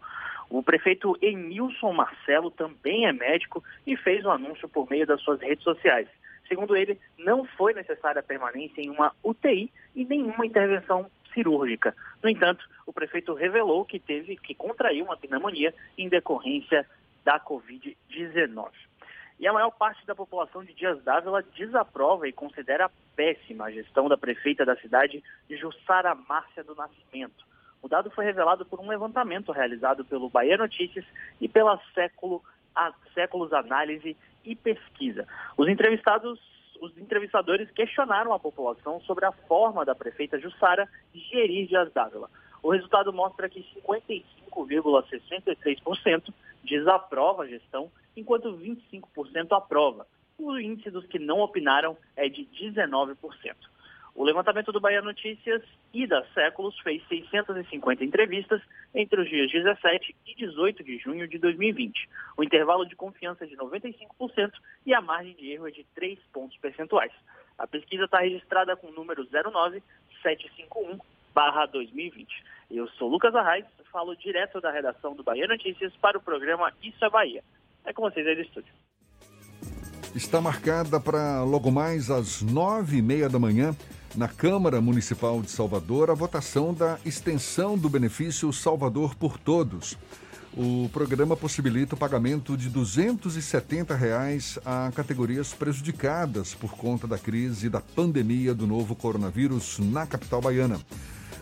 O 0.50 0.62
prefeito 0.62 1.16
Emilson 1.22 1.94
Marcelo 1.94 2.50
também 2.50 3.06
é 3.06 3.12
médico 3.12 3.64
e 3.86 3.96
fez 3.96 4.22
um 4.26 4.30
anúncio 4.30 4.68
por 4.68 4.86
meio 4.90 5.06
das 5.06 5.22
suas 5.22 5.40
redes 5.40 5.64
sociais. 5.64 6.08
Segundo 6.48 6.76
ele, 6.76 6.98
não 7.18 7.44
foi 7.44 7.74
necessária 7.74 8.20
a 8.20 8.22
permanência 8.22 8.80
em 8.80 8.90
uma 8.90 9.12
UTI 9.22 9.70
e 9.94 10.04
nenhuma 10.04 10.46
intervenção 10.46 11.10
cirúrgica. 11.34 11.94
No 12.22 12.28
entanto, 12.28 12.66
o 12.86 12.92
prefeito 12.92 13.34
revelou 13.34 13.84
que 13.84 13.98
teve 13.98 14.36
que 14.36 14.54
contrair 14.54 15.02
uma 15.02 15.16
pneumonia 15.16 15.74
em 15.98 16.08
decorrência 16.08 16.86
da 17.24 17.38
Covid-19. 17.40 18.70
E 19.38 19.46
a 19.46 19.52
maior 19.52 19.70
parte 19.70 20.06
da 20.06 20.14
população 20.14 20.64
de 20.64 20.72
Dias 20.72 21.02
d'Ávila 21.02 21.42
desaprova 21.42 22.26
e 22.26 22.32
considera 22.32 22.90
péssima 23.14 23.66
a 23.66 23.70
gestão 23.70 24.08
da 24.08 24.16
prefeita 24.16 24.64
da 24.64 24.76
cidade, 24.76 25.22
Jussara 25.50 26.14
Márcia 26.14 26.64
do 26.64 26.74
Nascimento. 26.74 27.44
O 27.82 27.88
dado 27.88 28.10
foi 28.10 28.24
revelado 28.24 28.64
por 28.64 28.80
um 28.80 28.88
levantamento 28.88 29.52
realizado 29.52 30.04
pelo 30.04 30.30
Bahia 30.30 30.56
Notícias 30.56 31.04
e 31.38 31.48
pela 31.48 31.78
Século, 31.94 32.42
a 32.74 32.92
Séculos 33.12 33.52
Análise 33.52 34.16
e 34.46 34.54
Pesquisa. 34.54 35.26
Os 35.56 35.68
entrevistados 35.68 36.38
os 36.80 36.96
entrevistadores 36.98 37.70
questionaram 37.70 38.32
a 38.32 38.38
população 38.38 39.00
sobre 39.00 39.24
a 39.24 39.32
forma 39.32 39.84
da 39.84 39.92
prefeita 39.94 40.38
Jussara 40.38 40.88
gerir 41.14 41.66
Dias 41.66 41.92
Dávila. 41.92 42.30
o 42.62 42.70
resultado 42.70 43.12
mostra 43.12 43.48
que 43.48 43.66
55,63% 43.86 46.32
desaprova 46.64 47.42
a 47.44 47.46
gestão, 47.46 47.90
enquanto 48.16 48.58
25% 48.58 49.52
aprova. 49.52 50.06
O 50.38 50.58
índice 50.58 50.90
dos 50.90 51.06
que 51.06 51.18
não 51.18 51.40
opinaram 51.40 51.96
é 52.14 52.28
de 52.28 52.44
19%. 52.44 53.16
O 54.14 54.22
levantamento 54.24 54.70
do 54.72 54.80
Bahia 54.80 55.02
Notícias 55.02 55.62
e 55.92 56.06
da 56.06 56.24
Séculos 56.34 56.78
fez 56.80 57.06
650 57.06 58.02
entrevistas 58.02 58.62
entre 58.96 59.20
os 59.20 59.28
dias 59.28 59.52
17 59.52 60.16
e 60.26 60.34
18 60.34 60.82
de 60.82 60.96
junho 60.98 61.28
de 61.28 61.38
2020. 61.38 62.08
O 62.36 62.42
intervalo 62.42 62.86
de 62.86 62.96
confiança 62.96 63.44
é 63.44 63.46
de 63.46 63.54
95% 63.56 64.50
e 64.86 64.94
a 64.94 65.02
margem 65.02 65.34
de 65.34 65.52
erro 65.52 65.68
é 65.68 65.70
de 65.70 65.84
3 65.94 66.18
pontos 66.32 66.56
percentuais. 66.56 67.12
A 67.58 67.66
pesquisa 67.66 68.04
está 68.04 68.20
registrada 68.20 68.74
com 68.74 68.86
o 68.86 68.92
número 68.92 69.26
09751-2020. 71.34 72.26
Eu 72.70 72.88
sou 72.88 73.08
Lucas 73.08 73.34
Arraes, 73.34 73.66
falo 73.92 74.16
direto 74.16 74.60
da 74.62 74.70
redação 74.70 75.14
do 75.14 75.22
Bahia 75.22 75.46
Notícias 75.46 75.94
para 75.96 76.16
o 76.16 76.22
programa 76.22 76.72
Isso 76.82 77.04
é 77.04 77.10
Bahia. 77.10 77.44
É 77.84 77.92
com 77.92 78.00
vocês 78.02 78.26
aí 78.26 78.34
do 78.34 78.42
estúdio. 78.42 78.72
Está 80.14 80.40
marcada 80.40 80.98
para 80.98 81.44
logo 81.44 81.70
mais 81.70 82.10
às 82.10 82.40
nove 82.40 82.96
e 82.96 83.02
meia 83.02 83.28
da 83.28 83.38
manhã 83.38 83.76
na 84.14 84.28
Câmara 84.28 84.80
Municipal 84.80 85.42
de 85.42 85.50
Salvador 85.50 86.10
a 86.10 86.14
votação 86.14 86.72
da 86.72 86.98
extensão 87.04 87.76
do 87.76 87.88
benefício 87.88 88.52
Salvador 88.52 89.14
por 89.14 89.38
Todos. 89.38 89.96
O 90.56 90.88
programa 90.90 91.36
possibilita 91.36 91.94
o 91.94 91.98
pagamento 91.98 92.56
de 92.56 92.70
270 92.70 93.94
reais 93.94 94.58
a 94.64 94.90
categorias 94.94 95.52
prejudicadas 95.52 96.54
por 96.54 96.70
conta 96.70 97.06
da 97.06 97.18
crise 97.18 97.68
da 97.68 97.80
pandemia 97.80 98.54
do 98.54 98.66
novo 98.66 98.94
coronavírus 98.94 99.78
na 99.78 100.06
capital 100.06 100.40
baiana. 100.40 100.80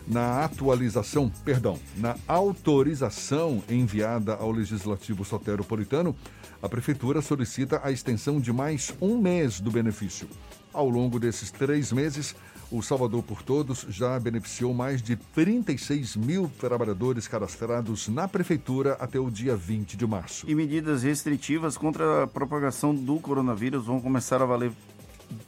Na 0.07 0.43
atualização, 0.43 1.31
perdão, 1.43 1.79
na 1.97 2.15
autorização 2.27 3.63
enviada 3.69 4.35
ao 4.35 4.51
Legislativo 4.51 5.23
Soteropolitano, 5.23 6.15
a 6.61 6.69
Prefeitura 6.69 7.21
solicita 7.21 7.81
a 7.83 7.91
extensão 7.91 8.39
de 8.39 8.51
mais 8.51 8.93
um 9.01 9.17
mês 9.17 9.59
do 9.59 9.71
benefício. 9.71 10.27
Ao 10.73 10.89
longo 10.89 11.19
desses 11.19 11.51
três 11.51 11.91
meses, 11.91 12.35
o 12.71 12.81
Salvador 12.81 13.23
por 13.23 13.43
Todos 13.43 13.85
já 13.89 14.19
beneficiou 14.19 14.73
mais 14.73 15.01
de 15.01 15.15
36 15.15 16.15
mil 16.15 16.51
trabalhadores 16.59 17.27
cadastrados 17.27 18.07
na 18.07 18.27
Prefeitura 18.27 18.93
até 18.99 19.19
o 19.19 19.29
dia 19.29 19.55
20 19.55 19.95
de 19.95 20.07
março. 20.07 20.49
E 20.49 20.55
medidas 20.55 21.03
restritivas 21.03 21.77
contra 21.77 22.23
a 22.23 22.27
propagação 22.27 22.93
do 22.93 23.19
coronavírus 23.19 23.85
vão 23.85 24.01
começar 24.01 24.41
a 24.41 24.45
valer 24.45 24.71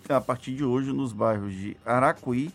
a 0.08 0.22
partir 0.22 0.54
de 0.54 0.64
hoje 0.64 0.92
nos 0.92 1.12
bairros 1.12 1.54
de 1.54 1.78
Aracuí, 1.86 2.52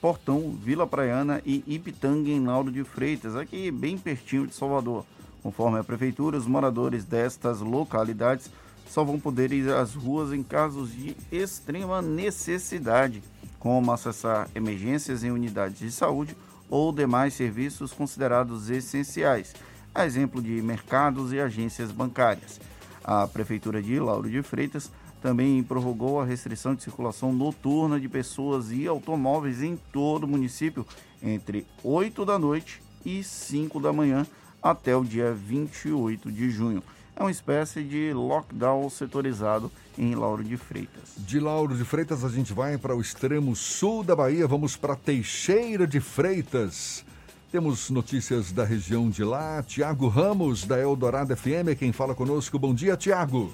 Portão, 0.00 0.56
Vila 0.62 0.86
Praiana 0.86 1.42
e 1.44 1.62
Ipitanga, 1.66 2.30
em 2.30 2.44
Lauro 2.44 2.70
de 2.70 2.84
Freitas, 2.84 3.34
aqui 3.36 3.70
bem 3.70 3.98
pertinho 3.98 4.46
de 4.46 4.54
Salvador. 4.54 5.04
Conforme 5.42 5.78
a 5.78 5.84
Prefeitura, 5.84 6.36
os 6.36 6.46
moradores 6.46 7.04
destas 7.04 7.60
localidades 7.60 8.50
só 8.88 9.04
vão 9.04 9.20
poder 9.20 9.52
ir 9.52 9.70
às 9.70 9.94
ruas 9.94 10.32
em 10.32 10.42
casos 10.42 10.92
de 10.92 11.16
extrema 11.30 12.00
necessidade 12.00 13.22
como 13.58 13.92
acessar 13.92 14.48
emergências 14.54 15.24
em 15.24 15.30
unidades 15.30 15.78
de 15.78 15.90
saúde 15.90 16.36
ou 16.68 16.92
demais 16.92 17.34
serviços 17.34 17.92
considerados 17.92 18.70
essenciais, 18.70 19.54
a 19.94 20.06
exemplo 20.06 20.42
de 20.42 20.60
mercados 20.62 21.32
e 21.32 21.40
agências 21.40 21.90
bancárias. 21.90 22.60
A 23.02 23.26
Prefeitura 23.26 23.82
de 23.82 23.98
Lauro 23.98 24.30
de 24.30 24.42
Freitas 24.42 24.90
também 25.20 25.62
prorrogou 25.62 26.20
a 26.20 26.24
restrição 26.24 26.74
de 26.74 26.82
circulação 26.82 27.32
noturna 27.32 27.98
de 27.98 28.08
pessoas 28.08 28.70
e 28.70 28.86
automóveis 28.86 29.62
em 29.62 29.76
todo 29.92 30.24
o 30.24 30.28
município 30.28 30.86
entre 31.22 31.66
8 31.82 32.24
da 32.24 32.38
noite 32.38 32.82
e 33.04 33.24
5 33.24 33.80
da 33.80 33.92
manhã 33.92 34.26
até 34.62 34.94
o 34.94 35.04
dia 35.04 35.32
28 35.32 36.30
de 36.30 36.50
junho 36.50 36.82
é 37.18 37.22
uma 37.22 37.32
espécie 37.32 37.82
de 37.82 38.12
lockdown 38.12 38.88
setorizado 38.88 39.72
em 39.98 40.14
Lauro 40.14 40.44
de 40.44 40.56
Freitas. 40.56 41.16
De 41.18 41.40
Lauro 41.40 41.76
de 41.76 41.84
Freitas, 41.84 42.24
a 42.24 42.28
gente 42.28 42.52
vai 42.52 42.78
para 42.78 42.94
o 42.94 43.00
extremo 43.00 43.56
sul 43.56 44.04
da 44.04 44.14
Bahia, 44.14 44.46
vamos 44.46 44.76
para 44.76 44.94
Teixeira 44.94 45.84
de 45.84 45.98
Freitas. 45.98 47.04
Temos 47.50 47.90
notícias 47.90 48.52
da 48.52 48.64
região 48.64 49.10
de 49.10 49.24
lá. 49.24 49.60
Tiago 49.64 50.06
Ramos, 50.06 50.64
da 50.64 50.78
Eldorado 50.78 51.36
FM, 51.36 51.70
é 51.72 51.74
quem 51.74 51.92
fala 51.92 52.14
conosco. 52.14 52.56
Bom 52.56 52.72
dia, 52.72 52.96
Tiago. 52.96 53.52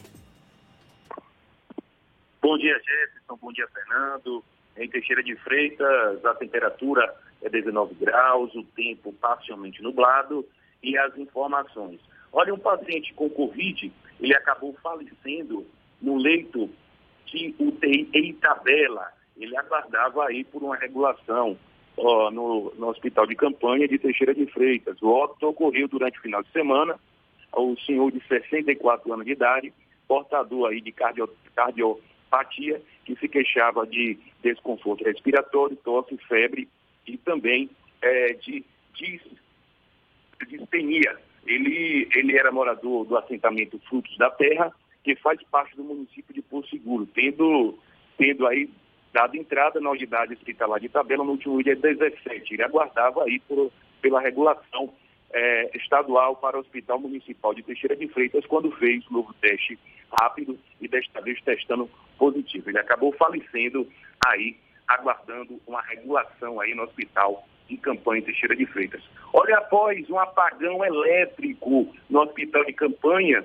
Bom 2.43 2.59
dia, 2.59 2.75
Jefferson. 2.75 3.39
Bom 3.41 3.51
dia, 3.51 3.67
Fernando. 3.69 4.45
Em 4.77 4.91
Teixeira 4.91 5.23
de 5.23 5.35
Freitas, 5.37 6.23
a 6.23 6.35
temperatura 6.35 7.15
é 7.41 7.49
19 7.49 7.95
graus, 7.95 8.55
o 8.55 8.63
tempo 8.77 9.11
parcialmente 9.15 9.81
nublado 9.81 10.45
e 10.83 10.99
as 10.99 11.17
informações. 11.17 11.99
Olha, 12.37 12.53
um 12.53 12.59
paciente 12.59 13.15
com 13.15 13.31
Covid, 13.31 13.93
ele 14.21 14.35
acabou 14.35 14.77
falecendo 14.83 15.65
no 16.03 16.17
leito 16.17 16.69
de 17.27 17.55
UTI 17.61 18.11
em 18.13 18.31
Itabela. 18.31 19.07
Ele 19.37 19.57
aguardava 19.57 20.27
aí 20.27 20.43
por 20.43 20.61
uma 20.61 20.75
regulação 20.75 21.57
ó, 21.97 22.33
no, 22.33 22.75
no 22.77 22.89
hospital 22.89 23.25
de 23.29 23.37
campanha 23.37 23.87
de 23.87 24.01
Teixeira 24.01 24.35
de 24.35 24.47
Freitas. 24.47 25.01
O 25.01 25.11
óbito 25.11 25.47
ocorreu 25.47 25.87
durante 25.87 26.19
o 26.19 26.23
final 26.23 26.43
de 26.43 26.51
semana. 26.51 26.99
O 27.53 27.77
senhor 27.87 28.11
de 28.11 28.21
64 28.27 29.13
anos 29.13 29.25
de 29.25 29.31
idade, 29.31 29.73
portador 30.09 30.71
aí 30.71 30.81
de 30.81 30.91
cardio, 30.91 31.31
cardiopatia, 31.55 32.83
que 33.05 33.15
se 33.15 33.29
queixava 33.29 33.87
de 33.87 34.19
desconforto 34.43 35.05
respiratório, 35.05 35.77
tosse, 35.77 36.17
febre 36.27 36.69
e 37.07 37.17
também 37.17 37.71
é, 38.03 38.33
de, 38.33 38.65
de 38.95 39.21
dispenia 40.49 41.17
ele, 41.47 42.09
ele 42.15 42.37
era 42.37 42.53
morador 42.53 43.05
do 43.05 43.17
assentamento 43.17 43.79
Frutos 43.89 44.17
da 44.17 44.31
Terra, 44.31 44.73
que 45.03 45.15
faz 45.17 45.43
parte 45.51 45.77
do 45.77 45.85
município 45.85 46.35
de 46.35 46.43
Porto 46.43 46.71
Seguro, 46.71 47.07
tendo, 47.07 47.79
tendo 48.17 48.47
aí 48.47 48.71
dado 49.13 49.37
entrada 49.37 49.81
na 49.81 49.91
unidade 49.91 50.35
hospitalar 50.35 50.81
de 50.81 50.89
tabela 50.89 51.25
no 51.25 51.33
último 51.33 51.63
dia 51.63 51.77
17. 51.77 52.55
Ele 52.55 52.63
aguardava 52.63 53.25
aí 53.25 53.39
por, 53.41 53.71
pela 54.01 54.21
regulação 54.21 54.93
é, 55.33 55.71
estadual 55.77 56.37
para 56.37 56.57
o 56.57 56.61
Hospital 56.61 56.99
Municipal 56.99 57.55
de 57.55 57.63
Teixeira 57.63 57.97
de 57.97 58.09
Freitas, 58.09 58.47
quando 58.47 58.71
fez 58.73 59.07
o 59.09 59.13
novo 59.13 59.35
teste 59.35 59.79
rápido 60.21 60.59
e 60.81 60.89
desta 60.89 61.21
vez 61.21 61.41
testando 61.43 61.91
positivo. 62.19 62.71
Ele 62.71 62.79
acabou 62.79 63.13
falecendo 63.13 63.87
aí, 64.27 64.57
aguardando 64.89 65.61
uma 65.67 65.83
regulação 65.83 66.61
aí 66.61 66.75
no 66.75 66.85
hospital 66.85 67.47
em 67.69 67.77
campanha 67.77 68.21
em 68.21 68.25
Teixeira 68.25 68.55
de 68.55 68.67
Freitas. 68.67 69.03
Olha, 69.33 69.59
após 69.59 70.09
um 70.11 70.19
apagão 70.19 70.85
elétrico 70.85 71.89
no 72.09 72.21
hospital 72.21 72.65
de 72.65 72.73
campanha 72.73 73.45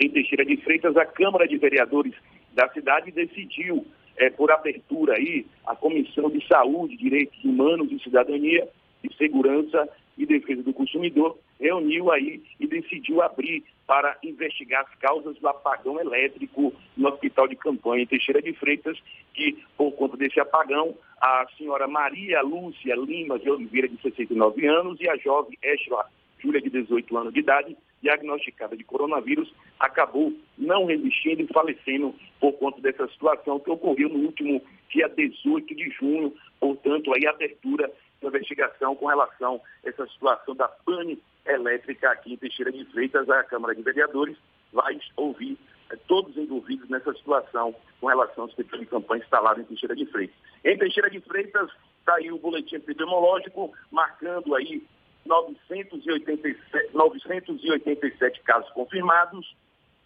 em 0.00 0.10
Teixeira 0.10 0.44
de 0.44 0.56
Freitas, 0.58 0.96
a 0.96 1.06
Câmara 1.06 1.46
de 1.48 1.56
Vereadores 1.56 2.14
da 2.52 2.68
cidade 2.70 3.10
decidiu, 3.10 3.86
é, 4.16 4.30
por 4.30 4.50
abertura 4.50 5.14
aí, 5.14 5.46
a 5.66 5.76
Comissão 5.76 6.28
de 6.30 6.44
Saúde, 6.46 6.96
Direitos 6.96 7.42
Humanos 7.44 7.90
e 7.90 8.00
Cidadania 8.00 8.68
e 9.02 9.14
Segurança 9.14 9.88
e 10.16 10.26
Defesa 10.26 10.62
do 10.62 10.72
Consumidor, 10.72 11.38
reuniu 11.60 12.10
aí 12.10 12.42
e 12.58 12.66
decidiu 12.66 13.22
abrir 13.22 13.64
para 13.86 14.16
investigar 14.22 14.82
as 14.82 14.94
causas 14.98 15.36
do 15.38 15.48
apagão 15.48 15.98
elétrico 15.98 16.74
no 16.96 17.08
Hospital 17.08 17.48
de 17.48 17.56
Campanha 17.56 18.02
em 18.02 18.06
Teixeira 18.06 18.42
de 18.42 18.52
Freitas, 18.52 18.98
que, 19.34 19.58
por 19.76 19.92
conta 19.92 20.16
desse 20.16 20.38
apagão, 20.38 20.94
a 21.20 21.46
senhora 21.56 21.88
Maria 21.88 22.42
Lúcia 22.42 22.94
Lima 22.94 23.38
de 23.38 23.50
Oliveira, 23.50 23.88
de 23.88 24.00
69 24.02 24.66
anos, 24.66 25.00
e 25.00 25.08
a 25.08 25.16
jovem 25.16 25.58
Estela 25.62 26.06
Júlia, 26.38 26.60
de 26.60 26.70
18 26.70 27.16
anos 27.16 27.34
de 27.34 27.40
idade, 27.40 27.76
diagnosticada 28.00 28.76
de 28.76 28.84
coronavírus, 28.84 29.52
acabou 29.80 30.32
não 30.56 30.84
resistindo 30.84 31.42
e 31.42 31.52
falecendo 31.52 32.14
por 32.40 32.52
conta 32.52 32.80
dessa 32.80 33.08
situação 33.08 33.58
que 33.58 33.70
ocorreu 33.70 34.08
no 34.08 34.26
último 34.26 34.62
dia 34.88 35.08
18 35.08 35.74
de 35.74 35.90
junho, 35.90 36.32
portanto, 36.60 37.12
aí 37.12 37.26
a 37.26 37.30
abertura 37.30 37.90
da 38.22 38.28
investigação 38.28 38.94
com 38.94 39.06
relação 39.06 39.60
a 39.84 39.88
essa 39.88 40.06
situação 40.08 40.54
da 40.54 40.68
pane 40.68 41.18
elétrica 41.46 42.10
aqui 42.10 42.34
em 42.34 42.36
Teixeira 42.36 42.72
de 42.72 42.84
Freitas, 42.86 43.28
a 43.28 43.44
Câmara 43.44 43.74
de 43.74 43.82
Vereadores 43.82 44.36
vai 44.72 44.98
ouvir 45.16 45.58
é, 45.90 45.96
todos 46.06 46.36
envolvidos 46.36 46.88
nessa 46.88 47.12
situação 47.14 47.74
com 48.00 48.06
relação 48.06 48.44
ao 48.44 48.48
hospital 48.48 48.80
de 48.80 48.86
campanha 48.86 49.22
instalado 49.22 49.60
em 49.60 49.64
Teixeira 49.64 49.96
de 49.96 50.06
Freitas. 50.06 50.36
Em 50.64 50.76
Teixeira 50.76 51.10
de 51.10 51.20
Freitas, 51.20 51.70
está 52.00 52.16
aí 52.16 52.30
o 52.30 52.38
boletim 52.38 52.76
epidemiológico, 52.76 53.72
marcando 53.90 54.54
aí 54.54 54.82
987, 55.24 56.94
987 56.94 58.40
casos 58.42 58.70
confirmados, 58.70 59.54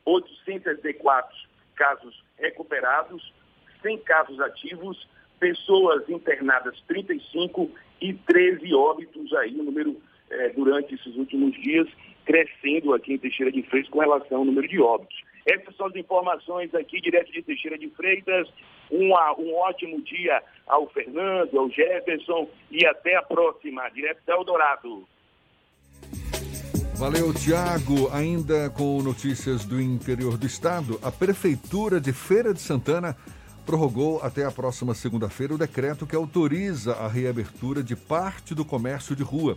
804 0.05 1.37
casos 1.77 2.25
recuperados, 2.39 3.33
100 3.83 3.99
casos 3.99 4.41
ativos, 4.41 5.09
pessoas 5.39 6.09
internadas 6.09 6.81
35 6.87 7.71
e 8.01 8.15
13 8.15 8.75
óbitos 8.75 9.33
aí, 9.35 9.55
o 9.59 9.65
número 9.65 10.01
é, 10.33 10.49
durante 10.51 10.95
esses 10.95 11.15
últimos 11.17 11.53
dias, 11.61 11.87
crescendo 12.25 12.95
aqui 12.95 13.15
em 13.15 13.19
Teixeira 13.19 13.53
de 13.53 13.63
Freitas 13.63 13.91
com 13.91 14.01
relação 14.01 14.39
ao 14.39 14.45
número 14.45 14.67
de 14.67 14.81
óbitos. 14.81 15.23
Essas 15.45 15.75
são 15.77 15.87
as 15.87 15.97
informações 15.97 16.75
aqui, 16.75 17.01
direto 17.01 17.33
de 17.33 17.43
Teixeira 17.43 17.77
de 17.77 17.89
Freitas. 17.91 18.49
Uma, 18.91 19.35
um 19.39 19.55
ótimo 19.55 20.01
dia 20.03 20.43
ao 20.67 20.89
Fernando, 20.89 21.59
ao 21.59 21.69
Jefferson 21.71 22.49
e 22.71 22.87
até 22.87 23.17
a 23.17 23.23
próxima, 23.23 23.89
direto 23.91 24.21
da 24.27 24.35
Eldorado. 24.35 25.07
Valeu, 26.95 27.35
Tiago. 27.35 28.09
Ainda 28.13 28.71
com 28.71 29.03
notícias 29.03 29.65
do 29.65 29.81
interior 29.81 30.39
do 30.39 30.47
estado, 30.47 31.01
a 31.03 31.11
Prefeitura 31.11 32.01
de 32.01 32.13
Feira 32.13 32.55
de 32.55 32.61
Santana 32.61 33.17
prorrogou 33.67 34.21
até 34.23 34.45
a 34.45 34.51
próxima 34.51 34.95
segunda-feira 34.95 35.55
o 35.55 35.59
decreto 35.59 36.07
que 36.07 36.15
autoriza 36.15 36.95
a 36.95 37.09
reabertura 37.09 37.83
de 37.83 37.97
parte 37.97 38.55
do 38.55 38.65
comércio 38.65 39.17
de 39.17 39.23
rua. 39.23 39.57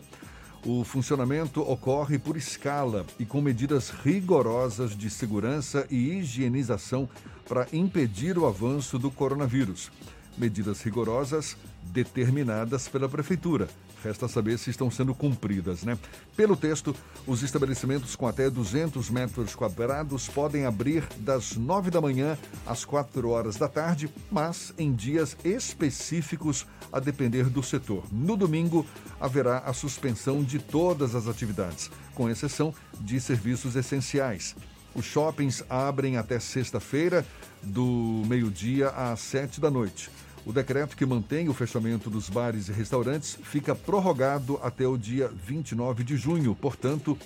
O 0.67 0.83
funcionamento 0.83 1.61
ocorre 1.61 2.17
por 2.17 2.35
escala 2.35 3.05
e 3.19 3.25
com 3.25 3.39
medidas 3.39 3.91
rigorosas 3.91 4.97
de 4.97 5.11
segurança 5.11 5.85
e 5.91 6.13
higienização 6.13 7.07
para 7.47 7.67
impedir 7.71 8.35
o 8.35 8.47
avanço 8.47 8.97
do 8.97 9.11
coronavírus. 9.11 9.91
Medidas 10.35 10.81
rigorosas 10.81 11.55
determinadas 11.83 12.87
pela 12.87 13.07
Prefeitura. 13.07 13.69
Resta 14.05 14.27
saber 14.27 14.59
se 14.59 14.69
estão 14.69 14.91
sendo 14.91 15.15
cumpridas, 15.15 15.81
né? 15.81 15.97
Pelo 16.37 16.55
texto, 16.55 16.95
os 17.25 17.41
estabelecimentos 17.41 18.15
com 18.15 18.27
até 18.27 18.51
200 18.51 19.09
metros 19.09 19.55
quadrados 19.55 20.27
podem 20.27 20.63
abrir 20.63 21.03
das 21.17 21.55
9 21.55 21.89
da 21.89 21.99
manhã 21.99 22.37
às 22.67 22.85
4 22.85 23.27
horas 23.27 23.55
da 23.55 23.67
tarde, 23.67 24.07
mas 24.31 24.75
em 24.77 24.93
dias 24.93 25.35
específicos 25.43 26.67
a 26.93 26.99
depender 26.99 27.45
do 27.45 27.63
setor. 27.63 28.03
No 28.11 28.37
domingo, 28.37 28.85
haverá 29.19 29.57
a 29.65 29.73
suspensão 29.73 30.43
de 30.43 30.59
todas 30.59 31.15
as 31.15 31.27
atividades, 31.27 31.89
com 32.13 32.29
exceção 32.29 32.71
de 33.01 33.19
serviços 33.19 33.75
essenciais. 33.75 34.55
Os 34.93 35.03
shoppings 35.03 35.63
abrem 35.67 36.15
até 36.15 36.39
sexta-feira, 36.39 37.25
do 37.63 38.21
meio-dia 38.27 38.89
às 38.89 39.19
7 39.21 39.59
da 39.59 39.71
noite. 39.71 40.11
O 40.45 40.53
decreto 40.53 40.95
que 40.95 41.05
mantém 41.05 41.49
o 41.49 41.53
fechamento 41.53 42.07
dos 42.07 42.29
bares 42.29 42.69
e 42.69 42.71
restaurantes 42.71 43.37
fica 43.43 43.73
prorrogado 43.73 44.59
até 44.61 44.87
o 44.87 44.95
dia 44.95 45.27
29 45.27 46.03
de 46.03 46.15
junho, 46.15 46.53
portanto, 46.53 47.17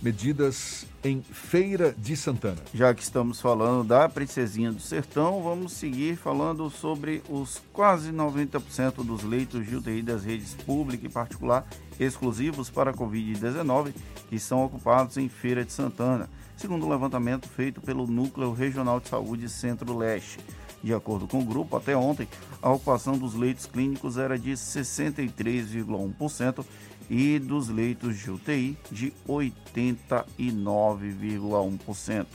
medidas 0.00 0.86
em 1.02 1.22
Feira 1.22 1.94
de 1.96 2.16
Santana. 2.16 2.62
Já 2.72 2.94
que 2.94 3.02
estamos 3.02 3.38
falando 3.38 3.86
da 3.86 4.08
Princesinha 4.08 4.72
do 4.72 4.80
Sertão, 4.80 5.42
vamos 5.42 5.72
seguir 5.72 6.16
falando 6.16 6.70
sobre 6.70 7.22
os 7.28 7.60
quase 7.70 8.10
90% 8.10 9.04
dos 9.04 9.22
leitos 9.22 9.66
de 9.66 9.76
UTI 9.76 10.02
das 10.02 10.24
redes 10.24 10.54
pública 10.54 11.06
e 11.06 11.10
particular 11.10 11.66
exclusivos 12.00 12.70
para 12.70 12.90
a 12.90 12.94
Covid-19 12.94 13.92
que 14.28 14.38
são 14.38 14.64
ocupados 14.64 15.18
em 15.18 15.28
Feira 15.28 15.64
de 15.64 15.72
Santana, 15.72 16.30
segundo 16.56 16.86
o 16.86 16.88
levantamento 16.88 17.46
feito 17.46 17.80
pelo 17.82 18.06
Núcleo 18.06 18.52
Regional 18.52 19.00
de 19.00 19.08
Saúde 19.08 19.48
Centro-Leste. 19.50 20.38
De 20.84 20.92
acordo 20.92 21.26
com 21.26 21.38
o 21.38 21.44
grupo, 21.44 21.78
até 21.78 21.96
ontem, 21.96 22.28
a 22.60 22.70
ocupação 22.70 23.16
dos 23.16 23.32
leitos 23.32 23.64
clínicos 23.64 24.18
era 24.18 24.38
de 24.38 24.52
63,1% 24.52 26.62
e 27.08 27.38
dos 27.38 27.70
leitos 27.70 28.18
de 28.18 28.30
UTI 28.30 28.76
de 28.92 29.10
89,1%. 29.26 32.26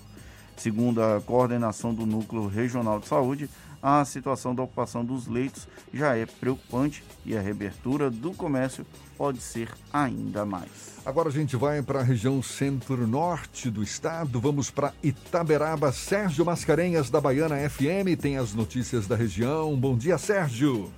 Segundo 0.58 1.04
a 1.04 1.22
coordenação 1.22 1.94
do 1.94 2.08
Núcleo 2.08 2.48
Regional 2.48 3.00
de 3.00 3.08
Saúde, 3.08 3.48
a 3.82 4.04
situação 4.06 4.54
da 4.54 4.64
ocupação 4.64 5.04
dos 5.04 5.28
leitos 5.28 5.68
já 5.94 6.16
é 6.16 6.26
preocupante 6.26 7.04
e 7.26 7.38
a 7.38 7.42
reabertura 7.42 8.10
do 8.10 8.34
comércio 8.34 8.86
pode 9.18 9.40
ser 9.40 9.70
ainda 9.92 10.46
mais. 10.46 11.02
Agora 11.06 11.30
a 11.30 11.32
gente 11.32 11.56
vai 11.56 11.82
para 11.82 12.00
a 12.00 12.04
região 12.04 12.42
centro-norte 12.42 13.70
do 13.70 13.82
estado. 13.82 14.40
Vamos 14.40 14.70
para 14.70 14.94
Itaberaba. 15.04 15.92
Sérgio 15.92 16.46
Mascarenhas, 16.46 17.10
da 17.10 17.20
Baiana 17.20 17.70
FM, 17.70 18.20
tem 18.20 18.38
as 18.38 18.54
notícias 18.54 19.08
da 19.08 19.16
região. 19.16 19.76
Bom 19.76 19.98
dia, 19.98 20.18
Sérgio. 20.18 20.92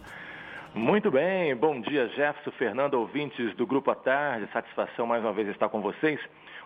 Muito 0.73 1.11
bem, 1.11 1.53
bom 1.53 1.81
dia 1.81 2.07
Jefferson, 2.07 2.51
Fernando, 2.51 2.93
ouvintes 2.93 3.53
do 3.57 3.67
Grupo 3.67 3.91
à 3.91 3.95
Tarde, 3.95 4.47
satisfação 4.53 5.05
mais 5.05 5.21
uma 5.21 5.33
vez 5.33 5.49
estar 5.49 5.67
com 5.67 5.81
vocês. 5.81 6.17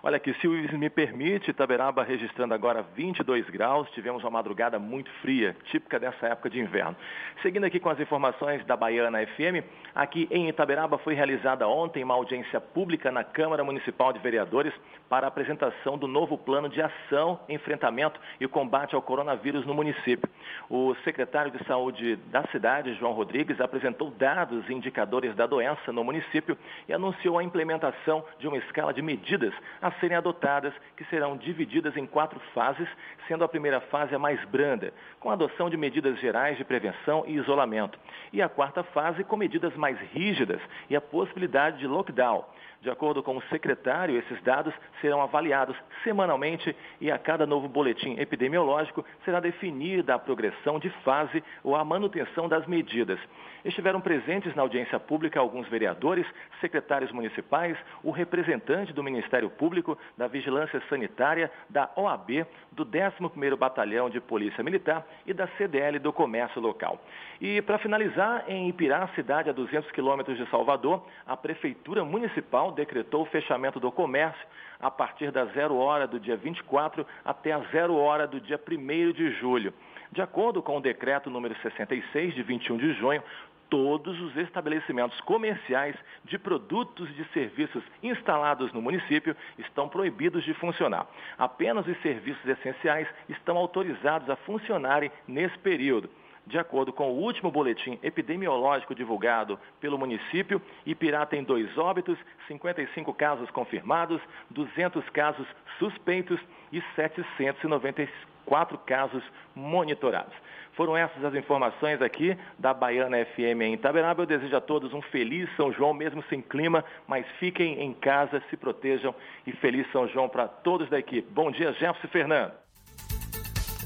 Olha 0.07 0.17
aqui, 0.17 0.35
se 0.35 0.47
o 0.47 0.51
me 0.77 0.87
permite, 0.87 1.49
Itaberaba 1.49 2.03
registrando 2.03 2.53
agora 2.53 2.85
22 2.95 3.49
graus, 3.49 3.89
tivemos 3.89 4.21
uma 4.21 4.29
madrugada 4.29 4.77
muito 4.77 5.09
fria, 5.19 5.57
típica 5.71 5.99
dessa 5.99 6.27
época 6.27 6.47
de 6.47 6.59
inverno. 6.59 6.95
Seguindo 7.41 7.63
aqui 7.63 7.79
com 7.79 7.89
as 7.89 7.99
informações 7.99 8.63
da 8.65 8.77
Baiana 8.77 9.25
FM, 9.25 9.65
aqui 9.95 10.27
em 10.29 10.47
Itaberaba 10.47 10.99
foi 10.99 11.15
realizada 11.15 11.67
ontem 11.67 12.03
uma 12.03 12.13
audiência 12.13 12.61
pública 12.61 13.11
na 13.11 13.23
Câmara 13.23 13.63
Municipal 13.63 14.13
de 14.13 14.19
Vereadores 14.19 14.71
para 15.09 15.25
a 15.25 15.29
apresentação 15.29 15.97
do 15.97 16.07
novo 16.07 16.37
plano 16.37 16.69
de 16.69 16.83
ação, 16.83 17.39
enfrentamento 17.49 18.19
e 18.39 18.47
combate 18.47 18.93
ao 18.93 19.01
coronavírus 19.01 19.65
no 19.65 19.73
município. 19.73 20.29
O 20.69 20.93
secretário 21.03 21.49
de 21.49 21.65
Saúde 21.65 22.15
da 22.27 22.43
cidade, 22.49 22.93
João 22.93 23.13
Rodrigues, 23.13 23.59
apresentou 23.59 24.11
dados 24.11 24.69
e 24.69 24.73
indicadores 24.73 25.35
da 25.35 25.47
doença 25.47 25.91
no 25.91 26.03
município 26.03 26.55
e 26.87 26.93
anunciou 26.93 27.39
a 27.39 27.43
implementação 27.43 28.23
de 28.37 28.47
uma 28.47 28.57
escala 28.57 28.93
de 28.93 29.01
medidas 29.01 29.53
a 29.81 29.94
serem 29.99 30.17
adotadas, 30.17 30.73
que 30.95 31.05
serão 31.05 31.37
divididas 31.37 31.95
em 31.97 32.05
quatro 32.05 32.39
fases, 32.53 32.87
sendo 33.27 33.43
a 33.43 33.47
primeira 33.47 33.81
fase 33.81 34.13
a 34.15 34.19
mais 34.19 34.43
branda, 34.45 34.93
com 35.19 35.29
a 35.29 35.33
adoção 35.33 35.69
de 35.69 35.77
medidas 35.77 36.19
gerais 36.19 36.57
de 36.57 36.63
prevenção 36.63 37.23
e 37.27 37.35
isolamento, 37.35 37.99
e 38.31 38.41
a 38.41 38.49
quarta 38.49 38.83
fase 38.83 39.23
com 39.23 39.37
medidas 39.37 39.75
mais 39.75 39.99
rígidas 40.11 40.61
e 40.89 40.95
a 40.95 41.01
possibilidade 41.01 41.79
de 41.79 41.87
lockdown. 41.87 42.45
De 42.85 42.91
acordo 42.91 43.23
com 43.23 43.35
o 43.35 43.41
secretário, 43.49 44.15
esses 44.15 44.39
dados 44.43 44.71
serão 45.01 45.19
avaliados 45.19 45.75
semanalmente 46.03 46.75
e 47.01 47.09
a 47.09 47.17
cada 47.17 47.43
novo 47.43 47.67
boletim 47.67 48.15
epidemiológico 48.19 49.03
será 49.23 49.39
definida 49.39 50.13
a 50.13 50.19
progressão 50.19 50.77
de 50.77 50.91
fase 51.03 51.43
ou 51.63 51.75
a 51.75 51.83
manutenção 51.83 52.47
das 52.47 52.67
medidas. 52.67 53.19
Estiveram 53.65 53.99
presentes 53.99 54.53
na 54.53 54.61
audiência 54.61 54.99
pública 54.99 55.39
alguns 55.39 55.67
vereadores, 55.67 56.27
secretários 56.61 57.11
municipais, 57.11 57.75
o 58.03 58.11
representante 58.11 58.93
do 58.93 59.01
Ministério 59.01 59.49
Público, 59.49 59.97
da 60.15 60.27
Vigilância 60.27 60.79
Sanitária, 60.87 61.51
da 61.67 61.89
OAB, 61.95 62.45
do 62.71 62.85
11º 62.85 63.55
Batalhão 63.55 64.07
de 64.07 64.21
Polícia 64.21 64.63
Militar 64.63 65.03
e 65.25 65.33
da 65.33 65.47
CDL 65.57 65.97
do 65.97 66.13
Comércio 66.13 66.61
Local. 66.61 67.01
E 67.41 67.59
para 67.63 67.79
finalizar, 67.79 68.45
em 68.47 68.69
Ipirá, 68.69 69.07
cidade 69.15 69.49
a 69.49 69.53
200 69.53 69.89
quilômetros 69.89 70.37
de 70.37 70.47
Salvador, 70.51 71.03
a 71.25 71.35
Prefeitura 71.35 72.05
Municipal 72.05 72.74
decretou 72.75 73.23
o 73.23 73.25
fechamento 73.25 73.79
do 73.79 73.91
comércio 73.91 74.45
a 74.79 74.91
partir 74.91 75.31
da 75.31 75.45
zero 75.45 75.75
hora 75.77 76.05
do 76.05 76.19
dia 76.19 76.37
24 76.37 77.05
até 77.23 77.53
a 77.53 77.59
zero 77.71 77.95
hora 77.95 78.27
do 78.27 78.39
dia 78.39 78.59
1 78.59 79.11
de 79.13 79.31
julho. 79.31 79.73
De 80.11 80.21
acordo 80.21 80.61
com 80.61 80.77
o 80.77 80.81
decreto 80.81 81.29
número 81.29 81.55
66, 81.61 82.35
de 82.35 82.43
21 82.43 82.77
de 82.77 82.93
junho, 82.93 83.23
todos 83.69 84.19
os 84.21 84.37
estabelecimentos 84.37 85.19
comerciais 85.21 85.95
de 86.23 86.37
produtos 86.37 87.09
e 87.09 87.13
de 87.13 87.25
serviços 87.29 87.83
instalados 88.03 88.71
no 88.71 88.81
município 88.81 89.35
estão 89.57 89.89
proibidos 89.89 90.43
de 90.43 90.53
funcionar. 90.53 91.07
Apenas 91.37 91.87
os 91.87 91.99
serviços 92.01 92.45
essenciais 92.45 93.07
estão 93.27 93.57
autorizados 93.57 94.29
a 94.29 94.35
funcionarem 94.35 95.11
nesse 95.27 95.57
período. 95.59 96.09
De 96.47 96.59
acordo 96.59 96.93
com 96.93 97.09
o 97.09 97.19
último 97.19 97.49
boletim 97.49 97.97
epidemiológico 98.03 98.93
divulgado 98.93 99.59
pelo 99.79 99.97
município, 99.97 100.61
Ipirá 100.85 101.25
tem 101.25 101.43
dois 101.43 101.75
óbitos, 101.77 102.17
55 102.47 103.13
casos 103.13 103.49
confirmados, 103.49 104.21
200 104.51 105.09
casos 105.09 105.47
suspeitos 105.79 106.39
e 106.71 106.81
794 106.95 108.77
casos 108.79 109.23
monitorados. 109.55 110.33
Foram 110.73 110.95
essas 110.95 111.23
as 111.23 111.33
informações 111.33 112.01
aqui 112.01 112.37
da 112.59 112.73
Baiana 112.73 113.25
FM 113.25 113.61
em 113.61 113.73
Itaberaba. 113.73 114.23
Eu 114.23 114.27
desejo 114.27 114.55
a 114.55 114.61
todos 114.61 114.93
um 114.93 115.01
feliz 115.01 115.49
São 115.55 115.71
João, 115.71 115.93
mesmo 115.93 116.21
sem 116.29 116.41
clima, 116.41 116.83
mas 117.07 117.25
fiquem 117.39 117.81
em 117.81 117.93
casa, 117.93 118.43
se 118.49 118.57
protejam 118.57 119.15
e 119.47 119.53
feliz 119.53 119.89
São 119.91 120.07
João 120.09 120.29
para 120.29 120.47
todos 120.47 120.89
da 120.89 120.99
equipe. 120.99 121.27
Bom 121.31 121.49
dia, 121.49 121.71
Jefferson 121.73 122.09
Fernando. 122.09 122.64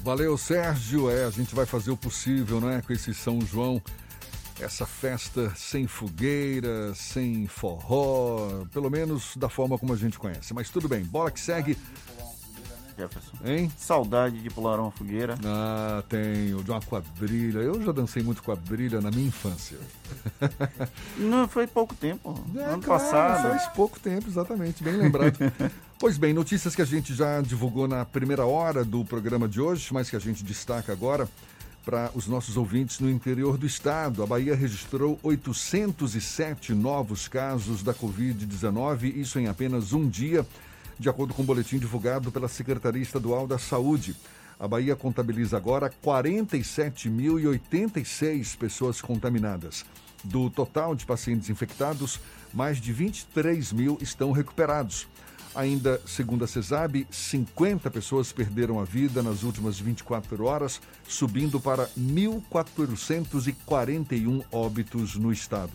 Valeu, 0.02 0.36
Sérgio. 0.38 1.10
É, 1.10 1.24
a 1.24 1.30
gente 1.30 1.54
vai 1.54 1.66
fazer 1.66 1.90
o 1.90 1.96
possível, 1.96 2.60
né, 2.60 2.82
com 2.86 2.92
esse 2.92 3.12
São 3.12 3.40
João. 3.40 3.80
Essa 4.58 4.84
festa 4.86 5.52
sem 5.56 5.86
fogueira, 5.86 6.94
sem 6.94 7.46
forró, 7.46 8.66
pelo 8.72 8.90
menos 8.90 9.34
da 9.36 9.48
forma 9.48 9.78
como 9.78 9.94
a 9.94 9.96
gente 9.96 10.18
conhece. 10.18 10.52
Mas 10.52 10.68
tudo 10.68 10.86
bem, 10.86 11.02
bola 11.02 11.30
que 11.30 11.40
segue. 11.40 11.78
Jefferson? 12.96 13.36
Hein? 13.44 13.72
Saudade 13.78 14.42
de 14.42 14.50
pular 14.50 14.78
uma 14.78 14.90
fogueira. 14.90 15.38
Ah, 15.44 16.02
tenho, 16.08 16.62
de 16.62 16.70
uma 16.70 16.80
quadrilha. 16.82 17.58
Eu 17.60 17.82
já 17.82 17.92
dancei 17.92 18.22
muito 18.22 18.42
quadrilha 18.42 19.00
na 19.00 19.10
minha 19.10 19.28
infância. 19.28 19.78
Não, 21.16 21.48
foi 21.48 21.66
pouco 21.66 21.94
tempo. 21.94 22.34
É, 22.54 22.64
ano 22.64 22.82
claro, 22.82 23.02
passado. 23.02 23.48
Faz 23.48 23.66
pouco 23.68 23.98
tempo, 23.98 24.28
exatamente, 24.28 24.82
bem 24.82 24.96
lembrado. 24.96 25.38
pois 26.00 26.16
bem, 26.16 26.32
notícias 26.32 26.74
que 26.74 26.80
a 26.80 26.86
gente 26.86 27.14
já 27.14 27.42
divulgou 27.42 27.86
na 27.86 28.06
primeira 28.06 28.46
hora 28.46 28.86
do 28.86 29.04
programa 29.04 29.46
de 29.46 29.60
hoje, 29.60 29.92
mas 29.92 30.08
que 30.08 30.16
a 30.16 30.18
gente 30.18 30.42
destaca 30.42 30.90
agora 30.90 31.28
para 31.84 32.10
os 32.14 32.26
nossos 32.26 32.56
ouvintes 32.56 33.00
no 33.00 33.10
interior 33.10 33.58
do 33.58 33.66
estado. 33.66 34.22
A 34.22 34.26
Bahia 34.26 34.56
registrou 34.56 35.20
807 35.22 36.72
novos 36.72 37.28
casos 37.28 37.82
da 37.82 37.92
Covid-19, 37.92 39.14
isso 39.14 39.38
em 39.38 39.46
apenas 39.46 39.92
um 39.92 40.08
dia 40.08 40.46
de 40.98 41.10
acordo 41.10 41.34
com 41.34 41.42
o 41.42 41.44
um 41.44 41.46
boletim 41.46 41.78
divulgado 41.78 42.32
pela 42.32 42.48
Secretaria 42.48 43.02
Estadual 43.02 43.46
da 43.46 43.58
Saúde. 43.58 44.16
A 44.58 44.66
Bahia 44.66 44.96
contabiliza 44.96 45.58
agora 45.58 45.92
47.086 46.02 48.56
pessoas 48.56 49.02
contaminadas. 49.02 49.84
Do 50.24 50.48
total 50.48 50.94
de 50.94 51.04
pacientes 51.04 51.50
infectados, 51.50 52.18
mais 52.54 52.80
de 52.80 52.90
23 52.90 53.70
mil 53.74 53.98
estão 54.00 54.32
recuperados. 54.32 55.06
Ainda 55.54 56.02
segundo 56.06 56.44
a 56.44 56.46
CESAB, 56.46 57.06
50 57.10 57.90
pessoas 57.90 58.32
perderam 58.32 58.78
a 58.78 58.84
vida 58.84 59.22
nas 59.22 59.42
últimas 59.42 59.80
24 59.80 60.44
horas, 60.44 60.82
subindo 61.08 61.58
para 61.58 61.88
1.441 61.98 64.44
óbitos 64.52 65.16
no 65.16 65.32
estado. 65.32 65.72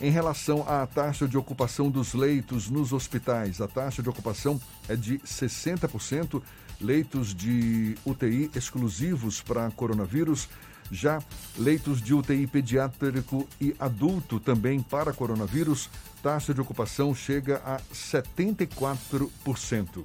Em 0.00 0.10
relação 0.10 0.68
à 0.68 0.84
taxa 0.86 1.26
de 1.26 1.38
ocupação 1.38 1.90
dos 1.90 2.12
leitos 2.12 2.68
nos 2.68 2.92
hospitais, 2.92 3.62
a 3.62 3.68
taxa 3.68 4.02
de 4.02 4.10
ocupação 4.10 4.60
é 4.88 4.96
de 4.96 5.18
60%, 5.20 6.42
leitos 6.80 7.32
de 7.34 7.96
UTI 8.04 8.50
exclusivos 8.54 9.40
para 9.40 9.70
coronavírus 9.70 10.48
já 10.94 11.20
leitos 11.58 12.00
de 12.00 12.14
UTI 12.14 12.46
pediátrico 12.46 13.46
e 13.60 13.74
adulto 13.78 14.40
também 14.40 14.80
para 14.80 15.12
coronavírus, 15.12 15.90
taxa 16.22 16.54
de 16.54 16.60
ocupação 16.60 17.14
chega 17.14 17.60
a 17.64 17.80
74%. 17.92 20.04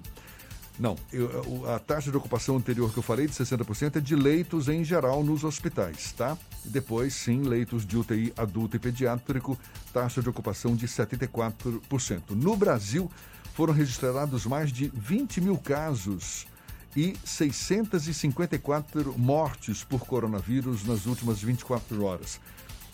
Não, 0.80 0.96
eu, 1.12 1.70
a 1.70 1.78
taxa 1.78 2.10
de 2.10 2.16
ocupação 2.16 2.56
anterior 2.56 2.92
que 2.92 2.98
eu 2.98 3.04
falei, 3.04 3.28
de 3.28 3.34
60%, 3.34 3.98
é 3.98 4.00
de 4.00 4.16
leitos 4.16 4.70
em 4.70 4.82
geral 4.82 5.22
nos 5.24 5.44
hospitais, 5.44 6.14
tá? 6.14 6.38
Depois, 6.64 7.14
sim, 7.14 7.42
leitos 7.42 7.86
de 7.86 7.98
UTI 7.98 8.34
adulto 8.38 8.78
e 8.78 8.80
pediátrico, 8.80 9.60
taxa 9.92 10.22
de 10.22 10.30
ocupação 10.30 10.78
de 10.78 10.88
74%. 10.88 12.22
No 12.30 12.56
Brasil, 12.56 13.12
foram 13.54 13.74
registrados 13.74 14.46
mais 14.46 14.72
de 14.72 14.90
20 14.96 15.42
mil 15.42 15.58
casos 15.58 16.48
e 16.96 17.16
654 17.24 19.14
mortes 19.18 19.84
por 19.84 20.06
coronavírus 20.06 20.86
nas 20.86 21.06
últimas 21.06 21.42
24 21.42 22.04
horas, 22.04 22.42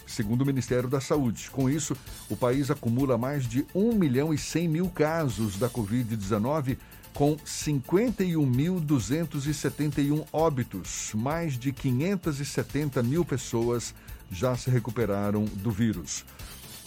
segundo 0.06 0.42
o 0.42 0.46
Ministério 0.46 0.88
da 0.90 1.02
Saúde. 1.02 1.50
Com 1.50 1.68
isso, 1.70 1.96
o 2.30 2.36
país 2.36 2.70
acumula 2.70 3.18
mais 3.18 3.48
de 3.48 3.66
1 3.74 3.94
milhão 3.94 4.34
e 4.34 4.38
100 4.38 4.68
mil 4.68 4.90
casos 4.90 5.56
da 5.58 5.70
Covid-19, 5.70 6.78
com 7.14 7.38
51.271 7.38 10.26
óbitos. 10.34 11.14
Mais 11.14 11.58
de 11.58 11.72
570 11.72 13.02
mil 13.02 13.24
pessoas 13.24 13.96
já 14.30 14.54
se 14.56 14.70
recuperaram 14.70 15.46
do 15.46 15.72
vírus. 15.72 16.26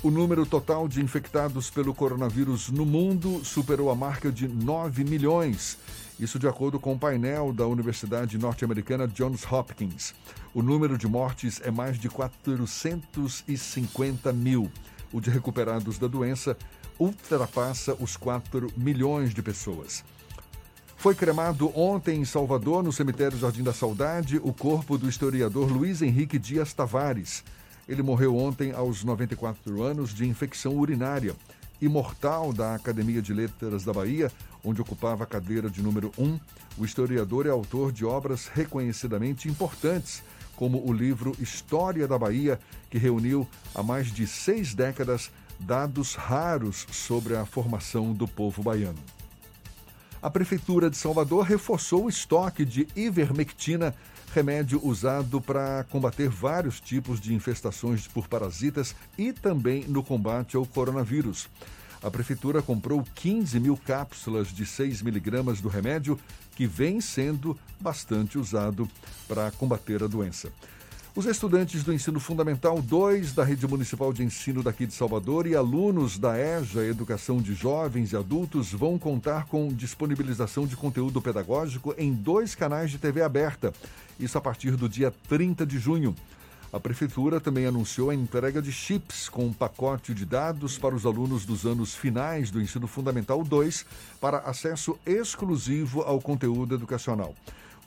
O 0.00 0.12
número 0.12 0.46
total 0.46 0.86
de 0.86 1.02
infectados 1.02 1.70
pelo 1.70 1.92
coronavírus 1.92 2.68
no 2.68 2.86
mundo 2.86 3.44
superou 3.44 3.90
a 3.90 3.96
marca 3.96 4.30
de 4.30 4.46
9 4.46 5.02
milhões 5.02 5.76
isso 6.18 6.38
de 6.38 6.48
acordo 6.48 6.80
com 6.80 6.94
o 6.94 6.98
painel 6.98 7.52
da 7.52 7.66
Universidade 7.66 8.38
Norte-Americana 8.38 9.06
Johns 9.06 9.44
Hopkins. 9.50 10.14
O 10.52 10.62
número 10.62 10.98
de 10.98 11.06
mortes 11.06 11.60
é 11.64 11.70
mais 11.70 11.98
de 11.98 12.08
450 12.08 14.32
mil. 14.32 14.70
O 15.12 15.20
de 15.20 15.30
recuperados 15.30 15.98
da 15.98 16.06
doença 16.06 16.56
ultrapassa 16.98 17.94
os 18.00 18.16
4 18.16 18.72
milhões 18.76 19.32
de 19.32 19.42
pessoas. 19.42 20.04
Foi 20.96 21.14
cremado 21.14 21.70
ontem 21.78 22.20
em 22.20 22.24
Salvador, 22.24 22.82
no 22.82 22.92
cemitério 22.92 23.38
Jardim 23.38 23.62
da 23.62 23.72
Saudade, 23.72 24.40
o 24.42 24.52
corpo 24.52 24.98
do 24.98 25.08
historiador 25.08 25.70
Luiz 25.70 26.02
Henrique 26.02 26.40
Dias 26.40 26.72
Tavares. 26.72 27.44
Ele 27.88 28.02
morreu 28.02 28.36
ontem 28.36 28.72
aos 28.72 29.04
94 29.04 29.80
anos 29.80 30.12
de 30.12 30.26
infecção 30.26 30.76
urinária. 30.76 31.36
Imortal 31.80 32.52
da 32.52 32.74
Academia 32.74 33.22
de 33.22 33.32
Letras 33.32 33.84
da 33.84 33.92
Bahia, 33.92 34.32
onde 34.64 34.80
ocupava 34.80 35.24
a 35.24 35.26
cadeira 35.26 35.70
de 35.70 35.82
número 35.82 36.12
1, 36.18 36.38
o 36.78 36.84
historiador 36.84 37.46
é 37.46 37.50
autor 37.50 37.92
de 37.92 38.04
obras 38.04 38.48
reconhecidamente 38.48 39.48
importantes, 39.48 40.22
como 40.56 40.84
o 40.86 40.92
livro 40.92 41.36
História 41.38 42.06
da 42.08 42.18
Bahia, 42.18 42.58
que 42.90 42.98
reuniu 42.98 43.48
há 43.74 43.82
mais 43.82 44.08
de 44.08 44.26
seis 44.26 44.74
décadas 44.74 45.30
dados 45.60 46.14
raros 46.14 46.86
sobre 46.90 47.36
a 47.36 47.44
formação 47.44 48.12
do 48.12 48.26
povo 48.26 48.62
baiano. 48.62 48.98
A 50.20 50.28
Prefeitura 50.28 50.90
de 50.90 50.96
Salvador 50.96 51.44
reforçou 51.44 52.06
o 52.06 52.08
estoque 52.08 52.64
de 52.64 52.88
ivermectina, 52.96 53.94
remédio 54.34 54.84
usado 54.84 55.40
para 55.40 55.84
combater 55.84 56.28
vários 56.28 56.80
tipos 56.80 57.20
de 57.20 57.32
infestações 57.32 58.08
por 58.08 58.26
parasitas 58.26 58.96
e 59.16 59.32
também 59.32 59.84
no 59.84 60.02
combate 60.02 60.56
ao 60.56 60.66
coronavírus 60.66 61.48
a 62.02 62.10
Prefeitura 62.10 62.62
comprou 62.62 63.04
15 63.14 63.58
mil 63.58 63.76
cápsulas 63.76 64.48
de 64.48 64.64
6 64.64 65.02
miligramas 65.02 65.60
do 65.60 65.68
remédio, 65.68 66.18
que 66.54 66.66
vem 66.66 67.00
sendo 67.00 67.58
bastante 67.80 68.38
usado 68.38 68.88
para 69.26 69.50
combater 69.52 70.02
a 70.02 70.06
doença. 70.06 70.52
Os 71.18 71.26
estudantes 71.26 71.82
do 71.82 71.92
Ensino 71.92 72.20
Fundamental 72.20 72.80
2 72.80 73.32
da 73.32 73.42
Rede 73.42 73.66
Municipal 73.66 74.12
de 74.12 74.22
Ensino 74.22 74.62
daqui 74.62 74.86
de 74.86 74.94
Salvador 74.94 75.48
e 75.48 75.56
alunos 75.56 76.16
da 76.16 76.38
EJA 76.38 76.84
Educação 76.84 77.38
de 77.38 77.54
Jovens 77.54 78.12
e 78.12 78.16
Adultos 78.16 78.70
vão 78.70 78.96
contar 78.96 79.46
com 79.46 79.66
disponibilização 79.66 80.64
de 80.64 80.76
conteúdo 80.76 81.20
pedagógico 81.20 81.92
em 81.98 82.12
dois 82.12 82.54
canais 82.54 82.92
de 82.92 82.98
TV 82.98 83.20
aberta. 83.20 83.72
Isso 84.20 84.38
a 84.38 84.40
partir 84.40 84.76
do 84.76 84.88
dia 84.88 85.12
30 85.28 85.66
de 85.66 85.78
junho. 85.78 86.14
A 86.70 86.78
Prefeitura 86.78 87.40
também 87.40 87.64
anunciou 87.64 88.10
a 88.10 88.14
entrega 88.14 88.60
de 88.60 88.70
chips 88.70 89.26
com 89.28 89.46
um 89.46 89.52
pacote 89.52 90.12
de 90.12 90.26
dados 90.26 90.76
para 90.76 90.94
os 90.94 91.06
alunos 91.06 91.46
dos 91.46 91.64
anos 91.64 91.94
finais 91.94 92.50
do 92.50 92.60
Ensino 92.60 92.86
Fundamental 92.86 93.42
2 93.42 93.86
para 94.20 94.38
acesso 94.38 94.98
exclusivo 95.06 96.02
ao 96.02 96.20
conteúdo 96.20 96.74
educacional. 96.74 97.34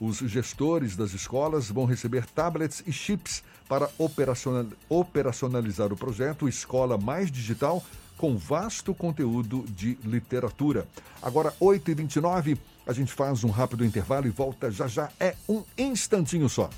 Os 0.00 0.18
gestores 0.18 0.96
das 0.96 1.12
escolas 1.12 1.70
vão 1.70 1.84
receber 1.84 2.26
tablets 2.26 2.82
e 2.84 2.92
chips 2.92 3.44
para 3.68 3.88
operacionalizar 3.98 5.92
o 5.92 5.96
projeto 5.96 6.48
Escola 6.48 6.98
Mais 6.98 7.30
Digital 7.30 7.84
com 8.18 8.36
vasto 8.36 8.92
conteúdo 8.92 9.64
de 9.68 9.96
literatura. 10.04 10.88
Agora, 11.22 11.54
8h29, 11.60 12.58
a 12.84 12.92
gente 12.92 13.12
faz 13.12 13.44
um 13.44 13.50
rápido 13.50 13.84
intervalo 13.84 14.26
e 14.26 14.30
volta 14.30 14.72
já 14.72 14.88
já. 14.88 15.08
É 15.20 15.36
um 15.48 15.62
instantinho 15.78 16.48
só. 16.48 16.68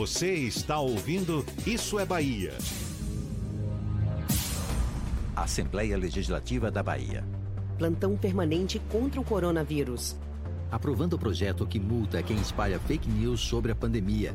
Você 0.00 0.32
está 0.32 0.80
ouvindo 0.80 1.44
Isso 1.66 1.98
é 1.98 2.06
Bahia. 2.06 2.54
Assembleia 5.36 5.94
Legislativa 5.98 6.70
da 6.70 6.82
Bahia. 6.82 7.22
Plantão 7.76 8.16
permanente 8.16 8.80
contra 8.90 9.20
o 9.20 9.24
coronavírus. 9.24 10.16
Aprovando 10.72 11.12
o 11.12 11.18
projeto 11.18 11.66
que 11.66 11.78
multa 11.78 12.22
quem 12.22 12.38
espalha 12.38 12.80
fake 12.80 13.10
news 13.10 13.40
sobre 13.40 13.72
a 13.72 13.74
pandemia. 13.74 14.34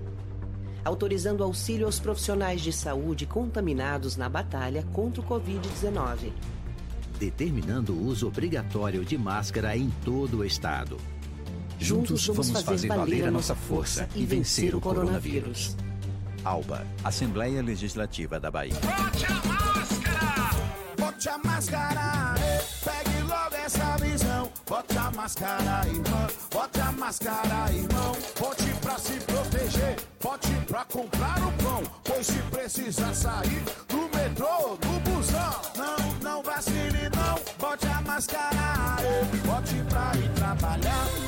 Autorizando 0.84 1.44
auxílio 1.44 1.88
aos 1.88 2.00
profissionais 2.00 2.62
de 2.62 2.72
saúde 2.72 3.26
contaminados 3.26 4.16
na 4.16 4.30
batalha 4.30 4.84
contra 4.94 5.20
o 5.20 5.26
Covid-19. 5.26 6.32
Determinando 7.18 7.92
o 7.92 8.06
uso 8.06 8.28
obrigatório 8.28 9.04
de 9.04 9.18
máscara 9.18 9.76
em 9.76 9.90
todo 10.04 10.42
o 10.42 10.46
estado 10.46 10.98
Juntos 11.80 12.26
vamos 12.28 12.62
fazer 12.62 12.88
valer 12.88 13.26
a 13.26 13.32
nossa 13.32 13.56
força 13.56 14.08
e 14.16 14.26
vencer 14.26 14.76
o 14.76 14.82
coronavírus. 14.82 15.76
ALBA, 16.44 16.86
Assembleia 17.04 17.62
Legislativa 17.62 18.40
da 18.40 18.52
Bahia. 18.52 18.76
Bote 18.76 19.26
a 19.26 19.48
máscara! 19.48 20.52
Bote 20.98 21.30
a 21.30 21.38
máscara! 21.40 22.36
Pegue 22.84 23.22
logo 23.24 23.56
essa 23.56 23.98
visão. 23.98 24.52
Bote 24.68 24.98
a 24.98 25.12
máscara, 25.12 25.88
irmão. 25.88 26.28
Bote 26.52 26.80
a 26.82 26.92
máscara, 26.92 27.74
irmão. 27.74 28.16
Bote 28.40 28.74
pra 28.82 28.98
se 29.00 29.14
proteger. 29.22 29.96
Bote 30.22 30.52
pra 30.68 30.86
comprar 30.86 31.40
o 31.48 31.52
pão. 31.64 31.84
Pois 32.04 32.28
se 32.28 32.40
precisar 32.52 33.14
sair 33.14 33.64
do 33.88 34.02
metrô, 34.16 34.78
do 34.78 35.00
busão. 35.10 35.62
Não, 35.76 36.20
não 36.22 36.44
vacile, 36.44 37.10
não. 37.16 37.40
Bote 37.58 37.88
a 37.88 38.02
máscara. 38.02 38.98
Bote 39.46 39.84
pra 39.90 40.12
ir 40.20 40.30
trabalhar. 40.36 41.25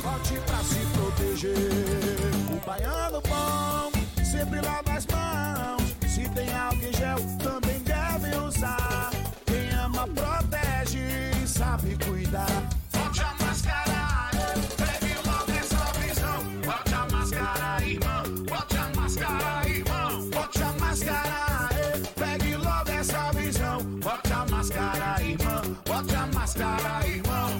O 2.52 2.66
baiano 2.66 3.20
bom 3.28 3.90
sempre 4.24 4.60
lava 4.60 4.92
as 4.92 5.06
mãos. 5.06 5.96
Se 6.06 6.28
tem 6.30 6.52
álcool 6.54 6.84
em 6.84 6.92
gel, 6.92 7.18
também 7.42 7.78
deve 7.80 8.36
usar. 8.36 9.10
Quem 9.46 9.70
ama, 9.70 10.06
protege 10.08 10.98
e 11.42 11.46
sabe 11.46 11.96
cuidar. 12.04 12.46
Bote 12.92 13.20
a 13.20 13.34
máscara, 13.44 14.54
pegue 14.76 15.14
logo 15.26 15.52
essa 15.58 15.92
visão. 15.98 16.44
Bote 16.64 16.94
a 16.94 17.06
máscara, 17.16 17.84
irmão. 17.84 18.22
Bote 18.48 18.76
a 18.76 19.00
máscara, 19.00 19.68
irmão. 19.68 20.30
Bote 20.30 20.62
a 20.62 20.72
máscara, 20.72 21.68
pegue 22.14 22.56
logo 22.56 22.90
essa 22.90 23.32
visão. 23.32 23.82
Bote 23.82 24.32
a 24.32 24.46
máscara, 24.46 25.22
irmão. 25.22 25.62
Bote 25.86 26.14
a 26.14 26.26
máscara, 26.26 27.06
irmão. 27.06 27.50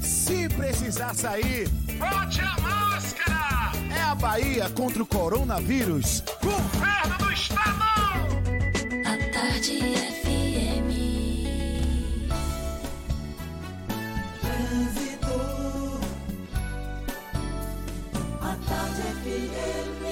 Se 0.00 0.48
precisar 0.48 1.14
sair, 1.14 1.61
Bahia 4.22 4.70
contra 4.70 5.02
o 5.02 5.06
coronavírus. 5.06 6.22
Governo 6.40 7.18
do 7.18 7.32
Estado! 7.32 7.82
A 9.04 9.16
tarde 9.32 9.80
FM. 10.22 10.90
Trânsito. 14.40 15.26
A 18.40 18.54
tarde 18.68 19.02
FM. 19.24 20.02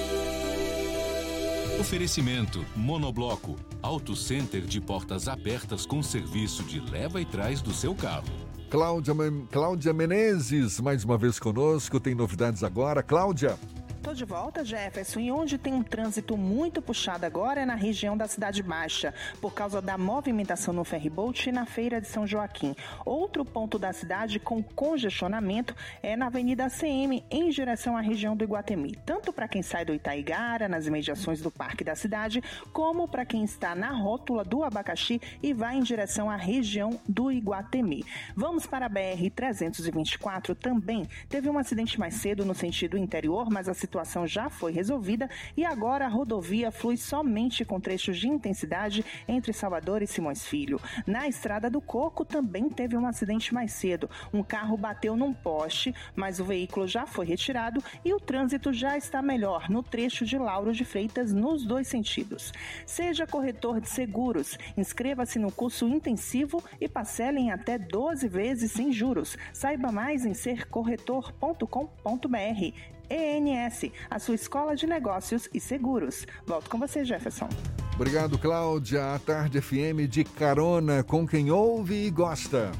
Oferecimento 1.79 2.65
Monobloco. 2.75 3.55
Auto 3.81 4.13
Center 4.13 4.63
de 4.63 4.81
portas 4.81 5.29
abertas 5.29 5.85
com 5.85 6.03
serviço 6.03 6.63
de 6.63 6.81
leva 6.81 7.21
e 7.21 7.25
trás 7.25 7.61
do 7.61 7.73
seu 7.73 7.95
carro. 7.95 8.27
Cláudia, 8.69 9.13
Cláudia 9.49 9.93
Menezes, 9.93 10.81
mais 10.81 11.05
uma 11.05 11.17
vez 11.17 11.39
conosco, 11.39 11.97
tem 11.97 12.13
novidades 12.13 12.61
agora. 12.61 13.01
Cláudia. 13.01 13.57
Tô 14.01 14.15
de 14.15 14.25
volta, 14.25 14.65
Jefferson, 14.65 15.19
e 15.19 15.31
onde 15.31 15.59
tem 15.59 15.75
um 15.75 15.83
trânsito 15.83 16.35
muito 16.35 16.81
puxado 16.81 17.23
agora 17.23 17.61
é 17.61 17.65
na 17.67 17.75
região 17.75 18.17
da 18.17 18.27
Cidade 18.27 18.63
Baixa, 18.63 19.13
por 19.39 19.53
causa 19.53 19.79
da 19.79 19.95
movimentação 19.95 20.73
no 20.73 20.83
ferryboat 20.83 21.47
e 21.47 21.51
na 21.51 21.67
Feira 21.67 22.01
de 22.01 22.07
São 22.07 22.25
Joaquim. 22.25 22.75
Outro 23.05 23.45
ponto 23.45 23.77
da 23.77 23.93
cidade 23.93 24.39
com 24.39 24.63
congestionamento 24.63 25.75
é 26.01 26.15
na 26.15 26.25
Avenida 26.25 26.67
CM, 26.67 27.23
em 27.29 27.51
direção 27.51 27.95
à 27.95 28.01
região 28.01 28.35
do 28.35 28.43
Iguatemi, 28.43 28.97
tanto 29.05 29.31
para 29.31 29.47
quem 29.47 29.61
sai 29.61 29.85
do 29.85 29.93
Itaigara, 29.93 30.67
nas 30.67 30.87
imediações 30.87 31.39
do 31.39 31.51
Parque 31.51 31.83
da 31.83 31.95
Cidade, 31.95 32.41
como 32.73 33.07
para 33.07 33.23
quem 33.23 33.43
está 33.43 33.75
na 33.75 33.91
rótula 33.91 34.43
do 34.43 34.63
Abacaxi 34.63 35.21
e 35.43 35.53
vai 35.53 35.75
em 35.75 35.83
direção 35.83 36.27
à 36.27 36.35
região 36.35 36.99
do 37.07 37.31
Iguatemi. 37.31 38.03
Vamos 38.35 38.65
para 38.65 38.87
a 38.87 38.89
BR-324 38.89 40.55
também. 40.55 41.07
Teve 41.29 41.51
um 41.51 41.59
acidente 41.59 41.99
mais 41.99 42.15
cedo 42.15 42.43
no 42.43 42.55
sentido 42.55 42.97
interior, 42.97 43.47
mas 43.51 43.69
a 43.69 43.75
situação 43.75 43.90
situação 43.91 44.25
já 44.25 44.49
foi 44.49 44.71
resolvida 44.71 45.29
e 45.57 45.65
agora 45.65 46.05
a 46.05 46.07
rodovia 46.07 46.71
flui 46.71 46.95
somente 46.95 47.65
com 47.65 47.77
trechos 47.77 48.17
de 48.17 48.29
intensidade 48.29 49.03
entre 49.27 49.51
Salvador 49.51 50.01
e 50.01 50.07
Simões 50.07 50.45
Filho. 50.45 50.79
Na 51.05 51.27
Estrada 51.27 51.69
do 51.69 51.81
Coco 51.81 52.23
também 52.23 52.69
teve 52.69 52.95
um 52.95 53.05
acidente 53.05 53.53
mais 53.53 53.73
cedo. 53.73 54.09
Um 54.33 54.41
carro 54.41 54.77
bateu 54.77 55.17
num 55.17 55.33
poste, 55.33 55.93
mas 56.15 56.39
o 56.39 56.45
veículo 56.45 56.87
já 56.87 57.05
foi 57.05 57.25
retirado 57.25 57.83
e 58.05 58.13
o 58.13 58.19
trânsito 58.19 58.71
já 58.71 58.95
está 58.95 59.21
melhor 59.21 59.69
no 59.69 59.83
trecho 59.83 60.25
de 60.25 60.37
Lauro 60.37 60.71
de 60.71 60.85
Freitas 60.85 61.33
nos 61.33 61.65
dois 61.65 61.89
sentidos. 61.89 62.53
Seja 62.85 63.27
corretor 63.27 63.81
de 63.81 63.89
seguros, 63.89 64.57
inscreva-se 64.77 65.37
no 65.37 65.51
curso 65.51 65.85
intensivo 65.85 66.63
e 66.79 66.87
parcele 66.87 67.39
em 67.39 67.51
até 67.51 67.77
12 67.77 68.25
vezes 68.29 68.71
sem 68.71 68.93
juros. 68.93 69.37
Saiba 69.51 69.91
mais 69.91 70.25
em 70.25 70.33
sercorretor.com.br. 70.33 72.90
ENS, 73.11 73.91
a 74.09 74.17
sua 74.19 74.35
escola 74.35 74.75
de 74.75 74.87
negócios 74.87 75.49
e 75.53 75.59
seguros. 75.59 76.25
Volto 76.45 76.69
com 76.69 76.79
você, 76.79 77.03
Jefferson. 77.03 77.49
Obrigado, 77.95 78.37
Cláudia. 78.37 79.13
A 79.13 79.19
Tarde 79.19 79.61
FM 79.61 80.07
de 80.09 80.23
carona 80.23 81.03
com 81.03 81.27
quem 81.27 81.51
ouve 81.51 82.07
e 82.07 82.09
gosta. 82.09 82.71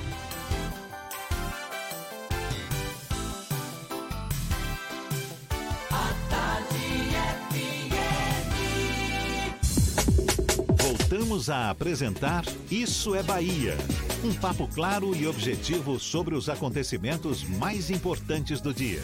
Voltamos 10.78 11.50
a 11.50 11.70
apresentar 11.70 12.44
Isso 12.70 13.14
é 13.16 13.22
Bahia. 13.22 13.76
Um 14.24 14.34
papo 14.34 14.68
claro 14.68 15.16
e 15.16 15.28
objetivo 15.28 16.00
sobre 16.00 16.36
os 16.36 16.48
acontecimentos 16.48 17.44
mais 17.44 17.90
importantes 17.90 18.62
do 18.62 18.74
dia. 18.74 19.02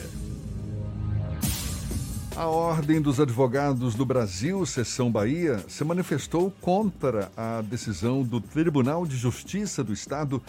A 2.37 2.45
Ordem 2.45 3.01
dos 3.01 3.19
Advogados 3.19 3.95
do 3.95 4.05
Brasil, 4.05 4.63
Seção 4.63 5.11
Bahia, 5.11 5.57
se 5.67 5.83
manifestou 5.83 6.53
contra 6.61 7.31
a 7.35 7.63
decisão 7.63 8.21
do 8.21 8.39
Tribunal 8.39 9.07
de 9.07 9.17
Justiça 9.17 9.83
do 9.83 9.91
Estado 9.91 10.39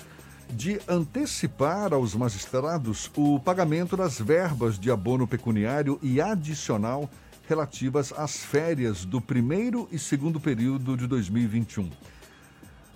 de 0.51 0.78
antecipar 0.86 1.94
aos 1.94 2.15
magistrados 2.15 3.10
o 3.16 3.40
pagamento 3.40 3.97
das 3.97 4.20
verbas 4.20 4.78
de 4.78 4.90
abono 4.90 5.27
pecuniário 5.27 5.98
e 6.02 6.20
adicional 6.20 7.09
relativas 7.48 8.12
às 8.15 8.36
férias 8.36 9.06
do 9.06 9.19
primeiro 9.19 9.89
e 9.90 9.98
segundo 9.98 10.39
período 10.39 10.94
de 10.94 11.06
2021. 11.06 11.90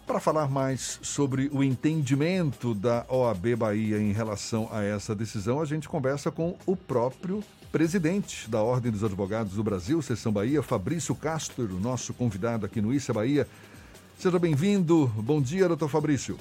Para 0.07 0.21
falar 0.21 0.51
mais 0.51 0.99
sobre 1.01 1.49
o 1.51 1.65
entendimento 1.65 2.75
da 2.75 3.07
OAB 3.09 3.57
Bahia 3.57 3.99
em 3.99 4.13
relação 4.13 4.69
a 4.71 4.83
essa 4.83 5.15
decisão, 5.15 5.63
a 5.63 5.65
gente 5.65 5.89
conversa 5.89 6.31
com 6.31 6.59
o 6.67 6.77
próprio 6.77 7.43
presidente 7.73 8.51
da 8.51 8.63
Ordem 8.63 8.93
dos 8.93 9.03
Advogados 9.03 9.55
do 9.55 9.65
Brasil, 9.65 10.03
Seção 10.03 10.31
Bahia, 10.31 10.63
Fabrício 10.63 11.15
Castro, 11.15 11.67
nosso 11.81 12.13
convidado 12.13 12.67
aqui 12.67 12.83
no 12.83 12.93
Issa 12.93 13.15
Bahia. 13.15 13.49
Seja 14.19 14.39
bem-vindo. 14.39 15.07
Bom 15.17 15.41
dia, 15.41 15.67
doutor 15.67 15.89
Fabrício. 15.89 16.37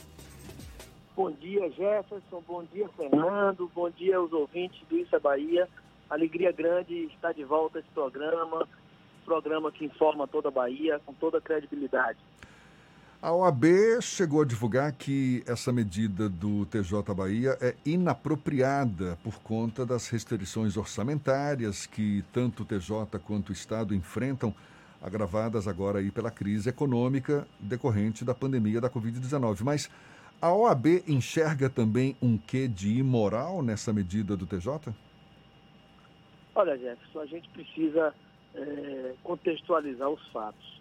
Bom 1.15 1.31
dia, 1.31 1.71
Jefferson. 1.71 2.43
Bom 2.45 2.65
dia, 2.73 2.87
Fernando. 2.97 3.71
Bom 3.73 3.89
dia 3.89 4.17
aos 4.17 4.33
ouvintes 4.33 4.81
do 4.89 4.97
Issa 4.97 5.19
Bahia. 5.21 5.69
Alegria 6.09 6.51
grande 6.51 7.05
estar 7.05 7.31
de 7.31 7.45
volta 7.45 7.79
esse 7.79 7.87
programa, 7.93 8.67
programa 9.23 9.71
que 9.71 9.85
informa 9.85 10.27
toda 10.27 10.49
a 10.49 10.51
Bahia 10.51 10.99
com 11.05 11.13
toda 11.13 11.37
a 11.37 11.41
credibilidade. 11.41 12.19
A 13.23 13.31
OAB 13.31 14.01
chegou 14.01 14.41
a 14.41 14.45
divulgar 14.45 14.91
que 14.93 15.43
essa 15.45 15.71
medida 15.71 16.27
do 16.27 16.65
TJ 16.65 17.13
Bahia 17.15 17.55
é 17.61 17.75
inapropriada 17.85 19.15
por 19.23 19.39
conta 19.43 19.85
das 19.85 20.09
restrições 20.09 20.75
orçamentárias 20.75 21.85
que 21.85 22.23
tanto 22.33 22.63
o 22.63 22.65
TJ 22.65 23.19
quanto 23.23 23.49
o 23.49 23.53
Estado 23.53 23.93
enfrentam, 23.93 24.51
agravadas 24.99 25.67
agora 25.67 25.99
aí 25.99 26.09
pela 26.09 26.31
crise 26.31 26.69
econômica 26.69 27.47
decorrente 27.59 28.25
da 28.25 28.33
pandemia 28.33 28.81
da 28.81 28.89
Covid-19. 28.89 29.61
Mas 29.61 29.87
a 30.41 30.51
OAB 30.51 31.03
enxerga 31.07 31.69
também 31.69 32.17
um 32.19 32.39
quê 32.39 32.67
de 32.67 32.97
imoral 32.97 33.61
nessa 33.61 33.93
medida 33.93 34.35
do 34.35 34.47
TJ? 34.47 34.95
Olha, 36.55 36.75
Jefferson, 36.75 37.19
a 37.19 37.25
gente 37.27 37.47
precisa 37.49 38.15
é, 38.55 39.13
contextualizar 39.23 40.09
os 40.09 40.27
fatos. 40.29 40.80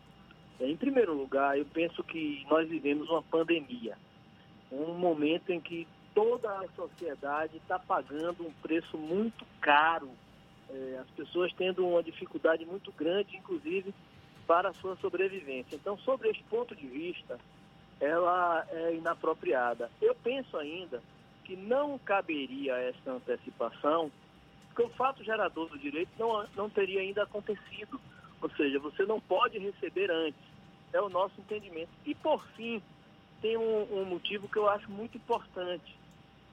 Em 0.60 0.76
primeiro 0.76 1.14
lugar, 1.14 1.58
eu 1.58 1.64
penso 1.64 2.04
que 2.04 2.44
nós 2.50 2.68
vivemos 2.68 3.08
uma 3.08 3.22
pandemia, 3.22 3.96
um 4.70 4.92
momento 4.92 5.50
em 5.50 5.58
que 5.58 5.88
toda 6.14 6.50
a 6.50 6.68
sociedade 6.76 7.56
está 7.56 7.78
pagando 7.78 8.46
um 8.46 8.52
preço 8.60 8.98
muito 8.98 9.46
caro, 9.60 10.10
é, 10.68 10.98
as 11.00 11.08
pessoas 11.10 11.50
tendo 11.54 11.86
uma 11.86 12.02
dificuldade 12.02 12.66
muito 12.66 12.92
grande, 12.92 13.36
inclusive, 13.36 13.94
para 14.46 14.68
a 14.68 14.74
sua 14.74 14.96
sobrevivência. 14.96 15.76
Então, 15.76 15.96
sobre 15.98 16.28
esse 16.28 16.42
ponto 16.44 16.76
de 16.76 16.86
vista, 16.86 17.38
ela 17.98 18.66
é 18.70 18.94
inapropriada. 18.94 19.90
Eu 20.00 20.14
penso 20.14 20.58
ainda 20.58 21.02
que 21.44 21.56
não 21.56 21.98
caberia 21.98 22.74
essa 22.76 23.12
antecipação, 23.12 24.12
porque 24.66 24.82
o 24.82 24.94
fato 24.96 25.24
gerador 25.24 25.68
do 25.68 25.78
direito 25.78 26.10
não, 26.18 26.46
não 26.54 26.68
teria 26.68 27.00
ainda 27.00 27.22
acontecido. 27.22 27.98
Ou 28.42 28.50
seja, 28.50 28.78
você 28.78 29.04
não 29.04 29.20
pode 29.20 29.58
receber 29.58 30.10
antes 30.10 30.49
é 30.92 31.00
o 31.00 31.08
nosso 31.08 31.40
entendimento. 31.40 31.90
E, 32.04 32.14
por 32.14 32.44
fim, 32.56 32.82
tem 33.40 33.56
um, 33.56 34.00
um 34.00 34.04
motivo 34.04 34.48
que 34.48 34.58
eu 34.58 34.68
acho 34.68 34.90
muito 34.90 35.16
importante. 35.16 35.96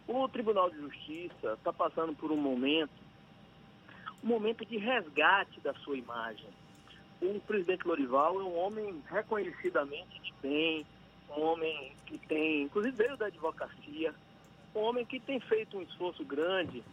O 0.08 0.28
Tribunal 0.28 0.70
de 0.70 0.78
Justiça 0.78 1.54
está 1.54 1.74
passando 1.74 2.16
por 2.16 2.32
um 2.32 2.38
momento, 2.38 2.90
um 4.24 4.28
momento 4.28 4.66
de 4.66 4.78
resgate 4.78 5.60
da 5.60 5.74
sua 5.76 5.98
imagem. 5.98 6.48
O 7.22 7.40
presidente 7.42 7.88
Lorival 7.88 8.40
é 8.40 8.44
um 8.44 8.58
homem 8.58 9.04
reconhecidamente 9.10 10.22
de 10.22 10.34
bem, 10.42 10.86
um 11.30 11.42
homem 11.42 11.92
que 12.06 12.18
tem, 12.18 12.64
inclusive 12.64 12.96
veio 12.96 13.18
da 13.18 13.26
advocacia, 13.26 14.14
um 14.74 14.80
homem 14.80 15.06
que 15.06 15.20
tem 15.20 15.40
feito 15.40 15.78
um 15.78 15.82
esforço 15.82 16.24
grande 16.24 16.84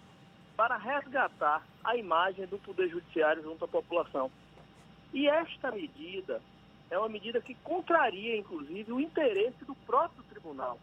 para 0.56 0.76
resgatar 0.76 1.64
a 1.84 1.96
imagem 1.96 2.46
do 2.46 2.58
Poder 2.58 2.88
Judiciário 2.88 3.42
junto 3.42 3.64
à 3.64 3.68
população. 3.68 4.30
E 5.12 5.28
esta 5.28 5.70
medida 5.70 6.40
é 6.90 6.98
uma 6.98 7.08
medida 7.08 7.40
que 7.40 7.54
contraria, 7.56 8.36
inclusive, 8.36 8.92
o 8.92 9.00
interesse 9.00 9.64
do 9.64 9.74
próprio 9.74 10.22
tribunal. 10.24 10.78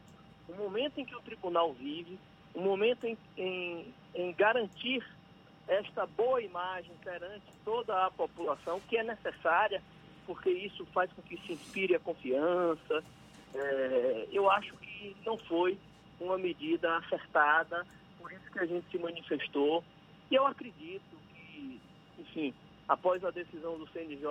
O 0.48 0.56
momento 0.56 1.00
em 1.00 1.06
que 1.06 1.16
o 1.16 1.22
tribunal 1.22 1.74
vive, 1.74 2.18
o 2.54 2.62
momento 2.62 3.06
em, 3.06 3.18
em, 3.38 3.94
em 4.14 4.34
garantir 4.34 5.04
esta 5.68 6.06
boa 6.06 6.42
imagem 6.42 6.92
perante 7.04 7.46
toda 7.64 8.06
a 8.06 8.12
população, 8.12 8.82
que 8.90 8.98
é 8.98 9.04
necessária, 9.04 9.82
porque 10.26 10.50
isso 10.50 10.86
faz 10.88 11.12
com 11.14 11.22
que 11.22 11.38
se 11.46 11.54
inspire 11.54 11.96
a 11.96 12.00
confiança. 12.00 13.04
É, 13.54 14.28
eu 14.32 14.50
acho 14.50 14.76
que 14.78 15.16
não 15.26 15.38
foi 15.38 15.78
uma 16.20 16.38
medida 16.38 16.98
acertada, 16.98 17.86
por 18.20 18.32
isso 18.32 18.52
que 18.52 18.60
a 18.60 18.66
gente 18.66 18.90
se 18.92 18.98
manifestou. 18.98 19.84
E 20.30 20.36
eu 20.36 20.46
acredito 20.46 21.18
que, 21.34 21.80
enfim, 22.20 22.54
após 22.88 23.24
a 23.24 23.32
decisão 23.32 23.78
do 23.78 23.88
CNJ, 23.90 24.28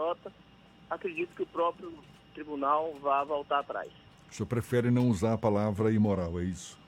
acredito 0.90 1.34
que 1.34 1.42
o 1.42 1.46
próprio 1.46 1.92
tribunal 2.34 2.92
vá 3.00 3.22
voltar 3.24 3.60
atrás. 3.60 3.90
O 4.30 4.34
senhor 4.34 4.46
prefere 4.46 4.90
não 4.90 5.08
usar 5.08 5.34
a 5.34 5.38
palavra 5.38 5.92
imoral, 5.92 6.38
é 6.40 6.44
isso? 6.44 6.78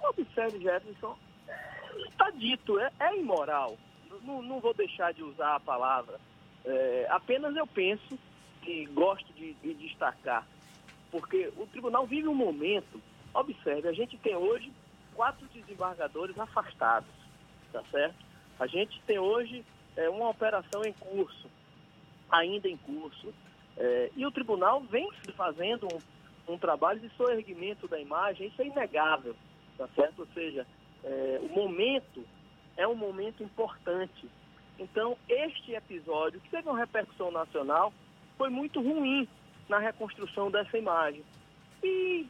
Observe, 0.00 0.60
Jefferson, 0.60 1.16
está 2.08 2.30
dito, 2.30 2.78
é, 2.78 2.90
é 3.00 3.16
imoral. 3.16 3.76
Não, 4.22 4.40
não, 4.40 4.60
vou 4.60 4.72
deixar 4.72 5.12
de 5.12 5.22
usar 5.22 5.56
a 5.56 5.60
palavra. 5.60 6.18
É, 6.64 7.06
apenas 7.10 7.54
eu 7.56 7.66
penso 7.66 8.18
e 8.66 8.86
gosto 8.86 9.32
de, 9.34 9.54
de 9.54 9.74
destacar, 9.74 10.44
porque 11.12 11.52
o 11.56 11.66
tribunal 11.66 12.04
vive 12.04 12.26
um 12.26 12.34
momento, 12.34 13.00
observe, 13.32 13.86
a 13.86 13.92
gente 13.92 14.18
tem 14.18 14.34
hoje 14.34 14.72
quatro 15.14 15.46
desembargadores 15.54 16.36
afastados, 16.36 17.08
tá 17.72 17.80
certo? 17.92 18.16
A 18.58 18.66
gente 18.66 19.00
tem 19.06 19.20
hoje 19.20 19.64
é, 19.96 20.08
uma 20.08 20.28
operação 20.28 20.82
em 20.84 20.92
curso 20.94 21.48
ainda 22.30 22.68
em 22.68 22.76
curso. 22.76 23.32
É, 23.76 24.10
e 24.16 24.24
o 24.24 24.30
tribunal 24.30 24.80
vem 24.82 25.08
fazendo 25.36 25.86
um, 25.86 26.54
um 26.54 26.58
trabalho 26.58 27.00
de 27.00 27.08
soerguimento 27.16 27.86
da 27.86 28.00
imagem, 28.00 28.48
isso 28.48 28.62
é 28.62 28.66
inegável, 28.66 29.34
tá 29.76 29.86
certo? 29.94 30.20
Ou 30.20 30.28
seja, 30.34 30.66
é, 31.04 31.40
o 31.42 31.48
momento 31.54 32.24
é 32.76 32.86
um 32.86 32.94
momento 32.94 33.42
importante. 33.42 34.28
Então, 34.78 35.16
este 35.28 35.72
episódio, 35.72 36.40
que 36.40 36.50
teve 36.50 36.68
uma 36.68 36.78
repercussão 36.78 37.30
nacional, 37.30 37.92
foi 38.36 38.50
muito 38.50 38.80
ruim 38.80 39.26
na 39.68 39.78
reconstrução 39.78 40.50
dessa 40.50 40.76
imagem. 40.76 41.24
E 41.82 42.26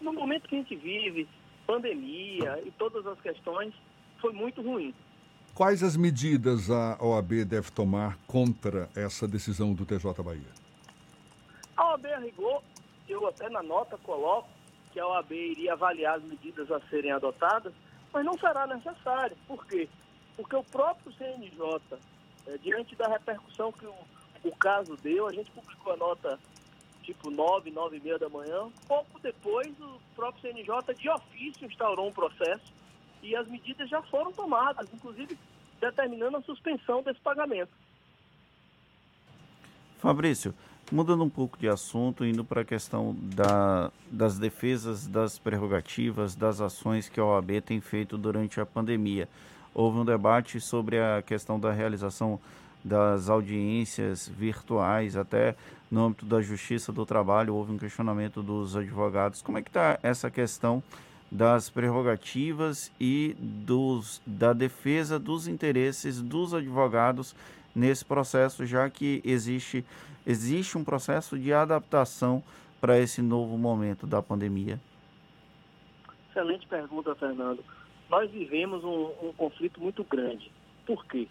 no 0.00 0.12
momento 0.12 0.48
que 0.48 0.56
a 0.56 0.58
gente 0.58 0.74
vive, 0.74 1.28
pandemia 1.66 2.62
e 2.64 2.70
todas 2.72 3.06
as 3.06 3.20
questões, 3.20 3.74
foi 4.20 4.32
muito 4.32 4.62
ruim. 4.62 4.94
Quais 5.54 5.82
as 5.82 5.98
medidas 5.98 6.70
a 6.70 6.96
OAB 6.98 7.44
deve 7.44 7.70
tomar 7.70 8.16
contra 8.26 8.88
essa 8.96 9.28
decisão 9.28 9.74
do 9.74 9.84
TJ 9.84 10.10
Bahia? 10.22 10.50
A 11.76 11.90
OAB, 11.90 12.06
a 12.06 12.18
rigor, 12.20 12.62
eu 13.06 13.28
até 13.28 13.50
na 13.50 13.62
nota 13.62 13.98
coloco 13.98 14.48
que 14.90 14.98
a 14.98 15.06
OAB 15.06 15.30
iria 15.32 15.74
avaliar 15.74 16.16
as 16.16 16.24
medidas 16.24 16.70
a 16.70 16.80
serem 16.88 17.12
adotadas, 17.12 17.70
mas 18.10 18.24
não 18.24 18.32
será 18.38 18.66
necessário. 18.66 19.36
Por 19.46 19.66
quê? 19.66 19.90
Porque 20.36 20.56
o 20.56 20.64
próprio 20.64 21.12
CNJ, 21.18 21.82
é, 22.46 22.56
diante 22.56 22.96
da 22.96 23.08
repercussão 23.08 23.70
que 23.72 23.84
o, 23.84 23.94
o 24.44 24.56
caso 24.56 24.96
deu, 25.02 25.26
a 25.26 25.32
gente 25.34 25.50
publicou 25.50 25.92
a 25.92 25.96
nota 25.98 26.38
tipo 27.02 27.30
9, 27.30 27.70
9 27.70 27.98
e 27.98 28.00
meia 28.00 28.18
da 28.18 28.30
manhã. 28.30 28.70
Pouco 28.88 29.20
depois, 29.20 29.68
o 29.78 30.00
próprio 30.16 30.40
CNJ, 30.40 30.94
de 30.98 31.10
ofício, 31.10 31.66
instaurou 31.66 32.08
um 32.08 32.12
processo 32.12 32.72
e 33.22 33.36
as 33.36 33.46
medidas 33.48 33.88
já 33.88 34.02
foram 34.02 34.32
tomadas, 34.32 34.88
inclusive 34.92 35.38
determinando 35.80 36.36
a 36.36 36.42
suspensão 36.42 37.02
desse 37.02 37.20
pagamento. 37.20 37.70
Fabrício, 39.98 40.54
mudando 40.90 41.22
um 41.22 41.30
pouco 41.30 41.58
de 41.58 41.68
assunto, 41.68 42.24
indo 42.24 42.44
para 42.44 42.62
a 42.62 42.64
questão 42.64 43.14
da, 43.18 43.90
das 44.10 44.38
defesas 44.38 45.06
das 45.06 45.38
prerrogativas, 45.38 46.34
das 46.34 46.60
ações 46.60 47.08
que 47.08 47.20
a 47.20 47.24
OAB 47.24 47.60
tem 47.64 47.80
feito 47.80 48.18
durante 48.18 48.60
a 48.60 48.66
pandemia. 48.66 49.28
Houve 49.74 49.98
um 49.98 50.04
debate 50.04 50.60
sobre 50.60 50.98
a 51.00 51.22
questão 51.22 51.58
da 51.58 51.72
realização 51.72 52.38
das 52.84 53.28
audiências 53.28 54.28
virtuais, 54.28 55.16
até 55.16 55.54
no 55.90 56.06
âmbito 56.06 56.26
da 56.26 56.40
Justiça 56.40 56.90
do 56.90 57.06
Trabalho, 57.06 57.54
houve 57.54 57.72
um 57.72 57.78
questionamento 57.78 58.42
dos 58.42 58.76
advogados. 58.76 59.40
Como 59.40 59.58
é 59.58 59.62
que 59.62 59.68
está 59.68 59.98
essa 60.02 60.30
questão 60.30 60.82
das 61.32 61.70
prerrogativas 61.70 62.92
e 63.00 63.34
dos, 63.38 64.20
da 64.26 64.52
defesa 64.52 65.18
dos 65.18 65.48
interesses 65.48 66.20
dos 66.20 66.52
advogados 66.52 67.34
nesse 67.74 68.04
processo, 68.04 68.66
já 68.66 68.90
que 68.90 69.22
existe, 69.24 69.82
existe 70.26 70.76
um 70.76 70.84
processo 70.84 71.38
de 71.38 71.50
adaptação 71.50 72.42
para 72.78 72.98
esse 72.98 73.22
novo 73.22 73.56
momento 73.56 74.06
da 74.06 74.20
pandemia? 74.20 74.78
Excelente 76.28 76.66
pergunta, 76.66 77.14
Fernando. 77.14 77.64
Nós 78.10 78.30
vivemos 78.30 78.84
um, 78.84 79.10
um 79.22 79.32
conflito 79.32 79.80
muito 79.80 80.04
grande. 80.04 80.52
Por 80.84 81.02
quê? 81.06 81.26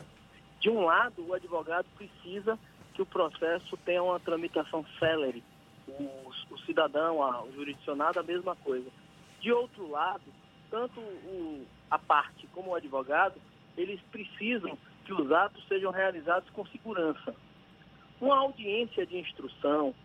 De 0.59 0.69
um 0.71 0.83
lado, 0.83 1.23
o 1.27 1.33
advogado 1.35 1.85
precisa 1.95 2.57
que 2.95 3.03
o 3.03 3.05
processo 3.05 3.77
tenha 3.85 4.01
uma 4.01 4.19
tramitação 4.19 4.83
célere. 4.97 5.43
O, 5.87 6.31
o 6.49 6.57
cidadão, 6.65 7.21
a, 7.21 7.43
o 7.43 7.53
jurisdicionado, 7.53 8.19
a 8.19 8.23
mesma 8.23 8.55
coisa. 8.55 8.89
De 9.41 9.51
outro 9.51 9.89
lado, 9.89 10.23
tanto 10.69 10.99
o, 10.99 11.65
a 11.89 11.97
parte 11.97 12.47
como 12.53 12.71
o 12.71 12.75
advogado, 12.75 13.41
eles 13.75 13.99
precisam 14.11 14.77
que 15.05 15.13
os 15.13 15.31
atos 15.31 15.63
sejam 15.67 15.91
realizados 15.91 16.49
com 16.51 16.65
segurança. 16.67 17.35
Uma 18.19 18.37
audiência 18.37 19.05
de 19.05 19.17
instrução, 19.17 19.95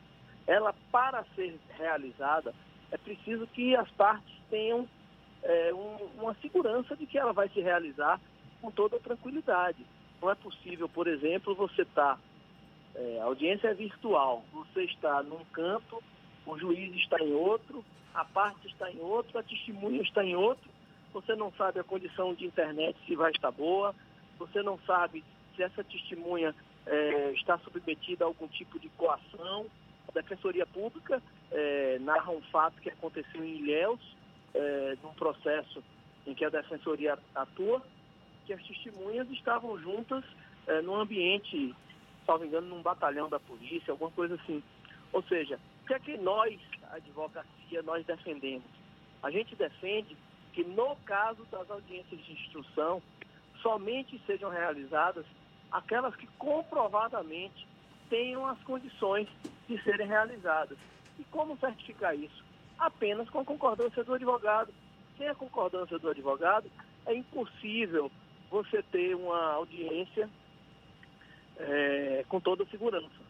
ela 0.46 0.74
para 0.90 1.24
ser 1.34 1.58
realizada, 1.76 2.54
é 2.90 2.96
preciso 2.96 3.46
que 3.48 3.76
as 3.76 3.90
partes 3.90 4.34
tenham 4.48 4.88
é, 5.42 5.74
um, 5.74 6.22
uma 6.22 6.34
segurança 6.36 6.96
de 6.96 7.06
que 7.06 7.18
ela 7.18 7.32
vai 7.32 7.48
se 7.50 7.60
realizar 7.60 8.20
com 8.60 8.70
toda 8.70 8.98
tranquilidade. 8.98 9.84
Não 10.20 10.30
é 10.30 10.34
possível, 10.34 10.88
por 10.88 11.06
exemplo, 11.06 11.54
você 11.54 11.82
está, 11.82 12.18
é, 12.94 13.18
a 13.20 13.24
audiência 13.24 13.68
é 13.68 13.74
virtual, 13.74 14.44
você 14.52 14.84
está 14.84 15.22
num 15.22 15.44
canto, 15.52 16.02
o 16.46 16.58
juiz 16.58 16.94
está 16.96 17.18
em 17.22 17.32
outro, 17.34 17.84
a 18.16 18.24
parte 18.24 18.66
está 18.66 18.90
em 18.90 18.98
outro, 18.98 19.38
a 19.38 19.42
testemunha 19.42 20.00
está 20.00 20.24
em 20.24 20.34
outro, 20.34 20.68
você 21.12 21.36
não 21.36 21.52
sabe 21.52 21.78
a 21.78 21.84
condição 21.84 22.34
de 22.34 22.46
internet 22.46 22.96
se 23.06 23.14
vai 23.14 23.30
estar 23.30 23.50
boa, 23.50 23.94
você 24.38 24.62
não 24.62 24.78
sabe 24.86 25.22
se 25.54 25.62
essa 25.62 25.84
testemunha 25.84 26.54
é, 26.86 27.32
está 27.32 27.58
submetida 27.58 28.24
a 28.24 28.28
algum 28.28 28.48
tipo 28.48 28.78
de 28.78 28.88
coação. 28.90 29.66
A 30.08 30.12
Defensoria 30.12 30.64
Pública 30.66 31.22
é, 31.50 31.98
narra 32.00 32.32
um 32.32 32.40
fato 32.42 32.80
que 32.80 32.88
aconteceu 32.88 33.44
em 33.44 33.58
Ilhéus, 33.58 34.00
é, 34.54 34.96
num 35.02 35.12
processo 35.12 35.82
em 36.26 36.34
que 36.34 36.44
a 36.44 36.48
Defensoria 36.48 37.18
atua, 37.34 37.82
que 38.46 38.52
as 38.54 38.62
testemunhas 38.62 39.28
estavam 39.30 39.78
juntas 39.78 40.24
é, 40.66 40.80
num 40.80 40.96
ambiente, 40.96 41.74
salvo 42.24 42.46
engano, 42.46 42.66
num 42.66 42.82
batalhão 42.82 43.28
da 43.28 43.38
polícia, 43.38 43.90
alguma 43.90 44.10
coisa 44.10 44.36
assim. 44.36 44.62
Ou 45.12 45.22
seja, 45.24 45.58
o 45.82 45.86
que 45.86 45.94
é 45.94 45.98
que 45.98 46.16
nós, 46.18 46.58
advocacia, 46.92 47.82
nós 47.82 48.04
defendemos? 48.06 48.68
A 49.22 49.30
gente 49.30 49.54
defende 49.56 50.16
que 50.52 50.64
no 50.64 50.96
caso 51.04 51.44
das 51.50 51.70
audiências 51.70 52.20
de 52.24 52.32
instrução, 52.32 53.02
somente 53.62 54.20
sejam 54.26 54.50
realizadas 54.50 55.26
aquelas 55.70 56.14
que 56.16 56.26
comprovadamente 56.38 57.66
tenham 58.08 58.46
as 58.46 58.58
condições 58.62 59.28
de 59.68 59.82
serem 59.82 60.06
realizadas. 60.06 60.78
E 61.18 61.24
como 61.24 61.58
certificar 61.58 62.14
isso? 62.14 62.44
Apenas 62.78 63.28
com 63.30 63.40
a 63.40 63.44
concordância 63.44 64.04
do 64.04 64.14
advogado. 64.14 64.72
Sem 65.18 65.28
a 65.28 65.34
concordância 65.34 65.98
do 65.98 66.10
advogado, 66.10 66.70
é 67.06 67.14
impossível 67.14 68.10
você 68.50 68.82
ter 68.84 69.14
uma 69.14 69.52
audiência 69.52 70.28
é, 71.56 72.24
com 72.28 72.40
toda 72.40 72.66
segurança. 72.66 73.25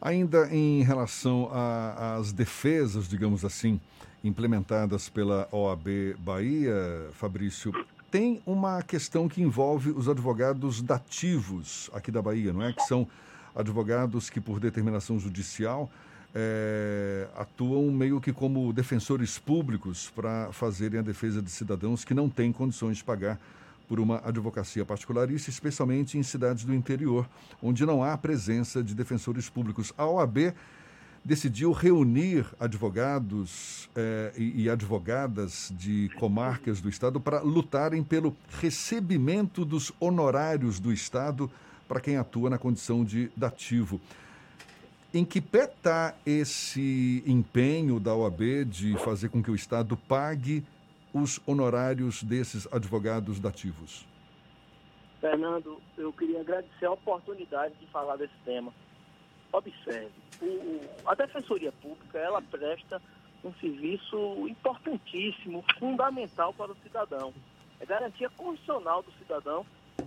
Ainda 0.00 0.48
em 0.54 0.82
relação 0.82 1.50
às 1.52 2.32
defesas, 2.32 3.08
digamos 3.08 3.44
assim, 3.44 3.80
implementadas 4.22 5.08
pela 5.08 5.48
OAB 5.50 6.14
Bahia, 6.18 7.08
Fabrício, 7.12 7.72
tem 8.10 8.40
uma 8.46 8.82
questão 8.82 9.28
que 9.28 9.42
envolve 9.42 9.90
os 9.90 10.08
advogados 10.08 10.80
dativos 10.80 11.90
aqui 11.92 12.10
da 12.10 12.22
Bahia, 12.22 12.52
não 12.52 12.62
é? 12.62 12.72
Que 12.72 12.82
são 12.82 13.06
advogados 13.54 14.30
que, 14.30 14.40
por 14.40 14.60
determinação 14.60 15.18
judicial, 15.18 15.90
é, 16.34 17.26
atuam 17.36 17.90
meio 17.90 18.20
que 18.20 18.32
como 18.32 18.72
defensores 18.72 19.38
públicos 19.38 20.10
para 20.14 20.52
fazerem 20.52 21.00
a 21.00 21.02
defesa 21.02 21.42
de 21.42 21.50
cidadãos 21.50 22.04
que 22.04 22.14
não 22.14 22.28
têm 22.28 22.52
condições 22.52 22.98
de 22.98 23.04
pagar 23.04 23.38
por 23.88 23.98
uma 23.98 24.20
advocacia 24.24 24.84
particular, 24.84 25.30
isso 25.30 25.48
especialmente 25.48 26.18
em 26.18 26.22
cidades 26.22 26.64
do 26.64 26.74
interior, 26.74 27.28
onde 27.62 27.86
não 27.86 28.04
há 28.04 28.16
presença 28.18 28.82
de 28.82 28.94
defensores 28.94 29.48
públicos. 29.48 29.92
A 29.96 30.06
OAB 30.06 30.52
decidiu 31.24 31.72
reunir 31.72 32.46
advogados 32.60 33.88
eh, 33.96 34.32
e, 34.36 34.62
e, 34.62 34.70
advogadas 34.70 35.72
de 35.76 36.10
comarcas 36.18 36.80
do 36.80 36.88
Estado 36.88 37.20
para 37.20 37.40
lutarem 37.40 38.02
pelo 38.02 38.36
recebimento 38.60 39.64
dos 39.64 39.92
honorários 39.98 40.78
do 40.78 40.92
Estado 40.92 41.50
para 41.88 42.00
quem 42.00 42.16
atua 42.16 42.50
na 42.50 42.58
condição 42.58 43.04
de 43.04 43.30
dativo. 43.36 44.00
Em 45.12 45.24
que 45.24 45.40
pé 45.40 45.64
está 45.64 46.14
esse 46.24 47.22
empenho 47.26 47.98
da 47.98 48.14
OAB 48.14 48.64
de 48.66 48.96
fazer 48.98 49.30
com 49.30 49.42
que 49.42 49.50
o 49.50 49.54
Estado 49.54 49.96
pague 49.96 50.62
os 51.22 51.40
honorários 51.46 52.22
desses 52.22 52.66
advogados 52.72 53.40
dativos? 53.40 54.06
Fernando, 55.20 55.80
eu 55.96 56.12
queria 56.12 56.40
agradecer 56.40 56.86
a 56.86 56.92
oportunidade 56.92 57.74
de 57.80 57.86
falar 57.88 58.16
desse 58.16 58.34
tema. 58.44 58.72
Observe, 59.52 60.12
o, 60.40 60.80
a 61.06 61.14
Defensoria 61.14 61.72
Pública, 61.72 62.18
ela 62.18 62.40
presta 62.42 63.00
um 63.44 63.52
serviço 63.54 64.48
importantíssimo, 64.48 65.64
fundamental 65.78 66.52
para 66.54 66.72
o 66.72 66.76
cidadão. 66.76 67.32
É 67.80 67.86
garantia 67.86 68.28
constitucional 68.30 69.02
do 69.02 69.12
cidadão 69.12 69.64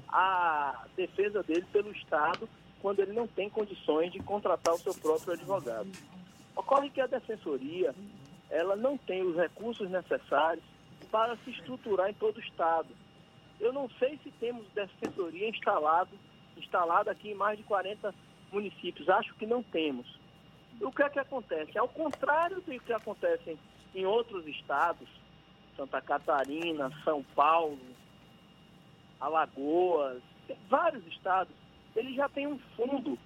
a 0.07 0.85
defesa 0.95 1.43
dele 1.43 1.65
pelo 1.71 1.91
Estado 1.91 2.47
quando 2.81 2.99
ele 2.99 3.13
não 3.13 3.27
tem 3.27 3.49
condições 3.49 4.11
de 4.11 4.19
contratar 4.19 4.73
o 4.73 4.79
seu 4.79 4.93
próprio 4.93 5.33
advogado. 5.33 5.89
Ocorre 6.55 6.89
que 6.89 6.99
a 6.99 7.07
Defensoria, 7.07 7.93
ela 8.49 8.75
não 8.75 8.97
tem 8.97 9.21
os 9.21 9.35
recursos 9.35 9.89
necessários 9.89 10.63
para 11.11 11.35
se 11.37 11.51
estruturar 11.51 12.09
em 12.09 12.13
todo 12.13 12.37
o 12.37 12.41
Estado. 12.41 12.89
Eu 13.59 13.71
não 13.73 13.89
sei 13.99 14.17
se 14.23 14.31
temos 14.31 14.65
defensoria 14.73 15.49
instalado, 15.49 16.09
instalada 16.57 17.11
aqui 17.11 17.31
em 17.31 17.35
mais 17.35 17.57
de 17.57 17.63
40 17.65 18.13
municípios. 18.51 19.09
Acho 19.09 19.35
que 19.35 19.45
não 19.45 19.61
temos. 19.61 20.07
O 20.79 20.91
que 20.91 21.03
é 21.03 21.09
que 21.09 21.19
acontece? 21.19 21.77
Ao 21.77 21.87
contrário 21.87 22.61
do 22.61 22.79
que 22.79 22.93
acontece 22.93 23.57
em 23.93 24.05
outros 24.05 24.47
estados, 24.47 25.07
Santa 25.75 26.01
Catarina, 26.01 26.89
São 27.03 27.23
Paulo, 27.35 27.77
Alagoas, 29.19 30.23
vários 30.67 31.05
estados, 31.07 31.53
ele 31.95 32.15
já 32.15 32.27
tem 32.29 32.47
um 32.47 32.57
fundo, 32.75 33.17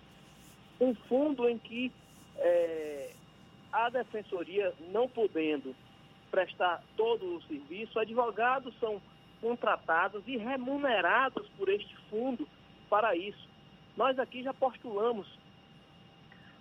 um 0.82 0.94
fundo 0.94 1.48
em 1.48 1.58
que 1.58 1.92
é, 2.38 3.12
a 3.72 3.90
defensoria 3.90 4.74
não 4.92 5.08
podendo 5.08 5.74
prestar 6.36 6.84
todo 6.98 7.38
o 7.38 7.42
serviço, 7.44 7.98
advogados 7.98 8.78
são 8.78 9.02
contratados 9.40 10.22
e 10.28 10.36
remunerados 10.36 11.48
por 11.58 11.70
este 11.70 11.96
fundo 12.10 12.46
para 12.90 13.16
isso. 13.16 13.48
Nós 13.96 14.20
aqui 14.20 14.44
já 14.44 14.54
postulamos 14.54 15.26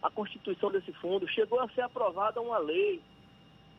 a 0.00 0.08
constituição 0.10 0.70
desse 0.70 0.92
fundo, 0.92 1.26
chegou 1.26 1.58
a 1.60 1.68
ser 1.70 1.80
aprovada 1.80 2.40
uma 2.40 2.58
lei, 2.58 3.02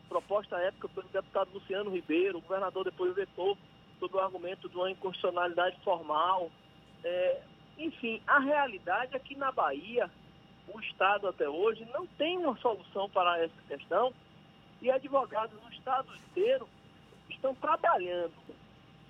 proposta 0.06 0.56
à 0.56 0.60
época 0.64 0.86
pelo 0.90 1.08
deputado 1.08 1.50
Luciano 1.54 1.90
Ribeiro, 1.90 2.38
o 2.38 2.42
governador 2.42 2.84
depois 2.84 3.14
vetou 3.14 3.56
sob 3.98 4.14
o 4.14 4.20
argumento 4.20 4.68
de 4.68 4.76
uma 4.76 4.90
inconstitucionalidade 4.90 5.80
formal. 5.82 6.50
É, 7.02 7.40
enfim, 7.78 8.20
a 8.26 8.38
realidade 8.38 9.16
é 9.16 9.18
que 9.18 9.34
na 9.34 9.50
Bahia, 9.50 10.10
o 10.68 10.78
Estado 10.80 11.26
até 11.26 11.48
hoje 11.48 11.86
não 11.86 12.06
tem 12.06 12.36
uma 12.36 12.56
solução 12.58 13.08
para 13.08 13.42
essa 13.42 13.62
questão 13.66 14.12
e 14.80 14.90
advogados 14.90 15.60
no 15.62 15.72
Estado 15.72 16.08
inteiro 16.14 16.68
estão 17.30 17.54
trabalhando 17.54 18.34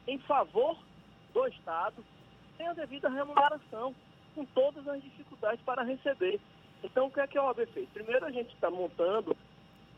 em 0.07 0.19
favor 0.21 0.77
do 1.33 1.47
Estado 1.49 2.05
sem 2.57 2.67
a 2.67 2.73
devida 2.73 3.09
remuneração, 3.09 3.95
com 4.35 4.45
todas 4.47 4.87
as 4.89 5.03
dificuldades 5.03 5.61
para 5.65 5.83
receber. 5.83 6.41
Então, 6.83 7.07
o 7.07 7.11
que 7.11 7.21
é 7.21 7.27
que 7.27 7.39
a 7.39 7.45
OAB 7.45 7.67
fez? 7.73 7.89
Primeiro, 7.91 8.25
a 8.25 8.31
gente 8.31 8.53
está 8.55 8.71
montando, 8.71 9.37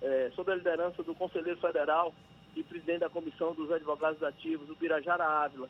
é, 0.03 0.31
sob 0.35 0.51
a 0.51 0.57
liderança 0.57 1.03
do 1.03 1.15
Conselheiro 1.15 1.61
Federal 1.61 2.13
e 2.57 2.63
presidente 2.63 3.01
da 3.01 3.11
Comissão 3.11 3.55
dos 3.55 3.71
Advogados 3.71 4.23
Ativos, 4.23 4.69
o 4.71 4.75
Birajara 4.75 5.25
Ávila, 5.25 5.69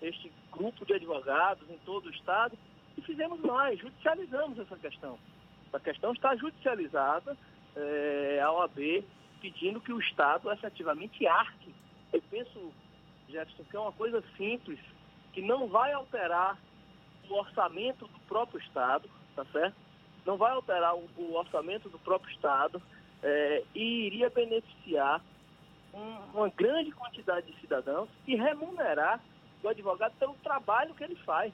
este 0.00 0.32
grupo 0.50 0.84
de 0.84 0.94
advogados 0.94 1.68
em 1.68 1.78
todo 1.84 2.06
o 2.06 2.10
Estado, 2.10 2.56
e 2.96 3.02
fizemos 3.02 3.40
nós, 3.40 3.78
judicializamos 3.78 4.58
essa 4.58 4.76
questão. 4.76 5.18
A 5.72 5.80
questão 5.80 6.12
está 6.12 6.36
judicializada, 6.36 7.36
é, 7.74 8.40
a 8.42 8.52
OAB 8.52 9.04
pedindo 9.44 9.78
que 9.78 9.92
o 9.92 10.00
Estado 10.00 10.50
efetivamente 10.50 11.26
arque. 11.26 11.74
Eu 12.10 12.22
penso, 12.30 12.72
Jefferson, 13.28 13.64
que 13.64 13.76
é 13.76 13.80
uma 13.80 13.92
coisa 13.92 14.24
simples, 14.38 14.80
que 15.34 15.42
não 15.42 15.68
vai 15.68 15.92
alterar 15.92 16.58
o 17.28 17.34
orçamento 17.34 18.06
do 18.06 18.18
próprio 18.20 18.58
Estado, 18.60 19.06
tá 19.36 19.44
certo? 19.52 19.76
Não 20.24 20.38
vai 20.38 20.52
alterar 20.52 20.94
o, 20.94 21.06
o 21.18 21.34
orçamento 21.34 21.90
do 21.90 21.98
próprio 21.98 22.32
Estado 22.32 22.80
é, 23.22 23.62
e 23.74 24.06
iria 24.06 24.30
beneficiar 24.30 25.20
um, 25.92 26.38
uma 26.38 26.48
grande 26.48 26.90
quantidade 26.92 27.52
de 27.52 27.60
cidadãos 27.60 28.08
e 28.26 28.36
remunerar 28.36 29.20
o 29.62 29.68
advogado 29.68 30.14
pelo 30.18 30.34
trabalho 30.36 30.94
que 30.94 31.04
ele 31.04 31.16
faz. 31.16 31.52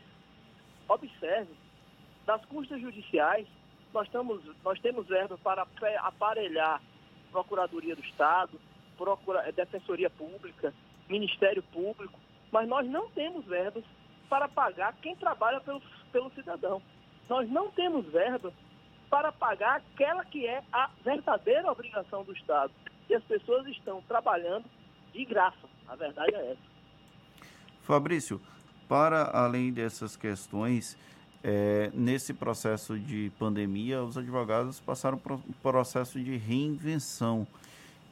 Observe, 0.88 1.52
das 2.24 2.44
custas 2.44 2.80
judiciais, 2.80 3.48
nós, 3.92 4.06
estamos, 4.06 4.40
nós 4.62 4.78
temos 4.78 5.08
verba 5.08 5.36
para 5.38 5.66
aparelhar 6.02 6.80
Procuradoria 7.30 7.94
do 7.94 8.02
Estado, 8.02 8.60
Procura, 8.96 9.48
eh, 9.48 9.52
Defensoria 9.52 10.10
Pública, 10.10 10.74
Ministério 11.08 11.62
Público, 11.72 12.18
mas 12.52 12.68
nós 12.68 12.86
não 12.86 13.08
temos 13.10 13.44
verbas 13.46 13.84
para 14.28 14.48
pagar 14.48 14.94
quem 15.02 15.16
trabalha 15.16 15.60
pelo, 15.60 15.82
pelo 16.12 16.30
cidadão. 16.32 16.82
Nós 17.28 17.48
não 17.50 17.70
temos 17.70 18.06
verbas 18.06 18.52
para 19.08 19.32
pagar 19.32 19.76
aquela 19.76 20.24
que 20.24 20.46
é 20.46 20.62
a 20.72 20.90
verdadeira 21.04 21.70
obrigação 21.70 22.22
do 22.24 22.32
Estado. 22.32 22.72
E 23.08 23.14
as 23.14 23.24
pessoas 23.24 23.66
estão 23.66 24.00
trabalhando 24.02 24.64
de 25.12 25.24
graça. 25.24 25.68
A 25.88 25.96
verdade 25.96 26.34
é 26.34 26.52
essa. 26.52 26.70
Fabrício, 27.82 28.40
para 28.88 29.30
além 29.36 29.72
dessas 29.72 30.16
questões, 30.16 30.96
é, 31.42 31.90
nesse 31.94 32.34
processo 32.34 32.98
de 32.98 33.32
pandemia, 33.38 34.02
os 34.02 34.16
advogados 34.18 34.78
passaram 34.80 35.16
por 35.16 35.32
um 35.32 35.40
processo 35.62 36.20
de 36.20 36.36
reinvenção. 36.36 37.46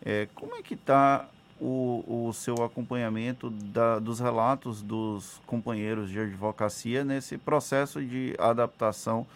É, 0.03 0.29
como 0.35 0.55
é 0.55 0.63
que 0.63 0.75
está 0.75 1.29
o, 1.61 2.29
o 2.29 2.33
seu 2.33 2.63
acompanhamento 2.63 3.51
da, 3.51 3.99
dos 3.99 4.21
relatos 4.21 4.81
dos 4.81 5.41
companheiros 5.47 6.11
de 6.11 6.19
advocacia 6.21 7.05
nesse 7.05 7.37
processo 7.37 8.03
de 8.03 8.35
adaptação, 8.39 9.27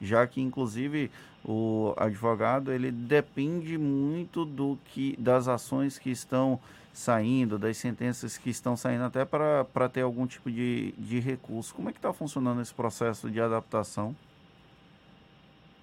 já 0.00 0.26
que 0.26 0.40
inclusive 0.40 1.10
o 1.44 1.94
advogado 1.96 2.72
ele 2.72 2.90
depende 2.90 3.78
muito 3.78 4.44
do 4.44 4.78
que 4.86 5.16
das 5.18 5.48
ações 5.48 5.98
que 5.98 6.10
estão 6.10 6.60
saindo, 6.98 7.60
das 7.60 7.76
sentenças 7.76 8.36
que 8.36 8.50
estão 8.50 8.76
saindo 8.76 9.04
até 9.04 9.24
para 9.24 9.88
ter 9.88 10.00
algum 10.00 10.26
tipo 10.26 10.50
de, 10.50 10.90
de 10.98 11.20
recurso. 11.20 11.72
Como 11.72 11.88
é 11.88 11.92
que 11.92 11.98
está 11.98 12.12
funcionando 12.12 12.60
esse 12.60 12.74
processo 12.74 13.30
de 13.30 13.40
adaptação? 13.40 14.16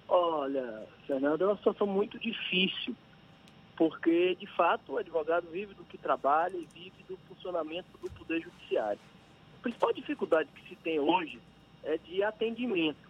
Olha, 0.06 0.86
Fernando, 1.06 1.42
é 1.42 1.46
uma 1.46 1.56
situação 1.56 1.86
muito 1.86 2.18
difícil, 2.18 2.94
porque, 3.78 4.34
de 4.34 4.46
fato, 4.46 4.92
o 4.92 4.98
advogado 4.98 5.48
vive 5.50 5.72
do 5.72 5.84
que 5.84 5.96
trabalha 5.96 6.54
e 6.54 6.68
vive 6.74 7.02
do 7.08 7.16
funcionamento 7.28 7.88
do 7.96 8.10
Poder 8.10 8.42
Judiciário. 8.42 9.00
A 9.58 9.62
principal 9.62 9.94
dificuldade 9.94 10.50
que 10.54 10.68
se 10.68 10.76
tem 10.76 11.00
hoje 11.00 11.40
é 11.82 11.96
de 11.96 12.22
atendimento, 12.22 13.08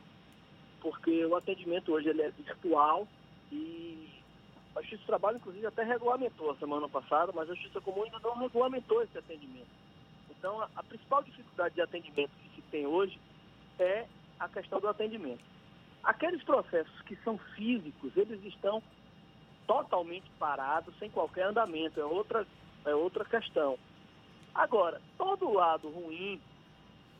porque 0.81 1.24
o 1.27 1.35
atendimento 1.35 1.93
hoje 1.93 2.09
ele 2.09 2.23
é 2.23 2.31
virtual 2.31 3.09
e 3.51 4.16
a 4.77 4.82
Justiça 4.82 5.03
do 5.03 5.07
Trabalho, 5.07 5.39
inclusive, 5.39 5.66
até 5.66 5.82
regulamentou 5.82 6.51
a 6.51 6.57
semana 6.57 6.89
passada, 6.89 7.32
mas 7.35 7.48
a 7.48 7.55
Justiça 7.55 7.81
Comum 7.81 8.05
ainda 8.05 8.19
não 8.20 8.36
regulamentou 8.36 9.03
esse 9.03 9.16
atendimento. 9.16 9.69
Então, 10.31 10.61
a, 10.61 10.69
a 10.77 10.82
principal 10.82 11.23
dificuldade 11.23 11.74
de 11.74 11.81
atendimento 11.81 12.31
que 12.43 12.57
se 12.57 12.62
tem 12.70 12.86
hoje 12.86 13.19
é 13.78 14.07
a 14.39 14.48
questão 14.48 14.78
do 14.78 14.89
atendimento. 14.89 15.43
Aqueles 16.05 16.43
processos 16.44 17.01
que 17.03 17.16
são 17.16 17.39
físicos, 17.57 18.15
eles 18.16 18.44
estão 18.44 18.82
totalmente 19.66 20.31
parados, 20.39 20.94
sem 20.98 21.11
qualquer 21.11 21.47
andamento, 21.47 21.98
é 21.98 22.05
outra, 22.05 22.47
é 22.85 22.94
outra 22.94 23.24
questão. 23.24 23.78
Agora, 24.55 25.01
todo 25.19 25.53
lado 25.53 25.89
ruim, 25.89 26.40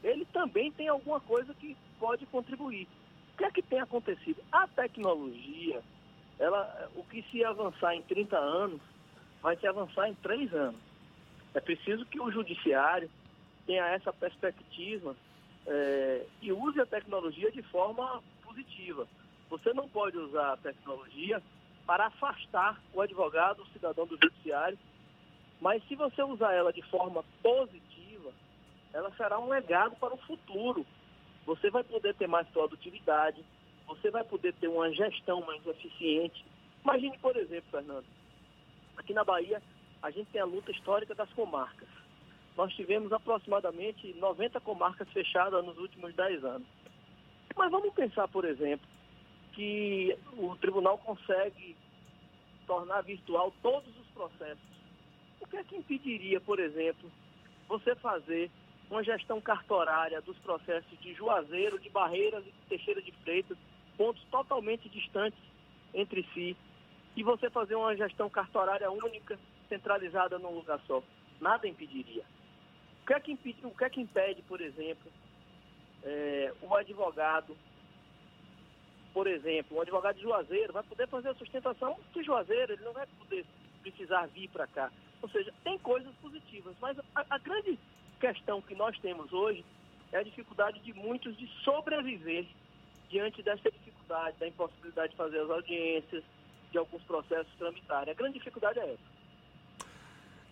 ele 0.05 0.25
também 0.27 0.71
tem 0.73 0.89
alguma 0.89 1.21
coisa 1.21 1.53
que 1.55 1.77
pode 1.99 2.27
contribuir. 2.27 2.87
O 3.35 3.39
que 3.39 3.45
é 3.45 3.51
que 3.51 3.63
tem 3.63 3.81
acontecido? 3.81 4.43
A 4.53 4.67
tecnologia, 4.69 5.83
ela, 6.39 6.91
o 6.95 7.03
que 7.05 7.23
se 7.31 7.45
avançar 7.45 7.95
em 7.95 8.03
30 8.03 8.37
anos, 8.37 8.81
vai 9.43 9.57
se 9.57 9.67
avançar 9.67 10.09
em 10.09 10.15
3 10.15 10.53
anos. 10.55 10.81
É 11.55 11.61
preciso 11.61 12.05
que 12.07 12.21
o 12.21 12.31
judiciário 12.31 13.11
tenha 13.67 13.87
essa 13.89 14.13
perspectiva 14.13 15.17
é, 15.67 16.27
e 16.43 16.53
use 16.53 16.81
a 16.81 16.87
tecnologia 16.87 17.51
de 17.51 17.63
forma 17.63 18.23
positiva. 18.43 19.07
Você 19.49 19.73
não 19.73 19.89
pode 19.89 20.17
usar 20.19 20.53
a 20.53 20.57
tecnologia 20.57 21.43
para 21.87 22.07
afastar 22.07 22.81
o 22.93 23.01
advogado, 23.01 23.63
o 23.63 23.67
cidadão 23.69 24.07
do 24.07 24.19
judiciário, 24.21 24.79
mas 25.61 25.83
se 25.89 25.95
você 25.95 26.23
usar 26.23 26.53
ela 26.53 26.73
de 26.73 26.83
forma 26.83 27.25
positiva, 27.43 28.33
ela 28.93 29.11
será 29.17 29.39
um 29.39 29.49
legado 29.49 29.97
para 29.97 30.15
o 30.15 30.19
futuro. 30.19 30.85
Você 31.47 31.71
vai 31.71 31.85
poder 31.85 32.15
ter 32.15 32.27
mais 32.27 32.47
produtividade, 32.49 33.45
você 33.87 34.11
vai 34.11 34.25
poder 34.25 34.53
ter 34.55 34.69
uma 34.69 34.93
gestão 34.93 35.41
mais 35.43 35.65
eficiente. 35.67 36.45
Imagine, 36.85 37.19
por 37.19 37.37
exemplo, 37.37 37.71
Fernando, 37.71 38.05
aqui 38.97 39.13
na 39.13 39.25
Bahia, 39.25 39.63
a 40.03 40.11
gente 40.11 40.31
tem 40.31 40.41
a 40.41 40.45
luta 40.45 40.71
histórica 40.71 41.15
das 41.15 41.31
comarcas. 41.33 41.89
Nós 42.57 42.73
tivemos 42.75 43.13
aproximadamente 43.13 44.15
90 44.15 44.61
comarcas 44.61 45.09
fechadas 45.11 45.65
nos 45.65 45.77
últimos 45.79 46.15
10 46.15 46.45
anos. 46.45 46.67
Mas 47.55 47.71
vamos 47.71 47.93
pensar, 47.95 48.29
por 48.29 48.45
exemplo, 48.45 48.87
que 49.53 50.17
o 50.37 50.55
tribunal 50.57 50.99
consegue 50.99 51.77
tornar 52.67 53.03
virtual 53.03 53.53
todos 53.63 53.89
os 53.99 54.07
processos. 54.09 54.77
O 55.41 55.47
que 55.47 55.57
é 55.57 55.65
que 55.65 55.77
impediria, 55.77 56.41
por 56.41 56.59
exemplo, 56.59 57.11
você 57.69 57.95
fazer 57.97 58.51
uma 58.91 59.03
gestão 59.03 59.41
cartorária 59.41 60.21
dos 60.21 60.39
processos 60.39 60.99
de 61.01 61.15
Juazeiro, 61.15 61.79
de 61.79 61.91
Barreiras 61.91 62.47
e 62.47 62.51
de 62.51 62.69
Teixeira 62.69 63.03
de 63.03 63.13
Freitas 63.13 63.57
pontos 63.97 64.23
totalmente 64.31 64.89
distantes 64.89 65.39
entre 65.95 66.27
si 66.35 66.57
e 67.17 67.23
você 67.23 67.49
fazer 67.49 67.75
uma 67.75 67.97
gestão 67.97 68.29
cartorária 68.29 68.91
única, 68.91 69.39
centralizada 69.69 70.39
num 70.39 70.55
lugar 70.55 70.81
só. 70.87 71.03
Nada 71.41 71.67
impediria. 71.67 72.25
O 73.03 73.07
que 73.07 73.15
é 73.15 73.21
que 73.21 73.33
impede, 73.33 73.59
o 73.65 73.71
que 73.71 73.85
é 73.85 73.91
que 73.91 74.01
impede 74.01 74.43
por 74.43 74.61
exemplo, 74.61 75.11
é, 76.03 76.53
o 76.61 76.75
advogado, 76.75 77.57
por 79.15 79.27
exemplo, 79.27 79.77
um 79.77 79.81
advogado 79.81 80.17
de 80.17 80.23
Juazeiro 80.23 80.73
vai 80.73 80.83
poder 80.83 81.09
fazer 81.09 81.31
a 81.31 81.35
sustentação 81.35 81.97
de 82.13 82.23
Juazeiro, 82.23 82.75
ele 82.75 82.85
não 82.85 82.93
vai 82.93 83.07
poder 83.19 83.47
precisar 83.83 84.27
vir 84.27 84.49
para 84.49 84.67
cá. 84.67 84.91
Ou 85.23 85.29
seja, 85.31 85.53
tem 85.65 85.79
coisas 85.79 86.15
positivas, 86.17 86.75
mas 86.81 86.99
a, 87.15 87.25
a 87.31 87.39
grande 87.39 87.79
questão 88.21 88.61
que 88.61 88.75
nós 88.75 88.99
temos 88.99 89.33
hoje 89.33 89.65
é 90.13 90.19
a 90.19 90.23
dificuldade 90.23 90.79
de 90.81 90.93
muitos 90.93 91.37
de 91.37 91.47
sobreviver 91.63 92.47
diante 93.09 93.43
dessa 93.43 93.69
dificuldade, 94.07 94.37
da 94.39 94.49
impossibilidade 94.49 95.11
de 95.11 95.17
fazer 95.17 95.41
as 95.41 95.51
audiências, 95.51 96.23
de 96.71 96.79
alguns 96.79 97.03
processos 97.03 97.53
tramitarem. 97.59 98.13
A 98.13 98.17
grande 98.17 98.39
dificuldade 98.39 98.79
é 98.79 98.93
essa. 98.93 99.17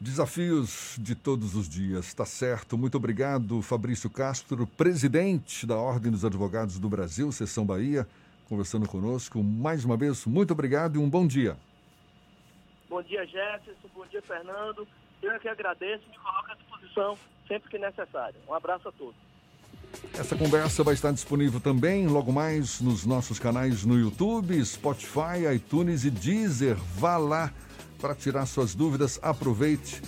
Desafios 0.01 0.97
de 1.01 1.15
todos 1.15 1.55
os 1.55 1.69
dias, 1.69 2.13
tá 2.13 2.27
certo. 2.27 2.77
Muito 2.77 2.97
obrigado, 2.97 3.63
Fabrício 3.63 4.11
Castro, 4.11 4.67
presidente 4.67 5.67
da 5.67 5.77
Ordem 5.77 6.11
dos 6.11 6.25
Advogados 6.25 6.79
do 6.79 6.89
Brasil, 6.89 7.31
Seção 7.33 7.65
Bahia, 7.65 8.07
conversando 8.49 8.89
conosco. 8.89 9.43
Mais 9.43 9.85
uma 9.85 9.97
vez, 9.97 10.27
muito 10.27 10.53
obrigado 10.53 10.97
e 10.97 10.99
um 10.99 11.09
bom 11.09 11.27
dia. 11.27 11.57
Bom 12.89 13.03
dia, 13.03 13.25
Jefferson. 13.25 13.89
Bom 13.95 14.07
dia, 14.07 14.21
Fernando. 14.21 14.87
Eu 15.23 15.31
é 15.31 15.39
que 15.39 15.49
agradeço 15.49 16.05
e 16.07 16.11
me 16.11 16.19
coloco 16.19 16.53
à 16.53 16.55
disposição 16.55 17.19
sempre 17.49 17.71
que 17.71 17.79
necessário. 17.79 18.39
Um 18.47 18.53
abraço 18.53 18.89
a 18.89 18.93
todos. 18.93 19.24
Essa 20.13 20.37
conversa 20.37 20.85
vai 20.85 20.95
estar 20.95 21.13
disponível 21.13 21.61
também 21.61 22.07
logo 22.07 22.33
mais 22.33 22.81
nos 22.81 23.05
nossos 23.05 23.39
canais 23.39 23.85
no 23.85 23.99
YouTube, 23.99 24.65
Spotify, 24.65 25.53
iTunes 25.55 26.05
e 26.05 26.11
Deezer. 26.11 26.77
Vá 26.97 27.17
lá 27.17 27.53
para 28.01 28.15
tirar 28.15 28.47
suas 28.47 28.75
dúvidas, 28.75 29.19
aproveite. 29.23 30.01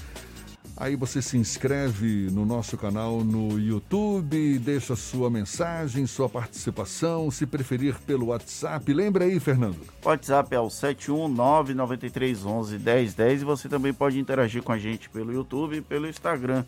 Aí 0.78 0.94
você 0.94 1.22
se 1.22 1.38
inscreve 1.38 2.28
no 2.30 2.44
nosso 2.44 2.76
canal 2.76 3.24
no 3.24 3.58
YouTube, 3.58 4.58
deixa 4.58 4.94
sua 4.94 5.30
mensagem, 5.30 6.06
sua 6.06 6.28
participação, 6.28 7.30
se 7.30 7.46
preferir 7.46 7.98
pelo 8.00 8.26
WhatsApp. 8.26 8.92
Lembra 8.92 9.24
aí, 9.24 9.40
Fernando. 9.40 9.78
O 10.04 10.08
WhatsApp 10.08 10.54
é 10.54 10.60
o 10.60 10.66
71993111010 10.66 13.40
e 13.40 13.44
você 13.44 13.70
também 13.70 13.94
pode 13.94 14.20
interagir 14.20 14.62
com 14.62 14.72
a 14.72 14.76
gente 14.76 15.08
pelo 15.08 15.32
YouTube 15.32 15.78
e 15.78 15.80
pelo 15.80 16.06
Instagram. 16.06 16.62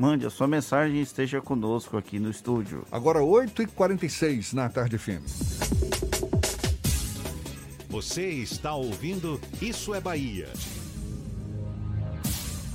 Mande 0.00 0.24
a 0.24 0.30
sua 0.30 0.48
mensagem 0.48 0.96
e 0.96 1.02
esteja 1.02 1.42
conosco 1.42 1.98
aqui 1.98 2.18
no 2.18 2.30
estúdio. 2.30 2.86
Agora 2.90 3.18
8h46 3.20 4.54
na 4.54 4.66
Tarde 4.66 4.96
FM. 4.96 5.20
Você 7.90 8.26
está 8.30 8.74
ouvindo 8.74 9.38
Isso 9.60 9.94
é 9.94 10.00
Bahia. 10.00 10.48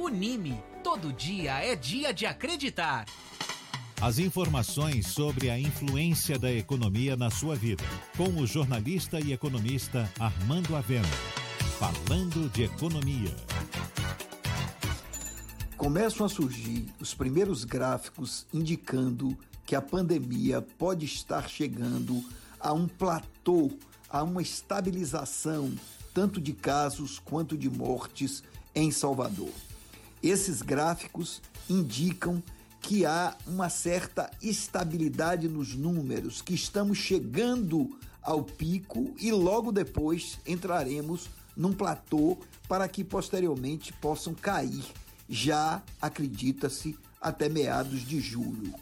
Unime, 0.00 0.58
todo 0.82 1.12
dia 1.12 1.62
é 1.62 1.76
dia 1.76 2.10
de 2.10 2.24
acreditar. 2.24 3.04
As 4.00 4.18
informações 4.18 5.08
sobre 5.08 5.50
a 5.50 5.60
influência 5.60 6.38
da 6.38 6.50
economia 6.50 7.18
na 7.18 7.30
sua 7.30 7.54
vida, 7.54 7.84
com 8.16 8.40
o 8.40 8.46
jornalista 8.46 9.20
e 9.20 9.34
economista 9.34 10.10
Armando 10.18 10.74
Avena. 10.74 11.06
Falando 11.78 12.50
de 12.50 12.62
economia. 12.62 13.36
Começam 15.76 16.24
a 16.24 16.30
surgir 16.30 16.86
os 16.98 17.12
primeiros 17.12 17.64
gráficos 17.64 18.46
indicando 18.54 19.36
que 19.66 19.76
a 19.76 19.82
pandemia 19.82 20.62
pode 20.62 21.04
estar 21.04 21.46
chegando 21.46 22.24
a 22.58 22.72
um 22.72 22.88
platô, 22.88 23.70
a 24.08 24.22
uma 24.22 24.40
estabilização, 24.40 25.70
tanto 26.14 26.40
de 26.40 26.54
casos 26.54 27.18
quanto 27.18 27.54
de 27.54 27.68
mortes 27.68 28.42
em 28.74 28.90
Salvador. 28.90 29.52
Esses 30.22 30.60
gráficos 30.60 31.40
indicam 31.68 32.42
que 32.80 33.06
há 33.06 33.36
uma 33.46 33.68
certa 33.68 34.30
estabilidade 34.42 35.48
nos 35.48 35.74
números, 35.74 36.42
que 36.42 36.54
estamos 36.54 36.98
chegando 36.98 37.98
ao 38.22 38.42
pico 38.42 39.14
e 39.18 39.32
logo 39.32 39.72
depois 39.72 40.38
entraremos 40.46 41.28
num 41.56 41.72
platô 41.72 42.38
para 42.68 42.88
que 42.88 43.04
posteriormente 43.04 43.92
possam 43.94 44.34
cair, 44.34 44.84
já 45.28 45.82
acredita-se, 46.00 46.96
até 47.20 47.48
meados 47.48 48.00
de 48.00 48.18
julho. 48.18 48.74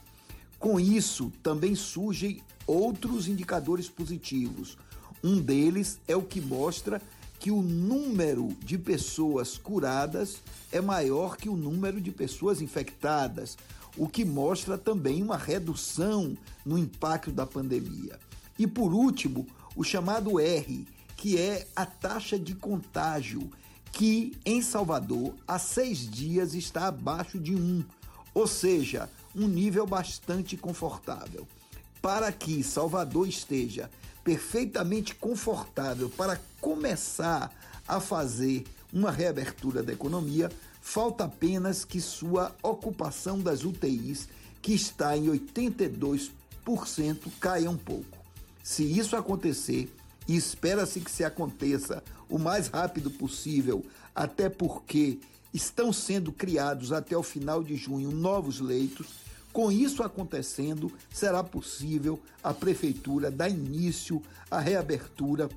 Com 0.59 0.79
isso, 0.79 1.33
também 1.43 1.75
surgem 1.75 2.41
outros 2.67 3.27
indicadores 3.27 3.89
positivos. 3.89 4.77
Um 5.23 5.41
deles 5.41 5.99
é 6.07 6.15
o 6.15 6.23
que 6.23 6.41
mostra 6.41 7.03
que 7.49 7.53
o 7.53 7.63
número 7.63 8.55
de 8.61 8.77
pessoas 8.77 9.57
curadas 9.57 10.37
é 10.71 10.83
maior 10.83 11.35
que 11.35 11.49
o 11.49 11.57
número 11.57 11.99
de 11.99 12.11
pessoas 12.11 12.61
infectadas, 12.61 13.57
o 13.97 14.07
que 14.07 14.23
mostra 14.23 14.77
também 14.77 15.23
uma 15.23 15.39
redução 15.39 16.37
no 16.63 16.77
impacto 16.77 17.33
da 17.33 17.47
pandemia. 17.47 18.19
E 18.59 18.67
por 18.67 18.93
último, 18.93 19.47
o 19.75 19.83
chamado 19.83 20.39
R, 20.39 20.87
que 21.17 21.39
é 21.39 21.67
a 21.75 21.87
taxa 21.87 22.39
de 22.39 22.55
contágio, 22.55 23.51
que 23.93 24.37
em 24.45 24.61
Salvador 24.61 25.35
há 25.47 25.59
seis 25.59 26.01
dias 26.01 26.53
está 26.53 26.89
abaixo 26.89 27.39
de 27.39 27.55
um, 27.55 27.83
ou 28.35 28.47
seja, 28.47 29.09
um 29.35 29.49
nível 29.49 29.87
bastante 29.87 30.55
confortável. 30.55 31.49
Para 32.03 32.31
que 32.31 32.63
Salvador 32.63 33.27
esteja 33.27 33.91
perfeitamente 34.29 35.15
confortável 35.15 36.11
para 36.11 36.39
começar 36.61 37.51
a 37.89 37.99
fazer 37.99 38.67
uma 38.93 39.11
reabertura 39.11 39.83
da 39.83 39.91
economia, 39.91 40.53
falta 40.83 41.25
apenas 41.25 41.83
que 41.83 41.99
sua 41.99 42.55
ocupação 42.63 43.41
das 43.41 43.65
UTIs, 43.65 44.29
que 44.61 44.75
está 44.75 45.17
em 45.17 45.29
82%, 45.29 46.31
caia 47.41 47.71
um 47.71 47.77
pouco. 47.79 48.19
Se 48.63 48.83
isso 48.83 49.17
acontecer, 49.17 49.91
e 50.29 50.37
espera-se 50.37 51.01
que 51.01 51.11
se 51.11 51.25
aconteça 51.25 52.05
o 52.29 52.39
mais 52.39 52.69
rápido 52.69 53.11
possível, 53.11 53.83
até 54.15 54.51
porque 54.51 55.21
estão 55.55 55.91
sendo 55.91 56.33
criados 56.33 56.93
até 56.93 57.17
o 57.17 57.23
final 57.23 57.65
de 57.65 57.77
junho 57.77 58.11
novos 58.11 58.61
leitos, 58.61 59.07
com 59.53 59.73
isso 59.73 60.03
acontecendo, 60.03 60.93
será 61.13 61.43
possível 61.43 62.21
a 62.43 62.53
prefeitura 62.53 63.31
dar 63.31 63.49
início 63.49 64.23
à 64.51 64.61
reabertura 64.61 65.49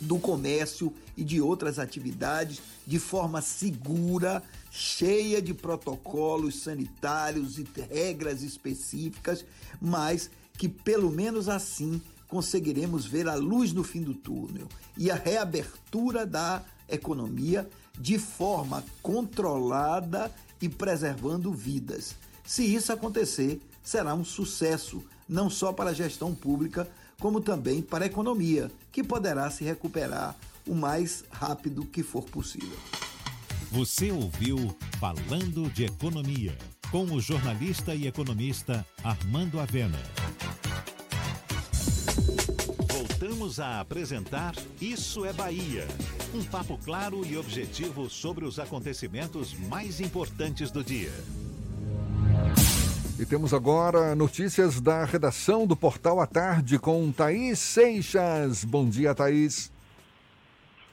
do 0.00 0.18
comércio 0.18 0.92
e 1.16 1.22
de 1.22 1.40
outras 1.40 1.78
atividades 1.78 2.60
de 2.86 2.98
forma 2.98 3.42
segura, 3.42 4.42
cheia 4.70 5.42
de 5.42 5.52
protocolos 5.52 6.62
sanitários 6.62 7.58
e 7.58 7.66
regras 7.88 8.42
específicas, 8.42 9.44
mas 9.80 10.30
que 10.56 10.68
pelo 10.68 11.10
menos 11.10 11.48
assim 11.48 12.00
conseguiremos 12.26 13.04
ver 13.04 13.28
a 13.28 13.34
luz 13.34 13.72
no 13.72 13.84
fim 13.84 14.02
do 14.02 14.14
túnel 14.14 14.68
e 14.96 15.10
a 15.10 15.14
reabertura 15.14 16.24
da 16.24 16.62
economia 16.88 17.68
de 17.98 18.18
forma 18.18 18.84
controlada 19.02 20.32
e 20.60 20.68
preservando 20.68 21.52
vidas. 21.52 22.14
Se 22.50 22.64
isso 22.64 22.92
acontecer, 22.92 23.60
será 23.80 24.12
um 24.12 24.24
sucesso, 24.24 25.04
não 25.28 25.48
só 25.48 25.72
para 25.72 25.90
a 25.90 25.94
gestão 25.94 26.34
pública, 26.34 26.90
como 27.20 27.40
também 27.40 27.80
para 27.80 28.04
a 28.04 28.08
economia, 28.08 28.68
que 28.90 29.04
poderá 29.04 29.48
se 29.52 29.62
recuperar 29.62 30.34
o 30.66 30.74
mais 30.74 31.22
rápido 31.30 31.84
que 31.84 32.02
for 32.02 32.24
possível. 32.24 32.76
Você 33.70 34.10
ouviu 34.10 34.76
Falando 34.98 35.70
de 35.70 35.84
Economia, 35.84 36.58
com 36.90 37.04
o 37.04 37.20
jornalista 37.20 37.94
e 37.94 38.08
economista 38.08 38.84
Armando 39.04 39.60
Avena. 39.60 40.02
Voltamos 42.88 43.60
a 43.60 43.78
apresentar 43.78 44.56
Isso 44.80 45.24
é 45.24 45.32
Bahia. 45.32 45.86
Um 46.34 46.42
papo 46.42 46.76
claro 46.84 47.24
e 47.24 47.36
objetivo 47.36 48.10
sobre 48.10 48.44
os 48.44 48.58
acontecimentos 48.58 49.54
mais 49.54 50.00
importantes 50.00 50.72
do 50.72 50.82
dia. 50.82 51.12
E 53.20 53.26
temos 53.26 53.52
agora 53.52 54.14
notícias 54.16 54.80
da 54.80 55.04
redação 55.04 55.66
do 55.66 55.76
Portal 55.76 56.20
à 56.20 56.26
Tarde 56.26 56.78
com 56.78 57.12
Thaís 57.12 57.58
Seixas. 57.58 58.64
Bom 58.64 58.88
dia, 58.88 59.14
Thaís. 59.14 59.70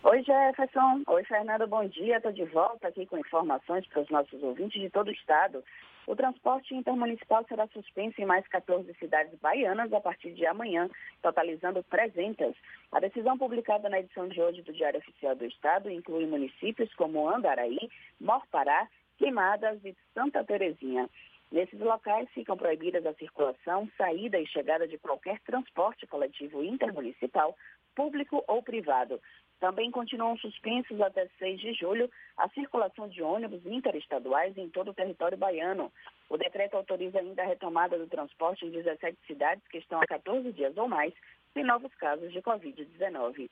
Oi, 0.04 0.22
Jefferson. 0.24 1.04
Oi, 1.08 1.24
Fernando. 1.24 1.66
Bom 1.68 1.88
dia. 1.88 2.18
Estou 2.18 2.34
de 2.34 2.44
volta 2.44 2.90
aqui 2.90 3.06
com 3.06 3.18
informações 3.18 3.88
para 3.88 4.02
os 4.02 4.10
nossos 4.10 4.44
ouvintes 4.44 4.82
de 4.82 4.90
todo 4.90 5.08
o 5.08 5.14
estado. 5.14 5.64
O 6.06 6.18
transporte 6.18 6.76
intermunicipal 6.76 7.46
será 7.48 7.66
suspenso 7.68 8.20
em 8.20 8.26
mais 8.26 8.46
14 8.50 8.94
cidades 9.00 9.40
baianas 9.40 9.94
a 9.94 10.02
partir 10.02 10.34
de 10.34 10.46
amanhã, 10.46 10.90
totalizando 11.22 11.82
300. 11.84 12.54
A 12.92 13.00
decisão 13.00 13.38
publicada 13.38 13.88
na 13.88 14.02
edição 14.02 14.28
de 14.28 14.42
hoje 14.42 14.62
do 14.64 14.74
Diário 14.74 15.00
Oficial 15.00 15.34
do 15.34 15.46
Estado 15.46 15.90
inclui 15.90 16.26
municípios 16.26 16.94
como 16.96 17.30
Andaraí, 17.30 17.90
Morpará, 18.20 18.86
Queimadas 19.18 19.80
e 19.86 19.96
Santa 20.14 20.44
Terezinha. 20.44 21.10
Nesses 21.52 21.80
locais 21.80 22.30
ficam 22.32 22.58
proibidas 22.58 23.06
a 23.06 23.14
circulação, 23.14 23.90
saída 23.98 24.38
e 24.38 24.46
chegada 24.48 24.88
de 24.88 24.98
qualquer 24.98 25.40
transporte 25.42 26.06
coletivo 26.06 26.62
intermunicipal, 26.64 27.56
público 27.96 28.44
ou 28.48 28.62
privado. 28.62 29.20
Também 29.60 29.90
continuam 29.90 30.38
suspensos 30.38 31.00
até 31.02 31.28
6 31.40 31.60
de 31.60 31.74
julho 31.74 32.12
a 32.38 32.48
circulação 32.50 33.08
de 33.08 33.24
ônibus 33.24 33.66
interestaduais 33.66 34.56
em 34.58 34.70
todo 34.70 34.92
o 34.92 34.94
território 34.94 35.38
baiano. 35.38 35.92
O 36.30 36.38
decreto 36.38 36.76
autoriza 36.76 37.20
ainda 37.20 37.42
a 37.42 37.48
retomada 37.48 37.98
do 37.98 38.08
transporte 38.08 38.66
em 38.66 38.70
17 38.70 39.18
cidades 39.26 39.66
que 39.68 39.80
estão 39.80 40.00
há 40.00 40.06
14 40.06 40.52
dias 40.52 40.78
ou 40.78 40.88
mais 40.88 41.14
sem 41.54 41.64
novos 41.64 41.94
casos 41.96 42.32
de 42.32 42.42
Covid-19. 42.42 43.50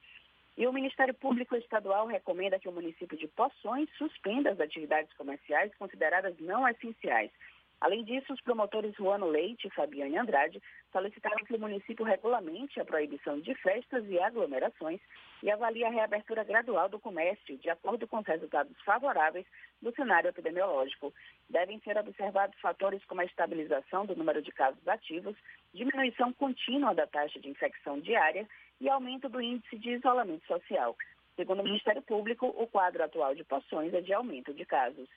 E 0.58 0.68
o 0.68 0.72
Ministério 0.74 1.14
Público 1.14 1.56
Estadual 1.56 2.06
recomenda 2.06 2.60
que 2.60 2.70
o 2.70 2.72
município 2.72 3.18
de 3.18 3.28
Poções 3.28 3.90
suspenda 3.98 4.52
as 4.52 4.60
atividades 4.60 5.12
comerciais 5.14 5.74
consideradas 5.76 6.36
não 6.40 6.68
essenciais 6.68 7.32
Além 7.86 8.03
disso, 8.03 8.34
os 8.34 8.41
promotores 8.41 8.95
Juano 8.95 9.28
Leite 9.28 9.68
e 9.68 9.70
Fabiane 9.70 10.18
Andrade 10.18 10.60
solicitaram 10.91 11.45
que 11.45 11.53
o 11.53 11.60
município 11.60 12.03
regulamente 12.03 12.80
a 12.80 12.84
proibição 12.84 13.40
de 13.40 13.53
festas 13.53 14.03
e 14.07 14.18
aglomerações 14.18 14.99
e 15.44 15.52
avalie 15.52 15.86
a 15.86 15.91
reabertura 15.91 16.44
gradual 16.44 16.90
do 16.90 16.98
comércio, 16.99 17.56
de 17.60 17.70
acordo 17.70 18.07
com 18.07 18.18
os 18.18 18.26
resultados 18.26 18.76
favoráveis 18.82 19.45
do 19.84 19.94
cenário 19.94 20.30
epidemiológico. 20.30 21.14
Devem 21.48 21.80
ser 21.82 21.95
observados 21.95 22.60
fatores 22.60 23.06
como 23.06 23.22
a 23.22 23.26
estabilização 23.26 24.03
do 24.03 24.16
número 24.16 24.41
de 24.41 24.52
casos 24.52 24.88
ativos, 24.88 25.38
diminuição 25.72 26.34
contínua 26.34 26.95
da 26.95 27.06
taxa 27.06 27.40
de 27.40 27.49
infecção 27.49 27.99
diária 27.99 28.48
e 28.82 28.90
aumento 28.90 29.30
do 29.30 29.40
índice 29.40 29.78
de 29.78 29.91
isolamento 29.91 30.48
social. 30.48 30.98
Segundo 31.36 31.60
o 31.60 31.64
Ministério 31.64 32.02
Público, 32.02 32.48
o 32.48 32.66
quadro 32.66 33.03
atual 33.03 33.36
de 33.36 33.44
poções 33.44 33.94
é 33.94 34.02
de 34.02 34.12
aumento 34.12 34.56
de 34.56 34.66
casos. 34.66 35.07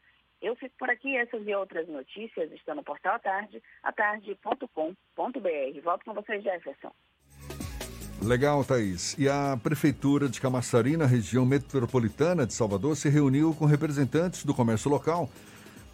Eu 0.41 0.55
fico 0.57 0.75
por 0.79 0.89
aqui, 0.89 1.17
essas 1.17 1.47
e 1.47 1.55
outras 1.55 1.89
notícias 1.89 2.51
estão 2.53 2.75
no 2.75 2.85
portal 2.85 3.17
à 3.17 3.19
tarde, 3.19 3.61
atarde.com.br. 3.83 5.81
Volto 5.83 6.05
com 6.05 6.15
vocês, 6.15 6.43
Jefferson. 6.43 6.93
Legal, 8.23 8.65
Thaís. 8.65 9.17
E 9.19 9.29
a 9.29 9.59
Prefeitura 9.63 10.29
de 10.29 10.41
Camaçari, 10.41 10.97
na 10.97 11.07
região 11.07 11.45
metropolitana 11.45 12.47
de 12.47 12.53
Salvador, 12.53 12.97
se 12.97 13.09
reuniu 13.09 13.55
com 13.55 13.65
representantes 13.65 14.45
do 14.45 14.55
comércio 14.55 14.91
local 14.91 15.29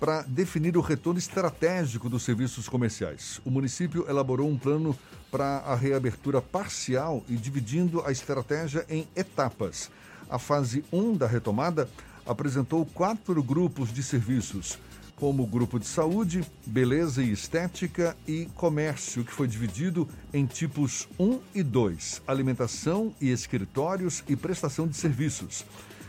para 0.00 0.22
definir 0.22 0.76
o 0.76 0.80
retorno 0.80 1.18
estratégico 1.18 2.08
dos 2.08 2.22
serviços 2.22 2.68
comerciais. 2.68 3.40
O 3.44 3.50
município 3.50 4.08
elaborou 4.08 4.48
um 4.48 4.58
plano 4.58 4.96
para 5.30 5.58
a 5.58 5.74
reabertura 5.74 6.42
parcial 6.42 7.22
e 7.28 7.36
dividindo 7.36 8.04
a 8.06 8.10
estratégia 8.10 8.84
em 8.88 9.08
etapas. 9.16 9.90
A 10.28 10.38
fase 10.38 10.84
1 10.92 11.16
da 11.16 11.26
retomada 11.26 11.88
apresentou 12.26 12.86
quatro 12.86 13.42
grupos 13.42 13.92
de 13.92 14.02
serviços, 14.02 14.78
como 15.16 15.42
o 15.42 15.46
grupo 15.46 15.78
de 15.78 15.86
saúde, 15.86 16.44
beleza 16.66 17.22
e 17.22 17.30
estética 17.30 18.16
e 18.26 18.46
comércio, 18.54 19.24
que 19.24 19.32
foi 19.32 19.46
dividido 19.46 20.08
em 20.32 20.44
tipos 20.44 21.08
1 21.18 21.40
e 21.54 21.62
2, 21.62 22.22
alimentação 22.26 23.14
e 23.20 23.30
escritórios 23.30 24.24
e 24.28 24.34
prestação 24.34 24.88
de 24.88 24.96
serviços. 24.96 25.64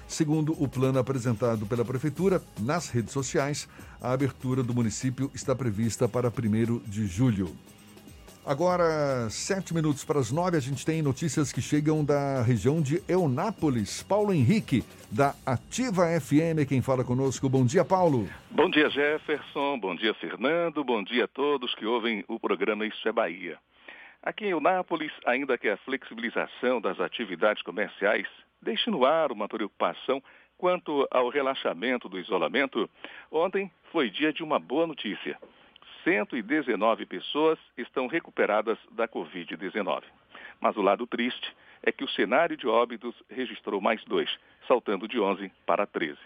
Segundo 0.07 0.55
o 0.61 0.67
plano 0.67 0.99
apresentado 0.99 1.65
pela 1.65 1.83
Prefeitura, 1.83 2.41
nas 2.59 2.89
redes 2.89 3.11
sociais, 3.11 3.67
a 3.99 4.11
abertura 4.11 4.61
do 4.61 4.73
município 4.73 5.31
está 5.33 5.55
prevista 5.55 6.07
para 6.07 6.29
1 6.29 6.79
de 6.87 7.07
julho. 7.07 7.55
Agora, 8.47 9.27
sete 9.31 9.73
minutos 9.73 10.05
para 10.05 10.19
as 10.19 10.31
nove, 10.31 10.55
a 10.55 10.59
gente 10.59 10.85
tem 10.85 11.01
notícias 11.01 11.51
que 11.51 11.59
chegam 11.59 12.05
da 12.05 12.43
região 12.43 12.79
de 12.79 13.01
Eunápolis. 13.09 14.03
Paulo 14.03 14.31
Henrique, 14.31 14.83
da 15.11 15.33
Ativa 15.43 16.03
FM, 16.21 16.69
quem 16.69 16.79
fala 16.79 17.03
conosco. 17.03 17.49
Bom 17.49 17.65
dia, 17.65 17.83
Paulo. 17.83 18.29
Bom 18.51 18.69
dia, 18.69 18.87
Jefferson. 18.87 19.79
Bom 19.79 19.95
dia, 19.95 20.13
Fernando. 20.13 20.83
Bom 20.83 21.03
dia 21.03 21.25
a 21.25 21.27
todos 21.27 21.73
que 21.73 21.87
ouvem 21.87 22.23
o 22.27 22.39
programa 22.39 22.85
Isso 22.85 23.07
é 23.07 23.11
Bahia. 23.11 23.57
Aqui 24.21 24.45
em 24.45 24.51
Eunápolis, 24.51 25.11
ainda 25.25 25.57
que 25.57 25.67
a 25.67 25.77
flexibilização 25.77 26.79
das 26.79 26.99
atividades 26.99 27.63
comerciais 27.63 28.27
deixe 28.61 28.91
no 28.91 29.05
ar 29.05 29.31
uma 29.31 29.47
preocupação 29.47 30.21
quanto 30.55 31.07
ao 31.09 31.29
relaxamento 31.29 32.07
do 32.07 32.19
isolamento, 32.19 32.87
ontem 33.31 33.71
foi 33.91 34.11
dia 34.11 34.31
de 34.31 34.43
uma 34.43 34.59
boa 34.59 34.85
notícia. 34.85 35.35
119 36.05 37.05
pessoas 37.07 37.57
estão 37.75 38.05
recuperadas 38.05 38.77
da 38.91 39.07
Covid-19. 39.07 40.03
Mas 40.61 40.77
o 40.77 40.81
lado 40.81 41.07
triste 41.07 41.51
é 41.81 41.91
que 41.91 42.03
o 42.03 42.09
cenário 42.09 42.55
de 42.55 42.67
óbitos 42.67 43.15
registrou 43.29 43.81
mais 43.81 44.03
dois, 44.05 44.29
saltando 44.67 45.07
de 45.07 45.19
11 45.19 45.51
para 45.65 45.85
13. 45.87 46.17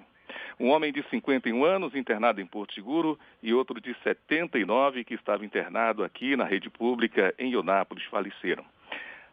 Um 0.59 0.69
homem 0.69 0.91
de 0.91 1.01
51 1.09 1.63
anos 1.63 1.95
internado 1.95 2.41
em 2.41 2.45
Porto 2.45 2.73
Seguro 2.73 3.17
e 3.41 3.53
outro 3.53 3.79
de 3.79 3.95
79 4.03 5.05
que 5.05 5.13
estava 5.13 5.45
internado 5.45 6.03
aqui 6.03 6.35
na 6.35 6.43
rede 6.43 6.69
pública 6.69 7.33
em 7.39 7.51
Ionápolis 7.51 8.03
faleceram. 8.05 8.65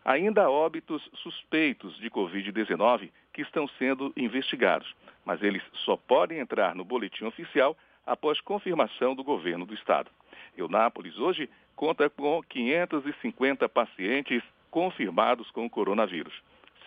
Ainda 0.05 0.45
há 0.45 0.51
óbitos 0.51 1.03
suspeitos 1.15 1.99
de 1.99 2.09
Covid-19 2.09 3.11
que 3.33 3.43
estão 3.43 3.67
sendo 3.77 4.13
investigados, 4.17 4.95
mas 5.25 5.43
eles 5.43 5.63
só 5.85 5.97
podem 5.97 6.39
entrar 6.39 6.77
no 6.77 6.85
boletim 6.85 7.25
oficial 7.25 7.77
após 8.07 8.41
confirmação 8.41 9.17
do 9.17 9.25
governo 9.25 9.67
do 9.67 9.75
estado. 9.75 10.09
Eunápolis 10.57 11.19
hoje 11.19 11.49
conta 11.75 12.09
com 12.09 12.43
550 12.43 13.69
pacientes 13.69 14.43
confirmados 14.71 15.51
com 15.51 15.69
coronavírus, 15.69 16.35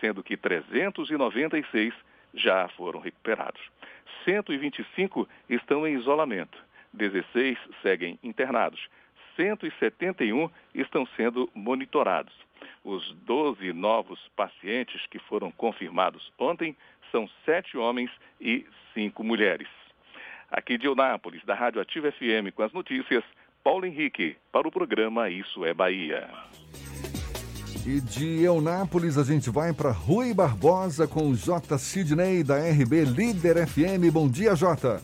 sendo 0.00 0.22
que 0.22 0.36
396 0.36 1.94
já 2.34 2.68
foram 2.68 3.00
recuperados. 3.00 3.60
125 4.24 5.28
estão 5.48 5.86
em 5.86 5.94
isolamento, 5.94 6.58
16 6.92 7.58
seguem 7.82 8.18
internados, 8.22 8.88
171 9.36 10.50
estão 10.74 11.06
sendo 11.16 11.48
monitorados. 11.54 12.34
Os 12.84 13.12
12 13.24 13.72
novos 13.72 14.20
pacientes 14.36 15.06
que 15.06 15.18
foram 15.18 15.50
confirmados 15.50 16.32
ontem 16.38 16.76
são 17.10 17.28
sete 17.44 17.76
homens 17.76 18.10
e 18.40 18.66
cinco 18.94 19.24
mulheres. 19.24 19.68
Aqui 20.50 20.76
de 20.76 20.86
Eunápolis, 20.86 21.44
da 21.44 21.54
Rádio 21.54 21.80
Ativa 21.80 22.10
FM, 22.10 22.52
com 22.54 22.62
as 22.62 22.72
notícias, 22.72 23.24
Paulo 23.62 23.84
Henrique, 23.84 24.36
para 24.50 24.66
o 24.66 24.72
programa 24.72 25.28
Isso 25.28 25.64
é 25.64 25.74
Bahia. 25.74 26.28
E 27.86 28.00
de 28.00 28.42
Eunápolis 28.42 29.18
a 29.18 29.22
gente 29.22 29.50
vai 29.50 29.72
para 29.72 29.90
Rui 29.90 30.32
Barbosa 30.32 31.06
com 31.06 31.28
o 31.28 31.34
J. 31.34 31.76
Sidney 31.78 32.42
da 32.42 32.56
RB 32.56 33.04
Líder 33.04 33.66
FM. 33.66 34.10
Bom 34.12 34.28
dia, 34.28 34.56
Jota. 34.56 35.02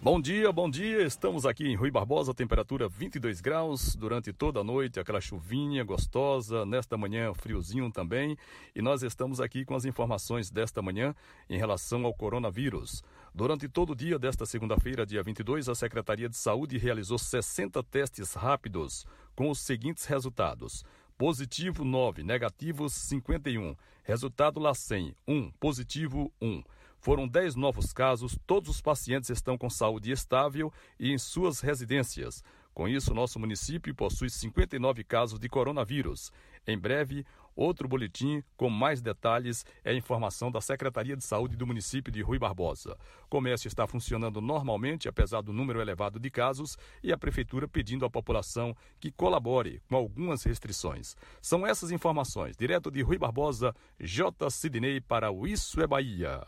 Bom 0.00 0.20
dia, 0.20 0.50
bom 0.50 0.68
dia. 0.68 1.02
Estamos 1.02 1.46
aqui 1.46 1.68
em 1.68 1.76
Rui 1.76 1.90
Barbosa, 1.90 2.34
temperatura 2.34 2.88
22 2.88 3.40
graus 3.40 3.94
durante 3.94 4.32
toda 4.32 4.58
a 4.58 4.64
noite, 4.64 4.98
aquela 4.98 5.20
chuvinha 5.20 5.84
gostosa. 5.84 6.66
Nesta 6.66 6.96
manhã, 6.96 7.32
friozinho 7.34 7.90
também. 7.90 8.36
E 8.74 8.82
nós 8.82 9.04
estamos 9.04 9.40
aqui 9.40 9.64
com 9.64 9.76
as 9.76 9.84
informações 9.84 10.50
desta 10.50 10.82
manhã 10.82 11.14
em 11.48 11.56
relação 11.56 12.04
ao 12.04 12.12
coronavírus. 12.12 13.02
Durante 13.34 13.66
todo 13.66 13.92
o 13.92 13.96
dia 13.96 14.18
desta 14.18 14.44
segunda-feira, 14.44 15.06
dia 15.06 15.22
22, 15.22 15.66
a 15.66 15.74
Secretaria 15.74 16.28
de 16.28 16.36
Saúde 16.36 16.76
realizou 16.76 17.18
60 17.18 17.82
testes 17.84 18.34
rápidos 18.34 19.06
com 19.34 19.48
os 19.48 19.58
seguintes 19.60 20.04
resultados: 20.04 20.84
positivo 21.16 21.82
9, 21.82 22.22
negativos 22.22 22.92
51, 22.92 23.74
resultado 24.02 24.60
LACEN 24.60 25.14
1, 25.26 25.50
positivo 25.52 26.30
1. 26.42 26.62
Foram 26.98 27.26
10 27.26 27.56
novos 27.56 27.90
casos, 27.90 28.38
todos 28.46 28.68
os 28.68 28.82
pacientes 28.82 29.30
estão 29.30 29.56
com 29.56 29.70
saúde 29.70 30.12
estável 30.12 30.70
e 31.00 31.10
em 31.10 31.16
suas 31.16 31.60
residências. 31.60 32.44
Com 32.74 32.86
isso, 32.86 33.14
nosso 33.14 33.38
município 33.38 33.94
possui 33.94 34.28
59 34.28 35.04
casos 35.04 35.38
de 35.38 35.48
coronavírus. 35.48 36.30
Em 36.66 36.78
breve, 36.78 37.26
outro 37.54 37.88
boletim 37.88 38.42
com 38.56 38.68
mais 38.68 39.00
detalhes 39.00 39.64
é 39.84 39.90
a 39.90 39.94
informação 39.94 40.50
da 40.50 40.60
Secretaria 40.60 41.16
de 41.16 41.24
Saúde 41.24 41.56
do 41.56 41.66
município 41.66 42.12
de 42.12 42.22
Rui 42.22 42.38
Barbosa. 42.38 42.96
O 43.24 43.28
comércio 43.28 43.68
está 43.68 43.86
funcionando 43.86 44.40
normalmente, 44.40 45.08
apesar 45.08 45.42
do 45.42 45.52
número 45.52 45.80
elevado 45.80 46.18
de 46.18 46.30
casos, 46.30 46.76
e 47.02 47.12
a 47.12 47.18
Prefeitura 47.18 47.68
pedindo 47.68 48.04
à 48.04 48.10
população 48.10 48.76
que 49.00 49.10
colabore 49.10 49.82
com 49.88 49.96
algumas 49.96 50.42
restrições. 50.44 51.16
São 51.40 51.66
essas 51.66 51.90
informações. 51.90 52.56
Direto 52.56 52.90
de 52.90 53.02
Rui 53.02 53.18
Barbosa, 53.18 53.74
J. 53.98 54.50
Sidney 54.50 55.00
para 55.00 55.30
o 55.30 55.46
Isso 55.46 55.80
é 55.80 55.86
Bahia. 55.86 56.46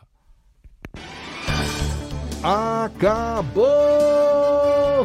Acabou, 2.46 3.64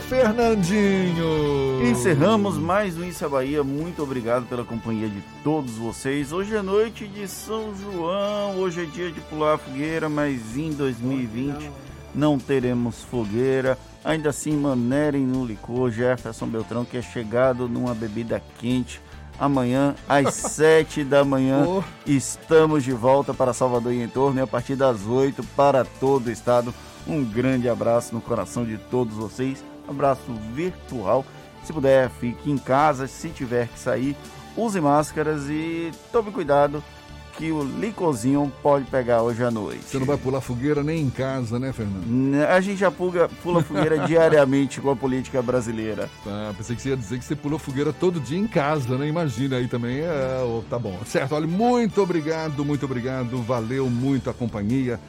Fernandinho! 0.02 1.88
Encerramos 1.90 2.58
mais 2.58 2.98
um 2.98 3.04
Isso 3.06 3.24
é 3.24 3.30
Bahia. 3.30 3.64
Muito 3.64 4.04
obrigado 4.04 4.46
pela 4.46 4.66
companhia 4.66 5.08
de 5.08 5.24
todos 5.42 5.72
vocês. 5.76 6.34
Hoje 6.34 6.54
é 6.54 6.62
noite 6.62 7.08
de 7.08 7.26
São 7.30 7.74
João. 7.78 8.58
Hoje 8.58 8.84
é 8.84 8.86
dia 8.86 9.10
de 9.10 9.22
pular 9.22 9.54
a 9.54 9.58
fogueira, 9.58 10.10
mas 10.10 10.58
em 10.58 10.72
2020 10.74 11.72
não 12.14 12.38
teremos 12.38 13.04
fogueira. 13.04 13.78
Ainda 14.04 14.32
assim, 14.32 14.58
manerem 14.58 15.26
no 15.26 15.46
licor 15.46 15.92
Jefferson 15.92 16.46
Beltrão, 16.46 16.84
que 16.84 16.98
é 16.98 17.02
chegado 17.02 17.70
numa 17.70 17.96
bebida 17.96 18.44
quente. 18.60 19.00
Amanhã, 19.40 19.96
às 20.10 20.34
7 20.54 21.06
da 21.06 21.24
manhã, 21.24 21.64
Oh. 21.66 21.82
estamos 22.06 22.84
de 22.84 22.92
volta 22.92 23.34
para 23.34 23.54
Salvador 23.54 23.94
e 23.94 24.04
em 24.04 24.10
torno 24.10 24.42
e 24.42 24.44
a 24.44 24.48
partir 24.48 24.76
das 24.76 25.06
8 25.08 25.42
para 25.56 25.86
todo 25.86 26.28
o 26.28 26.32
estado. 26.32 26.74
Um 27.08 27.24
grande 27.24 27.68
abraço 27.70 28.14
no 28.14 28.22
coração 28.22 28.66
de 28.66 28.78
todos 28.78 29.16
vocês. 29.16 29.64
Abraço 29.88 30.34
virtual. 30.54 31.26
Se 31.64 31.74
puder, 31.74 32.10
fique 32.10 32.50
em 32.50 32.58
casa. 32.58 33.08
Se 33.08 33.30
tiver 33.30 33.68
que 33.68 33.80
sair, 33.80 34.16
use 34.56 34.80
máscaras 34.80 35.50
e 35.50 35.92
tome 36.12 36.32
cuidado 36.32 36.84
que 37.40 37.54
o 37.54 37.64
licorzinho 37.64 38.52
pode 38.62 38.84
pegar 38.86 39.22
hoje 39.22 39.42
à 39.42 39.50
noite. 39.50 39.86
Você 39.86 39.98
não 39.98 40.06
vai 40.06 40.18
pular 40.18 40.42
fogueira 40.42 40.84
nem 40.84 41.04
em 41.04 41.10
casa, 41.10 41.58
né, 41.58 41.72
Fernando? 41.72 42.06
Né, 42.06 42.46
A 42.46 42.60
gente 42.60 42.80
já 42.80 42.92
pula, 42.92 43.30
pula 43.42 43.64
fogueira 43.64 44.00
diariamente 44.06 44.82
com 44.82 44.92
a 44.92 44.96
política 44.96 45.42
brasileira. 45.42 46.10
Tá, 46.22 46.54
pensei 46.58 46.76
que 46.76 46.82
você 46.82 46.90
ia 46.90 46.98
dizer 46.98 47.18
que 47.18 47.24
você 47.24 47.38
pulou 47.38 47.58
fogueira 47.58 47.94
todo 47.94 48.20
dia 48.20 48.38
em 48.38 48.46
casa, 48.46 48.98
né? 48.98 49.08
Imagina 49.08 49.56
aí 49.56 49.70
também. 49.70 50.00
É, 50.02 50.62
tá 50.70 50.78
bom. 50.78 51.00
Certo, 51.06 51.34
olha, 51.34 51.48
muito 51.48 52.02
obrigado, 52.02 52.66
muito 52.66 52.84
obrigado. 52.84 53.42
Valeu 53.42 53.90
muito 53.90 54.30
a 54.30 54.34
companhia, 54.34 55.00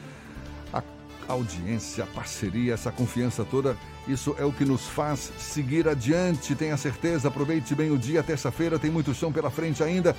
audiência, 1.27 2.05
parceria, 2.13 2.73
essa 2.73 2.91
confiança 2.91 3.45
toda. 3.45 3.77
Isso 4.07 4.35
é 4.37 4.45
o 4.45 4.51
que 4.51 4.65
nos 4.65 4.87
faz 4.87 5.31
seguir 5.37 5.87
adiante. 5.87 6.55
Tenha 6.55 6.77
certeza, 6.77 7.27
aproveite 7.27 7.75
bem 7.75 7.91
o 7.91 7.97
dia. 7.97 8.23
Terça-feira 8.23 8.79
tem 8.79 8.91
muito 8.91 9.13
chão 9.13 9.31
pela 9.31 9.49
frente 9.49 9.83
ainda. 9.83 10.15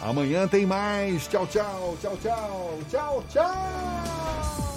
Amanhã 0.00 0.48
tem 0.48 0.66
mais. 0.66 1.26
Tchau, 1.28 1.46
tchau, 1.46 1.96
tchau, 2.00 2.18
tchau, 2.20 2.78
tchau, 2.90 3.24
tchau. 3.28 4.71